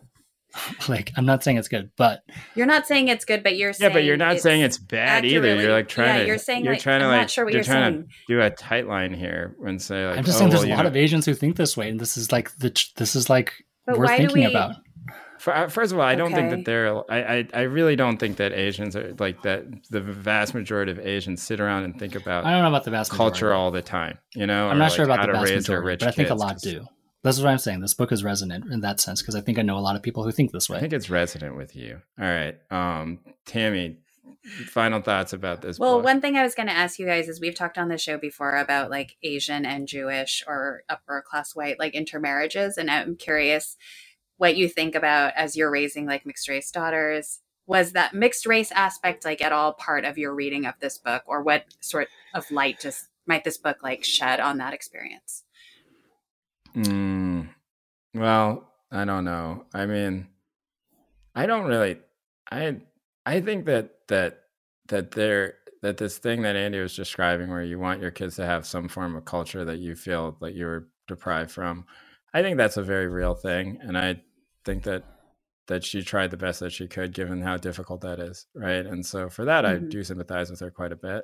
like 0.89 1.11
I'm 1.15 1.25
not 1.25 1.43
saying 1.43 1.57
it's 1.57 1.67
good, 1.67 1.91
but 1.97 2.23
you're 2.55 2.65
not 2.65 2.87
saying 2.87 3.07
it's 3.07 3.25
good, 3.25 3.43
but 3.43 3.55
you're 3.57 3.73
saying 3.73 3.89
yeah, 3.89 3.93
but 3.93 4.03
you're 4.03 4.17
not 4.17 4.39
saying 4.39 4.61
it's 4.61 4.77
bad 4.77 5.25
either. 5.25 5.55
You're 5.55 5.71
like 5.71 5.87
trying 5.87 6.15
yeah, 6.15 6.21
to 6.21 6.27
you're 6.27 6.37
saying 6.37 6.63
you're 6.63 6.73
like, 6.73 6.81
trying 6.81 6.99
to 7.01 7.05
I'm 7.05 7.19
like 7.19 7.29
sure 7.29 7.45
you're, 7.45 7.55
you're, 7.55 7.63
trying 7.63 7.93
saying. 7.93 8.07
to 8.27 8.33
do 8.33 8.41
a 8.41 8.49
tight 8.49 8.87
line 8.87 9.13
here 9.13 9.55
and 9.65 9.81
say 9.81 10.07
like 10.07 10.17
I'm 10.17 10.23
just 10.23 10.37
oh, 10.37 10.39
saying 10.39 10.49
there's 10.51 10.63
well, 10.63 10.73
a 10.73 10.75
lot 10.75 10.83
know. 10.83 10.89
of 10.89 10.95
Asians 10.97 11.25
who 11.25 11.33
think 11.33 11.55
this 11.55 11.75
way, 11.75 11.89
and 11.89 11.99
this 11.99 12.17
is 12.17 12.31
like 12.31 12.55
the 12.57 12.69
this 12.95 13.15
is 13.15 13.29
like 13.29 13.53
but 13.85 13.97
worth 13.97 14.09
thinking 14.09 14.43
we... 14.43 14.45
about. 14.45 14.75
Uh, 15.47 15.67
first 15.67 15.91
of 15.91 15.99
all, 15.99 16.05
I 16.05 16.13
okay. 16.13 16.17
don't 16.17 16.33
think 16.33 16.49
that 16.51 16.65
they're. 16.65 17.11
I, 17.11 17.37
I, 17.37 17.47
I 17.53 17.61
really 17.61 17.95
don't 17.95 18.17
think 18.17 18.37
that 18.37 18.53
Asians 18.53 18.95
are 18.95 19.15
like 19.19 19.41
that. 19.43 19.65
The 19.89 20.01
vast 20.01 20.53
majority 20.53 20.91
of 20.91 20.99
Asians 20.99 21.41
sit 21.41 21.59
around 21.59 21.83
and 21.83 21.99
think 21.99 22.15
about. 22.15 22.45
I 22.45 22.51
don't 22.51 22.61
know 22.61 22.69
about 22.69 22.83
the 22.83 22.91
vast 22.91 23.11
culture 23.11 23.53
all 23.53 23.71
the 23.71 23.81
time. 23.81 24.17
You 24.33 24.47
know, 24.47 24.69
I'm 24.69 24.77
not 24.77 24.91
sure 24.91 25.05
about 25.05 25.25
the 25.25 25.33
vast 25.33 25.53
majority, 25.53 26.05
but 26.05 26.07
I 26.07 26.11
think 26.11 26.29
a 26.29 26.35
lot 26.35 26.59
do. 26.59 26.85
This 27.23 27.37
is 27.37 27.43
what 27.43 27.49
I'm 27.49 27.57
saying. 27.57 27.79
This 27.79 27.95
book 27.95 28.11
is 28.11 28.23
resonant 28.23 28.71
in 28.71 28.81
that 28.81 28.99
sense 28.99 29.21
because 29.21 29.33
I 29.33 29.41
think 29.41 29.57
I 29.57 29.63
know 29.63 29.77
a 29.77 29.79
lot 29.79 29.95
of 29.95 30.03
people 30.03 30.23
who 30.23 30.31
think 30.31 30.51
this 30.51 30.69
way. 30.69 30.77
I 30.77 30.79
think 30.79 30.93
it's 30.93 31.09
resonant 31.09 31.57
with 31.57 31.75
you. 31.75 31.99
All 32.19 32.25
right. 32.25 32.55
Um, 32.69 33.19
Tammy, 33.47 33.97
final 34.67 35.01
thoughts 35.01 35.33
about 35.33 35.61
this 35.61 35.79
well 35.79 35.97
book. 35.97 36.05
one 36.05 36.21
thing 36.21 36.35
i 36.35 36.43
was 36.43 36.53
going 36.53 36.67
to 36.67 36.73
ask 36.73 36.99
you 36.99 37.05
guys 37.05 37.27
is 37.27 37.39
we've 37.39 37.55
talked 37.55 37.79
on 37.79 37.87
the 37.87 37.97
show 37.97 38.17
before 38.17 38.55
about 38.57 38.91
like 38.91 39.15
asian 39.23 39.65
and 39.65 39.87
jewish 39.87 40.43
or 40.45 40.83
upper 40.87 41.23
class 41.27 41.55
white 41.55 41.79
like 41.79 41.95
intermarriages 41.95 42.77
and 42.77 42.91
i'm 42.91 43.15
curious 43.15 43.75
what 44.37 44.57
you 44.57 44.67
think 44.67 44.95
about 44.95 45.33
as 45.35 45.55
you're 45.55 45.71
raising 45.71 46.05
like 46.05 46.25
mixed 46.25 46.49
race 46.49 46.71
daughters 46.71 47.39
was 47.67 47.93
that 47.93 48.13
mixed 48.13 48.45
race 48.45 48.71
aspect 48.71 49.25
like 49.25 49.41
at 49.41 49.51
all 49.51 49.73
part 49.73 50.05
of 50.05 50.17
your 50.17 50.33
reading 50.33 50.65
of 50.65 50.75
this 50.79 50.97
book 50.97 51.23
or 51.25 51.41
what 51.41 51.65
sort 51.79 52.07
of 52.33 52.49
light 52.51 52.79
just 52.79 53.07
might 53.27 53.43
this 53.43 53.57
book 53.57 53.77
like 53.83 54.03
shed 54.03 54.39
on 54.39 54.57
that 54.57 54.73
experience 54.73 55.43
Mm, 56.75 57.49
well, 58.13 58.69
I 58.91 59.05
don't 59.05 59.23
know. 59.25 59.65
I 59.73 59.85
mean, 59.85 60.27
I 61.33 61.45
don't 61.45 61.65
really. 61.65 61.97
I 62.51 62.77
I 63.25 63.41
think 63.41 63.65
that 63.65 63.91
that 64.09 64.41
that 64.89 65.11
there 65.11 65.55
that 65.81 65.97
this 65.97 66.17
thing 66.17 66.41
that 66.41 66.55
Andy 66.55 66.79
was 66.79 66.95
describing, 66.95 67.49
where 67.49 67.63
you 67.63 67.79
want 67.79 68.01
your 68.01 68.11
kids 68.11 68.35
to 68.37 68.45
have 68.45 68.65
some 68.67 68.89
form 68.89 69.15
of 69.15 69.25
culture 69.25 69.63
that 69.65 69.79
you 69.79 69.95
feel 69.95 70.37
that 70.41 70.53
you 70.53 70.65
were 70.65 70.87
deprived 71.07 71.51
from, 71.51 71.85
I 72.35 72.41
think 72.41 72.57
that's 72.57 72.77
a 72.77 72.83
very 72.83 73.07
real 73.07 73.33
thing, 73.33 73.79
and 73.81 73.97
I 73.97 74.21
think 74.65 74.83
that 74.83 75.03
that 75.67 75.83
she 75.83 76.03
tried 76.03 76.29
the 76.29 76.37
best 76.37 76.59
that 76.59 76.71
she 76.71 76.87
could, 76.87 77.13
given 77.13 77.41
how 77.41 77.57
difficult 77.57 78.01
that 78.01 78.19
is, 78.19 78.45
right? 78.53 78.85
And 78.85 79.03
so 79.03 79.29
for 79.29 79.45
that, 79.45 79.65
mm-hmm. 79.65 79.85
I 79.85 79.89
do 79.89 80.03
sympathize 80.03 80.51
with 80.51 80.59
her 80.59 80.69
quite 80.69 80.91
a 80.91 80.95
bit. 80.95 81.23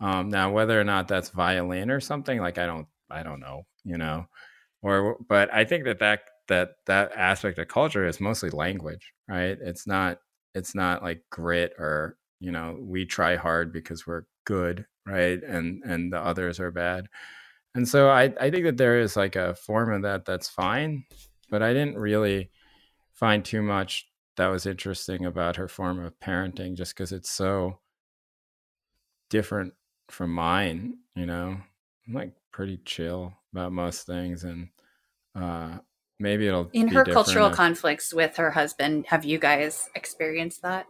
Um, 0.00 0.28
now, 0.28 0.52
whether 0.52 0.80
or 0.80 0.84
not 0.84 1.08
that's 1.08 1.30
violin 1.30 1.90
or 1.90 1.98
something, 1.98 2.38
like 2.40 2.56
I 2.56 2.66
don't, 2.66 2.86
I 3.10 3.24
don't 3.24 3.40
know, 3.40 3.66
you 3.84 3.98
know 3.98 4.26
or 4.82 5.16
but 5.28 5.52
i 5.52 5.64
think 5.64 5.84
that 5.84 5.98
that 5.98 6.20
that 6.48 6.76
that 6.86 7.12
aspect 7.14 7.58
of 7.58 7.68
culture 7.68 8.06
is 8.06 8.20
mostly 8.20 8.50
language 8.50 9.12
right 9.28 9.58
it's 9.60 9.86
not 9.86 10.18
it's 10.54 10.74
not 10.74 11.02
like 11.02 11.22
grit 11.30 11.72
or 11.78 12.16
you 12.40 12.52
know 12.52 12.76
we 12.80 13.04
try 13.04 13.36
hard 13.36 13.72
because 13.72 14.06
we're 14.06 14.24
good 14.44 14.86
right 15.06 15.42
and 15.42 15.82
and 15.84 16.12
the 16.12 16.18
others 16.18 16.60
are 16.60 16.70
bad 16.70 17.08
and 17.78 17.88
so 17.88 18.10
i 18.10 18.24
i 18.40 18.50
think 18.50 18.64
that 18.64 18.76
there 18.76 18.98
is 18.98 19.16
like 19.16 19.36
a 19.36 19.54
form 19.54 19.92
of 19.92 20.02
that 20.02 20.24
that's 20.24 20.48
fine 20.48 21.04
but 21.48 21.62
i 21.62 21.72
didn't 21.72 21.96
really 21.96 22.50
find 23.14 23.44
too 23.44 23.62
much 23.62 24.06
that 24.36 24.48
was 24.48 24.66
interesting 24.66 25.24
about 25.24 25.56
her 25.56 25.68
form 25.68 26.04
of 26.04 26.18
parenting 26.18 26.76
just 26.76 26.94
because 26.94 27.12
it's 27.12 27.30
so 27.30 27.78
different 29.30 29.72
from 30.08 30.32
mine 30.32 30.94
you 31.14 31.26
know? 31.26 31.56
I'm 32.06 32.14
like 32.14 32.32
pretty 32.52 32.80
chill 32.84 33.32
about 33.52 33.72
most 33.72 34.06
things 34.06 34.42
and 34.42 34.68
uh 35.36 35.78
maybe 36.18 36.48
it'll 36.48 36.68
in 36.72 36.88
her 36.88 37.04
cultural 37.04 37.48
if... 37.48 37.54
conflicts 37.54 38.12
with 38.12 38.36
her 38.38 38.50
husband 38.50 39.06
have 39.06 39.24
you 39.24 39.38
guys 39.38 39.88
experienced 39.94 40.62
that 40.62 40.86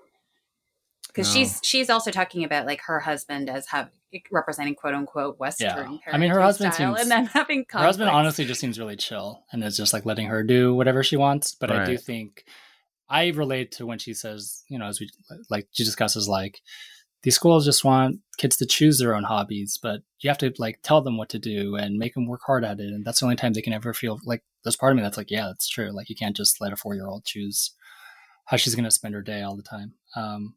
because 1.09 1.29
no. 1.29 1.41
she's 1.41 1.61
she's 1.63 1.91
also 1.91 2.11
talking 2.11 2.45
about 2.45 2.67
like 2.67 2.81
her 2.83 3.01
husband 3.01 3.51
as 3.51 3.67
have 3.67 3.91
representing 4.31 4.75
quote 4.75 4.95
unquote 4.95 5.39
western 5.39 6.01
yeah. 6.07 6.15
i 6.15 6.17
mean 6.17 6.31
her 6.31 6.41
husband 6.41 6.73
seems 6.73 6.99
and 6.99 7.11
then 7.11 7.27
having 7.35 7.59
conflicts. 7.65 7.73
her 7.75 7.87
husband 7.87 8.09
honestly 8.09 8.45
just 8.45 8.61
seems 8.61 8.79
really 8.79 8.97
chill 8.97 9.45
and 9.53 9.63
is 9.63 9.77
just 9.77 9.93
like 9.93 10.07
letting 10.07 10.29
her 10.29 10.43
do 10.43 10.75
whatever 10.75 11.03
she 11.03 11.17
wants 11.17 11.55
but 11.55 11.69
right. 11.69 11.83
i 11.83 11.85
do 11.85 11.99
think 11.99 12.45
i 13.11 13.29
relate 13.29 13.73
to 13.73 13.85
when 13.85 13.99
she 13.99 14.15
says 14.15 14.65
you 14.69 14.79
know 14.79 14.87
as 14.87 14.99
we 14.99 15.11
like 15.51 15.67
she 15.73 15.85
discusses 15.85 16.27
like 16.27 16.63
these 17.23 17.35
schools 17.35 17.65
just 17.65 17.85
want 17.85 18.21
kids 18.37 18.57
to 18.57 18.67
choose 18.67 18.99
their 18.99 19.15
own 19.15 19.25
hobbies, 19.25 19.79
but 19.83 20.03
you 20.21 20.31
have 20.31 20.39
to 20.39 20.53
like 20.59 20.79
tell 20.83 21.01
them 21.01 21.17
what 21.17 21.29
to 21.31 21.39
do 21.39 21.75
and 21.75 21.99
make 21.99 22.15
them 22.15 22.27
work 22.27 22.43
hard 22.47 22.65
at 22.65 22.79
it. 22.79 22.87
And 22.87 23.05
that's 23.05 23.21
the 23.21 23.27
only 23.27 23.37
time 23.37 23.53
they 23.53 23.63
can 23.63 23.73
ever 23.73 23.93
feel 23.93 24.21
like 24.25 24.43
there's 24.63 24.77
part 24.77 24.93
of 24.93 24.97
me 24.97 25.03
that's 25.03 25.17
like, 25.17 25.31
yeah, 25.31 25.47
that's 25.47 25.69
true. 25.69 25.91
Like 25.91 26.09
you 26.09 26.17
can't 26.17 26.37
just 26.37 26.61
let 26.61 26.73
a 26.73 26.77
four 26.77 26.95
year 26.95 27.09
old 27.09 27.25
choose 27.25 27.73
how 28.47 28.57
she's 28.57 28.75
going 28.75 28.85
to 28.85 28.91
spend 28.91 29.15
her 29.15 29.23
day 29.23 29.43
all 29.43 29.57
the 29.57 29.63
time. 29.63 29.95
Um, 30.15 30.55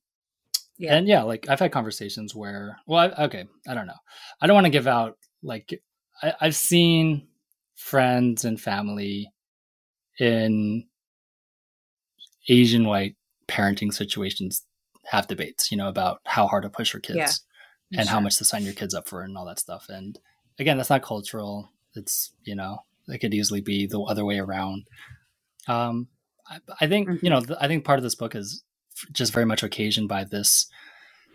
yeah. 0.77 0.95
And 0.95 1.07
yeah, 1.07 1.23
like 1.23 1.48
I've 1.49 1.60
had 1.60 1.72
conversations 1.72 2.35
where, 2.35 2.80
well, 2.88 2.99
I, 2.99 3.23
okay, 3.26 3.45
I 3.68 3.73
don't 3.73 3.88
know. 3.88 3.93
I 4.41 4.48
don't 4.48 4.56
want 4.56 4.65
to 4.65 4.72
give 4.72 4.88
out 4.88 5.18
like 5.43 5.81
I, 6.22 6.34
I've 6.41 6.56
seen 6.56 7.27
friends 7.76 8.45
and 8.45 8.60
family 8.60 9.31
in 10.19 10.85
Asian 12.48 12.85
white 12.85 13.15
parenting 13.48 13.93
situations 13.93 14.65
have 15.06 15.27
debates, 15.27 15.72
you 15.72 15.77
know, 15.77 15.89
about 15.89 16.22
how 16.26 16.48
hard 16.48 16.64
to 16.64 16.69
push 16.69 16.93
your 16.93 17.02
kids 17.02 17.43
yeah, 17.89 17.99
and 17.99 18.07
sure. 18.07 18.14
how 18.14 18.19
much 18.19 18.38
to 18.38 18.45
sign 18.45 18.64
your 18.64 18.73
kids 18.73 18.93
up 18.93 19.07
for 19.07 19.23
and 19.23 19.38
all 19.38 19.45
that 19.45 19.60
stuff. 19.60 19.88
And 19.89 20.19
again, 20.60 20.77
that's 20.77 20.89
not 20.89 21.02
cultural. 21.02 21.69
It's 21.95 22.31
you 22.43 22.56
know 22.56 22.84
it 23.07 23.19
could 23.19 23.34
easily 23.34 23.61
be 23.61 23.85
the 23.85 24.02
other 24.02 24.26
way 24.26 24.39
around. 24.39 24.88
Um, 25.68 26.07
I, 26.48 26.60
I 26.80 26.88
think 26.88 27.10
mm-hmm. 27.10 27.26
you 27.26 27.30
know 27.30 27.41
I 27.60 27.68
think 27.68 27.84
part 27.84 27.99
of 27.99 28.03
this 28.03 28.15
book 28.15 28.35
is 28.35 28.64
just 29.11 29.34
very 29.34 29.45
much 29.45 29.63
occasioned 29.63 30.07
by 30.07 30.23
this 30.23 30.68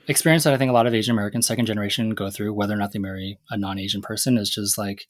experience 0.08 0.44
that 0.44 0.54
I 0.54 0.56
think 0.56 0.70
a 0.70 0.74
lot 0.74 0.86
of 0.86 0.94
Asian 0.94 1.12
Americans, 1.12 1.46
second 1.46 1.66
generation, 1.66 2.10
go 2.10 2.30
through, 2.30 2.54
whether 2.54 2.74
or 2.74 2.78
not 2.78 2.92
they 2.92 2.98
marry 2.98 3.38
a 3.50 3.56
non-Asian 3.56 4.02
person, 4.02 4.38
is 4.38 4.50
just 4.50 4.78
like 4.78 5.06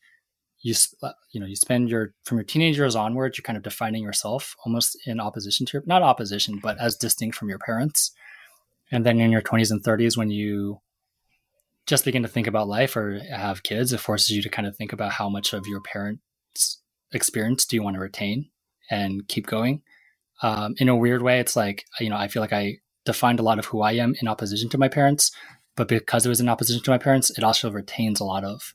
you 0.63 0.75
uh, 1.03 1.13
you 1.33 1.41
know 1.41 1.47
you 1.47 1.57
spend 1.57 1.89
your 1.89 2.15
from 2.25 2.39
your 2.39 2.45
teenage 2.45 2.77
years 2.77 2.97
onwards, 2.97 3.37
you're 3.37 3.43
kind 3.43 3.57
of 3.57 3.63
defining 3.63 4.03
yourself 4.03 4.57
almost 4.65 4.97
in 5.07 5.21
opposition 5.21 5.67
to 5.67 5.73
your 5.75 5.83
not 5.87 6.03
opposition, 6.03 6.59
but 6.63 6.79
as 6.81 6.97
distinct 6.97 7.37
from 7.37 7.49
your 7.49 7.59
parents. 7.59 8.13
And 8.91 9.05
then 9.05 9.21
in 9.21 9.33
your 9.33 9.43
20s 9.43 9.73
and 9.73 9.83
30s, 9.83 10.17
when 10.17 10.31
you 10.31 10.81
just 11.87 12.05
begin 12.05 12.23
to 12.23 12.29
think 12.29 12.47
about 12.47 12.69
life 12.69 12.97
or 12.97 13.21
have 13.31 13.65
kids, 13.65 13.93
it 13.93 13.99
forces 13.99 14.31
you 14.31 14.43
to 14.43 14.49
kind 14.49 14.67
of 14.67 14.77
think 14.77 14.93
about 14.93 15.13
how 15.13 15.29
much 15.29 15.53
of 15.53 15.67
your 15.67 15.81
parents' 15.81 16.81
experience 17.13 17.65
do 17.65 17.77
you 17.77 17.83
want 17.83 17.95
to 17.95 18.01
retain 18.01 18.51
and 18.91 19.27
keep 19.29 19.47
going. 19.47 19.83
Um, 20.43 20.75
in 20.79 20.89
a 20.89 20.97
weird 20.97 21.23
way, 21.23 21.41
it's 21.41 21.57
like 21.57 21.85
you 22.01 22.11
know 22.11 22.17
I 22.17 22.29
feel 22.29 22.43
like 22.43 22.53
I 22.53 22.79
defined 23.05 23.41
a 23.41 23.43
lot 23.43 23.59
of 23.59 23.67
who 23.67 23.83
I 23.83 23.93
am 23.93 24.15
in 24.21 24.29
opposition 24.29 24.69
to 24.71 24.79
my 24.79 24.89
parents, 24.89 25.31
but 25.77 25.89
because 25.89 26.27
it 26.27 26.29
was 26.29 26.41
in 26.41 26.49
opposition 26.49 26.83
to 26.83 26.91
my 26.91 26.99
parents, 26.99 27.31
it 27.31 27.45
also 27.45 27.71
retains 27.71 28.21
a 28.21 28.25
lot 28.25 28.45
of 28.45 28.75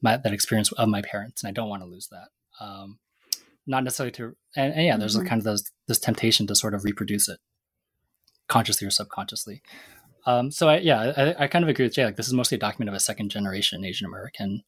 my, 0.00 0.16
that 0.16 0.32
experience 0.32 0.72
of 0.72 0.88
my 0.88 1.02
parents, 1.02 1.42
and 1.42 1.48
I 1.48 1.52
don't 1.52 1.68
want 1.68 1.82
to 1.82 1.88
lose 1.88 2.08
that. 2.08 2.28
Um, 2.64 2.98
not 3.66 3.84
necessarily 3.84 4.12
to, 4.12 4.36
and, 4.56 4.72
and 4.72 4.86
yeah, 4.86 4.96
there's 4.96 5.16
mm-hmm. 5.16 5.26
kind 5.26 5.40
of 5.40 5.44
those, 5.44 5.70
this 5.86 5.98
temptation 5.98 6.46
to 6.46 6.54
sort 6.54 6.74
of 6.74 6.84
reproduce 6.84 7.28
it 7.28 7.38
consciously 8.48 8.86
or 8.86 8.90
subconsciously. 8.90 9.62
Um, 10.26 10.50
so 10.50 10.68
I, 10.68 10.78
yeah, 10.78 11.12
I, 11.16 11.44
I, 11.44 11.46
kind 11.46 11.62
of 11.62 11.68
agree 11.68 11.84
with 11.84 11.94
Jay. 11.94 12.04
Like 12.04 12.16
this 12.16 12.26
is 12.26 12.32
mostly 12.32 12.56
a 12.56 12.60
document 12.60 12.88
of 12.88 12.94
a 12.94 13.00
second 13.00 13.30
generation 13.30 13.84
Asian 13.84 14.06
American 14.06 14.62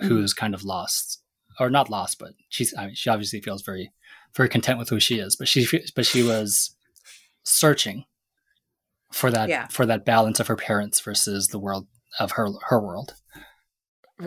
mm-hmm. 0.00 0.08
who's 0.08 0.32
kind 0.32 0.54
of 0.54 0.64
lost, 0.64 1.22
or 1.58 1.70
not 1.70 1.90
lost, 1.90 2.18
but 2.18 2.32
she's 2.48 2.74
I 2.76 2.86
mean, 2.86 2.94
she 2.94 3.10
obviously 3.10 3.40
feels 3.40 3.62
very 3.62 3.92
very 4.36 4.48
content 4.48 4.78
with 4.78 4.88
who 4.88 5.00
she 5.00 5.18
is, 5.18 5.36
but 5.36 5.48
she 5.48 5.66
but 5.94 6.06
she 6.06 6.22
was 6.22 6.74
searching 7.42 8.04
for 9.12 9.30
that 9.30 9.48
yeah. 9.48 9.66
for 9.68 9.86
that 9.86 10.04
balance 10.04 10.40
of 10.40 10.46
her 10.46 10.56
parents 10.56 11.00
versus 11.00 11.48
the 11.48 11.58
world 11.58 11.86
of 12.18 12.32
her 12.32 12.48
her 12.68 12.80
world. 12.80 13.14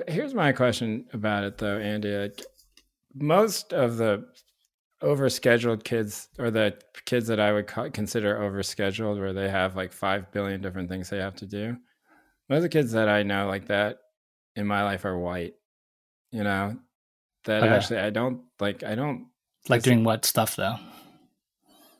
Here's 0.07 0.33
my 0.33 0.51
question 0.51 1.05
about 1.13 1.43
it 1.43 1.57
though, 1.57 1.77
Andy. 1.77 2.31
Most 3.13 3.73
of 3.73 3.97
the 3.97 4.25
overscheduled 5.03 5.83
kids 5.83 6.29
or 6.39 6.49
the 6.49 6.75
kids 7.05 7.27
that 7.27 7.39
I 7.39 7.51
would 7.51 7.67
consider 7.67 8.37
overscheduled 8.37 9.19
where 9.19 9.33
they 9.33 9.49
have 9.49 9.75
like 9.75 9.91
5 9.91 10.31
billion 10.31 10.61
different 10.61 10.89
things 10.89 11.09
they 11.09 11.17
have 11.17 11.35
to 11.35 11.45
do. 11.45 11.75
Most 12.49 12.57
of 12.57 12.63
the 12.63 12.69
kids 12.69 12.93
that 12.93 13.09
I 13.09 13.23
know 13.23 13.47
like 13.47 13.67
that 13.67 13.97
in 14.55 14.65
my 14.65 14.83
life 14.83 15.05
are 15.05 15.17
white. 15.17 15.53
You 16.31 16.43
know, 16.43 16.77
that 17.45 17.63
okay. 17.63 17.73
actually 17.73 17.99
I 17.99 18.09
don't 18.09 18.41
like 18.59 18.83
I 18.83 18.95
don't 18.95 19.27
like 19.69 19.83
doing 19.83 20.03
what 20.03 20.25
stuff 20.25 20.55
though? 20.55 20.75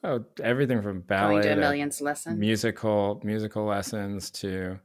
Oh, 0.04 0.26
everything 0.44 0.82
from 0.82 1.02
ballet 1.02 1.36
Going 1.36 1.44
to 1.44 1.54
a 1.54 1.56
millions 1.56 2.02
lesson, 2.02 2.40
musical 2.40 3.22
musical 3.24 3.66
lessons 3.66 4.30
to 4.32 4.80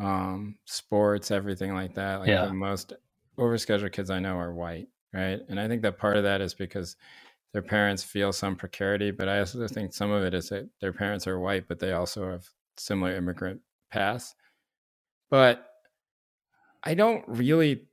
um, 0.00 0.56
sports, 0.64 1.30
everything 1.30 1.74
like 1.74 1.94
that. 1.94 2.20
Like 2.20 2.28
yeah. 2.28 2.46
the 2.46 2.52
most 2.52 2.92
overscheduled 3.38 3.92
kids 3.92 4.10
I 4.10 4.18
know 4.18 4.36
are 4.36 4.52
white, 4.52 4.88
right? 5.12 5.40
And 5.48 5.60
I 5.60 5.68
think 5.68 5.82
that 5.82 5.98
part 5.98 6.16
of 6.16 6.24
that 6.24 6.40
is 6.40 6.54
because 6.54 6.96
their 7.52 7.62
parents 7.62 8.02
feel 8.02 8.32
some 8.32 8.56
precarity, 8.56 9.10
but 9.10 9.28
I 9.28 9.38
also 9.38 9.66
think 9.68 9.92
some 9.92 10.10
of 10.10 10.22
it 10.22 10.34
is 10.34 10.50
that 10.50 10.68
their 10.80 10.92
parents 10.92 11.26
are 11.26 11.38
white, 11.38 11.66
but 11.68 11.78
they 11.78 11.92
also 11.92 12.30
have 12.30 12.48
similar 12.76 13.16
immigrant 13.16 13.60
past. 13.90 14.34
But 15.30 15.66
I 16.82 16.94
don't 16.94 17.24
really 17.28 17.86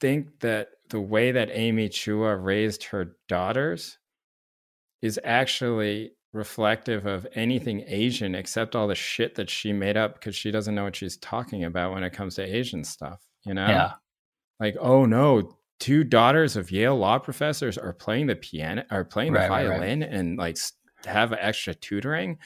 think 0.00 0.40
that 0.40 0.70
the 0.94 1.00
way 1.00 1.32
that 1.32 1.48
Amy 1.50 1.88
Chua 1.88 2.40
raised 2.40 2.84
her 2.84 3.16
daughters 3.28 3.98
is 5.02 5.18
actually 5.24 6.12
reflective 6.32 7.04
of 7.04 7.26
anything 7.34 7.82
Asian 7.88 8.36
except 8.36 8.76
all 8.76 8.86
the 8.86 8.94
shit 8.94 9.34
that 9.34 9.50
she 9.50 9.72
made 9.72 9.96
up 9.96 10.14
because 10.14 10.36
she 10.36 10.52
doesn't 10.52 10.72
know 10.72 10.84
what 10.84 10.94
she's 10.94 11.16
talking 11.16 11.64
about 11.64 11.92
when 11.92 12.04
it 12.04 12.12
comes 12.12 12.36
to 12.36 12.44
Asian 12.44 12.84
stuff, 12.84 13.20
you 13.44 13.54
know? 13.54 13.66
Yeah. 13.66 13.94
Like, 14.60 14.76
oh 14.78 15.04
no, 15.04 15.56
two 15.80 16.04
daughters 16.04 16.54
of 16.54 16.70
Yale 16.70 16.96
law 16.96 17.18
professors 17.18 17.76
are 17.76 17.92
playing 17.92 18.28
the 18.28 18.36
piano 18.36 18.84
are 18.92 19.04
playing 19.04 19.32
right, 19.32 19.42
the 19.42 19.48
violin 19.48 20.00
right, 20.00 20.08
right. 20.08 20.16
and 20.16 20.38
like 20.38 20.58
have 21.06 21.32
extra 21.32 21.74
tutoring. 21.74 22.38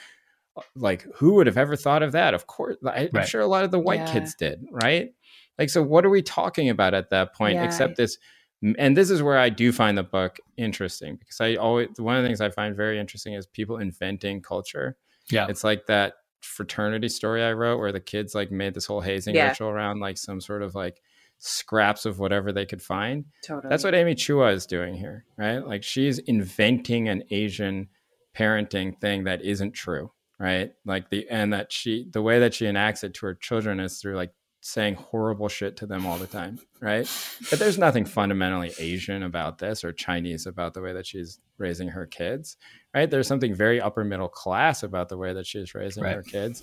Uh, 0.57 0.63
like, 0.75 1.07
who 1.17 1.35
would 1.35 1.49
have 1.49 1.59
ever 1.59 1.77
thought 1.77 2.03
of 2.03 2.13
that? 2.13 2.33
Of 2.33 2.47
course, 2.47 2.79
I, 2.83 3.11
am 3.15 3.27
sure 3.27 3.43
a 3.43 3.47
lot 3.47 3.65
of 3.65 3.73
the 3.73 3.79
white 3.79 4.01
yeah. 4.01 4.13
kids 4.15 4.35
did, 4.35 4.65
right? 4.73 5.11
Like, 5.59 5.69
so 5.69 5.83
what 5.83 6.07
are 6.07 6.11
we 6.11 6.23
talking 6.23 6.71
about 6.71 6.95
at 6.95 7.11
that 7.11 7.35
point 7.35 7.57
yeah. 7.57 7.65
except 7.65 7.97
this 7.97 8.17
and 8.63 8.97
this 8.97 9.11
is 9.11 9.23
where 9.23 9.39
I 9.39 9.51
do 9.51 9.73
find 9.73 9.97
the 9.97 10.03
book 10.03 10.39
interesting 10.57 11.17
because 11.17 11.41
I 11.41 11.55
always 11.55 11.89
one 11.99 12.17
of 12.17 12.23
the 12.23 12.29
things 12.29 12.41
I 12.41 12.51
find 12.51 12.77
very 12.77 12.99
interesting 12.99 13.35
is 13.35 13.47
people 13.47 13.79
inventing 13.79 14.43
culture. 14.43 14.97
Yeah, 15.31 15.47
it's 15.49 15.65
like 15.65 15.87
that 15.87 16.15
fraternity 16.41 17.09
story 17.09 17.43
I 17.43 17.53
wrote 17.53 17.79
where 17.79 17.93
the 17.93 18.01
kids 18.01 18.35
like 18.35 18.51
made 18.51 18.75
this 18.75 18.87
whole 18.87 19.01
hazing 19.01 19.35
yeah. 19.35 19.49
ritual 19.49 19.69
around 19.69 20.01
like 20.01 20.19
some 20.19 20.41
sort 20.41 20.63
of 20.63 20.75
like 20.75 21.01
scraps 21.39 22.05
of 22.05 22.19
whatever 22.19 22.53
they 22.53 22.67
could 22.67 22.83
find. 22.83 23.27
Totally, 23.47 23.71
that's 23.71 23.85
what 23.85 23.95
Amy 23.95 24.15
Chua 24.15 24.53
is 24.53 24.67
doing 24.67 24.95
here, 24.95 25.25
right? 25.37 25.59
Like 25.59 25.85
she's 25.85 26.19
inventing 26.19 27.09
an 27.09 27.23
Asian 27.31 27.89
parenting 28.37 29.01
thing 29.01 29.25
that 29.25 29.43
isn't 29.43 29.73
true, 29.73 30.11
right? 30.39 30.73
Like 30.85 31.11
the 31.11 31.29
and 31.29 31.53
that 31.53 31.73
she 31.73 32.09
the 32.11 32.23
way 32.23 32.41
that 32.41 32.55
she 32.55 32.67
enacts 32.67 33.05
it 33.05 33.15
to 33.15 33.27
her 33.27 33.35
children 33.35 33.79
is 33.79 34.01
through 34.01 34.17
like 34.17 34.33
saying 34.61 34.95
horrible 34.95 35.49
shit 35.49 35.77
to 35.77 35.87
them 35.87 36.05
all 36.05 36.19
the 36.19 36.27
time, 36.27 36.59
right? 36.81 37.09
But 37.51 37.59
there's 37.59 37.79
nothing 37.79 38.05
fundamentally 38.05 38.73
Asian 38.79 39.23
about 39.23 39.59
this 39.59 39.85
or 39.85 39.93
Chinese 39.93 40.47
about 40.47 40.75
the 40.75 40.83
way 40.83 40.93
that 40.93 41.07
she's 41.07 41.39
raising 41.59 41.89
her 41.89 42.07
kids, 42.07 42.57
right? 42.95 43.11
There's 43.11 43.29
something 43.29 43.55
very 43.55 43.81
upper 43.81 44.05
middle 44.05 44.29
class 44.29 44.83
about 44.83 45.09
the 45.09 45.17
way 45.17 45.33
that 45.33 45.47
she's 45.47 45.75
raising 45.75 46.03
right. 46.03 46.17
her 46.17 46.23
kids. 46.23 46.63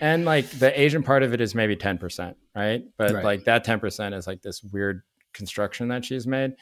And 0.00 0.24
like 0.24 0.48
the 0.50 0.78
Asian 0.78 1.02
part 1.02 1.22
of 1.22 1.32
it 1.34 1.40
is 1.40 1.54
maybe 1.54 1.76
10%, 1.76 2.34
right? 2.54 2.84
But 2.96 3.12
right. 3.12 3.24
like 3.24 3.44
that 3.44 3.64
10% 3.64 4.16
is 4.16 4.26
like 4.26 4.42
this 4.42 4.62
weird 4.62 5.02
construction 5.32 5.88
that 5.88 6.04
she's 6.04 6.26
made. 6.26 6.52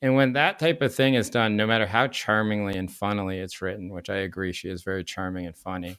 And 0.00 0.14
when 0.16 0.32
that 0.32 0.58
type 0.58 0.82
of 0.82 0.94
thing 0.94 1.14
is 1.14 1.30
done, 1.30 1.56
no 1.56 1.66
matter 1.66 1.86
how 1.86 2.08
charmingly 2.08 2.76
and 2.76 2.90
funnily 2.90 3.38
it's 3.38 3.62
written, 3.62 3.90
which 3.90 4.10
I 4.10 4.16
agree, 4.16 4.52
she 4.52 4.68
is 4.68 4.82
very 4.82 5.04
charming 5.04 5.46
and 5.46 5.56
funny 5.56 5.96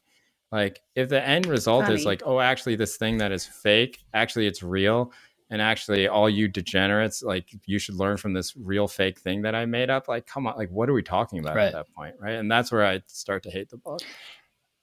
like 0.53 0.81
if 0.95 1.09
the 1.09 1.27
end 1.27 1.47
result 1.47 1.85
Funny. 1.85 1.95
is 1.95 2.05
like, 2.05 2.21
oh, 2.25 2.39
actually 2.39 2.75
this 2.75 2.95
thing 2.95 3.17
that 3.17 3.31
is 3.31 3.43
fake, 3.43 4.05
actually 4.13 4.45
it's 4.45 4.61
real, 4.61 5.11
and 5.49 5.59
actually 5.59 6.07
all 6.07 6.29
you 6.29 6.47
degenerates, 6.47 7.23
like 7.23 7.49
you 7.65 7.79
should 7.79 7.95
learn 7.95 8.17
from 8.17 8.33
this 8.33 8.55
real 8.55 8.87
fake 8.87 9.19
thing 9.19 9.41
that 9.41 9.55
I 9.55 9.65
made 9.65 9.89
up. 9.89 10.07
Like, 10.07 10.27
come 10.27 10.45
on, 10.45 10.55
like 10.55 10.69
what 10.69 10.87
are 10.89 10.93
we 10.93 11.01
talking 11.01 11.39
about 11.39 11.55
right. 11.55 11.65
at 11.65 11.73
that 11.73 11.93
point, 11.95 12.13
right? 12.19 12.35
And 12.35 12.51
that's 12.51 12.71
where 12.71 12.85
I 12.85 13.01
start 13.07 13.41
to 13.43 13.49
hate 13.49 13.69
the 13.69 13.77
book. 13.77 14.01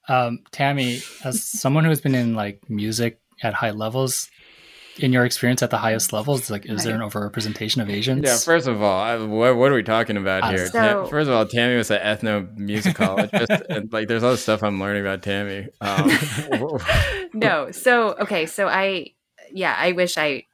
Um, 0.09 0.39
Tammy, 0.51 0.99
as 1.23 1.41
someone 1.41 1.85
who's 1.85 2.01
been 2.01 2.15
in 2.15 2.35
like 2.35 2.69
music 2.69 3.21
at 3.41 3.53
high 3.53 3.71
levels, 3.71 4.29
in 5.01 5.11
your 5.11 5.25
experience 5.25 5.61
at 5.61 5.69
the 5.69 5.77
highest 5.77 6.13
levels, 6.13 6.49
like, 6.49 6.65
is 6.65 6.83
there 6.83 6.95
an 6.95 7.01
overrepresentation 7.01 7.81
of 7.81 7.89
Asians? 7.89 8.23
Yeah, 8.23 8.37
first 8.37 8.67
of 8.67 8.81
all, 8.81 9.01
I, 9.01 9.17
what, 9.17 9.55
what, 9.57 9.71
are 9.71 9.75
we 9.75 9.83
talking 9.83 10.17
about 10.17 10.43
uh, 10.43 10.49
here? 10.49 10.67
So, 10.67 11.05
first 11.07 11.27
of 11.27 11.33
all, 11.33 11.45
Tammy 11.45 11.75
was 11.75 11.91
an 11.91 11.99
ethnomusicologist, 11.99 13.65
and 13.69 13.91
like, 13.91 14.07
there's 14.07 14.23
other 14.23 14.37
stuff 14.37 14.63
I'm 14.63 14.79
learning 14.79 15.01
about 15.01 15.23
Tammy. 15.23 15.67
Um, 15.81 16.11
no, 17.33 17.71
so 17.71 18.15
okay, 18.21 18.45
so 18.45 18.67
I, 18.67 19.13
yeah, 19.51 19.75
I 19.77 19.91
wish 19.93 20.17
I, 20.17 20.45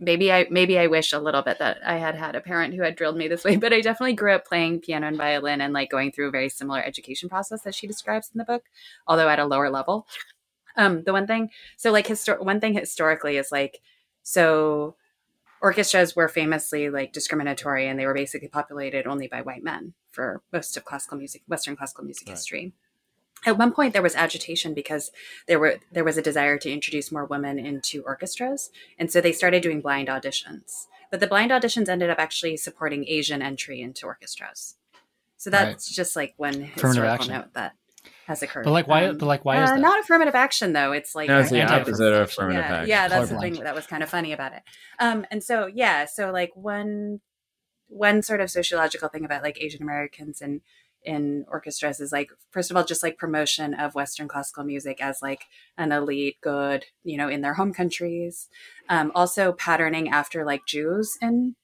maybe 0.00 0.32
I, 0.32 0.46
maybe 0.50 0.78
I 0.78 0.86
wish 0.86 1.12
a 1.12 1.18
little 1.18 1.42
bit 1.42 1.58
that 1.58 1.78
I 1.86 1.96
had 1.98 2.14
had 2.14 2.34
a 2.34 2.40
parent 2.40 2.74
who 2.74 2.82
had 2.82 2.96
drilled 2.96 3.16
me 3.16 3.28
this 3.28 3.44
way, 3.44 3.56
but 3.56 3.72
I 3.72 3.80
definitely 3.80 4.14
grew 4.14 4.32
up 4.32 4.46
playing 4.46 4.80
piano 4.80 5.06
and 5.06 5.16
violin 5.16 5.60
and 5.60 5.72
like 5.72 5.90
going 5.90 6.12
through 6.12 6.28
a 6.28 6.32
very 6.32 6.48
similar 6.48 6.82
education 6.82 7.28
process 7.28 7.62
that 7.62 7.74
she 7.74 7.86
describes 7.86 8.30
in 8.34 8.38
the 8.38 8.44
book, 8.44 8.64
although 9.06 9.28
at 9.28 9.38
a 9.38 9.46
lower 9.46 9.70
level. 9.70 10.06
Um, 10.76 11.04
the 11.04 11.12
one 11.12 11.26
thing, 11.26 11.50
so 11.76 11.90
like 11.90 12.06
histor- 12.06 12.42
one 12.42 12.60
thing 12.60 12.74
historically 12.74 13.36
is 13.36 13.52
like, 13.52 13.80
so 14.22 14.96
orchestras 15.60 16.16
were 16.16 16.28
famously 16.28 16.90
like 16.90 17.12
discriminatory 17.12 17.86
and 17.86 17.98
they 17.98 18.06
were 18.06 18.14
basically 18.14 18.48
populated 18.48 19.06
only 19.06 19.28
by 19.28 19.40
white 19.40 19.62
men 19.62 19.94
for 20.10 20.42
most 20.52 20.76
of 20.76 20.84
classical 20.84 21.16
music, 21.16 21.42
Western 21.46 21.76
classical 21.76 22.04
music 22.04 22.28
right. 22.28 22.36
history. 22.36 22.72
At 23.44 23.58
one 23.58 23.72
point, 23.72 23.92
there 23.92 24.02
was 24.02 24.14
agitation 24.14 24.72
because 24.72 25.10
there 25.48 25.58
were 25.58 25.78
there 25.90 26.04
was 26.04 26.16
a 26.16 26.22
desire 26.22 26.58
to 26.58 26.70
introduce 26.70 27.10
more 27.10 27.24
women 27.24 27.58
into 27.58 28.02
orchestras, 28.02 28.70
and 28.98 29.10
so 29.10 29.20
they 29.20 29.32
started 29.32 29.64
doing 29.64 29.80
blind 29.80 30.06
auditions. 30.06 30.86
But 31.10 31.18
the 31.18 31.26
blind 31.26 31.50
auditions 31.50 31.88
ended 31.88 32.08
up 32.08 32.20
actually 32.20 32.56
supporting 32.56 33.04
Asian 33.08 33.42
entry 33.42 33.80
into 33.80 34.06
orchestras. 34.06 34.76
So 35.38 35.50
that's 35.50 35.88
right. 35.88 35.94
just 35.94 36.14
like 36.14 36.34
one 36.36 36.62
historical 36.62 37.26
note 37.26 37.52
that 37.54 37.74
has 38.32 38.42
occurred. 38.42 38.64
But 38.64 38.72
like 38.72 38.88
why? 38.88 39.06
Um, 39.06 39.18
but 39.18 39.26
like 39.26 39.44
why 39.44 39.62
is 39.62 39.70
uh, 39.70 39.74
that? 39.74 39.80
Not 39.80 40.00
affirmative 40.00 40.34
action 40.34 40.72
though. 40.72 40.92
It's 40.92 41.14
like 41.14 41.28
no, 41.28 41.40
it's 41.40 41.50
the 41.50 41.62
opposite 41.62 42.12
of 42.12 42.28
affirmative 42.28 42.64
yeah, 42.64 42.74
action. 42.74 42.88
Yeah, 42.88 43.08
that's 43.08 43.30
the 43.30 43.38
thing 43.38 43.54
that 43.54 43.74
was 43.74 43.86
kind 43.86 44.02
of 44.02 44.08
funny 44.08 44.32
about 44.32 44.52
it. 44.52 44.62
Um, 44.98 45.26
and 45.30 45.42
so 45.42 45.66
yeah, 45.66 46.06
so 46.06 46.30
like 46.30 46.50
one 46.54 47.20
one 47.88 48.22
sort 48.22 48.40
of 48.40 48.50
sociological 48.50 49.08
thing 49.08 49.24
about 49.24 49.42
like 49.42 49.60
Asian 49.60 49.82
Americans 49.82 50.40
and 50.40 50.62
in 51.04 51.44
orchestras 51.48 52.00
is 52.00 52.12
like 52.12 52.30
first 52.50 52.70
of 52.70 52.76
all 52.76 52.84
just 52.84 53.02
like 53.02 53.18
promotion 53.18 53.74
of 53.74 53.94
western 53.94 54.28
classical 54.28 54.62
music 54.62 55.02
as 55.02 55.20
like 55.20 55.46
an 55.76 55.90
elite 55.90 56.36
good 56.40 56.84
you 57.02 57.16
know 57.16 57.28
in 57.28 57.40
their 57.40 57.54
home 57.54 57.72
countries 57.72 58.48
um, 58.88 59.10
also 59.14 59.52
patterning 59.52 60.08
after 60.08 60.44
like 60.44 60.64
jews 60.64 61.18
in 61.20 61.56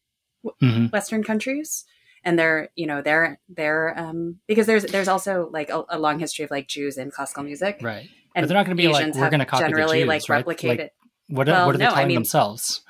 mm-hmm. 0.44 0.86
western 0.86 1.22
countries 1.22 1.84
and 2.28 2.38
they're 2.38 2.68
you 2.76 2.86
know 2.86 3.00
they're 3.00 3.40
they're 3.48 3.98
um 3.98 4.36
because 4.46 4.66
there's 4.66 4.84
there's 4.84 5.08
also 5.08 5.48
like 5.50 5.70
a, 5.70 5.82
a 5.88 5.98
long 5.98 6.18
history 6.18 6.44
of 6.44 6.50
like 6.50 6.68
jews 6.68 6.98
in 6.98 7.10
classical 7.10 7.42
music 7.42 7.80
right 7.82 8.08
and 8.34 8.44
but 8.44 8.48
they're 8.48 8.56
not 8.56 8.66
going 8.66 8.76
to 8.76 8.82
be 8.82 8.86
Asians 8.86 9.16
like 9.16 9.22
we're 9.22 9.30
going 9.30 9.40
to 9.40 9.46
copy 9.46 9.64
generally 9.64 10.00
the 10.00 10.04
Jews, 10.04 10.08
like 10.08 10.28
right? 10.28 10.36
replicate 10.36 10.68
like, 10.68 10.80
it 10.80 10.92
what, 11.28 11.46
well, 11.46 11.66
what 11.66 11.74
are 11.74 11.78
they 11.78 11.84
no, 11.84 11.90
I 11.90 12.04
mean, 12.04 12.14
themselves 12.14 12.82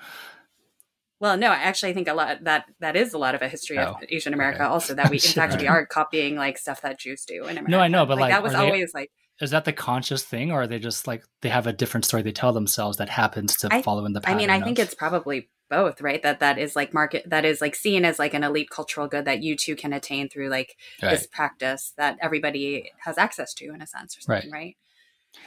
well, 1.21 1.37
no, 1.37 1.49
I 1.49 1.57
actually 1.57 1.95
think 1.95 2.07
a 2.07 2.15
lot 2.15 2.45
that 2.45 2.67
that 2.79 2.95
is 2.95 3.13
a 3.13 3.19
lot 3.19 3.35
of 3.35 3.43
a 3.43 3.49
history 3.49 3.77
oh, 3.79 3.95
of 3.95 3.97
Asian 4.09 4.33
America. 4.35 4.63
Okay. 4.63 4.71
Also, 4.71 4.95
that 4.95 5.11
we 5.11 5.17
in 5.17 5.21
fact 5.35 5.61
we 5.61 5.67
are 5.67 5.85
copying 5.85 6.37
like 6.37 6.59
stuff 6.59 6.83
that 6.83 7.01
Jews 7.01 7.25
do 7.25 7.43
in 7.47 7.59
America. 7.59 7.71
No, 7.73 7.81
I 7.81 7.89
know, 7.89 8.07
but 8.07 8.19
like, 8.19 8.31
like 8.31 8.33
that 8.33 8.43
was 8.43 8.55
always 8.55 8.93
they, 8.93 9.01
like. 9.01 9.11
Is 9.41 9.51
that 9.51 9.65
the 9.65 9.73
conscious 9.73 10.25
thing, 10.25 10.51
or 10.51 10.63
are 10.63 10.67
they 10.67 10.79
just 10.79 11.07
like 11.07 11.25
they 11.43 11.49
have 11.49 11.67
a 11.67 11.73
different 11.73 12.05
story 12.05 12.23
they 12.23 12.33
tell 12.33 12.53
themselves 12.53 12.97
that 12.97 13.09
happens 13.09 13.57
to 13.59 13.69
I, 13.71 13.83
follow 13.83 14.05
in 14.05 14.13
the? 14.13 14.21
I 14.25 14.35
mean, 14.35 14.51
I 14.51 14.57
of... 14.57 14.65
think 14.65 14.79
it's 14.79 14.95
probably 14.95 15.49
both, 15.71 16.01
right? 16.01 16.23
That 16.23 16.41
that 16.41 16.59
is 16.59 16.75
like 16.75 16.93
market 16.93 17.29
that 17.31 17.45
is 17.45 17.61
like 17.61 17.75
seen 17.75 18.05
as 18.05 18.19
like 18.19 18.35
an 18.35 18.43
elite 18.43 18.71
cultural 18.71 19.07
good 19.07 19.27
that 19.27 19.43
you 19.43 19.57
too 19.57 19.77
can 19.77 19.93
attain 19.93 20.29
through 20.29 20.49
like 20.49 20.77
right. 21.03 21.11
this 21.11 21.27
practice 21.27 21.93
that 21.97 22.19
everybody 22.21 22.91
has 23.05 23.19
access 23.19 23.55
to 23.55 23.67
in 23.67 23.81
a 23.81 23.87
sense 23.87 24.17
or 24.17 24.21
something, 24.23 24.51
right? 24.51 24.77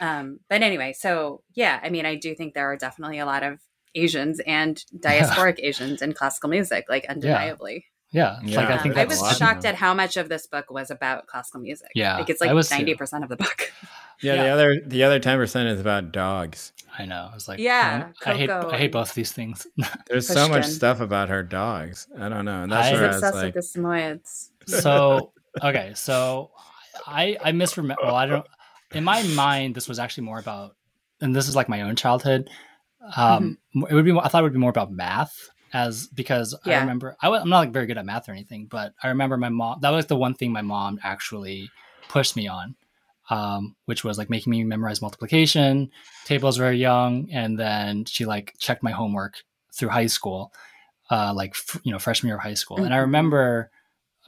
right? 0.00 0.18
Um, 0.18 0.40
but 0.48 0.62
anyway, 0.62 0.94
so 0.96 1.42
yeah, 1.54 1.78
I 1.82 1.90
mean, 1.90 2.06
I 2.06 2.14
do 2.14 2.34
think 2.34 2.54
there 2.54 2.70
are 2.70 2.76
definitely 2.76 3.18
a 3.18 3.26
lot 3.26 3.42
of 3.42 3.60
Asians 3.94 4.40
and 4.46 4.82
diasporic 4.96 5.58
yeah. 5.58 5.66
Asians 5.66 6.02
in 6.02 6.12
classical 6.14 6.48
music, 6.48 6.86
like 6.88 7.06
undeniably. 7.08 7.86
Yeah, 8.12 8.38
yeah. 8.44 8.56
like 8.56 8.68
I 8.68 8.78
think 8.78 8.96
I 8.96 9.06
was 9.06 9.20
shocked 9.38 9.64
at 9.64 9.74
how 9.74 9.94
much 9.94 10.18
of 10.18 10.28
this 10.28 10.46
book 10.46 10.70
was 10.70 10.90
about 10.90 11.26
classical 11.26 11.60
music. 11.60 11.88
Yeah, 11.94 12.18
like 12.18 12.28
it's 12.28 12.40
like 12.40 12.70
ninety 12.70 12.94
percent 12.94 13.24
of 13.24 13.30
the 13.30 13.36
book. 13.36 13.72
Yeah, 14.20 14.34
yeah, 14.34 14.42
the 14.44 14.48
other 14.50 14.80
the 14.86 15.02
other 15.02 15.18
ten 15.18 15.38
percent 15.38 15.68
is 15.68 15.80
about 15.80 16.12
dogs. 16.12 16.72
I 16.96 17.06
know. 17.06 17.28
I 17.30 17.34
was 17.34 17.48
like, 17.48 17.58
yeah, 17.58 18.10
I 18.24 18.34
hate 18.34 18.50
I 18.50 18.76
hate 18.76 18.92
both 18.92 19.14
these 19.14 19.32
things. 19.32 19.66
There's 20.06 20.28
so 20.28 20.48
much 20.48 20.66
stuff 20.66 21.00
about 21.00 21.30
her 21.30 21.42
dogs. 21.42 22.06
I 22.18 22.28
don't 22.28 22.44
know. 22.44 22.62
And 22.62 22.70
that's 22.70 22.88
I, 22.88 22.92
where 22.92 23.10
I 23.10 23.12
was 23.14 23.22
like, 23.22 23.54
with 23.54 23.72
the 23.72 23.80
Samoyeds. 23.80 24.50
So 24.66 25.32
okay, 25.62 25.92
so 25.94 26.50
I 27.06 27.38
I 27.42 27.52
misremember. 27.52 28.02
Well, 28.04 28.14
I 28.14 28.26
don't. 28.26 28.46
In 28.92 29.04
my 29.04 29.22
mind, 29.22 29.74
this 29.74 29.88
was 29.88 29.98
actually 29.98 30.24
more 30.24 30.38
about, 30.38 30.76
and 31.22 31.34
this 31.34 31.48
is 31.48 31.56
like 31.56 31.68
my 31.68 31.80
own 31.80 31.96
childhood. 31.96 32.50
Um, 33.16 33.58
mm-hmm. 33.74 33.90
It 33.90 33.94
would 33.94 34.04
be. 34.04 34.12
I 34.12 34.28
thought 34.28 34.40
it 34.40 34.44
would 34.44 34.52
be 34.52 34.58
more 34.58 34.70
about 34.70 34.92
math, 34.92 35.50
as 35.72 36.06
because 36.08 36.54
yeah. 36.64 36.78
I 36.78 36.80
remember 36.80 37.16
I 37.20 37.28
was, 37.28 37.42
I'm 37.42 37.48
not 37.48 37.60
like 37.60 37.72
very 37.72 37.86
good 37.86 37.98
at 37.98 38.04
math 38.04 38.28
or 38.28 38.32
anything, 38.32 38.66
but 38.70 38.94
I 39.02 39.08
remember 39.08 39.36
my 39.36 39.48
mom. 39.48 39.80
That 39.80 39.90
was 39.90 40.06
the 40.06 40.16
one 40.16 40.34
thing 40.34 40.52
my 40.52 40.62
mom 40.62 40.98
actually 41.02 41.70
pushed 42.08 42.36
me 42.36 42.48
on, 42.48 42.76
um, 43.30 43.76
which 43.86 44.04
was 44.04 44.18
like 44.18 44.30
making 44.30 44.50
me 44.50 44.64
memorize 44.64 45.00
multiplication 45.00 45.90
tables 46.24 46.56
very 46.56 46.76
young, 46.76 47.28
and 47.32 47.58
then 47.58 48.04
she 48.04 48.24
like 48.24 48.54
checked 48.58 48.82
my 48.82 48.92
homework 48.92 49.34
through 49.74 49.88
high 49.88 50.06
school, 50.06 50.52
uh, 51.10 51.32
like 51.34 51.50
f- 51.50 51.80
you 51.84 51.92
know 51.92 51.98
freshman 51.98 52.28
year 52.28 52.36
of 52.36 52.42
high 52.42 52.54
school, 52.54 52.76
mm-hmm. 52.76 52.86
and 52.86 52.94
I 52.94 52.98
mm-hmm. 52.98 53.06
remember 53.06 53.70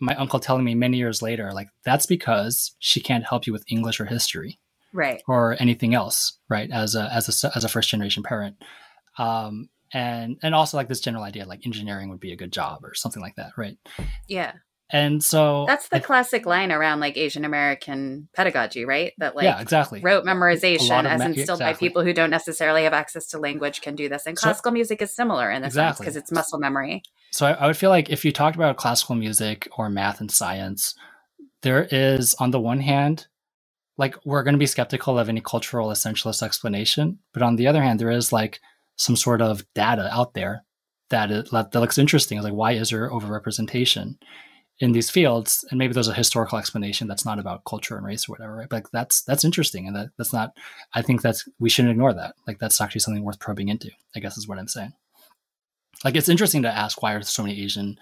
my 0.00 0.14
uncle 0.16 0.40
telling 0.40 0.64
me 0.64 0.74
many 0.74 0.96
years 0.96 1.22
later, 1.22 1.52
like 1.52 1.68
that's 1.84 2.06
because 2.06 2.74
she 2.78 3.00
can't 3.00 3.24
help 3.24 3.46
you 3.46 3.52
with 3.52 3.64
English 3.68 4.00
or 4.00 4.06
history 4.06 4.58
right 4.94 5.22
or 5.26 5.56
anything 5.58 5.92
else 5.92 6.38
right 6.48 6.70
as 6.70 6.94
a 6.94 7.12
as 7.12 7.44
a 7.44 7.56
as 7.56 7.64
a 7.64 7.68
first 7.68 7.90
generation 7.90 8.22
parent 8.22 8.56
um 9.18 9.68
and 9.94 10.36
and 10.42 10.54
also 10.54 10.76
like 10.76 10.88
this 10.88 11.00
general 11.00 11.24
idea 11.24 11.46
like 11.46 11.64
engineering 11.64 12.10
would 12.10 12.20
be 12.20 12.32
a 12.32 12.36
good 12.36 12.52
job 12.52 12.84
or 12.84 12.92
something 12.94 13.22
like 13.22 13.36
that 13.36 13.52
right 13.56 13.78
yeah 14.28 14.52
and 14.90 15.24
so 15.24 15.64
that's 15.66 15.88
the 15.88 15.96
I, 15.96 16.00
classic 16.00 16.44
line 16.44 16.70
around 16.70 17.00
like 17.00 17.16
Asian 17.16 17.44
American 17.46 18.28
pedagogy, 18.34 18.84
right? 18.84 19.12
That 19.16 19.34
like 19.34 19.44
yeah, 19.44 19.58
exactly. 19.58 20.00
rote 20.02 20.24
memorization 20.24 21.04
as 21.04 21.22
instilled 21.22 21.60
exactly. 21.60 21.72
by 21.72 21.72
people 21.72 22.04
who 22.04 22.12
don't 22.12 22.30
necessarily 22.30 22.84
have 22.84 22.92
access 22.92 23.26
to 23.28 23.38
language 23.38 23.80
can 23.80 23.96
do 23.96 24.10
this. 24.10 24.26
And 24.26 24.38
so, 24.38 24.44
classical 24.44 24.72
music 24.72 25.00
is 25.00 25.10
similar 25.10 25.50
in 25.50 25.62
this 25.62 25.68
exactly. 25.68 26.04
sense 26.04 26.14
because 26.14 26.16
it's 26.16 26.30
muscle 26.30 26.58
memory. 26.58 27.02
So 27.32 27.46
I, 27.46 27.52
I 27.52 27.66
would 27.66 27.78
feel 27.78 27.90
like 27.90 28.10
if 28.10 28.26
you 28.26 28.30
talked 28.30 28.56
about 28.56 28.76
classical 28.76 29.14
music 29.14 29.68
or 29.78 29.88
math 29.88 30.20
and 30.20 30.30
science, 30.30 30.94
there 31.62 31.88
is 31.90 32.34
on 32.34 32.50
the 32.50 32.60
one 32.60 32.80
hand 32.80 33.26
like 33.96 34.16
we're 34.24 34.42
going 34.42 34.54
to 34.54 34.58
be 34.58 34.66
skeptical 34.66 35.18
of 35.18 35.28
any 35.28 35.40
cultural 35.40 35.88
essentialist 35.88 36.42
explanation 36.42 37.18
but 37.32 37.42
on 37.42 37.56
the 37.56 37.66
other 37.66 37.80
hand 37.80 37.98
there 37.98 38.10
is 38.10 38.32
like 38.32 38.60
some 38.96 39.16
sort 39.16 39.42
of 39.42 39.64
data 39.74 40.08
out 40.12 40.34
there 40.34 40.64
that 41.10 41.30
it, 41.30 41.50
that 41.50 41.74
looks 41.74 41.98
interesting 41.98 42.42
like 42.42 42.52
why 42.52 42.72
is 42.72 42.90
there 42.90 43.10
overrepresentation 43.10 44.16
in 44.80 44.92
these 44.92 45.10
fields? 45.10 45.64
And 45.70 45.78
maybe 45.78 45.92
there's 45.92 46.08
a 46.08 46.14
historical 46.14 46.58
explanation 46.58 47.06
that's 47.06 47.24
not 47.24 47.38
about 47.38 47.64
culture 47.64 47.96
and 47.96 48.06
race 48.06 48.28
or 48.28 48.32
whatever 48.32 48.56
right? 48.56 48.68
But 48.68 48.76
like, 48.76 48.90
that's 48.90 49.22
that's 49.22 49.44
interesting 49.44 49.86
and 49.86 49.96
that, 49.96 50.08
that's 50.16 50.32
not 50.32 50.56
i 50.94 51.02
think 51.02 51.22
that's 51.22 51.48
we 51.58 51.70
shouldn't 51.70 51.92
ignore 51.92 52.14
that. 52.14 52.34
Like 52.46 52.58
that's 52.58 52.80
actually 52.80 53.00
something 53.00 53.24
worth 53.24 53.38
probing 53.38 53.68
into 53.68 53.90
i 54.16 54.20
guess 54.20 54.36
is 54.36 54.48
what 54.48 54.58
i'm 54.58 54.68
saying. 54.68 54.92
Like 56.04 56.16
it's 56.16 56.28
interesting 56.28 56.62
to 56.62 56.68
ask 56.68 57.02
why 57.02 57.14
are 57.14 57.22
so 57.22 57.42
many 57.42 57.62
asian 57.62 57.98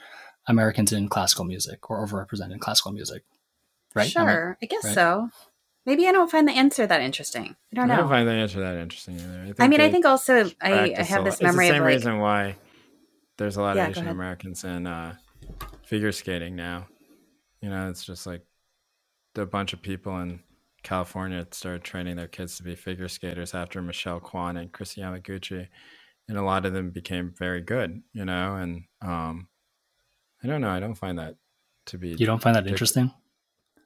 americans 0.49 0.93
in 0.93 1.09
classical 1.09 1.45
music 1.45 1.91
or 1.91 2.05
overrepresented 2.05 2.53
in 2.53 2.59
classical 2.59 2.93
music 2.93 3.23
right? 3.95 4.11
Sure 4.11 4.59
i, 4.61 4.65
I 4.65 4.67
guess 4.67 4.85
right? 4.85 4.95
so 4.95 5.29
Maybe 5.85 6.07
I 6.07 6.13
don't 6.13 6.31
find 6.31 6.47
the 6.47 6.53
answer 6.53 6.87
that 6.87 7.01
interesting. 7.01 7.57
I 7.73 7.75
don't 7.75 7.89
know. 7.89 7.95
I 7.95 7.97
don't 7.99 8.09
find 8.09 8.29
the 8.29 8.33
answer 8.33 8.61
that 8.61 8.77
interesting 8.77 9.17
either. 9.17 9.55
I, 9.59 9.65
I 9.65 9.69
mean, 9.69 9.81
I 9.81 9.91
think 9.91 10.05
also 10.05 10.51
I, 10.61 10.95
I 10.97 11.03
have 11.03 11.25
this 11.25 11.43
memory 11.43 11.67
it's 11.67 11.73
the 11.73 11.75
same 11.75 11.75
of 11.75 11.81
like, 11.81 11.95
reason 11.95 12.19
why 12.19 12.57
there's 13.37 13.57
a 13.57 13.63
lot 13.63 13.77
yeah, 13.77 13.87
of 13.87 13.91
Asian 13.91 14.09
Americans 14.09 14.63
in 14.63 14.87
uh, 14.87 15.17
figure 15.85 16.13
skating 16.13 16.55
now. 16.55 16.87
You 17.61 17.71
know, 17.71 17.89
it's 17.89 18.05
just 18.05 18.27
like 18.27 18.43
a 19.37 19.47
bunch 19.47 19.73
of 19.73 19.83
people 19.83 20.21
in 20.21 20.41
California 20.85 21.47
started 21.51 21.83
training 21.83 22.17
their 22.17 22.29
kids 22.29 22.57
to 22.57 22.63
be 22.63 22.75
figure 22.77 23.09
skaters 23.09 23.55
after 23.55 23.83
Michelle 23.83 24.21
Kwan 24.21 24.57
and 24.57 24.73
Kristi 24.73 24.99
Yamaguchi, 24.99 25.67
and 26.29 26.39
a 26.39 26.43
lot 26.43 26.65
of 26.65 26.73
them 26.73 26.91
became 26.91 27.35
very 27.37 27.61
good. 27.61 28.03
You 28.13 28.25
know, 28.25 28.55
and 28.55 28.85
um, 29.01 29.49
I 30.45 30.47
don't 30.47 30.61
know. 30.61 30.71
I 30.71 30.79
don't 30.79 30.95
find 30.95 31.19
that 31.19 31.37
to 31.87 31.99
be. 31.99 32.11
You 32.11 32.27
don't 32.27 32.43
find 32.43 32.55
that 32.55 32.69
interesting? 32.69 33.13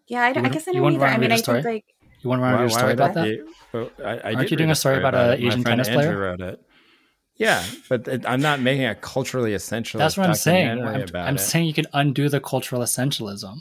Yeah, 0.08 0.22
I, 0.22 0.28
I 0.28 0.48
guess 0.48 0.68
I 0.68 0.72
don't 0.72 0.94
either. 0.94 1.06
I 1.06 1.18
mean, 1.18 1.32
I 1.32 1.38
think 1.38 1.64
like 1.64 1.84
you 2.22 2.30
want 2.30 2.40
to 2.40 2.44
write 2.44 2.64
a 2.64 2.70
story 2.70 2.92
about 2.92 3.14
that? 3.14 3.24
Be, 3.24 3.42
well, 3.72 3.90
I, 4.04 4.18
I 4.18 4.34
Aren't 4.34 4.50
you 4.50 4.56
doing 4.56 4.70
a 4.70 4.74
story 4.74 4.98
about, 4.98 5.14
about 5.14 5.38
an 5.38 5.44
Asian 5.46 5.64
tennis 5.64 5.88
Andrew 5.88 6.02
player? 6.02 6.18
Wrote 6.18 6.40
it. 6.40 6.60
Yeah, 7.36 7.64
but 7.88 8.08
it, 8.08 8.24
I'm 8.26 8.40
not 8.40 8.60
making 8.60 8.86
a 8.86 8.94
culturally 8.94 9.52
essential. 9.52 9.98
That's 9.98 10.16
what 10.16 10.28
I'm 10.28 10.34
saying. 10.34 10.82
I'm, 10.82 11.04
I'm 11.14 11.38
saying 11.38 11.66
you 11.66 11.74
can 11.74 11.86
undo 11.92 12.28
the 12.28 12.40
cultural 12.40 12.80
essentialism 12.82 13.58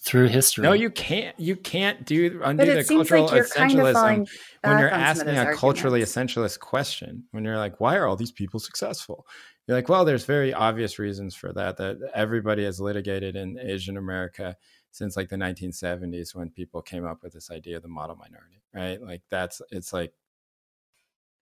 through 0.00 0.28
history. 0.28 0.62
No, 0.62 0.72
you 0.72 0.90
can't. 0.90 1.38
You 1.38 1.56
can't 1.56 2.06
do 2.06 2.40
undo 2.44 2.64
the 2.64 2.84
cultural 2.84 3.26
like 3.26 3.42
essentialism 3.42 3.94
kind 3.94 4.22
of 4.22 4.28
when 4.62 4.78
you're 4.78 4.90
asking 4.90 5.36
a 5.36 5.54
culturally 5.54 6.02
essentialist 6.02 6.60
question. 6.60 7.24
When 7.32 7.42
you're 7.44 7.58
like, 7.58 7.80
"Why 7.80 7.96
are 7.96 8.06
all 8.06 8.16
these 8.16 8.32
people 8.32 8.60
successful?" 8.60 9.26
You're 9.66 9.76
like, 9.76 9.88
"Well, 9.88 10.04
there's 10.04 10.24
very 10.24 10.54
obvious 10.54 11.00
reasons 11.00 11.34
for 11.34 11.52
that. 11.54 11.78
That 11.78 11.96
everybody 12.14 12.64
has 12.64 12.80
litigated 12.80 13.34
in 13.34 13.58
Asian 13.58 13.96
America." 13.96 14.56
Since 14.96 15.16
like 15.16 15.28
the 15.28 15.36
1970s 15.36 16.34
when 16.34 16.50
people 16.50 16.82
came 16.82 17.04
up 17.06 17.22
with 17.22 17.32
this 17.32 17.50
idea 17.50 17.76
of 17.76 17.82
the 17.82 17.88
model 17.88 18.16
minority, 18.16 18.62
right? 18.74 19.00
Like 19.02 19.22
that's 19.30 19.60
it's 19.70 19.92
like 19.92 20.12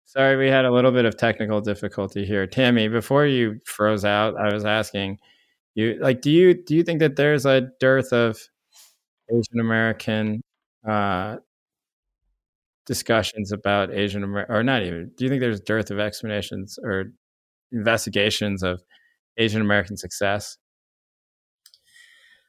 Sorry, 0.07 0.37
we 0.39 0.49
had 0.49 0.65
a 0.65 0.71
little 0.71 0.91
bit 0.91 1.05
of 1.05 1.19
technical 1.19 1.61
difficulty 1.61 2.25
here. 2.25 2.47
Tammy, 2.47 2.89
before 2.89 3.27
you 3.27 3.61
froze 3.67 4.07
out, 4.07 4.37
I 4.39 4.53
was 4.55 4.65
asking 4.65 5.19
you 5.75 5.99
like 6.01 6.23
do 6.23 6.31
you 6.31 6.55
do 6.55 6.75
you 6.77 6.83
think 6.83 7.01
that 7.01 7.17
there's 7.17 7.47
a 7.47 7.63
dearth 7.81 8.13
of 8.13 8.39
Asian 9.31 9.61
American 9.61 10.43
uh 10.89 11.37
discussions 12.87 13.53
about 13.53 13.93
Asian 13.93 14.25
American 14.25 14.55
or 14.55 14.63
not 14.63 14.83
even 14.83 15.11
do 15.17 15.25
you 15.25 15.31
think 15.31 15.41
there's 15.41 15.61
dearth 15.61 15.91
of 15.91 15.99
explanations 15.99 16.79
or 16.83 17.13
investigations 17.73 18.63
of 18.63 18.83
Asian 19.39 19.61
American 19.63 19.97
success? 19.97 20.59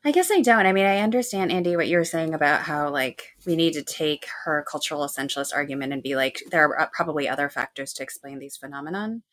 I 0.05 0.11
guess 0.11 0.31
I 0.31 0.39
don't. 0.39 0.65
I 0.65 0.71
mean, 0.71 0.85
I 0.85 0.99
understand, 0.99 1.51
Andy, 1.51 1.76
what 1.76 1.89
you 1.89 1.97
were 1.97 2.05
saying 2.05 2.34
about 2.34 2.61
how, 2.61 2.89
like, 2.89 3.35
we 3.45 3.57
need 3.57 3.73
to 3.73 3.84
take 3.84 4.27
her 4.45 4.65
cultural 4.69 5.01
essentialist 5.01 5.53
argument 5.53 5.91
and 5.91 6.01
be 6.01 6.15
like, 6.15 6.41
there 6.51 6.63
are 6.63 6.81
uh, 6.81 6.88
probably 6.93 7.27
other 7.27 7.49
factors 7.49 7.91
to 7.93 8.03
explain 8.03 8.39
these 8.39 8.55
phenomenon. 8.55 9.23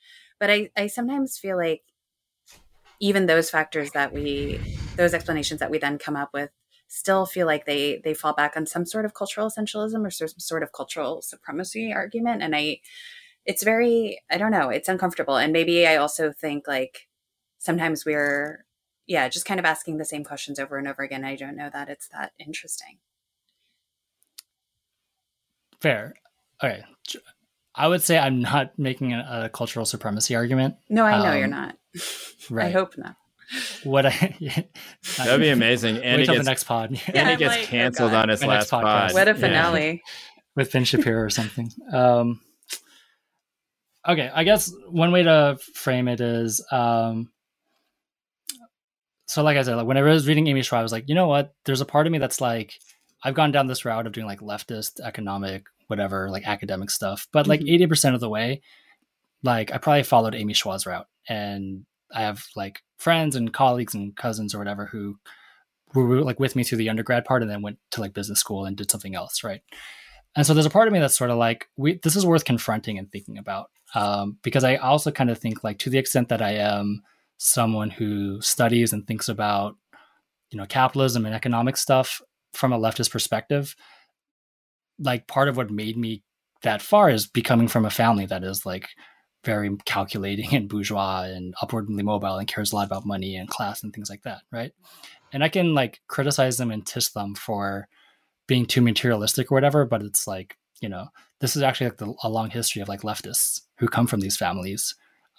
But 0.41 0.51
I, 0.51 0.71
I 0.77 0.89
sometimes 0.89 1.39
feel 1.39 1.57
like 1.57 1.83
even 2.99 3.27
those 3.27 3.49
factors 3.49 3.93
that 3.93 4.13
we, 4.13 4.61
those 4.97 5.15
explanations 5.15 5.61
that 5.61 5.71
we 5.71 5.79
then 5.79 5.99
come 5.99 6.17
up 6.17 6.31
with, 6.35 6.51
still 6.89 7.27
feel 7.27 7.47
like 7.47 7.65
they 7.65 8.01
they 8.05 8.15
fall 8.15 8.33
back 8.33 8.57
on 8.57 8.67
some 8.67 8.87
sort 8.87 9.05
of 9.05 9.15
cultural 9.15 9.49
essentialism 9.49 10.07
or 10.07 10.11
some 10.11 10.29
sort 10.39 10.63
of 10.63 10.73
cultural 10.73 11.23
supremacy 11.23 11.93
argument. 11.93 12.43
And 12.43 12.57
I, 12.57 12.81
it's 13.45 13.63
very, 13.63 14.21
I 14.31 14.37
don't 14.37 14.53
know, 14.53 14.69
it's 14.71 14.89
uncomfortable. 14.89 15.37
And 15.37 15.53
maybe 15.53 15.87
I 15.87 15.97
also 15.97 16.33
think 16.33 16.67
like 16.67 17.09
sometimes 17.59 18.05
we're 18.05 18.66
yeah, 19.07 19.29
just 19.29 19.47
kind 19.47 19.61
of 19.61 19.67
asking 19.67 19.99
the 19.99 20.05
same 20.05 20.25
questions 20.25 20.59
over 20.59 20.77
and 20.77 20.89
over 20.89 21.03
again. 21.03 21.25
I 21.25 21.37
don't 21.37 21.57
know 21.57 21.71
that 21.73 21.89
it's 21.89 22.09
that 22.09 22.33
interesting. 22.39 22.99
Fair. 25.81 26.15
Okay. 26.63 26.85
I 27.75 27.89
would 27.89 28.03
say 28.03 28.19
I'm 28.19 28.41
not 28.41 28.79
making 28.79 29.13
a, 29.13 29.43
a 29.45 29.49
cultural 29.49 29.85
supremacy 29.85 30.35
argument. 30.35 30.77
No, 30.89 31.05
I 31.05 31.23
know 31.23 31.33
um, 31.33 31.39
you're 31.39 31.47
not. 31.47 31.77
right. 32.51 32.67
I 32.67 32.71
hope 32.71 32.97
not. 32.97 33.17
what 33.85 34.07
I 34.07 34.37
that'd 35.17 35.41
be 35.41 35.51
amazing. 35.51 35.99
And 35.99 36.19
wait 36.19 36.27
till 36.27 36.35
the 36.37 36.43
next 36.43 36.65
pod. 36.65 36.91
Yeah, 36.93 37.21
and 37.21 37.31
he 37.31 37.37
gets 37.37 37.55
like, 37.55 37.65
oh, 37.65 37.69
canceled 37.69 38.13
oh 38.13 38.17
on 38.17 38.29
his 38.31 38.45
last 38.45 38.71
pod. 38.71 39.13
What 39.13 39.29
a 39.29 39.35
finale 39.35 39.87
yeah. 39.87 40.13
with 40.57 40.73
Ben 40.73 40.85
Shapiro 40.85 41.21
or 41.21 41.31
something. 41.31 41.71
Um, 41.93 42.41
okay, 44.09 44.31
I 44.35 44.45
guess 44.45 44.73
one 44.89 45.13
way 45.13 45.23
to 45.23 45.59
frame 45.75 46.09
it 46.09 46.21
is, 46.21 46.65
um, 46.73 47.31
so 49.27 49.43
like 49.43 49.57
I 49.57 49.63
said, 49.63 49.77
like 49.77 49.87
when 49.87 49.97
I 49.97 50.03
was 50.03 50.27
reading 50.27 50.47
Amy 50.47 50.61
Chua, 50.61 50.79
I 50.79 50.83
was 50.83 50.93
like, 50.93 51.09
you 51.09 51.15
know 51.15 51.27
what? 51.27 51.55
There's 51.65 51.81
a 51.81 51.87
part 51.87 52.07
of 52.07 52.13
me 52.13 52.19
that's 52.19 52.41
like, 52.41 52.79
I've 53.23 53.35
gone 53.35 53.53
down 53.53 53.67
this 53.67 53.85
route 53.85 54.07
of 54.07 54.13
doing 54.13 54.27
like 54.27 54.41
leftist 54.41 55.01
economic, 55.01 55.67
whatever, 55.89 56.31
like 56.31 56.47
academic 56.47 56.91
stuff, 56.91 57.27
but 57.33 57.47
like 57.47 57.61
mm-hmm. 57.61 57.75
80 57.75 57.87
percent 57.87 58.15
of 58.15 58.21
the 58.21 58.29
way, 58.29 58.63
like 59.43 59.73
I 59.73 59.79
probably 59.79 60.05
followed 60.05 60.35
Amy 60.35 60.55
Chua's 60.55 60.87
route, 60.87 61.09
and 61.29 61.85
I 62.15 62.23
have 62.23 62.47
like 62.55 62.83
friends 62.99 63.37
and 63.37 63.53
colleagues 63.53 63.95
and 63.95 64.17
cousins 64.17 64.55
or 64.55 64.59
whatever 64.59 64.87
who 64.87 65.19
were 65.95 66.23
like 66.23 66.41
with 66.41 66.57
me 66.57 66.65
through 66.65 66.79
the 66.79 66.89
undergrad 66.89 67.25
part 67.25 67.43
and 67.43 67.51
then 67.51 67.63
went 67.63 67.79
to 67.91 68.01
like 68.01 68.15
business 68.15 68.41
school 68.41 68.65
and 68.65 68.77
did 68.77 68.91
something 68.91 69.15
else, 69.15 69.43
right? 69.43 69.63
And 70.35 70.47
so 70.47 70.53
there's 70.53 70.67
a 70.67 70.71
part 70.71 70.87
of 70.87 70.93
me 70.93 71.01
that's 71.01 71.17
sort 71.17 71.31
of 71.31 71.39
like, 71.39 71.69
we 71.77 71.99
this 72.03 72.17
is 72.17 72.27
worth 72.27 72.45
confronting 72.45 72.99
and 72.99 73.11
thinking 73.11 73.39
about, 73.39 73.71
um, 73.95 74.37
because 74.43 74.65
I 74.65 74.77
also 74.77 75.11
kind 75.11 75.31
of 75.31 75.39
think 75.39 75.65
like 75.65 75.79
to 75.81 75.91
the 75.91 75.99
extent 75.99 76.29
that 76.29 76.43
I 76.43 76.53
am 76.53 77.03
someone 77.39 77.91
who 77.91 78.41
studies 78.41 78.93
and 78.93 79.07
thinks 79.07 79.29
about, 79.29 79.77
you 80.51 80.59
know, 80.59 80.67
capitalism 80.67 81.27
and 81.27 81.35
economic 81.35 81.77
stuff 81.77 82.23
from 82.53 82.73
a 82.73 82.79
leftist 82.79 83.11
perspective, 83.11 83.77
like 84.99 85.27
part 85.27 85.49
of 85.49 85.57
what 85.57 85.71
made 85.71 85.97
me 85.97 86.23
that 86.63 86.83
far 86.83 87.11
is 87.11 87.27
becoming 87.27 87.69
from 87.69 87.85
a 87.85 87.91
family 87.91 88.27
that 88.27 88.43
is 88.43 88.65
like 88.65 88.89
very 89.45 89.77
calculating 89.85 90.53
and 90.55 90.69
bourgeois 90.69 91.23
and 91.23 91.55
upwardly 91.63 92.03
mobile 92.03 92.37
and 92.37 92.49
cares 92.49 92.73
a 92.73 92.77
lot 92.77 92.87
about 92.87 93.07
money 93.07 93.37
and 93.37 93.49
class 93.49 93.83
and 93.83 93.93
things 93.93 94.11
like 94.11 94.23
that, 94.23 94.43
right? 94.51 94.73
And 95.33 95.45
I 95.45 95.49
can 95.49 95.75
like 95.75 96.01
criticize 96.09 96.57
them 96.57 96.71
and 96.71 96.87
tish 96.87 97.11
them 97.11 97.35
for 97.35 97.89
being 98.47 98.67
too 98.67 98.81
materialistic 98.81 99.51
or 99.51 99.55
whatever, 99.55 99.85
but 99.85 100.03
it's 100.03 100.27
like, 100.27 100.57
you 100.81 100.89
know, 100.89 101.07
this 101.41 101.57
is 101.57 101.63
actually 101.63 101.89
like 101.89 101.99
the, 101.99 102.15
a 102.23 102.29
long 102.29 102.51
history 102.51 102.81
of 102.81 102.89
like 102.89 103.03
leftists 103.03 103.63
who 103.79 103.89
come 103.89 104.07
from 104.07 104.21
these 104.21 104.37
families 104.37 104.95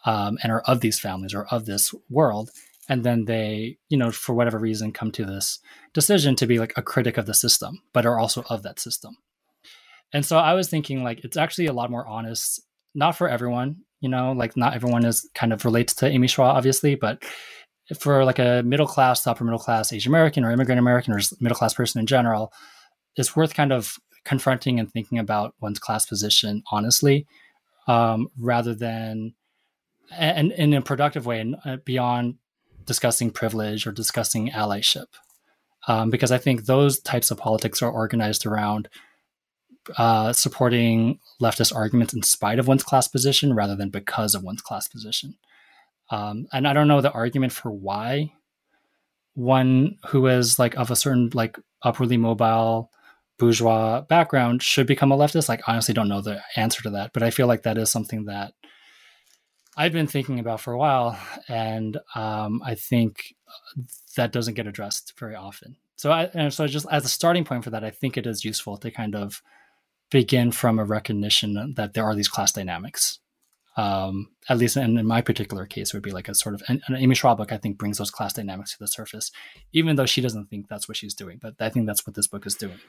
um, 0.08 0.38
and 0.42 0.52
are 0.52 0.62
of 0.62 0.82
these 0.82 1.00
families 1.00 1.36
or 1.36 1.46
of 1.48 1.66
this 1.66 1.94
world. 2.10 2.50
And 2.90 3.04
then 3.04 3.26
they, 3.26 3.78
you 3.90 3.98
know, 3.98 4.12
for 4.12 4.34
whatever 4.34 4.58
reason, 4.58 4.94
come 4.94 5.12
to 5.12 5.26
this 5.26 5.60
decision 5.94 6.36
to 6.38 6.48
be 6.48 6.58
like 6.58 6.74
a 6.76 6.82
critic 6.82 7.18
of 7.18 7.26
the 7.26 7.34
system, 7.34 7.82
but 7.94 8.06
are 8.06 8.18
also 8.18 8.44
of 8.50 8.64
that 8.64 8.80
system. 8.80 9.18
And 10.14 10.26
so 10.26 10.38
I 10.38 10.54
was 10.54 10.70
thinking 10.70 11.04
like 11.04 11.24
it's 11.24 11.38
actually 11.38 11.68
a 11.68 11.74
lot 11.74 11.92
more 11.92 12.08
honest, 12.08 12.62
not 12.96 13.18
for 13.18 13.28
everyone, 13.28 13.84
you 14.02 14.10
know 14.10 14.32
like 14.32 14.56
not 14.56 14.74
everyone 14.74 15.06
is 15.06 15.28
kind 15.34 15.54
of 15.54 15.66
relates 15.66 15.94
to 15.94 16.08
amy 16.08 16.28
chua 16.28 16.46
obviously 16.46 16.96
but 16.96 17.24
for 18.00 18.26
like 18.26 18.40
a 18.40 18.62
middle 18.64 18.88
class 18.88 19.26
upper 19.26 19.44
middle 19.44 19.60
class 19.60 19.92
asian 19.92 20.12
american 20.12 20.44
or 20.44 20.52
immigrant 20.52 20.80
american 20.80 21.14
or 21.14 21.20
middle 21.40 21.58
class 21.58 21.74
person 21.74 22.00
in 22.00 22.06
general 22.06 22.52
it's 23.16 23.36
worth 23.36 23.54
kind 23.54 23.72
of 23.72 23.96
confronting 24.26 24.80
and 24.80 24.92
thinking 24.92 25.18
about 25.18 25.56
one's 25.62 25.80
class 25.80 26.06
position 26.06 26.62
honestly 26.72 27.26
um, 27.88 28.28
rather 28.38 28.76
than 28.76 29.34
and, 30.12 30.52
in 30.54 30.74
a 30.74 30.82
productive 30.82 31.26
way 31.26 31.40
and 31.40 31.56
uh, 31.66 31.78
beyond 31.86 32.36
discussing 32.86 33.32
privilege 33.32 33.86
or 33.86 33.92
discussing 33.92 34.50
allyship 34.52 35.08
um, 35.88 36.10
because 36.10 36.32
i 36.32 36.38
think 36.38 36.66
those 36.66 37.00
types 37.00 37.32
of 37.32 37.38
politics 37.38 37.82
are 37.82 37.92
organized 37.92 38.46
around 38.46 38.90
uh, 39.96 40.34
supporting 40.34 41.20
leftist 41.42 41.74
arguments 41.74 42.14
in 42.14 42.24
spite 42.24 42.60
of 42.60 42.68
one's 42.68 42.84
class 42.84 43.08
position 43.08 43.54
rather 43.54 43.76
than 43.76 43.90
because 43.90 44.36
of 44.36 44.44
one's 44.44 44.62
class 44.62 44.88
position. 44.88 45.36
Um, 46.10 46.48
and 46.52 46.68
I 46.68 46.74
don't 46.74 46.88
know 46.88 47.02
the 47.02 47.12
argument 47.12 47.54
for 47.54 47.72
why 47.72 48.34
one 49.34 49.98
who 50.08 50.28
is 50.28 50.58
like 50.58 50.76
of 50.76 50.90
a 50.90 50.96
certain 50.96 51.30
like 51.34 51.60
upwardly 51.84 52.18
mobile 52.18 52.90
bourgeois 53.38 54.02
background 54.02 54.64
should 54.64 54.88
become 54.88 55.12
a 55.12 55.18
leftist. 55.18 55.48
Like, 55.48 55.62
I 55.68 55.74
honestly, 55.74 55.94
don't 55.94 56.10
know 56.10 56.22
the 56.22 56.42
answer 56.56 56.82
to 56.84 56.90
that, 56.92 57.12
but 57.14 57.24
I 57.24 57.30
feel 57.30 57.48
like 57.48 57.64
that 57.64 57.78
is 57.78 57.92
something 57.92 58.26
that 58.26 58.54
I've 59.78 59.94
been 59.94 60.08
thinking 60.08 60.40
about 60.40 60.60
for 60.60 60.74
a 60.74 60.78
while, 60.78 61.20
and 61.48 61.98
um, 62.16 62.64
I 62.66 62.74
think 62.74 63.36
that 64.16 64.32
doesn't 64.32 64.56
get 64.56 64.66
addressed 64.66 65.14
very 65.20 65.36
often. 65.36 65.78
So, 65.98 66.12
I, 66.12 66.30
and 66.34 66.52
so 66.52 66.66
just 66.66 66.88
as 66.92 67.06
a 67.06 67.10
starting 67.10 67.44
point 67.44 67.64
for 67.64 67.70
that, 67.70 67.84
I 67.84 67.92
think 67.92 68.18
it 68.18 68.26
is 68.26 68.44
useful 68.44 68.78
to 68.78 68.90
kind 68.90 69.16
of 69.16 69.44
begin 70.10 70.52
from 70.52 70.80
a 70.80 70.84
recognition 70.84 71.74
that 71.76 71.94
there 71.94 72.04
are 72.06 72.16
these 72.16 72.28
class 72.28 72.52
dynamics. 72.52 73.20
Um, 73.76 74.30
at 74.50 74.58
least 74.58 74.76
in, 74.76 74.98
in, 74.98 75.06
my 75.06 75.22
particular 75.22 75.68
case, 75.68 75.94
would 75.94 76.02
be 76.02 76.10
like 76.10 76.28
a 76.28 76.34
sort 76.34 76.56
of 76.56 76.64
an, 76.68 76.82
an 76.88 76.96
Amy 76.96 77.14
Chua 77.14 77.38
book. 77.38 77.52
I 77.52 77.58
think 77.58 77.78
brings 77.78 78.00
those 78.00 78.10
class 78.10 78.34
dynamics 78.34 78.72
to 78.72 78.80
the 78.80 78.88
surface, 78.88 79.32
even 79.72 79.96
though 79.96 80.08
she 80.08 80.22
doesn't 80.22 80.50
think 80.50 80.68
that's 80.68 80.88
what 80.88 80.98
she's 80.98 81.14
doing. 81.14 81.38
But 81.40 81.54
I 81.60 81.70
think 81.70 81.86
that's 81.86 82.08
what 82.08 82.16
this 82.16 82.26
book 82.26 82.48
is 82.48 82.56
doing, 82.56 82.80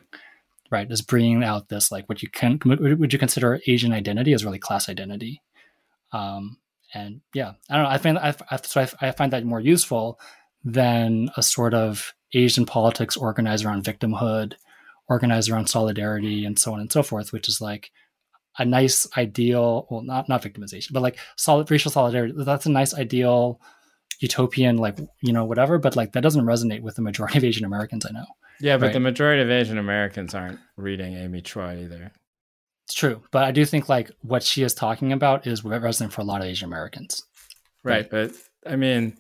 right? 0.71 0.91
Is 0.91 1.03
bringing 1.03 1.45
out 1.45 1.69
this 1.69 1.93
like 1.93 2.09
what 2.09 2.23
you 2.23 2.31
can 2.31 2.59
would 2.65 3.13
you 3.13 3.19
consider 3.19 3.61
Asian 3.67 3.93
identity 3.93 4.33
as 4.33 4.47
really 4.47 4.59
class 4.59 4.89
identity, 4.89 5.43
um, 6.13 6.57
and 6.95 7.21
yeah, 7.35 7.53
I 7.71 7.75
don't 7.75 7.85
know. 7.85 7.91
I 7.91 7.99
find 7.99 8.19
I, 8.19 8.35
I, 8.51 8.57
so 8.63 8.81
I, 8.81 9.09
I 9.09 9.11
find 9.13 9.33
that 9.33 9.45
more 9.45 9.61
useful 9.61 10.19
than 10.65 11.31
a 11.37 11.43
sort 11.43 11.75
of 11.75 12.15
Asian 12.35 12.67
politics 12.67 13.17
organized 13.17 13.65
around 13.65 13.85
victimhood 13.85 14.55
organized 15.09 15.51
around 15.51 15.69
solidarity 15.69 16.45
and 16.45 16.59
so 16.59 16.73
on 16.73 16.81
and 16.81 16.93
so 16.93 17.03
forth, 17.03 17.33
which 17.33 17.49
is 17.49 17.61
like 17.61 17.91
a 18.59 18.65
nice 18.65 19.07
ideal, 19.17 19.87
well, 19.91 20.03
not 20.03 20.29
not 20.29 20.43
victimization, 20.43 20.93
but 20.93 21.03
like 21.03 21.19
solid 21.37 21.71
racial 21.71 21.91
solidarity. 21.91 22.35
That's 22.37 22.67
a 22.67 22.71
nice 22.71 22.95
ideal 22.95 23.61
utopian, 24.21 24.77
like 24.77 24.99
you 25.23 25.33
know, 25.33 25.45
whatever. 25.45 25.79
But 25.79 25.97
like 25.97 26.13
that 26.13 26.23
doesn't 26.23 26.45
resonate 26.45 26.83
with 26.83 26.97
the 26.97 27.03
majority 27.03 27.39
of 27.39 27.45
Asian 27.45 27.65
Americans 27.65 28.05
I 28.07 28.13
know. 28.13 28.27
Yeah, 28.61 28.77
but 28.77 28.87
right? 28.87 28.93
the 28.93 29.01
majority 29.01 29.43
of 29.43 29.51
Asian 29.51 29.79
Americans 29.79 30.35
aren't 30.35 30.59
reading 30.77 31.15
Amy 31.15 31.43
Chua 31.43 31.83
either. 31.83 32.13
It's 32.89 32.95
true, 32.95 33.23
but 33.33 33.45
I 33.45 33.51
do 33.51 33.67
think 33.67 33.91
like 33.91 34.11
what 34.23 34.43
she 34.43 34.63
is 34.63 34.73
talking 34.73 35.13
about 35.13 35.47
is 35.47 35.63
resonant 35.63 36.15
for 36.15 36.23
a 36.23 36.25
lot 36.25 36.41
of 36.41 36.47
Asian 36.47 36.67
Americans. 36.67 37.23
Right, 37.85 38.09
but 38.09 38.33
I 38.67 38.77
mean, 38.77 39.19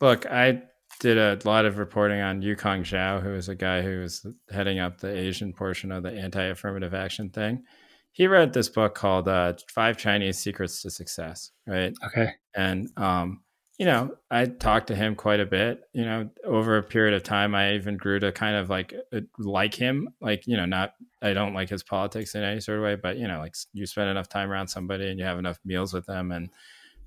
look, 0.00 0.26
I 0.26 0.62
did 1.00 1.18
a 1.18 1.36
lot 1.44 1.64
of 1.64 1.78
reporting 1.78 2.20
on 2.20 2.40
Yukong 2.40 2.82
Zhao, 2.82 3.20
who 3.20 3.34
is 3.34 3.48
a 3.48 3.56
guy 3.56 3.82
who 3.82 3.98
was 3.98 4.24
heading 4.52 4.78
up 4.78 5.00
the 5.00 5.12
Asian 5.12 5.52
portion 5.52 5.90
of 5.90 6.04
the 6.04 6.12
anti-affirmative 6.12 6.94
action 6.94 7.30
thing. 7.30 7.64
He 8.12 8.28
read 8.28 8.52
this 8.52 8.68
book 8.68 8.94
called 8.94 9.26
uh, 9.26 9.54
Five 9.74 9.96
Chinese 9.96 10.38
Secrets 10.38 10.80
to 10.82 10.90
Success, 10.90 11.50
right? 11.66 11.92
Okay. 12.06 12.30
And 12.54 12.90
um, 12.96 13.40
you 13.80 13.86
know, 13.86 14.14
I 14.30 14.44
talked 14.44 14.88
to 14.88 14.94
him 14.94 15.14
quite 15.14 15.40
a 15.40 15.46
bit. 15.46 15.88
You 15.94 16.04
know, 16.04 16.28
over 16.44 16.76
a 16.76 16.82
period 16.82 17.14
of 17.14 17.22
time, 17.22 17.54
I 17.54 17.72
even 17.76 17.96
grew 17.96 18.20
to 18.20 18.30
kind 18.30 18.54
of 18.54 18.68
like 18.68 18.92
uh, 19.10 19.20
like 19.38 19.74
him. 19.74 20.10
Like, 20.20 20.46
you 20.46 20.58
know, 20.58 20.66
not 20.66 20.92
I 21.22 21.32
don't 21.32 21.54
like 21.54 21.70
his 21.70 21.82
politics 21.82 22.34
in 22.34 22.42
any 22.42 22.60
sort 22.60 22.76
of 22.76 22.84
way, 22.84 22.96
but 22.96 23.16
you 23.16 23.26
know, 23.26 23.38
like 23.38 23.54
you 23.72 23.86
spend 23.86 24.10
enough 24.10 24.28
time 24.28 24.50
around 24.50 24.68
somebody 24.68 25.08
and 25.08 25.18
you 25.18 25.24
have 25.24 25.38
enough 25.38 25.58
meals 25.64 25.94
with 25.94 26.04
them, 26.04 26.30
and 26.30 26.50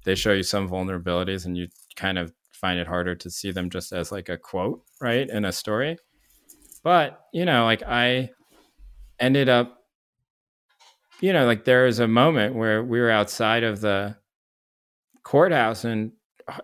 they 0.04 0.16
show 0.16 0.34
you 0.34 0.42
some 0.42 0.68
vulnerabilities, 0.68 1.46
and 1.46 1.56
you 1.56 1.68
kind 1.96 2.18
of 2.18 2.34
find 2.54 2.80
it 2.80 2.88
harder 2.88 3.14
to 3.14 3.30
see 3.30 3.52
them 3.52 3.70
just 3.70 3.94
as 3.94 4.12
like 4.12 4.30
a 4.30 4.38
quote, 4.38 4.82
right, 5.00 5.30
in 5.30 5.46
a 5.46 5.52
story. 5.52 5.96
But, 6.82 7.22
you 7.32 7.46
know, 7.46 7.66
like 7.66 7.84
I 7.84 8.32
ended 9.20 9.48
up, 9.48 9.84
you 11.22 11.34
know, 11.34 11.46
like 11.46 11.66
there 11.66 11.86
was 11.86 12.00
a 12.00 12.08
moment 12.08 12.56
where 12.56 12.84
we 12.84 13.00
were 13.00 13.12
outside 13.12 13.64
of 13.64 13.80
the 13.80 14.18
courthouse 15.22 15.86
in 15.86 16.14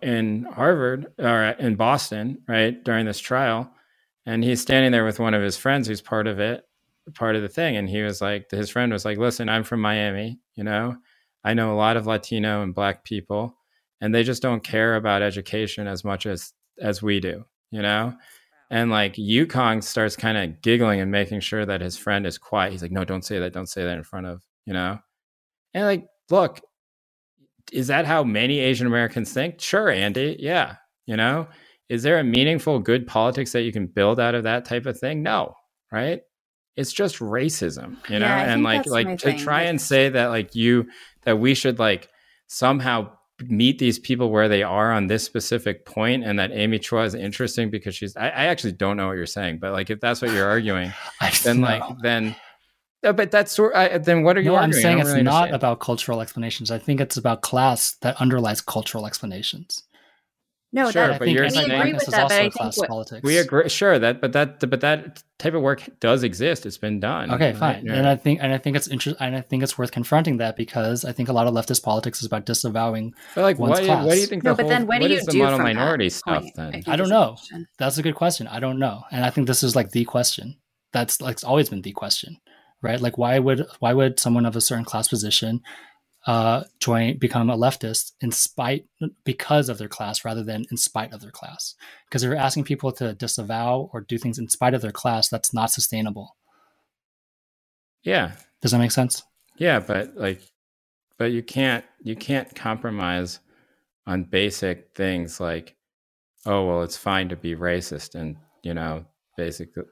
in 0.02 0.46
Harvard 0.46 1.12
or 1.18 1.44
in 1.44 1.76
Boston, 1.76 2.42
right, 2.48 2.84
during 2.84 3.06
this 3.06 3.20
trial. 3.20 3.72
And 4.26 4.44
he's 4.44 4.62
standing 4.62 4.92
there 4.92 5.06
with 5.06 5.20
one 5.20 5.34
of 5.34 5.42
his 5.42 5.58
friends 5.58 5.88
who's 5.88 6.02
part 6.02 6.28
of 6.28 6.40
it, 6.40 6.64
part 7.16 7.36
of 7.36 7.42
the 7.42 7.50
thing. 7.50 7.78
And 7.78 7.90
he 7.90 8.02
was 8.02 8.22
like, 8.22 8.52
his 8.52 8.70
friend 8.70 8.92
was 8.92 9.06
like, 9.06 9.18
listen, 9.18 9.50
I'm 9.50 9.64
from 9.64 9.82
Miami, 9.82 10.40
you 10.56 10.64
know, 10.64 10.98
I 11.44 11.54
know 11.54 11.74
a 11.74 11.78
lot 11.78 11.98
of 11.98 12.06
Latino 12.06 12.62
and 12.62 12.76
black 12.76 13.04
people 13.04 13.56
and 14.02 14.14
they 14.14 14.24
just 14.24 14.42
don't 14.42 14.64
care 14.64 14.96
about 14.96 15.22
education 15.22 15.88
as 15.88 16.04
much 16.04 16.26
as 16.26 16.54
as 16.82 17.02
we 17.02 17.20
do 17.20 17.44
you 17.72 17.82
know 17.82 18.14
and 18.72 18.92
like 18.92 19.16
yukong 19.16 19.84
starts 19.84 20.16
kind 20.16 20.38
of 20.38 20.62
giggling 20.62 21.02
and 21.02 21.12
making 21.12 21.40
sure 21.40 21.66
that 21.66 21.82
his 21.82 21.98
friend 21.98 22.26
is 22.26 22.38
quiet 22.38 22.72
he's 22.72 22.82
like 22.82 22.92
no 22.92 23.04
don't 23.04 23.26
say 23.26 23.40
that 23.40 23.54
don't 23.54 23.70
say 23.70 23.84
that 23.84 23.98
in 23.98 24.04
front 24.04 24.26
of 24.26 24.44
you 24.66 24.74
know 24.74 24.98
and 25.74 25.86
like 25.86 26.08
look 26.30 26.62
is 27.72 27.88
that 27.88 28.06
how 28.06 28.24
many 28.24 28.60
asian 28.60 28.88
americans 28.88 29.34
think? 29.34 29.62
Sure 29.62 29.90
andy 29.90 30.36
yeah 30.40 30.76
you 31.06 31.18
know? 31.18 31.48
Is 31.90 32.04
there 32.04 32.20
a 32.20 32.24
meaningful 32.24 32.78
good 32.80 33.08
politics 33.08 33.52
that 33.54 33.64
you 33.64 33.72
can 33.72 33.88
build 33.88 34.20
out 34.20 34.36
of 34.36 34.44
that 34.44 34.66
type 34.66 34.86
of 34.86 35.00
thing? 35.00 35.24
No 35.24 35.56
right? 35.92 36.22
It's 36.76 36.94
just 36.94 37.20
racism 37.20 37.98
you 38.10 38.20
know? 38.20 38.26
Yeah, 38.26 38.54
and 38.54 38.64
like 38.64 38.86
like 38.86 39.18
to 39.20 39.32
thing. 39.32 39.40
try 39.40 39.64
and 39.64 39.82
say 39.82 40.10
that 40.10 40.28
like 40.28 40.56
you 40.56 40.88
that 41.24 41.40
we 41.40 41.54
should 41.54 41.80
like 41.80 42.10
somehow 42.48 43.12
meet 43.48 43.80
these 43.80 44.00
people 44.00 44.32
where 44.32 44.50
they 44.50 44.64
are 44.64 44.92
on 44.92 45.08
this 45.08 45.24
specific 45.24 45.86
point 45.86 46.24
and 46.24 46.40
that 46.40 46.52
Amy 46.52 46.80
Chua 46.80 47.06
is 47.06 47.16
interesting 47.16 47.70
because 47.70 47.96
she's 47.96 48.16
I, 48.18 48.26
I 48.30 48.46
actually 48.46 48.74
don't 48.74 48.98
know 48.98 49.08
what 49.08 49.18
you're 49.18 49.26
saying, 49.26 49.60
but 49.60 49.72
like 49.72 49.90
if 49.90 50.00
that's 50.00 50.22
what 50.22 50.32
you're 50.32 50.48
arguing, 50.48 50.92
then 51.44 51.62
know. 51.62 51.68
like 51.68 51.84
then 52.02 52.36
Uh, 53.04 53.14
but 53.14 53.32
that's 53.32 53.52
sort 53.52 53.76
I, 53.76 53.98
then 53.98 54.24
what 54.24 54.38
are 54.38 54.42
you 54.42 54.52
no, 54.52 54.56
arguing? 54.56 54.76
I'm 54.76 54.82
saying 54.82 55.00
it's 55.00 55.10
really 55.10 55.24
not 55.24 55.44
understand. 55.44 55.56
about 55.56 55.80
cultural 55.80 56.22
explanations. 56.22 56.70
I 56.70 56.80
think 56.80 57.00
it's 57.00 57.18
about 57.18 57.42
class 57.42 57.94
that 58.02 58.20
underlies 58.20 58.62
cultural 58.62 59.06
explanations. 59.06 59.84
No, 60.72 60.92
sure, 60.92 61.08
that, 61.08 61.20
but 61.20 61.30
you're 61.30 61.50
saying 61.50 61.72
agree 61.72 61.94
with 61.94 62.06
that, 62.06 62.28
but 62.28 62.32
I 62.32 62.50
think 62.50 62.78
what, 62.78 62.88
politics. 62.88 63.24
we 63.24 63.38
agree. 63.38 63.68
Sure, 63.70 63.98
that 63.98 64.22
but 64.22 64.34
that 64.34 64.70
but 64.70 64.82
that 64.82 65.24
type 65.40 65.56
of 65.56 65.64
work 65.64 65.90
does 66.00 66.22
exist. 66.22 66.64
It's 66.68 66.78
been 66.78 67.00
done. 67.00 67.32
Okay, 67.32 67.52
right? 67.52 67.58
fine. 67.58 67.86
Yeah. 67.88 67.94
And 67.94 68.08
I 68.08 68.16
think 68.16 68.40
and 68.44 68.54
I 68.54 68.60
think 68.60 68.76
it's 68.76 68.88
interesting. 68.88 69.26
And 69.26 69.36
I 69.36 69.42
think 69.42 69.64
it's 69.64 69.80
worth 69.80 69.92
confronting 69.92 70.38
that 70.38 70.56
because 70.56 71.06
I 71.06 71.12
think 71.12 71.28
a 71.28 71.34
lot 71.34 71.48
of 71.48 71.56
leftist 71.56 71.82
politics 71.82 72.20
is 72.20 72.28
about 72.28 72.46
disavowing. 72.46 73.16
But 73.34 73.42
like, 73.42 73.58
what, 73.58 73.70
what, 73.70 74.14
do 74.14 74.20
you 74.20 74.28
think? 74.28 74.44
No, 74.44 74.52
the 74.52 74.58
but 74.58 74.64
whole, 74.64 74.70
then 74.70 74.86
what, 74.86 75.02
what 75.02 75.08
do 75.08 75.14
you 75.16 75.26
the 75.26 75.32
do 75.32 75.40
model 75.40 75.58
from 75.58 75.64
minority 75.64 76.10
that 76.10 76.14
stuff? 76.14 76.44
point, 76.44 76.56
Then 76.56 76.84
I, 76.86 76.94
I 76.94 76.96
don't 76.96 77.10
know. 77.10 77.38
That's 77.80 77.98
a 77.98 78.04
good 78.04 78.16
question. 78.16 78.46
I 78.46 78.60
don't 78.60 78.78
know, 78.78 79.02
and 79.12 79.26
I 79.26 79.32
think 79.32 79.48
this 79.48 79.64
is 79.64 79.76
like 79.76 79.90
the 79.90 80.06
question. 80.06 80.58
That's 80.94 81.20
like 81.20 81.40
always 81.44 81.70
been 81.70 81.82
the 81.82 81.94
question, 81.94 82.38
right? 82.82 83.00
Like, 83.00 83.18
why 83.18 83.40
would 83.40 83.66
why 83.80 83.94
would 83.94 84.20
someone 84.20 84.46
of 84.46 84.56
a 84.56 84.62
certain 84.62 84.86
class 84.86 85.08
position 85.08 85.62
uh, 86.28 86.64
join 86.80 87.18
become 87.18 87.50
a 87.50 87.58
leftist 87.58 88.12
in 88.22 88.32
spite 88.32 88.86
because 89.24 89.70
of 89.70 89.78
their 89.78 89.88
class 89.88 90.26
rather 90.26 90.44
than 90.44 90.66
in 90.72 90.78
spite 90.78 91.14
of 91.14 91.22
their 91.22 91.32
class? 91.32 91.76
Because 92.08 92.24
if 92.24 92.28
you're 92.28 92.38
asking 92.38 92.64
people 92.66 92.92
to 92.94 93.14
disavow 93.14 93.90
or 93.94 94.02
do 94.02 94.18
things 94.18 94.40
in 94.40 94.50
spite 94.50 94.74
of 94.74 94.82
their 94.82 94.92
class 94.92 95.30
that's 95.30 95.54
not 95.54 95.72
sustainable. 95.72 96.36
Yeah. 98.04 98.34
Does 98.62 98.72
that 98.72 98.80
make 98.80 98.92
sense? 98.92 99.24
Yeah 99.58 99.80
but 99.80 100.16
like 100.16 100.42
but 101.18 101.32
you 101.32 101.44
can't 101.44 101.86
you 102.02 102.16
can't 102.16 102.56
compromise 102.56 103.40
on 104.08 104.24
basic 104.24 104.96
things 104.96 105.40
like 105.40 105.76
oh 106.46 106.66
well 106.66 106.82
it's 106.82 106.98
fine 106.98 107.30
to 107.30 107.36
be 107.36 107.56
racist 107.56 108.16
and 108.16 108.38
you 108.64 108.74
know 108.74 109.06
basically 109.38 109.84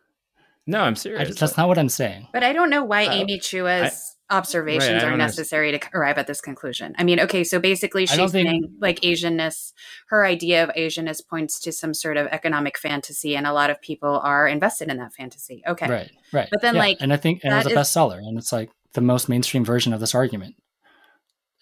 no 0.68 0.82
i'm 0.82 0.96
serious 0.96 1.30
I, 1.30 1.34
that's 1.34 1.58
not 1.58 1.68
what 1.68 1.78
i'm 1.78 1.90
saying 1.90 2.28
but 2.34 2.44
i 2.44 2.54
don't 2.54 2.70
know 2.70 2.84
why 2.84 3.06
uh, 3.06 3.12
amy 3.12 3.40
chua's 3.40 4.18
observations 4.30 5.04
right, 5.04 5.12
are 5.12 5.18
necessary 5.18 5.70
understand. 5.70 5.92
to 5.94 5.98
arrive 5.98 6.18
at 6.18 6.28
this 6.28 6.42
conclusion. 6.42 6.94
I 6.98 7.04
mean, 7.04 7.20
okay, 7.22 7.44
so 7.44 7.60
basically 7.60 8.06
she's 8.06 8.32
think... 8.32 8.48
saying 8.48 8.76
like 8.80 9.00
Asianness, 9.02 9.74
her 10.08 10.26
idea 10.26 10.64
of 10.64 10.70
Asianness 10.76 11.26
points 11.26 11.60
to 11.62 11.72
some 11.72 11.94
sort 11.94 12.18
of 12.18 12.28
economic 12.28 12.78
fantasy, 12.78 13.36
and 13.36 13.48
a 13.48 13.54
lot 13.54 13.70
of 13.70 13.82
people 13.82 14.20
are 14.20 14.48
invested 14.48 14.90
in 14.90 14.98
that 14.98 15.14
fantasy. 15.14 15.64
Okay. 15.68 15.90
Right, 15.90 16.12
right. 16.34 16.50
But 16.52 16.62
then 16.62 16.76
yeah. 16.76 16.82
like 16.82 16.98
and 17.00 17.14
I 17.14 17.18
think 17.18 17.42
and 17.44 17.54
it 17.54 17.58
was 17.58 17.68
a 17.68 17.70
bestseller 17.76 18.18
and 18.18 18.38
it's 18.38 18.52
like 18.52 18.70
the 18.94 19.02
most 19.02 19.30
mainstream 19.30 19.64
version 19.64 19.94
of 19.94 20.00
this 20.00 20.14
argument. 20.14 20.56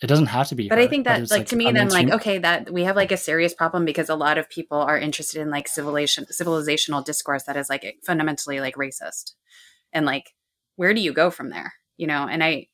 It 0.01 0.07
doesn't 0.07 0.25
have 0.27 0.49
to 0.49 0.55
be. 0.55 0.67
But 0.67 0.77
her, 0.77 0.83
I 0.83 0.87
think 0.87 1.05
that 1.05 1.21
like, 1.21 1.29
like, 1.31 1.47
to 1.47 1.55
me 1.55 1.71
then 1.71 1.89
like 1.89 2.09
okay 2.09 2.37
that 2.39 2.69
we 2.69 2.83
have 2.83 2.95
like 2.95 3.11
a 3.11 3.17
serious 3.17 3.53
problem 3.53 3.85
because 3.85 4.09
a 4.09 4.15
lot 4.15 4.37
of 4.37 4.49
people 4.49 4.77
are 4.77 4.97
interested 4.97 5.41
in 5.41 5.49
like 5.49 5.67
civilization 5.67 6.25
civilizational 6.25 7.03
discourse 7.03 7.43
that 7.43 7.55
is 7.55 7.69
like 7.69 7.99
fundamentally 8.03 8.59
like 8.59 8.75
racist. 8.75 9.35
And 9.93 10.05
like 10.05 10.35
where 10.75 10.93
do 10.93 10.99
you 10.99 11.13
go 11.13 11.31
from 11.31 11.49
there? 11.49 11.73
you 11.97 12.07
know 12.07 12.27
and 12.27 12.43
i 12.43 12.67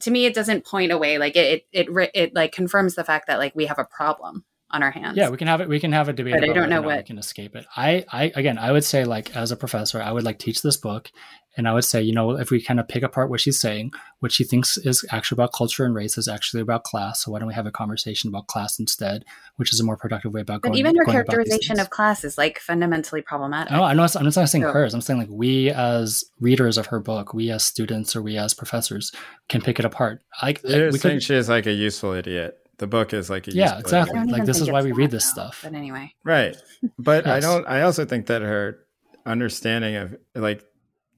to 0.00 0.10
me 0.10 0.26
it 0.26 0.34
doesn't 0.34 0.66
point 0.66 0.92
away 0.92 1.18
like 1.18 1.36
it 1.36 1.66
it 1.72 1.88
it, 1.88 2.10
it 2.14 2.34
like 2.34 2.52
confirms 2.52 2.94
the 2.94 3.04
fact 3.04 3.26
that 3.26 3.38
like 3.38 3.54
we 3.54 3.66
have 3.66 3.78
a 3.78 3.84
problem 3.84 4.44
on 4.70 4.82
our 4.82 4.90
hands. 4.90 5.16
Yeah, 5.16 5.30
we 5.30 5.36
can 5.36 5.48
have 5.48 5.60
it. 5.60 5.68
We 5.68 5.80
can 5.80 5.92
have 5.92 6.08
a 6.08 6.12
debate. 6.12 6.34
But 6.34 6.44
I 6.44 6.52
don't 6.52 6.68
know 6.68 6.82
what 6.82 6.98
we 6.98 7.02
can 7.02 7.18
escape 7.18 7.56
it. 7.56 7.66
I, 7.76 8.04
I 8.12 8.32
again, 8.34 8.58
I 8.58 8.72
would 8.72 8.84
say 8.84 9.04
like 9.04 9.34
as 9.34 9.50
a 9.50 9.56
professor, 9.56 10.00
I 10.00 10.12
would 10.12 10.24
like 10.24 10.38
teach 10.38 10.62
this 10.62 10.76
book, 10.76 11.10
and 11.56 11.66
I 11.66 11.72
would 11.72 11.84
say, 11.84 12.02
you 12.02 12.12
know, 12.12 12.38
if 12.38 12.50
we 12.50 12.62
kind 12.62 12.78
of 12.78 12.86
pick 12.86 13.02
apart 13.02 13.30
what 13.30 13.40
she's 13.40 13.58
saying, 13.58 13.92
what 14.20 14.30
she 14.30 14.44
thinks 14.44 14.76
is 14.76 15.04
actually 15.10 15.36
about 15.36 15.52
culture 15.52 15.84
and 15.84 15.94
race 15.94 16.18
is 16.18 16.28
actually 16.28 16.60
about 16.60 16.84
class. 16.84 17.24
So 17.24 17.32
why 17.32 17.38
don't 17.38 17.48
we 17.48 17.54
have 17.54 17.66
a 17.66 17.72
conversation 17.72 18.28
about 18.28 18.46
class 18.46 18.78
instead, 18.78 19.24
which 19.56 19.72
is 19.72 19.80
a 19.80 19.84
more 19.84 19.96
productive 19.96 20.32
way 20.32 20.42
about 20.42 20.62
but 20.62 20.68
going. 20.68 20.78
even 20.78 20.96
her 20.96 21.04
characterization 21.04 21.80
of 21.80 21.88
class 21.88 22.22
is 22.22 22.36
like 22.36 22.58
fundamentally 22.58 23.22
problematic. 23.22 23.72
No, 23.72 23.82
I'm 23.82 23.96
not. 23.96 24.14
I'm 24.16 24.24
not 24.24 24.34
saying 24.34 24.64
so, 24.64 24.72
hers. 24.72 24.92
I'm 24.92 25.00
saying 25.00 25.18
like 25.18 25.30
we 25.30 25.70
as 25.70 26.24
readers 26.40 26.76
of 26.76 26.86
her 26.86 27.00
book, 27.00 27.32
we 27.32 27.50
as 27.50 27.64
students 27.64 28.14
or 28.14 28.20
we 28.20 28.36
as 28.36 28.52
professors 28.52 29.12
can 29.48 29.62
pick 29.62 29.78
it 29.78 29.86
apart. 29.86 30.22
Like 30.42 30.62
you're 30.62 30.92
saying 30.92 31.16
could, 31.16 31.22
she 31.22 31.34
is 31.34 31.48
like 31.48 31.66
a 31.66 31.72
useful 31.72 32.12
idiot 32.12 32.58
the 32.78 32.86
book 32.86 33.12
is 33.12 33.28
like 33.28 33.48
a 33.48 33.52
yeah 33.52 33.78
exactly. 33.78 34.24
Like 34.24 34.44
this 34.44 34.60
is 34.60 34.70
why 34.70 34.82
we 34.82 34.92
read 34.92 35.10
this 35.10 35.26
now, 35.36 35.50
stuff. 35.50 35.60
but 35.62 35.74
anyway. 35.74 36.14
Right. 36.24 36.56
But 36.98 37.26
yes. 37.26 37.44
i 37.44 37.46
don't 37.46 37.66
i 37.66 37.82
also 37.82 38.04
think 38.04 38.26
that 38.26 38.42
her 38.42 38.78
understanding 39.26 39.96
of 39.96 40.16
like 40.34 40.64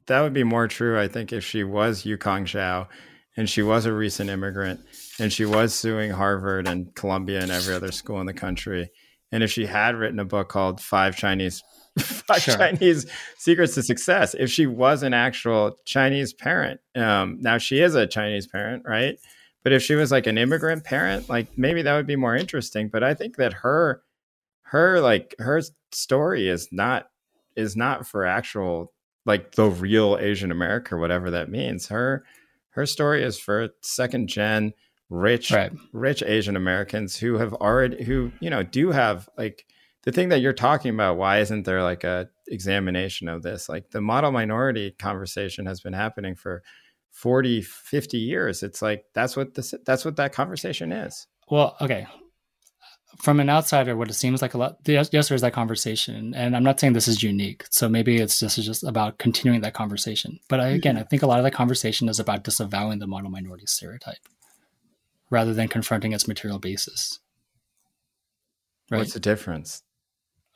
that 0.06 0.22
would 0.22 0.32
be 0.32 0.42
more 0.42 0.66
true 0.66 0.98
i 0.98 1.06
think 1.06 1.32
if 1.32 1.44
she 1.44 1.62
was 1.62 2.02
yukong 2.02 2.42
zhao 2.42 2.88
and 3.36 3.48
she 3.48 3.62
was 3.62 3.86
a 3.86 3.92
recent 3.92 4.28
immigrant 4.28 4.80
and 5.20 5.32
she 5.32 5.44
was 5.44 5.74
suing 5.74 6.10
harvard 6.10 6.66
and 6.66 6.94
columbia 6.94 7.40
and 7.40 7.50
every 7.50 7.74
other 7.74 7.92
school 7.92 8.20
in 8.20 8.26
the 8.26 8.34
country. 8.34 8.90
And 9.32 9.44
if 9.44 9.52
she 9.52 9.64
had 9.64 9.94
written 9.94 10.18
a 10.18 10.24
book 10.24 10.48
called 10.48 10.80
five 10.80 11.14
chinese 11.16 11.62
five 11.98 12.42
sure. 12.42 12.56
chinese 12.56 13.06
secrets 13.36 13.74
to 13.74 13.82
success 13.82 14.34
if 14.34 14.50
she 14.50 14.66
was 14.66 15.02
an 15.02 15.14
actual 15.14 15.76
chinese 15.84 16.32
parent 16.32 16.80
um, 16.96 17.38
now 17.40 17.58
she 17.58 17.80
is 17.80 17.94
a 17.94 18.06
chinese 18.06 18.46
parent 18.46 18.82
right 18.86 19.18
but 19.62 19.72
if 19.72 19.82
she 19.82 19.94
was 19.94 20.10
like 20.10 20.26
an 20.26 20.38
immigrant 20.38 20.84
parent, 20.84 21.28
like 21.28 21.56
maybe 21.56 21.82
that 21.82 21.94
would 21.94 22.06
be 22.06 22.16
more 22.16 22.36
interesting. 22.36 22.88
But 22.88 23.02
I 23.02 23.14
think 23.14 23.36
that 23.36 23.52
her 23.54 24.02
her 24.62 25.00
like 25.00 25.34
her 25.38 25.60
story 25.92 26.48
is 26.48 26.68
not 26.72 27.08
is 27.56 27.76
not 27.76 28.06
for 28.06 28.24
actual 28.24 28.92
like 29.26 29.52
the 29.52 29.68
real 29.68 30.16
Asian 30.20 30.50
America, 30.50 30.96
whatever 30.96 31.30
that 31.30 31.50
means. 31.50 31.88
Her 31.88 32.24
her 32.70 32.86
story 32.86 33.22
is 33.22 33.38
for 33.38 33.70
second 33.82 34.28
gen 34.28 34.72
rich 35.10 35.50
right. 35.50 35.72
rich 35.92 36.22
Asian 36.22 36.56
Americans 36.56 37.16
who 37.16 37.38
have 37.38 37.52
already 37.54 38.04
who, 38.04 38.32
you 38.40 38.48
know, 38.48 38.62
do 38.62 38.92
have 38.92 39.28
like 39.36 39.66
the 40.04 40.12
thing 40.12 40.30
that 40.30 40.40
you're 40.40 40.52
talking 40.52 40.94
about, 40.94 41.18
why 41.18 41.40
isn't 41.40 41.64
there 41.64 41.82
like 41.82 42.04
a 42.04 42.28
examination 42.48 43.28
of 43.28 43.42
this? 43.42 43.68
Like 43.68 43.90
the 43.90 44.00
model 44.00 44.32
minority 44.32 44.92
conversation 44.92 45.66
has 45.66 45.80
been 45.80 45.92
happening 45.92 46.34
for 46.34 46.62
40 47.12 47.62
50 47.62 48.18
years 48.18 48.62
it's 48.62 48.80
like 48.80 49.04
that's 49.14 49.36
what 49.36 49.54
this 49.54 49.74
that's 49.84 50.04
what 50.04 50.16
that 50.16 50.32
conversation 50.32 50.92
is. 50.92 51.26
Well 51.50 51.76
okay. 51.80 52.06
From 53.18 53.40
an 53.40 53.50
outsider 53.50 53.96
what 53.96 54.08
it 54.08 54.14
seems 54.14 54.40
like 54.40 54.54
a 54.54 54.58
lot 54.58 54.78
yes 54.86 55.28
there's 55.28 55.40
that 55.40 55.52
conversation 55.52 56.32
and 56.34 56.56
i'm 56.56 56.62
not 56.62 56.78
saying 56.78 56.92
this 56.92 57.08
is 57.08 57.22
unique 57.22 57.64
so 57.68 57.88
maybe 57.88 58.16
it's 58.16 58.38
just 58.38 58.56
it's 58.56 58.66
just 58.66 58.84
about 58.84 59.18
continuing 59.18 59.60
that 59.60 59.74
conversation 59.74 60.38
but 60.48 60.60
I, 60.60 60.68
again 60.68 60.96
i 60.96 61.00
mm-hmm. 61.00 61.08
think 61.08 61.22
a 61.22 61.26
lot 61.26 61.38
of 61.38 61.44
the 61.44 61.50
conversation 61.50 62.08
is 62.08 62.20
about 62.20 62.44
disavowing 62.44 63.00
the 63.00 63.08
model 63.08 63.28
minority 63.28 63.66
stereotype 63.66 64.26
rather 65.30 65.54
than 65.54 65.68
confronting 65.68 66.12
its 66.12 66.28
material 66.28 66.58
basis. 66.58 67.20
Right? 68.90 68.98
what's 68.98 69.12
the 69.12 69.20
difference? 69.20 69.82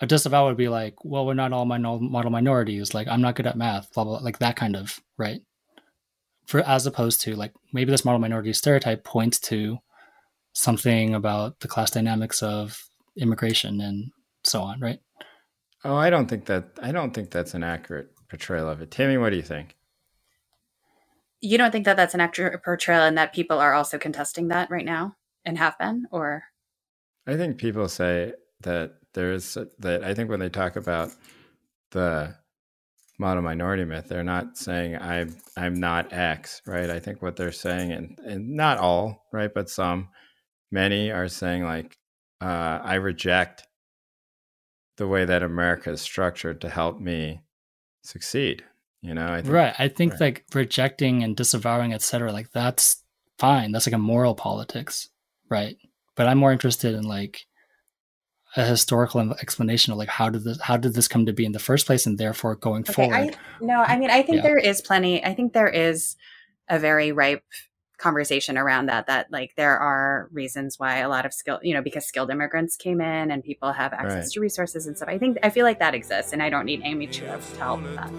A 0.00 0.06
disavow 0.06 0.46
would 0.46 0.56
be 0.56 0.68
like 0.68 1.04
well 1.04 1.24
we're 1.24 1.34
not 1.34 1.52
all 1.52 1.64
model 1.64 2.30
minorities 2.30 2.92
like 2.92 3.06
i'm 3.06 3.22
not 3.22 3.36
good 3.36 3.46
at 3.46 3.56
math 3.56 3.92
blah 3.94 4.02
blah, 4.02 4.18
blah 4.18 4.24
like 4.24 4.40
that 4.40 4.56
kind 4.56 4.74
of 4.74 5.00
right 5.16 5.40
for 6.46 6.60
as 6.60 6.86
opposed 6.86 7.20
to 7.22 7.34
like 7.34 7.52
maybe 7.72 7.90
this 7.90 8.04
model 8.04 8.20
minority 8.20 8.52
stereotype 8.52 9.04
points 9.04 9.38
to 9.40 9.78
something 10.52 11.14
about 11.14 11.60
the 11.60 11.68
class 11.68 11.90
dynamics 11.90 12.42
of 12.42 12.84
immigration 13.16 13.80
and 13.80 14.10
so 14.44 14.62
on, 14.62 14.80
right? 14.80 15.00
Oh, 15.84 15.96
I 15.96 16.10
don't 16.10 16.28
think 16.28 16.46
that 16.46 16.70
I 16.82 16.92
don't 16.92 17.12
think 17.12 17.30
that's 17.30 17.54
an 17.54 17.64
accurate 17.64 18.08
portrayal 18.28 18.68
of 18.68 18.80
it. 18.80 18.90
Tammy, 18.90 19.18
what 19.18 19.30
do 19.30 19.36
you 19.36 19.42
think? 19.42 19.76
You 21.40 21.58
don't 21.58 21.70
think 21.70 21.84
that 21.84 21.96
that's 21.96 22.14
an 22.14 22.20
accurate 22.20 22.62
portrayal 22.64 23.02
and 23.02 23.18
that 23.18 23.34
people 23.34 23.58
are 23.58 23.74
also 23.74 23.98
contesting 23.98 24.48
that 24.48 24.70
right 24.70 24.84
now 24.84 25.16
and 25.44 25.58
have 25.58 25.78
been 25.78 26.06
or 26.10 26.44
I 27.26 27.36
think 27.36 27.58
people 27.58 27.88
say 27.88 28.32
that 28.60 28.94
there's 29.12 29.56
that 29.78 30.04
I 30.04 30.14
think 30.14 30.30
when 30.30 30.40
they 30.40 30.48
talk 30.48 30.76
about 30.76 31.10
the 31.90 32.34
model 33.18 33.42
minority 33.42 33.84
myth 33.84 34.08
they're 34.08 34.24
not 34.24 34.56
saying 34.56 34.96
i'm 34.96 35.36
i'm 35.56 35.74
not 35.74 36.12
x 36.12 36.60
right? 36.66 36.90
I 36.90 36.98
think 36.98 37.22
what 37.22 37.36
they're 37.36 37.52
saying 37.52 37.92
and, 37.92 38.18
and 38.24 38.56
not 38.56 38.78
all 38.78 39.24
right? 39.32 39.52
But 39.52 39.70
some 39.70 40.08
many 40.70 41.10
are 41.10 41.28
saying 41.28 41.64
like 41.64 41.96
uh, 42.40 42.80
i 42.82 42.94
reject 42.94 43.66
the 44.96 45.06
way 45.06 45.24
that 45.24 45.42
america 45.42 45.90
is 45.90 46.00
structured 46.00 46.60
to 46.60 46.68
help 46.68 47.00
me 47.00 47.40
succeed 48.02 48.64
you 49.00 49.14
know? 49.14 49.26
I 49.26 49.42
think, 49.42 49.54
right 49.54 49.74
i 49.78 49.88
think 49.88 50.12
right. 50.12 50.20
like 50.20 50.44
rejecting 50.52 51.22
and 51.22 51.36
disavowing 51.36 51.92
etc 51.92 52.32
like 52.32 52.50
that's 52.50 53.02
fine 53.38 53.72
that's 53.72 53.86
like 53.86 53.94
a 53.94 53.98
moral 53.98 54.34
politics 54.34 55.08
right? 55.50 55.76
But 56.16 56.26
i'm 56.26 56.38
more 56.38 56.52
interested 56.52 56.94
in 56.94 57.04
like 57.04 57.46
a 58.56 58.64
historical 58.64 59.32
explanation 59.40 59.92
of 59.92 59.98
like 59.98 60.08
how 60.08 60.30
did 60.30 60.44
this 60.44 60.60
how 60.60 60.76
did 60.76 60.94
this 60.94 61.08
come 61.08 61.26
to 61.26 61.32
be 61.32 61.44
in 61.44 61.52
the 61.52 61.58
first 61.58 61.86
place 61.86 62.06
and 62.06 62.18
therefore 62.18 62.54
going 62.54 62.82
okay, 62.82 62.92
forward 62.92 63.36
I, 63.60 63.64
no 63.64 63.80
i 63.80 63.98
mean 63.98 64.10
i 64.10 64.22
think 64.22 64.36
yeah. 64.36 64.42
there 64.42 64.58
is 64.58 64.80
plenty 64.80 65.24
i 65.24 65.34
think 65.34 65.52
there 65.52 65.68
is 65.68 66.16
a 66.68 66.78
very 66.78 67.12
ripe 67.12 67.42
conversation 67.98 68.58
around 68.58 68.86
that 68.86 69.06
that 69.06 69.30
like 69.30 69.54
there 69.56 69.78
are 69.78 70.28
reasons 70.32 70.78
why 70.78 70.98
a 70.98 71.08
lot 71.08 71.24
of 71.24 71.32
skill 71.32 71.58
you 71.62 71.74
know 71.74 71.82
because 71.82 72.06
skilled 72.06 72.30
immigrants 72.30 72.76
came 72.76 73.00
in 73.00 73.30
and 73.30 73.42
people 73.42 73.72
have 73.72 73.92
access 73.92 74.14
right. 74.14 74.30
to 74.30 74.40
resources 74.40 74.86
and 74.86 74.96
stuff 74.96 75.08
i 75.08 75.18
think 75.18 75.38
i 75.42 75.50
feel 75.50 75.64
like 75.64 75.78
that 75.78 75.94
exists 75.94 76.32
and 76.32 76.42
i 76.42 76.50
don't 76.50 76.64
need 76.64 76.80
amy 76.84 77.06
to 77.06 77.24
help 77.58 77.82
with 77.82 77.94
that 77.96 78.10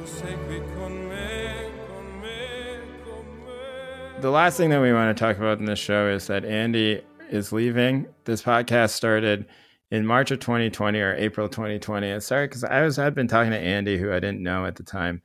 the 4.22 4.32
last 4.32 4.57
thing 4.57 4.70
that 4.70 4.82
we 4.82 4.91
want 4.91 5.16
to 5.16 5.24
talk 5.24 5.38
about 5.38 5.60
in 5.60 5.66
this 5.66 5.80
show 5.80 6.07
is 6.07 6.28
that 6.28 6.45
andy 6.45 7.02
is 7.30 7.52
leaving 7.52 8.07
this 8.24 8.41
podcast 8.41 8.91
started 8.91 9.45
in 9.91 10.06
March 10.06 10.32
of 10.32 10.40
2020 10.40 10.99
or 10.99 11.16
April 11.16 11.48
2020. 11.48 12.10
And 12.10 12.24
sorry, 12.24 12.48
because 12.48 12.64
I 12.64 12.82
was 12.82 12.98
I'd 12.99 13.16
been 13.16 13.28
talking 13.28 13.52
to 13.52 13.57
Andy, 13.57 13.98
who 13.98 14.12
I 14.12 14.20
didn't 14.20 14.41
know 14.41 14.66
at 14.66 14.76
the 14.76 14.84
time, 14.84 15.22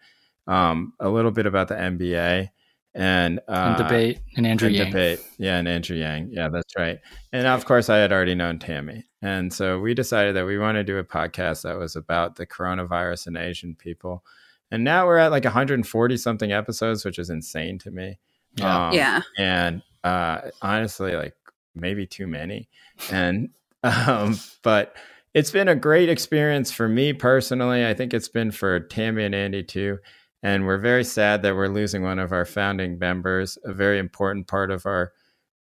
um, 0.47 0.93
a 1.01 1.09
little 1.09 1.31
bit 1.31 1.47
about 1.47 1.69
the 1.69 1.75
NBA, 1.75 2.51
and, 2.93 3.39
uh, 3.49 3.77
and 3.77 3.77
debate 3.77 4.21
and 4.37 4.47
Andrew 4.47 4.67
and 4.67 4.77
Yang. 4.77 4.87
Debate. 4.87 5.21
Yeah, 5.39 5.59
and 5.59 5.69
Andrew 5.69 5.97
Yang. 5.97 6.31
Yeah, 6.33 6.49
that's 6.49 6.75
right. 6.77 6.99
And 7.33 7.47
of 7.47 7.65
course, 7.65 7.89
I 7.89 7.99
had 7.99 8.13
already 8.13 8.35
known 8.35 8.59
Tammy, 8.59 9.05
and 9.23 9.53
so 9.53 9.79
we 9.79 9.95
decided 9.95 10.35
that 10.37 10.47
we 10.47 10.59
want 10.59 10.77
to 10.77 10.85
do 10.85 10.99
a 10.99 11.05
podcast 11.05 11.63
that 11.63 11.79
was 11.79 11.97
about 11.97 12.37
the 12.37 12.47
coronavirus 12.47 13.29
and 13.29 13.37
Asian 13.37 13.75
people. 13.75 14.25
And 14.73 14.85
now 14.85 15.07
we're 15.07 15.19
at 15.19 15.33
like 15.33 15.45
140 15.45 16.17
something 16.17 16.53
episodes, 16.53 17.05
which 17.05 17.19
is 17.19 17.31
insane 17.31 17.79
to 17.79 17.91
me. 17.91 18.19
Yeah. 18.57 18.89
Um, 18.89 18.95
yeah. 18.95 19.21
And 19.37 19.83
uh, 20.05 20.43
honestly, 20.63 21.17
like 21.17 21.35
maybe 21.75 22.07
too 22.07 22.27
many. 22.27 22.69
And 23.11 23.51
um, 24.07 24.39
but 24.63 24.95
it's 25.35 25.51
been 25.51 25.69
a 25.69 25.77
great 25.77 26.09
experience 26.09 26.71
for 26.71 26.89
me 26.89 27.13
personally. 27.13 27.87
I 27.87 27.95
think 27.95 28.13
it's 28.13 28.29
been 28.29 28.51
for 28.51 28.81
Tammy 28.81 29.25
and 29.25 29.35
Andy 29.35 29.63
too. 29.63 29.99
And 30.43 30.67
we're 30.67 30.79
very 30.79 31.05
sad 31.05 31.43
that 31.43 31.55
we're 31.55 31.69
losing 31.69 32.03
one 32.03 32.19
of 32.19 32.33
our 32.33 32.45
founding 32.45 32.99
members, 32.99 33.59
a 33.65 33.73
very 33.73 33.99
important 33.99 34.47
part 34.47 34.71
of 34.71 34.87
our 34.87 35.13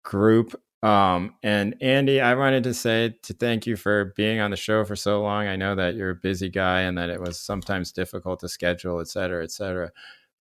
group. 0.05 0.61
Um, 0.83 1.35
and 1.43 1.77
Andy, 1.81 2.21
I 2.21 2.35
wanted 2.35 2.65
to 2.65 2.75
say 2.75 3.15
to 3.23 3.33
thank 3.35 3.67
you 3.67 3.77
for 3.77 4.13
being 4.17 4.41
on 4.41 4.51
the 4.51 4.57
show 4.57 4.85
for 4.85 4.97
so 4.97 5.23
long. 5.23 5.47
I 5.47 5.57
know 5.57 5.75
that 5.75 5.95
you're 5.95 6.11
a 6.11 6.15
busy 6.15 6.49
guy 6.49 6.83
and 6.83 6.97
that 6.99 7.11
it 7.11 7.21
was 7.21 7.41
sometimes 7.41 7.93
difficult 7.93 8.41
to 8.41 8.49
schedule, 8.49 9.01
et 9.01 9.09
cetera, 9.09 9.43
et 9.43 9.51
cetera. 9.51 9.91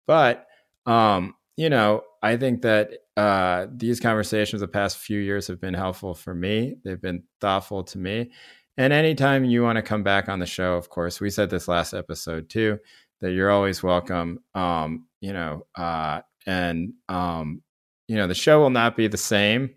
But 0.06 0.46
um, 0.86 1.34
you 1.56 1.70
know, 1.70 2.02
I 2.22 2.36
think 2.36 2.62
that 2.62 2.90
uh, 3.16 3.66
these 3.72 4.00
conversations 4.00 4.60
the 4.60 4.68
past 4.68 4.98
few 4.98 5.20
years 5.20 5.46
have 5.46 5.60
been 5.60 5.74
helpful 5.74 6.14
for 6.14 6.34
me. 6.34 6.76
They've 6.84 7.00
been 7.00 7.22
thoughtful 7.40 7.84
to 7.84 7.98
me. 7.98 8.32
And 8.76 8.92
anytime 8.92 9.44
you 9.44 9.62
want 9.62 9.76
to 9.76 9.82
come 9.82 10.02
back 10.02 10.28
on 10.28 10.40
the 10.40 10.46
show, 10.46 10.74
of 10.74 10.88
course, 10.88 11.20
we 11.20 11.30
said 11.30 11.48
this 11.48 11.68
last 11.68 11.94
episode 11.94 12.48
too, 12.48 12.78
that 13.20 13.32
you're 13.32 13.50
always 13.50 13.82
welcome. 13.82 14.40
Um, 14.54 15.06
you 15.20 15.32
know, 15.32 15.66
uh, 15.76 16.22
and 16.46 16.94
um, 17.08 17.62
you 18.08 18.16
know, 18.16 18.26
the 18.26 18.34
show 18.34 18.60
will 18.60 18.70
not 18.70 18.96
be 18.96 19.06
the 19.06 19.16
same, 19.16 19.70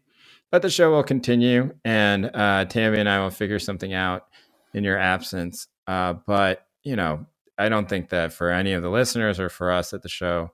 but 0.52 0.64
the 0.64 0.70
show 0.70 0.92
will 0.92 1.04
continue, 1.04 1.74
and 1.86 2.32
uh, 2.34 2.66
Tammy 2.66 3.00
and 3.00 3.08
I 3.08 3.20
will 3.20 3.30
figure 3.30 3.60
something 3.60 3.94
out 3.94 4.26
in 4.74 4.84
your 4.84 4.98
absence. 4.98 5.68
Uh, 5.86 6.14
but 6.26 6.66
you 6.84 6.96
know, 6.96 7.26
I 7.58 7.70
don't 7.70 7.88
think 7.88 8.10
that 8.10 8.34
for 8.34 8.50
any 8.50 8.74
of 8.74 8.82
the 8.82 8.90
listeners 8.90 9.40
or 9.40 9.50
for 9.50 9.72
us 9.72 9.94
at 9.94 10.02
the 10.02 10.10
show, 10.10 10.52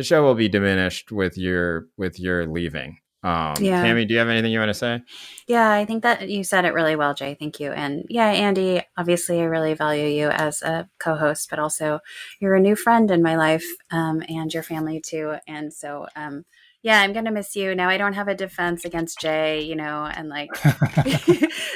the 0.00 0.04
show 0.04 0.22
will 0.22 0.34
be 0.34 0.48
diminished 0.48 1.12
with 1.12 1.36
your 1.36 1.88
with 1.98 2.18
your 2.18 2.46
leaving. 2.46 2.96
Um, 3.22 3.52
yeah. 3.60 3.82
Tammy, 3.82 4.06
do 4.06 4.14
you 4.14 4.18
have 4.18 4.30
anything 4.30 4.50
you 4.50 4.58
want 4.58 4.70
to 4.70 4.74
say? 4.74 5.02
Yeah, 5.46 5.70
I 5.70 5.84
think 5.84 6.02
that 6.04 6.30
you 6.30 6.42
said 6.42 6.64
it 6.64 6.72
really 6.72 6.96
well, 6.96 7.12
Jay. 7.12 7.36
Thank 7.38 7.60
you. 7.60 7.70
And 7.70 8.06
yeah, 8.08 8.28
Andy, 8.28 8.80
obviously, 8.96 9.42
I 9.42 9.44
really 9.44 9.74
value 9.74 10.06
you 10.06 10.28
as 10.30 10.62
a 10.62 10.88
co 10.98 11.16
host, 11.16 11.50
but 11.50 11.58
also 11.58 12.00
you're 12.40 12.54
a 12.54 12.60
new 12.60 12.74
friend 12.74 13.10
in 13.10 13.22
my 13.22 13.36
life 13.36 13.66
um, 13.90 14.22
and 14.26 14.52
your 14.54 14.62
family 14.62 15.02
too. 15.04 15.34
And 15.46 15.70
so, 15.70 16.06
um, 16.16 16.44
yeah, 16.82 17.00
I'm 17.00 17.12
gonna 17.12 17.30
miss 17.30 17.54
you. 17.56 17.74
Now 17.74 17.88
I 17.90 17.98
don't 17.98 18.14
have 18.14 18.28
a 18.28 18.34
defense 18.34 18.84
against 18.84 19.20
Jay, 19.20 19.62
you 19.62 19.76
know, 19.76 20.04
and 20.04 20.28
like 20.28 20.50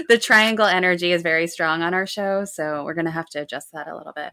the 0.09 0.19
triangle 0.21 0.65
energy 0.65 1.13
is 1.13 1.23
very 1.23 1.47
strong 1.47 1.83
on 1.83 1.93
our 1.93 2.07
show, 2.07 2.45
so 2.47 2.85
we're 2.85 2.95
gonna 2.95 3.11
have 3.11 3.29
to 3.31 3.43
adjust 3.43 3.73
that 3.73 3.87
a 3.87 3.97
little 3.97 4.15
bit. 4.15 4.33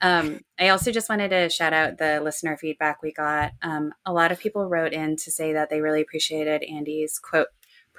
Um, 0.00 0.40
I 0.58 0.70
also 0.70 0.90
just 0.90 1.08
wanted 1.08 1.28
to 1.28 1.48
shout 1.48 1.72
out 1.72 1.98
the 1.98 2.20
listener 2.20 2.56
feedback 2.56 3.00
we 3.00 3.12
got. 3.12 3.52
Um, 3.62 3.92
a 4.04 4.12
lot 4.12 4.32
of 4.32 4.40
people 4.40 4.68
wrote 4.68 4.92
in 4.92 5.16
to 5.16 5.30
say 5.30 5.52
that 5.52 5.70
they 5.70 5.80
really 5.80 6.00
appreciated 6.00 6.64
Andy's 6.64 7.18
quote 7.18 7.48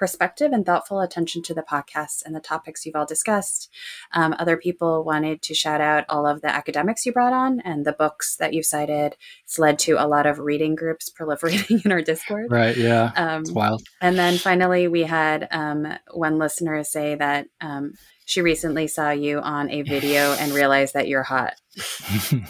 perspective 0.00 0.50
and 0.50 0.64
thoughtful 0.64 1.00
attention 1.00 1.42
to 1.42 1.52
the 1.52 1.62
podcasts 1.62 2.22
and 2.24 2.34
the 2.34 2.40
topics 2.40 2.86
you've 2.86 2.96
all 2.96 3.04
discussed. 3.04 3.70
Um, 4.12 4.34
other 4.38 4.56
people 4.56 5.04
wanted 5.04 5.42
to 5.42 5.54
shout 5.54 5.82
out 5.82 6.06
all 6.08 6.26
of 6.26 6.40
the 6.40 6.48
academics 6.48 7.04
you 7.04 7.12
brought 7.12 7.34
on 7.34 7.60
and 7.60 7.84
the 7.84 7.92
books 7.92 8.34
that 8.36 8.54
you've 8.54 8.64
cited. 8.64 9.16
It's 9.44 9.58
led 9.58 9.78
to 9.80 9.96
a 10.02 10.08
lot 10.08 10.24
of 10.24 10.38
reading 10.38 10.74
groups 10.74 11.10
proliferating 11.20 11.84
in 11.84 11.92
our 11.92 12.00
Discord. 12.00 12.50
Right. 12.50 12.76
Yeah. 12.76 13.12
Um, 13.14 13.42
it's 13.42 13.52
wild. 13.52 13.82
And 14.00 14.16
then 14.16 14.38
finally, 14.38 14.88
we 14.88 15.02
had 15.02 15.46
um, 15.50 15.86
one 16.12 16.38
listener 16.38 16.82
say 16.82 17.14
that 17.16 17.48
um, 17.60 17.92
she 18.24 18.40
recently 18.40 18.86
saw 18.86 19.10
you 19.10 19.38
on 19.40 19.70
a 19.70 19.82
video 19.82 20.32
and 20.40 20.52
realized 20.52 20.94
that 20.94 21.08
you're 21.08 21.24
hot. 21.24 21.54
she 21.76 22.40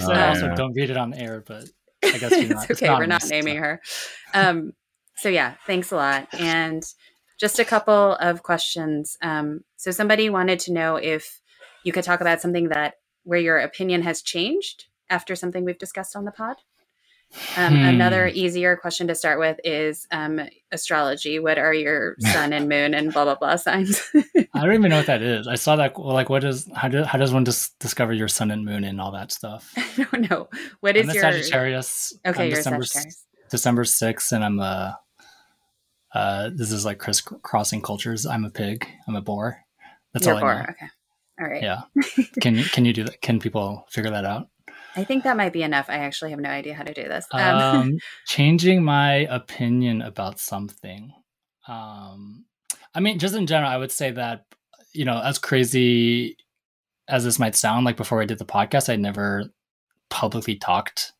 said 0.00 0.16
oh, 0.16 0.28
also 0.28 0.46
yeah. 0.46 0.54
don't 0.54 0.72
read 0.72 0.88
it 0.88 0.96
on 0.96 1.12
air, 1.12 1.44
but 1.46 1.68
I 2.02 2.16
guess 2.16 2.30
you're 2.40 2.54
not. 2.54 2.70
it's 2.70 2.82
okay. 2.82 2.94
We're 2.94 3.04
not 3.04 3.24
naming 3.28 3.58
her. 3.58 3.82
Um, 4.32 4.72
so 5.22 5.28
yeah, 5.28 5.54
thanks 5.68 5.92
a 5.92 5.96
lot. 5.96 6.26
And 6.32 6.84
just 7.38 7.60
a 7.60 7.64
couple 7.64 8.14
of 8.14 8.42
questions. 8.42 9.16
Um, 9.22 9.60
so 9.76 9.92
somebody 9.92 10.28
wanted 10.28 10.58
to 10.60 10.72
know 10.72 10.96
if 10.96 11.40
you 11.84 11.92
could 11.92 12.02
talk 12.02 12.20
about 12.20 12.40
something 12.40 12.70
that 12.70 12.94
where 13.22 13.38
your 13.38 13.58
opinion 13.58 14.02
has 14.02 14.20
changed 14.20 14.86
after 15.08 15.36
something 15.36 15.64
we've 15.64 15.78
discussed 15.78 16.16
on 16.16 16.24
the 16.24 16.32
pod. 16.32 16.56
Um, 17.56 17.76
hmm. 17.76 17.82
Another 17.82 18.26
easier 18.26 18.76
question 18.76 19.06
to 19.06 19.14
start 19.14 19.38
with 19.38 19.58
is 19.62 20.08
um, 20.10 20.40
astrology. 20.72 21.38
What 21.38 21.56
are 21.56 21.72
your 21.72 22.16
sun 22.20 22.52
and 22.52 22.68
moon 22.68 22.92
and 22.92 23.12
blah 23.12 23.24
blah 23.24 23.36
blah 23.36 23.56
signs? 23.56 24.02
I 24.52 24.60
don't 24.60 24.74
even 24.74 24.90
know 24.90 24.98
what 24.98 25.06
that 25.06 25.22
is. 25.22 25.46
I 25.46 25.54
saw 25.54 25.76
that. 25.76 25.96
Like, 25.96 26.28
what 26.28 26.42
is 26.42 26.68
how, 26.74 26.88
do, 26.88 27.04
how 27.04 27.16
does 27.16 27.32
one 27.32 27.44
dis- 27.44 27.70
discover 27.78 28.12
your 28.12 28.28
sun 28.28 28.50
and 28.50 28.64
moon 28.64 28.82
and 28.82 29.00
all 29.00 29.12
that 29.12 29.30
stuff? 29.30 29.72
I 29.76 30.06
don't 30.10 30.28
know. 30.28 30.48
What 30.80 30.96
is 30.96 31.08
I'm 31.08 31.14
your 31.14 31.22
Sagittarius? 31.22 32.12
Okay, 32.26 32.44
I'm 32.44 32.50
December. 32.50 32.84
December 33.50 33.84
sixth, 33.84 34.32
and 34.32 34.44
I'm 34.44 34.58
a 34.60 34.98
uh, 36.14 36.50
this 36.52 36.72
is 36.72 36.84
like 36.84 36.98
crisscrossing 36.98 37.82
cultures. 37.82 38.26
I'm 38.26 38.44
a 38.44 38.50
pig. 38.50 38.86
I'm 39.08 39.16
a 39.16 39.22
boar. 39.22 39.64
That's 40.12 40.26
You're 40.26 40.34
all 40.34 40.40
boar. 40.40 40.50
I 40.50 40.56
know. 40.56 40.66
Okay. 40.70 40.86
All 41.40 41.48
right. 41.48 41.62
Yeah. 41.62 41.82
can 42.40 42.56
you 42.56 42.64
can 42.64 42.84
you 42.84 42.92
do 42.92 43.04
that? 43.04 43.20
Can 43.22 43.40
people 43.40 43.86
figure 43.90 44.10
that 44.10 44.24
out? 44.24 44.48
I 44.94 45.04
think 45.04 45.24
that 45.24 45.38
might 45.38 45.54
be 45.54 45.62
enough. 45.62 45.86
I 45.88 45.98
actually 45.98 46.30
have 46.32 46.40
no 46.40 46.50
idea 46.50 46.74
how 46.74 46.82
to 46.82 46.92
do 46.92 47.04
this. 47.04 47.26
Um, 47.32 47.58
um, 47.58 47.98
changing 48.26 48.84
my 48.84 49.26
opinion 49.30 50.02
about 50.02 50.38
something. 50.38 51.14
Um, 51.66 52.44
I 52.94 53.00
mean, 53.00 53.18
just 53.18 53.34
in 53.34 53.46
general, 53.46 53.70
I 53.70 53.78
would 53.78 53.92
say 53.92 54.10
that 54.10 54.44
you 54.92 55.06
know, 55.06 55.20
as 55.22 55.38
crazy 55.38 56.36
as 57.08 57.24
this 57.24 57.38
might 57.38 57.56
sound, 57.56 57.86
like 57.86 57.96
before 57.96 58.20
I 58.20 58.26
did 58.26 58.38
the 58.38 58.44
podcast, 58.44 58.92
I 58.92 58.96
never 58.96 59.44
publicly 60.10 60.56
talked 60.56 61.12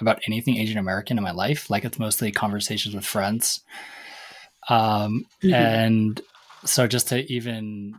about 0.00 0.20
anything 0.26 0.56
Asian 0.56 0.78
American 0.78 1.16
in 1.16 1.24
my 1.24 1.30
life. 1.30 1.70
Like 1.70 1.84
it's 1.84 2.00
mostly 2.00 2.32
conversations 2.32 2.96
with 2.96 3.06
friends 3.06 3.62
um, 4.68 5.26
mm-hmm. 5.42 5.54
And 5.54 6.20
so 6.64 6.86
just 6.86 7.08
to 7.08 7.30
even 7.32 7.94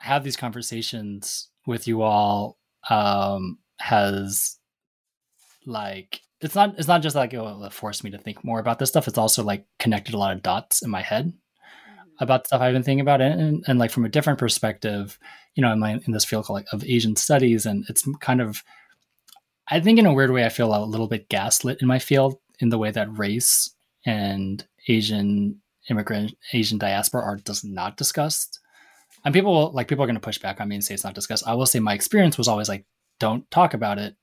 have 0.00 0.24
these 0.24 0.36
conversations 0.36 1.48
with 1.66 1.88
you 1.88 2.02
all 2.02 2.58
um, 2.90 3.58
has 3.78 4.58
like 5.66 6.20
it's 6.40 6.54
not 6.54 6.78
it's 6.78 6.88
not 6.88 7.02
just 7.02 7.16
like 7.16 7.32
it 7.32 7.72
forced 7.72 8.04
me 8.04 8.10
to 8.10 8.18
think 8.18 8.44
more 8.44 8.60
about 8.60 8.78
this 8.78 8.90
stuff. 8.90 9.08
It's 9.08 9.18
also 9.18 9.42
like 9.42 9.66
connected 9.78 10.14
a 10.14 10.18
lot 10.18 10.36
of 10.36 10.42
dots 10.42 10.82
in 10.82 10.90
my 10.90 11.00
head 11.00 11.26
mm-hmm. 11.26 12.08
about 12.20 12.46
stuff 12.46 12.60
I've 12.60 12.74
been 12.74 12.82
thinking 12.82 13.00
about, 13.00 13.20
and, 13.20 13.40
and, 13.40 13.64
and 13.66 13.78
like 13.78 13.90
from 13.90 14.04
a 14.04 14.10
different 14.10 14.38
perspective, 14.38 15.18
you 15.54 15.62
know, 15.62 15.72
in 15.72 15.80
my 15.80 16.00
in 16.06 16.12
this 16.12 16.24
field 16.24 16.48
like, 16.50 16.66
of 16.72 16.84
Asian 16.84 17.16
studies, 17.16 17.64
and 17.66 17.84
it's 17.88 18.06
kind 18.20 18.40
of, 18.40 18.62
I 19.68 19.80
think 19.80 19.98
in 19.98 20.06
a 20.06 20.12
weird 20.12 20.32
way, 20.32 20.44
I 20.44 20.50
feel 20.50 20.74
a 20.74 20.84
little 20.84 21.08
bit 21.08 21.28
gaslit 21.28 21.80
in 21.80 21.88
my 21.88 21.98
field 21.98 22.36
in 22.60 22.68
the 22.68 22.78
way 22.78 22.90
that 22.90 23.18
race 23.18 23.70
and 24.04 24.64
Asian 24.86 25.62
immigrant 25.90 26.36
Asian 26.52 26.78
diaspora 26.78 27.22
are 27.22 27.36
just 27.36 27.64
not 27.64 27.96
discussed. 27.96 28.60
And 29.24 29.32
people 29.32 29.70
like 29.72 29.88
people 29.88 30.04
are 30.04 30.06
going 30.06 30.16
to 30.16 30.20
push 30.20 30.38
back 30.38 30.60
on 30.60 30.68
me 30.68 30.76
and 30.76 30.84
say 30.84 30.94
it's 30.94 31.04
not 31.04 31.14
discussed. 31.14 31.46
I 31.46 31.54
will 31.54 31.66
say 31.66 31.80
my 31.80 31.94
experience 31.94 32.36
was 32.36 32.48
always 32.48 32.68
like, 32.68 32.84
don't 33.20 33.50
talk 33.50 33.74
about 33.74 33.98
it. 33.98 34.16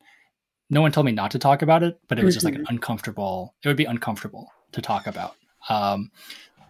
No 0.70 0.82
one 0.82 0.92
told 0.92 1.06
me 1.06 1.12
not 1.12 1.32
to 1.32 1.40
talk 1.40 1.62
about 1.62 1.84
it, 1.84 2.00
but 2.08 2.20
it 2.20 2.24
was 2.24 2.34
mm-hmm. 2.34 2.38
just 2.38 2.46
like 2.46 2.56
an 2.56 2.62
mm-hmm. 2.62 2.76
uncomfortable. 2.76 3.56
It 3.64 3.68
would 3.68 3.78
be 3.78 3.86
uncomfortable 3.86 4.52
to 4.72 4.82
talk 4.82 5.08
about 5.08 5.36
um, 5.70 6.12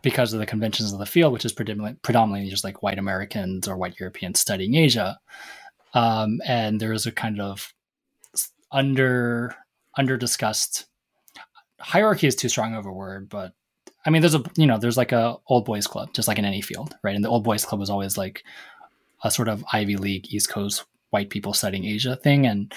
because 0.02 0.34
of 0.34 0.40
the 0.40 0.46
conventions 0.46 0.92
of 0.92 1.00
the 1.00 1.06
field, 1.06 1.34
which 1.34 1.46
is 1.46 1.54
predominantly, 1.54 2.00
predominantly 2.02 2.50
just 2.50 2.64
like 2.64 2.82
white 2.82 2.98
Americans 2.98 3.68
or 3.68 3.78
white 3.78 4.00
Europeans 4.00 4.40
studying 4.40 4.76
Asia. 4.76 5.20
Um, 5.94 6.42
and 6.46 6.80
there 6.80 6.94
is 6.94 7.06
a 7.06 7.12
kind 7.12 7.40
of 7.40 7.74
under 8.72 9.56
under 9.98 10.16
discussed 10.16 10.86
hierarchy 11.82 12.28
is 12.28 12.36
too 12.36 12.50
strong 12.50 12.76
of 12.76 12.86
a 12.86 12.92
word, 12.92 13.30
but 13.30 13.54
I 14.06 14.10
mean, 14.10 14.22
there's 14.22 14.36
a 14.36 14.44
you 14.56 14.68
know, 14.68 14.78
there's 14.78 14.98
like 14.98 15.12
a 15.12 15.38
old 15.48 15.66
boys 15.66 15.88
club, 15.88 16.14
just 16.14 16.28
like 16.28 16.40
in 16.40 16.46
any 16.46 16.62
field, 16.62 16.96
right? 17.04 17.16
And 17.16 17.24
the 17.24 17.30
old 17.30 17.44
boys 17.44 17.66
club 17.66 17.80
was 17.80 17.90
always 17.90 18.18
like 18.18 18.44
a 19.24 19.32
sort 19.32 19.48
of 19.48 19.64
Ivy 19.72 19.98
League 19.98 20.34
East 20.34 20.50
Coast 20.50 20.86
white 21.12 21.30
people 21.30 21.54
studying 21.54 21.86
Asia 21.86 22.16
thing. 22.16 22.48
And 22.48 22.74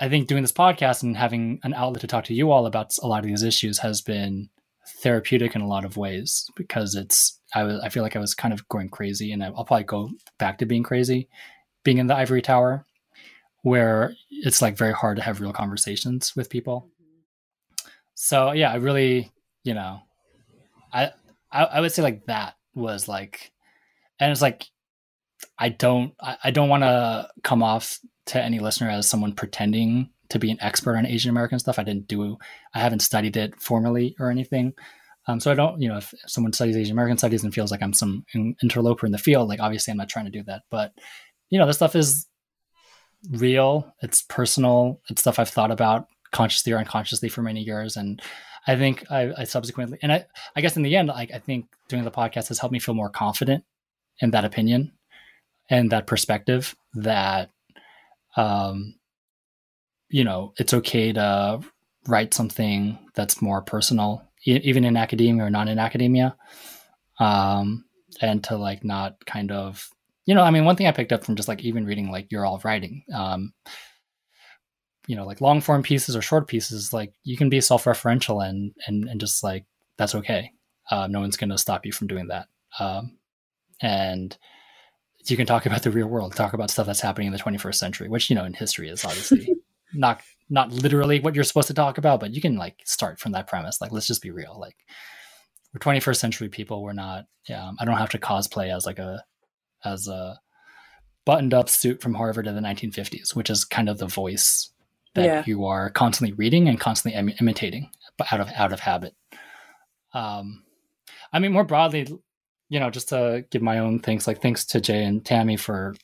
I 0.00 0.08
think 0.08 0.28
doing 0.28 0.42
this 0.42 0.52
podcast 0.52 1.02
and 1.02 1.16
having 1.16 1.60
an 1.62 1.74
outlet 1.74 2.00
to 2.00 2.06
talk 2.06 2.24
to 2.24 2.34
you 2.34 2.50
all 2.50 2.66
about 2.66 2.96
a 3.02 3.06
lot 3.06 3.20
of 3.20 3.26
these 3.26 3.42
issues 3.42 3.78
has 3.78 4.00
been 4.00 4.48
therapeutic 5.02 5.54
in 5.54 5.60
a 5.60 5.68
lot 5.68 5.84
of 5.84 5.96
ways 5.96 6.48
because 6.56 6.94
it's 6.94 7.40
I 7.54 7.64
was 7.64 7.80
I 7.80 7.88
feel 7.88 8.02
like 8.02 8.16
I 8.16 8.20
was 8.20 8.34
kind 8.34 8.54
of 8.54 8.66
going 8.68 8.88
crazy, 8.88 9.32
and 9.32 9.42
I'll 9.42 9.64
probably 9.64 9.84
go 9.84 10.10
back 10.38 10.58
to 10.58 10.66
being 10.66 10.82
crazy, 10.82 11.28
being 11.84 11.98
in 11.98 12.06
the 12.06 12.16
ivory 12.16 12.42
tower, 12.42 12.86
where 13.62 14.14
it's 14.30 14.62
like 14.62 14.76
very 14.76 14.92
hard 14.92 15.16
to 15.16 15.22
have 15.22 15.40
real 15.40 15.52
conversations 15.52 16.34
with 16.34 16.50
people. 16.50 16.88
Mm-hmm. 17.00 17.88
So 18.14 18.52
yeah, 18.52 18.72
I 18.72 18.76
really 18.76 19.30
you 19.64 19.74
know, 19.74 20.00
I, 20.92 21.10
I, 21.50 21.64
I 21.64 21.80
would 21.80 21.90
say 21.90 22.02
like 22.02 22.26
that 22.26 22.54
was 22.74 23.08
like, 23.08 23.50
and 24.20 24.30
it's 24.30 24.42
like, 24.42 24.66
I 25.58 25.70
don't, 25.70 26.14
I, 26.20 26.36
I 26.44 26.50
don't 26.52 26.68
want 26.68 26.84
to 26.84 27.28
come 27.42 27.62
off 27.62 27.98
to 28.26 28.40
any 28.40 28.60
listener 28.60 28.88
as 28.90 29.08
someone 29.08 29.34
pretending 29.34 30.10
to 30.28 30.38
be 30.38 30.50
an 30.50 30.58
expert 30.60 30.96
on 30.96 31.06
Asian 31.06 31.30
American 31.30 31.58
stuff. 31.58 31.78
I 31.78 31.84
didn't 31.84 32.08
do, 32.08 32.38
I 32.74 32.78
haven't 32.78 33.00
studied 33.00 33.36
it 33.36 33.60
formally 33.60 34.14
or 34.20 34.30
anything. 34.30 34.72
Um, 35.26 35.40
so 35.40 35.50
I 35.50 35.54
don't, 35.54 35.80
you 35.80 35.88
know, 35.88 35.96
if 35.96 36.12
someone 36.26 36.52
studies 36.52 36.76
Asian 36.76 36.92
American 36.92 37.18
studies 37.18 37.44
and 37.44 37.54
feels 37.54 37.70
like 37.70 37.82
I'm 37.82 37.94
some 37.94 38.24
interloper 38.62 39.06
in 39.06 39.12
the 39.12 39.18
field, 39.18 39.48
like 39.48 39.60
obviously 39.60 39.90
I'm 39.90 39.96
not 39.96 40.08
trying 40.08 40.26
to 40.26 40.30
do 40.30 40.42
that. 40.44 40.62
But 40.70 40.92
you 41.50 41.58
know, 41.58 41.66
this 41.66 41.76
stuff 41.76 41.96
is 41.96 42.26
real. 43.30 43.92
It's 44.02 44.22
personal. 44.22 45.00
It's 45.08 45.22
stuff 45.22 45.38
I've 45.38 45.48
thought 45.48 45.70
about 45.70 46.08
consciously 46.32 46.72
or 46.72 46.78
unconsciously 46.78 47.28
for 47.28 47.42
many 47.42 47.62
years, 47.62 47.96
and 47.96 48.20
I 48.66 48.76
think 48.76 49.10
I, 49.10 49.32
I 49.38 49.44
subsequently, 49.44 49.98
and 50.02 50.12
I, 50.12 50.26
I 50.56 50.60
guess 50.60 50.76
in 50.76 50.82
the 50.82 50.96
end, 50.96 51.08
like 51.08 51.32
I 51.32 51.38
think 51.38 51.66
doing 51.88 52.04
the 52.04 52.10
podcast 52.10 52.48
has 52.48 52.58
helped 52.58 52.72
me 52.72 52.78
feel 52.78 52.94
more 52.94 53.10
confident 53.10 53.64
in 54.20 54.30
that 54.30 54.44
opinion 54.44 54.92
and 55.68 55.90
that 55.90 56.06
perspective 56.06 56.74
that, 56.94 57.50
um, 58.36 58.94
you 60.08 60.24
know, 60.24 60.54
it's 60.58 60.74
okay 60.74 61.12
to 61.12 61.60
write 62.06 62.34
something 62.34 62.98
that's 63.14 63.42
more 63.42 63.62
personal 63.62 64.22
even 64.46 64.84
in 64.84 64.96
academia 64.96 65.44
or 65.44 65.50
not 65.50 65.68
in 65.68 65.78
academia 65.78 66.36
um, 67.18 67.84
and 68.20 68.44
to 68.44 68.56
like 68.56 68.84
not 68.84 69.24
kind 69.24 69.50
of 69.50 69.88
you 70.26 70.34
know 70.34 70.42
i 70.42 70.50
mean 70.50 70.64
one 70.64 70.76
thing 70.76 70.86
i 70.86 70.92
picked 70.92 71.12
up 71.12 71.24
from 71.24 71.36
just 71.36 71.48
like 71.48 71.62
even 71.62 71.86
reading 71.86 72.10
like 72.10 72.30
you're 72.30 72.44
all 72.44 72.60
writing 72.64 73.04
um, 73.14 73.52
you 75.06 75.16
know 75.16 75.26
like 75.26 75.40
long 75.40 75.60
form 75.60 75.82
pieces 75.82 76.16
or 76.16 76.22
short 76.22 76.46
pieces 76.48 76.92
like 76.92 77.12
you 77.24 77.36
can 77.36 77.48
be 77.48 77.60
self-referential 77.60 78.46
and 78.46 78.72
and 78.86 79.08
and 79.08 79.20
just 79.20 79.42
like 79.42 79.64
that's 79.96 80.14
okay 80.14 80.50
uh, 80.90 81.06
no 81.06 81.20
one's 81.20 81.36
going 81.36 81.50
to 81.50 81.58
stop 81.58 81.86
you 81.86 81.92
from 81.92 82.06
doing 82.06 82.28
that 82.28 82.46
um, 82.78 83.16
and 83.80 84.36
you 85.26 85.36
can 85.36 85.46
talk 85.46 85.64
about 85.64 85.82
the 85.82 85.90
real 85.90 86.06
world 86.06 86.34
talk 86.34 86.52
about 86.52 86.70
stuff 86.70 86.86
that's 86.86 87.00
happening 87.00 87.26
in 87.26 87.32
the 87.32 87.38
21st 87.38 87.76
century 87.76 88.08
which 88.08 88.28
you 88.28 88.36
know 88.36 88.44
in 88.44 88.54
history 88.54 88.88
is 88.88 89.04
obviously 89.04 89.48
not 89.94 90.20
not 90.50 90.72
literally 90.72 91.20
what 91.20 91.34
you're 91.34 91.44
supposed 91.44 91.68
to 91.68 91.74
talk 91.74 91.98
about, 91.98 92.20
but 92.20 92.34
you 92.34 92.40
can 92.40 92.56
like 92.56 92.80
start 92.84 93.18
from 93.18 93.32
that 93.32 93.46
premise. 93.46 93.80
Like, 93.80 93.92
let's 93.92 94.06
just 94.06 94.22
be 94.22 94.30
real. 94.30 94.58
Like, 94.58 94.76
we're 95.72 95.80
21st 95.80 96.16
century 96.16 96.48
people. 96.48 96.82
We're 96.82 96.92
not. 96.92 97.24
I 97.48 97.84
don't 97.84 97.96
have 97.96 98.10
to 98.10 98.18
cosplay 98.18 98.74
as 98.74 98.86
like 98.86 98.98
a 98.98 99.24
as 99.84 100.08
a 100.08 100.40
buttoned 101.24 101.54
up 101.54 101.68
suit 101.68 102.00
from 102.00 102.14
Harvard 102.14 102.46
in 102.46 102.54
the 102.54 102.60
1950s, 102.60 103.34
which 103.34 103.50
is 103.50 103.64
kind 103.64 103.88
of 103.88 103.98
the 103.98 104.06
voice 104.06 104.70
that 105.14 105.24
yeah. 105.24 105.42
you 105.46 105.64
are 105.64 105.90
constantly 105.90 106.34
reading 106.34 106.68
and 106.68 106.80
constantly 106.80 107.18
Im- 107.18 107.34
imitating, 107.40 107.90
but 108.18 108.32
out 108.32 108.40
of 108.40 108.48
out 108.54 108.72
of 108.72 108.80
habit. 108.80 109.14
Um, 110.12 110.64
I 111.32 111.38
mean, 111.38 111.52
more 111.52 111.64
broadly, 111.64 112.06
you 112.68 112.80
know, 112.80 112.90
just 112.90 113.08
to 113.08 113.44
give 113.50 113.62
my 113.62 113.78
own 113.78 113.98
things, 113.98 114.26
like 114.26 114.40
thanks 114.40 114.64
to 114.66 114.80
Jay 114.80 115.04
and 115.04 115.24
Tammy 115.24 115.56
for 115.56 115.94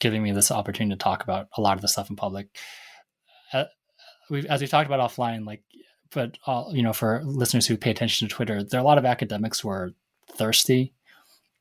giving 0.00 0.22
me 0.22 0.32
this 0.32 0.50
opportunity 0.50 0.96
to 0.96 1.02
talk 1.02 1.22
about 1.22 1.48
a 1.56 1.60
lot 1.60 1.76
of 1.76 1.82
the 1.82 1.88
stuff 1.88 2.10
in 2.10 2.16
public 2.16 2.48
uh, 3.52 3.64
we 4.30 4.46
as 4.48 4.60
we 4.60 4.66
talked 4.66 4.88
about 4.88 5.00
offline, 5.00 5.46
like, 5.46 5.62
but 6.10 6.38
all, 6.46 6.70
you 6.74 6.82
know, 6.82 6.92
for 6.92 7.22
listeners 7.24 7.66
who 7.66 7.76
pay 7.76 7.90
attention 7.90 8.28
to 8.28 8.34
Twitter, 8.34 8.62
there 8.62 8.80
are 8.80 8.82
a 8.82 8.86
lot 8.86 8.98
of 8.98 9.04
academics 9.04 9.60
who 9.60 9.68
are 9.68 9.92
thirsty 10.30 10.94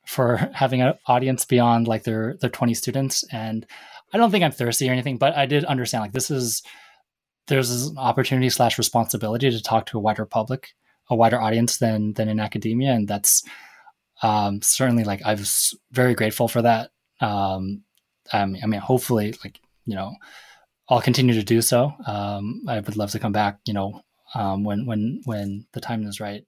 for 0.06 0.38
having 0.54 0.82
an 0.82 0.94
audience 1.08 1.46
beyond 1.46 1.88
like 1.88 2.04
their 2.04 2.38
their 2.42 2.50
20 2.50 2.74
students 2.74 3.24
and 3.32 3.68
i 4.14 4.18
don't 4.18 4.32
think 4.32 4.44
i'm 4.44 4.52
thirsty 4.52 4.90
or 4.90 4.92
anything 4.92 5.18
but 5.18 5.36
i 5.38 5.46
did 5.46 5.64
understand 5.66 6.02
like 6.02 6.12
this 6.12 6.32
is 6.32 6.64
there's 7.52 7.88
an 7.88 7.98
opportunity 7.98 8.50
slash 8.50 8.78
responsibility 8.78 9.52
to 9.52 9.62
talk 9.62 9.86
to 9.86 9.98
a 9.98 10.02
wider 10.02 10.26
public 10.26 10.70
a 11.10 11.16
wider 11.16 11.40
audience 11.40 11.78
than 11.78 12.14
than 12.14 12.28
in 12.30 12.40
academia 12.40 12.92
and 12.92 13.08
that's 13.08 13.44
um, 14.24 14.62
certainly 14.62 15.04
like 15.04 15.22
i 15.24 15.34
was 15.34 15.78
very 15.92 16.14
grateful 16.16 16.48
for 16.48 16.62
that 16.62 16.92
um, 17.20 17.84
i 18.34 18.46
mean 18.46 18.80
hopefully 18.80 19.34
like 19.44 19.60
you 19.86 19.96
know 19.96 20.14
I'll 20.92 21.02
continue 21.02 21.34
to 21.36 21.44
do 21.44 21.62
so. 21.62 21.94
Um, 22.06 22.64
I 22.68 22.82
would 22.82 22.98
love 22.98 23.12
to 23.12 23.20
come 23.20 23.32
back, 23.32 23.60
you 23.66 23.74
know, 23.74 24.02
um, 24.36 24.66
when 24.66 24.86
when 24.86 25.22
when 25.24 25.66
the 25.72 25.80
time 25.80 26.06
is 26.06 26.20
right. 26.20 26.46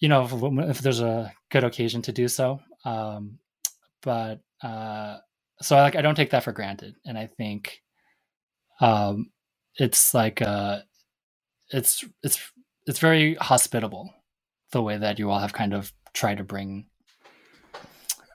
You 0.00 0.08
know, 0.08 0.24
if, 0.24 0.70
if 0.70 0.78
there's 0.80 1.00
a 1.00 1.32
good 1.50 1.62
occasion 1.62 2.02
to 2.02 2.12
do 2.12 2.26
so. 2.26 2.60
Um, 2.84 3.38
but 4.02 4.40
uh, 4.62 5.18
so 5.62 5.76
I, 5.76 5.82
like 5.82 5.94
I 5.94 6.02
don't 6.02 6.16
take 6.16 6.30
that 6.30 6.42
for 6.42 6.50
granted, 6.50 6.96
and 7.04 7.16
I 7.16 7.28
think 7.28 7.82
um, 8.80 9.30
it's 9.78 10.14
like 10.14 10.42
uh, 10.42 10.80
it's 11.70 12.04
it's 12.22 12.40
it's 12.86 12.98
very 12.98 13.34
hospitable 13.36 14.12
the 14.72 14.82
way 14.82 14.96
that 14.96 15.18
you 15.18 15.30
all 15.30 15.38
have 15.38 15.52
kind 15.52 15.74
of 15.74 15.92
tried 16.12 16.38
to 16.38 16.44
bring 16.44 16.86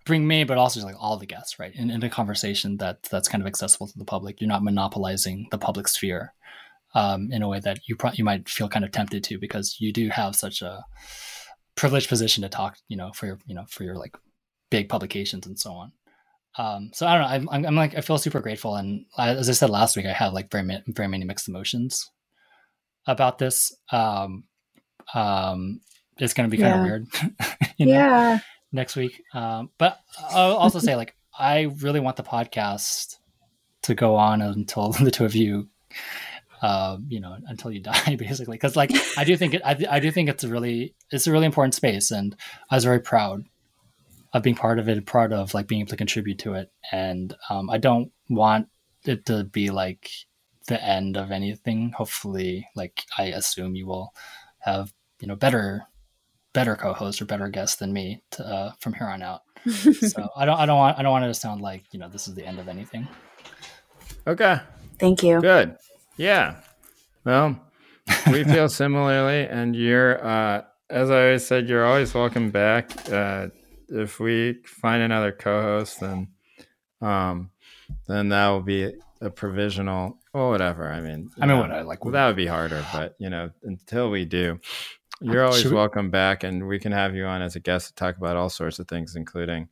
bring 0.06 0.28
me, 0.28 0.44
but 0.44 0.58
also 0.58 0.84
like 0.84 0.96
all 1.00 1.18
the 1.18 1.26
guests, 1.26 1.60
right, 1.60 1.74
in, 1.76 1.90
in 1.90 2.04
a 2.04 2.10
conversation 2.10 2.78
that 2.78 3.04
that's 3.04 3.28
kind 3.28 3.42
of 3.42 3.48
accessible 3.48 3.88
to 3.88 3.98
the 3.98 4.06
public. 4.06 4.42
You're 4.42 4.48
not 4.48 4.64
monopolizing 4.64 5.48
the 5.52 5.58
public 5.58 5.88
sphere 5.88 6.34
um, 6.96 7.32
in 7.32 7.42
a 7.42 7.48
way 7.48 7.60
that 7.60 7.80
you 7.88 7.96
pro- 7.96 8.12
you 8.14 8.24
might 8.24 8.50
feel 8.50 8.70
kind 8.70 8.86
of 8.86 8.92
tempted 8.92 9.24
to 9.26 9.38
because 9.38 9.78
you 9.80 9.94
do 9.94 10.10
have 10.10 10.36
such 10.36 10.62
a 10.62 10.84
privileged 11.76 12.10
position 12.10 12.42
to 12.44 12.50
talk, 12.50 12.78
you 12.88 12.98
know, 12.98 13.12
for 13.14 13.26
your 13.26 13.40
you 13.46 13.56
know 13.56 13.66
for 13.70 13.84
your 13.84 13.96
like 13.96 14.16
big 14.70 14.90
publications 14.90 15.46
and 15.46 15.60
so 15.60 15.72
on. 15.72 15.92
Um, 16.58 16.92
so 16.94 17.08
I 17.08 17.14
don't 17.18 17.22
know. 17.22 17.52
I'm, 17.52 17.66
I'm, 17.66 17.76
like 17.76 17.96
I 17.96 18.02
feel 18.02 18.18
super 18.18 18.42
grateful, 18.42 18.76
and 18.76 19.06
as 19.18 19.50
I 19.50 19.54
said 19.54 19.70
last 19.70 19.96
week, 19.96 20.06
I 20.06 20.14
have 20.14 20.34
like 20.34 20.52
very 20.52 20.82
very 20.88 21.08
many 21.08 21.26
mixed 21.26 21.48
emotions 21.48 22.10
about 23.08 23.38
this. 23.38 23.74
Um, 23.92 24.44
um, 25.14 25.82
it's 26.18 26.34
going 26.34 26.50
to 26.50 26.56
be 26.56 26.62
kind 26.62 26.76
yeah. 26.76 26.82
of 26.82 26.86
weird. 26.86 27.08
you 27.78 27.86
know? 27.88 27.94
Yeah 27.94 28.40
next 28.72 28.96
week. 28.96 29.24
Um, 29.34 29.70
but 29.78 30.00
I'll 30.30 30.56
also 30.58 30.80
say, 30.80 30.96
like, 30.96 31.16
I 31.38 31.72
really 31.80 32.00
want 32.00 32.18
the 32.18 32.24
podcast 32.24 33.18
to 33.84 33.96
go 33.96 34.16
on 34.16 34.42
until 34.42 34.92
the 34.92 35.12
two 35.12 35.26
of 35.26 35.36
you, 35.36 35.70
um, 36.62 37.06
you 37.10 37.20
know, 37.20 37.36
until 37.48 37.72
you 37.72 37.80
die, 37.82 38.16
basically. 38.16 38.56
Because, 38.56 38.76
like, 38.76 38.92
I 39.18 39.24
do 39.24 39.36
think 39.38 39.54
it, 39.54 39.62
I, 39.64 39.78
I 39.90 40.00
do 40.00 40.12
think 40.12 40.30
it's 40.30 40.44
a 40.44 40.50
really, 40.50 40.96
it's 41.12 41.28
a 41.28 41.32
really 41.32 41.46
important 41.46 41.74
space, 41.74 42.12
and 42.12 42.36
I 42.70 42.76
was 42.76 42.84
very 42.84 43.02
proud 43.02 43.44
of 44.34 44.44
being 44.44 44.56
part 44.56 44.80
of 44.80 44.88
it, 44.88 45.06
part 45.06 45.34
of 45.34 45.54
like 45.54 45.68
being 45.68 45.82
able 45.82 45.90
to 45.90 45.98
contribute 45.98 46.40
to 46.40 46.54
it, 46.54 46.72
and 46.92 47.36
um, 47.50 47.70
I 47.70 47.78
don't 47.78 48.12
want 48.30 48.68
it 49.06 49.26
to 49.26 49.44
be 49.44 49.70
like 49.70 50.10
the 50.68 50.82
end 50.84 51.18
of 51.18 51.32
anything. 51.32 51.92
Hopefully, 51.92 52.68
like 52.76 53.04
I 53.18 53.26
assume 53.26 53.76
you 53.76 53.88
will 53.88 54.14
have 54.60 54.94
you 55.20 55.28
know 55.28 55.36
better 55.36 55.88
better 56.54 56.76
co-host 56.76 57.22
or 57.22 57.26
better 57.26 57.48
guest 57.48 57.80
than 57.80 57.94
me 57.94 58.22
to, 58.32 58.46
uh, 58.46 58.72
from 58.80 58.94
here 58.94 59.08
on 59.08 59.22
out. 59.22 59.42
so 59.72 60.30
I 60.36 60.46
don't 60.46 60.60
I 60.60 60.66
don't 60.66 60.78
want 60.78 60.98
I 60.98 61.04
don't 61.04 61.12
want 61.12 61.26
it 61.26 61.30
to 61.30 61.34
sound 61.34 61.62
like 61.62 61.84
you 61.92 62.00
know 62.00 62.10
this 62.10 62.28
is 62.28 62.36
the 62.36 62.46
end 62.46 62.60
of 62.60 62.68
anything. 62.68 63.08
Okay. 64.28 64.60
Thank 65.00 65.24
you. 65.24 65.42
Good. 65.42 65.78
Yeah. 66.18 66.58
Well, 67.26 67.60
we 68.32 68.44
feel 68.44 68.70
similarly, 68.70 69.48
and 69.48 69.76
you're 69.76 70.24
uh, 70.26 70.64
as 70.90 71.10
I 71.10 71.26
always 71.26 71.46
said, 71.46 71.70
you're 71.70 71.86
always 71.86 72.14
welcome 72.14 72.50
back. 72.50 73.10
Uh, 73.10 73.48
if 73.92 74.20
we 74.20 74.60
find 74.66 75.04
another 75.04 75.32
co-host, 75.32 76.00
then 76.00 76.30
um, 77.02 77.52
then 78.08 78.30
that 78.30 78.48
will 78.50 78.62
be 78.62 78.94
a 79.22 79.30
provisional 79.30 80.18
or 80.34 80.50
whatever. 80.50 80.92
I 80.92 81.02
mean, 81.02 81.30
I 81.40 81.46
mean, 81.46 81.60
what 81.60 81.72
I 81.72 81.82
like. 81.82 82.04
Well, 82.04 82.14
that 82.14 82.28
would 82.28 82.36
be 82.36 82.48
harder, 82.48 82.84
but 82.94 83.16
you 83.20 83.30
know, 83.30 83.52
until 83.64 84.10
we 84.10 84.26
do, 84.26 84.60
you're 85.20 85.46
always 85.46 85.66
we... 85.66 85.72
welcome 85.72 86.10
back, 86.10 86.44
and 86.44 86.68
we 86.68 86.80
can 86.80 86.92
have 86.92 87.16
you 87.16 87.26
on 87.26 87.42
as 87.42 87.56
a 87.56 87.60
guest 87.60 87.88
to 87.90 87.96
talk 87.96 88.18
about 88.18 88.38
all 88.38 88.50
sorts 88.50 88.80
of 88.80 88.88
things, 88.88 89.16
including 89.16 89.68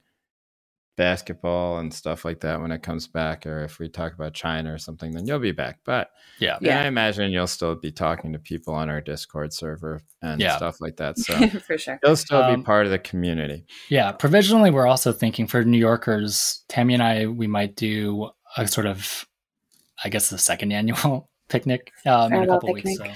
basketball 0.99 1.77
and 1.77 1.93
stuff 1.93 2.25
like 2.25 2.41
that 2.41 2.59
when 2.59 2.73
it 2.73 2.83
comes 2.83 3.07
back. 3.07 3.47
Or 3.47 3.63
if 3.63 3.79
we 3.79 3.87
talk 3.87 4.13
about 4.13 4.33
China 4.33 4.73
or 4.73 4.77
something, 4.77 5.11
then 5.11 5.25
you'll 5.25 5.39
be 5.39 5.53
back. 5.53 5.79
But 5.85 6.09
yeah, 6.39 6.57
yeah. 6.59 6.81
I 6.81 6.87
imagine 6.87 7.31
you'll 7.31 7.47
still 7.47 7.75
be 7.75 7.89
talking 7.89 8.33
to 8.33 8.39
people 8.39 8.73
on 8.73 8.89
our 8.89 8.99
Discord 8.99 9.53
server 9.53 10.01
and 10.21 10.41
yeah. 10.41 10.57
stuff 10.57 10.81
like 10.81 10.97
that. 10.97 11.17
So 11.17 11.47
for 11.67 11.77
sure, 11.77 11.99
you'll 12.03 12.17
still 12.17 12.43
um, 12.43 12.59
be 12.59 12.65
part 12.65 12.85
of 12.85 12.91
the 12.91 12.99
community. 12.99 13.63
Yeah, 13.87 14.11
provisionally, 14.11 14.71
we're 14.71 14.87
also 14.87 15.13
thinking 15.13 15.47
for 15.47 15.63
New 15.63 15.77
Yorkers, 15.77 16.65
Tammy 16.67 16.95
and 16.95 17.01
I, 17.01 17.27
we 17.27 17.47
might 17.47 17.77
do 17.77 18.31
a 18.57 18.67
sort 18.67 18.85
of, 18.85 19.25
I 20.03 20.09
guess, 20.09 20.29
the 20.29 20.37
second 20.37 20.71
annual 20.73 21.29
picnic 21.47 21.93
um, 22.05 22.33
in 22.33 22.43
a 22.43 22.47
couple 22.47 22.73
picnic. 22.73 22.99
weeks. 22.99 23.15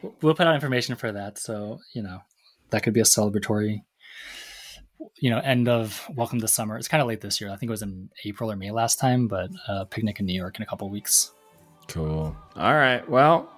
So 0.00 0.14
we'll 0.22 0.34
put 0.34 0.46
out 0.46 0.54
information 0.54 0.96
for 0.96 1.12
that. 1.12 1.38
So 1.38 1.78
you 1.94 2.02
know, 2.02 2.20
that 2.70 2.82
could 2.82 2.94
be 2.94 3.00
a 3.00 3.04
celebratory, 3.04 3.82
you 5.16 5.30
know, 5.30 5.38
end 5.38 5.68
of 5.68 6.06
welcome 6.14 6.40
to 6.40 6.48
summer. 6.48 6.76
It's 6.76 6.88
kind 6.88 7.00
of 7.00 7.08
late 7.08 7.20
this 7.20 7.40
year. 7.40 7.50
I 7.50 7.56
think 7.56 7.68
it 7.68 7.70
was 7.70 7.82
in 7.82 8.10
April 8.24 8.50
or 8.50 8.56
May 8.56 8.70
last 8.70 8.98
time, 8.98 9.28
but 9.28 9.50
uh, 9.66 9.84
picnic 9.84 10.20
in 10.20 10.26
New 10.26 10.34
York 10.34 10.56
in 10.56 10.62
a 10.62 10.66
couple 10.66 10.88
weeks. 10.88 11.32
Cool. 11.88 12.36
All 12.56 12.74
right. 12.74 13.08
Well, 13.08 13.50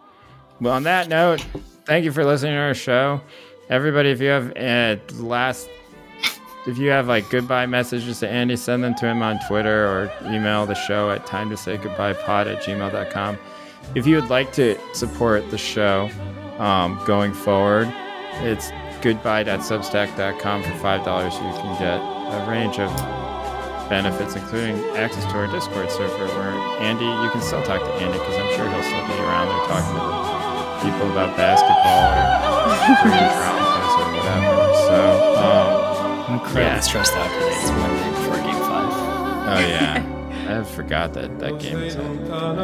well, 0.60 0.74
on 0.74 0.84
that 0.84 1.08
note, 1.08 1.44
thank 1.84 2.04
you 2.04 2.12
for 2.12 2.24
listening 2.24 2.52
to 2.52 2.58
our 2.58 2.74
show. 2.74 3.20
Everybody, 3.68 4.10
if 4.10 4.20
you 4.20 4.28
have 4.28 4.56
uh, 4.56 4.96
last, 5.14 5.68
if 6.66 6.78
you 6.78 6.90
have 6.90 7.08
like 7.08 7.28
goodbye 7.30 7.66
messages 7.66 8.20
to 8.20 8.28
Andy, 8.28 8.56
send 8.56 8.84
them 8.84 8.94
to 8.96 9.06
him 9.06 9.22
on 9.22 9.38
Twitter 9.48 9.86
or 9.86 10.12
email 10.26 10.66
the 10.66 10.74
show 10.74 11.10
at 11.10 11.26
time 11.26 11.50
to 11.50 11.56
say 11.56 11.76
goodbye 11.76 12.12
pod 12.12 12.46
at 12.46 12.62
gmail.com. 12.62 13.38
If 13.94 14.06
you 14.06 14.16
would 14.16 14.30
like 14.30 14.52
to 14.54 14.78
support 14.92 15.50
the 15.50 15.58
show 15.58 16.10
um, 16.58 17.00
going 17.06 17.32
forward, 17.32 17.88
it's 18.42 18.70
goodbye.substack.com 19.02 20.62
for 20.62 20.70
$5. 20.70 21.32
You 21.32 21.52
can 21.60 21.78
get 21.78 21.98
a 21.98 22.50
range 22.50 22.78
of 22.78 22.90
benefits, 23.90 24.36
including 24.36 24.78
access 24.96 25.24
to 25.24 25.32
our 25.36 25.46
Discord 25.48 25.90
server, 25.90 26.26
where 26.38 26.54
Andy, 26.80 27.04
you 27.04 27.30
can 27.30 27.42
still 27.42 27.62
talk 27.64 27.82
to 27.82 27.92
Andy 27.98 28.18
because 28.18 28.36
I'm 28.36 28.54
sure 28.54 28.68
he'll 28.70 28.82
still 28.82 29.06
be 29.06 29.18
around 29.18 29.48
there 29.50 29.66
talking 29.66 29.94
to 29.98 30.30
people 30.86 31.10
about 31.10 31.36
basketball 31.36 32.14
or 32.14 32.24
Broncos 33.42 33.92
or 33.98 34.08
whatever. 34.14 34.54
So 34.86 34.96
um, 35.36 35.68
I'm 36.28 36.34
incredibly 36.34 36.62
yeah. 36.62 36.80
stressed 36.80 37.14
out 37.14 37.28
today. 37.34 37.56
It's 37.56 37.70
Monday 37.70 38.08
before 38.10 38.36
Game 38.36 38.62
Five. 38.62 38.92
Oh 39.50 39.60
yeah. 39.66 40.06
I 40.48 40.64
forgot 40.64 41.12
that 41.14 41.38
that 41.38 41.58
game 41.60 41.80
was 41.80 41.96
on. 41.96 42.32
Um, 42.32 42.58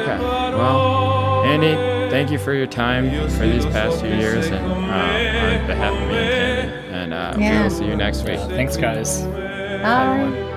okay. 0.00 0.18
Well, 0.18 1.44
Andy, 1.44 1.74
thank 2.12 2.30
you 2.30 2.38
for 2.38 2.52
your 2.52 2.66
time 2.66 3.10
for 3.30 3.46
these 3.46 3.64
past 3.64 4.02
few 4.02 4.10
years, 4.10 4.46
and 4.48 4.66
uh, 4.66 5.60
on 5.60 5.66
behalf 5.66 5.94
of 5.94 6.08
me 6.08 6.14
and 6.16 6.70
Tammy, 6.70 6.94
and 6.94 7.14
uh, 7.14 7.36
yeah. 7.38 7.56
we 7.56 7.62
will 7.62 7.70
see 7.70 7.86
you 7.86 7.96
next 7.96 8.28
week. 8.28 8.38
Thanks, 8.50 8.76
guys. 8.76 9.22
Bye. 9.22 9.82
Bye 9.82 10.51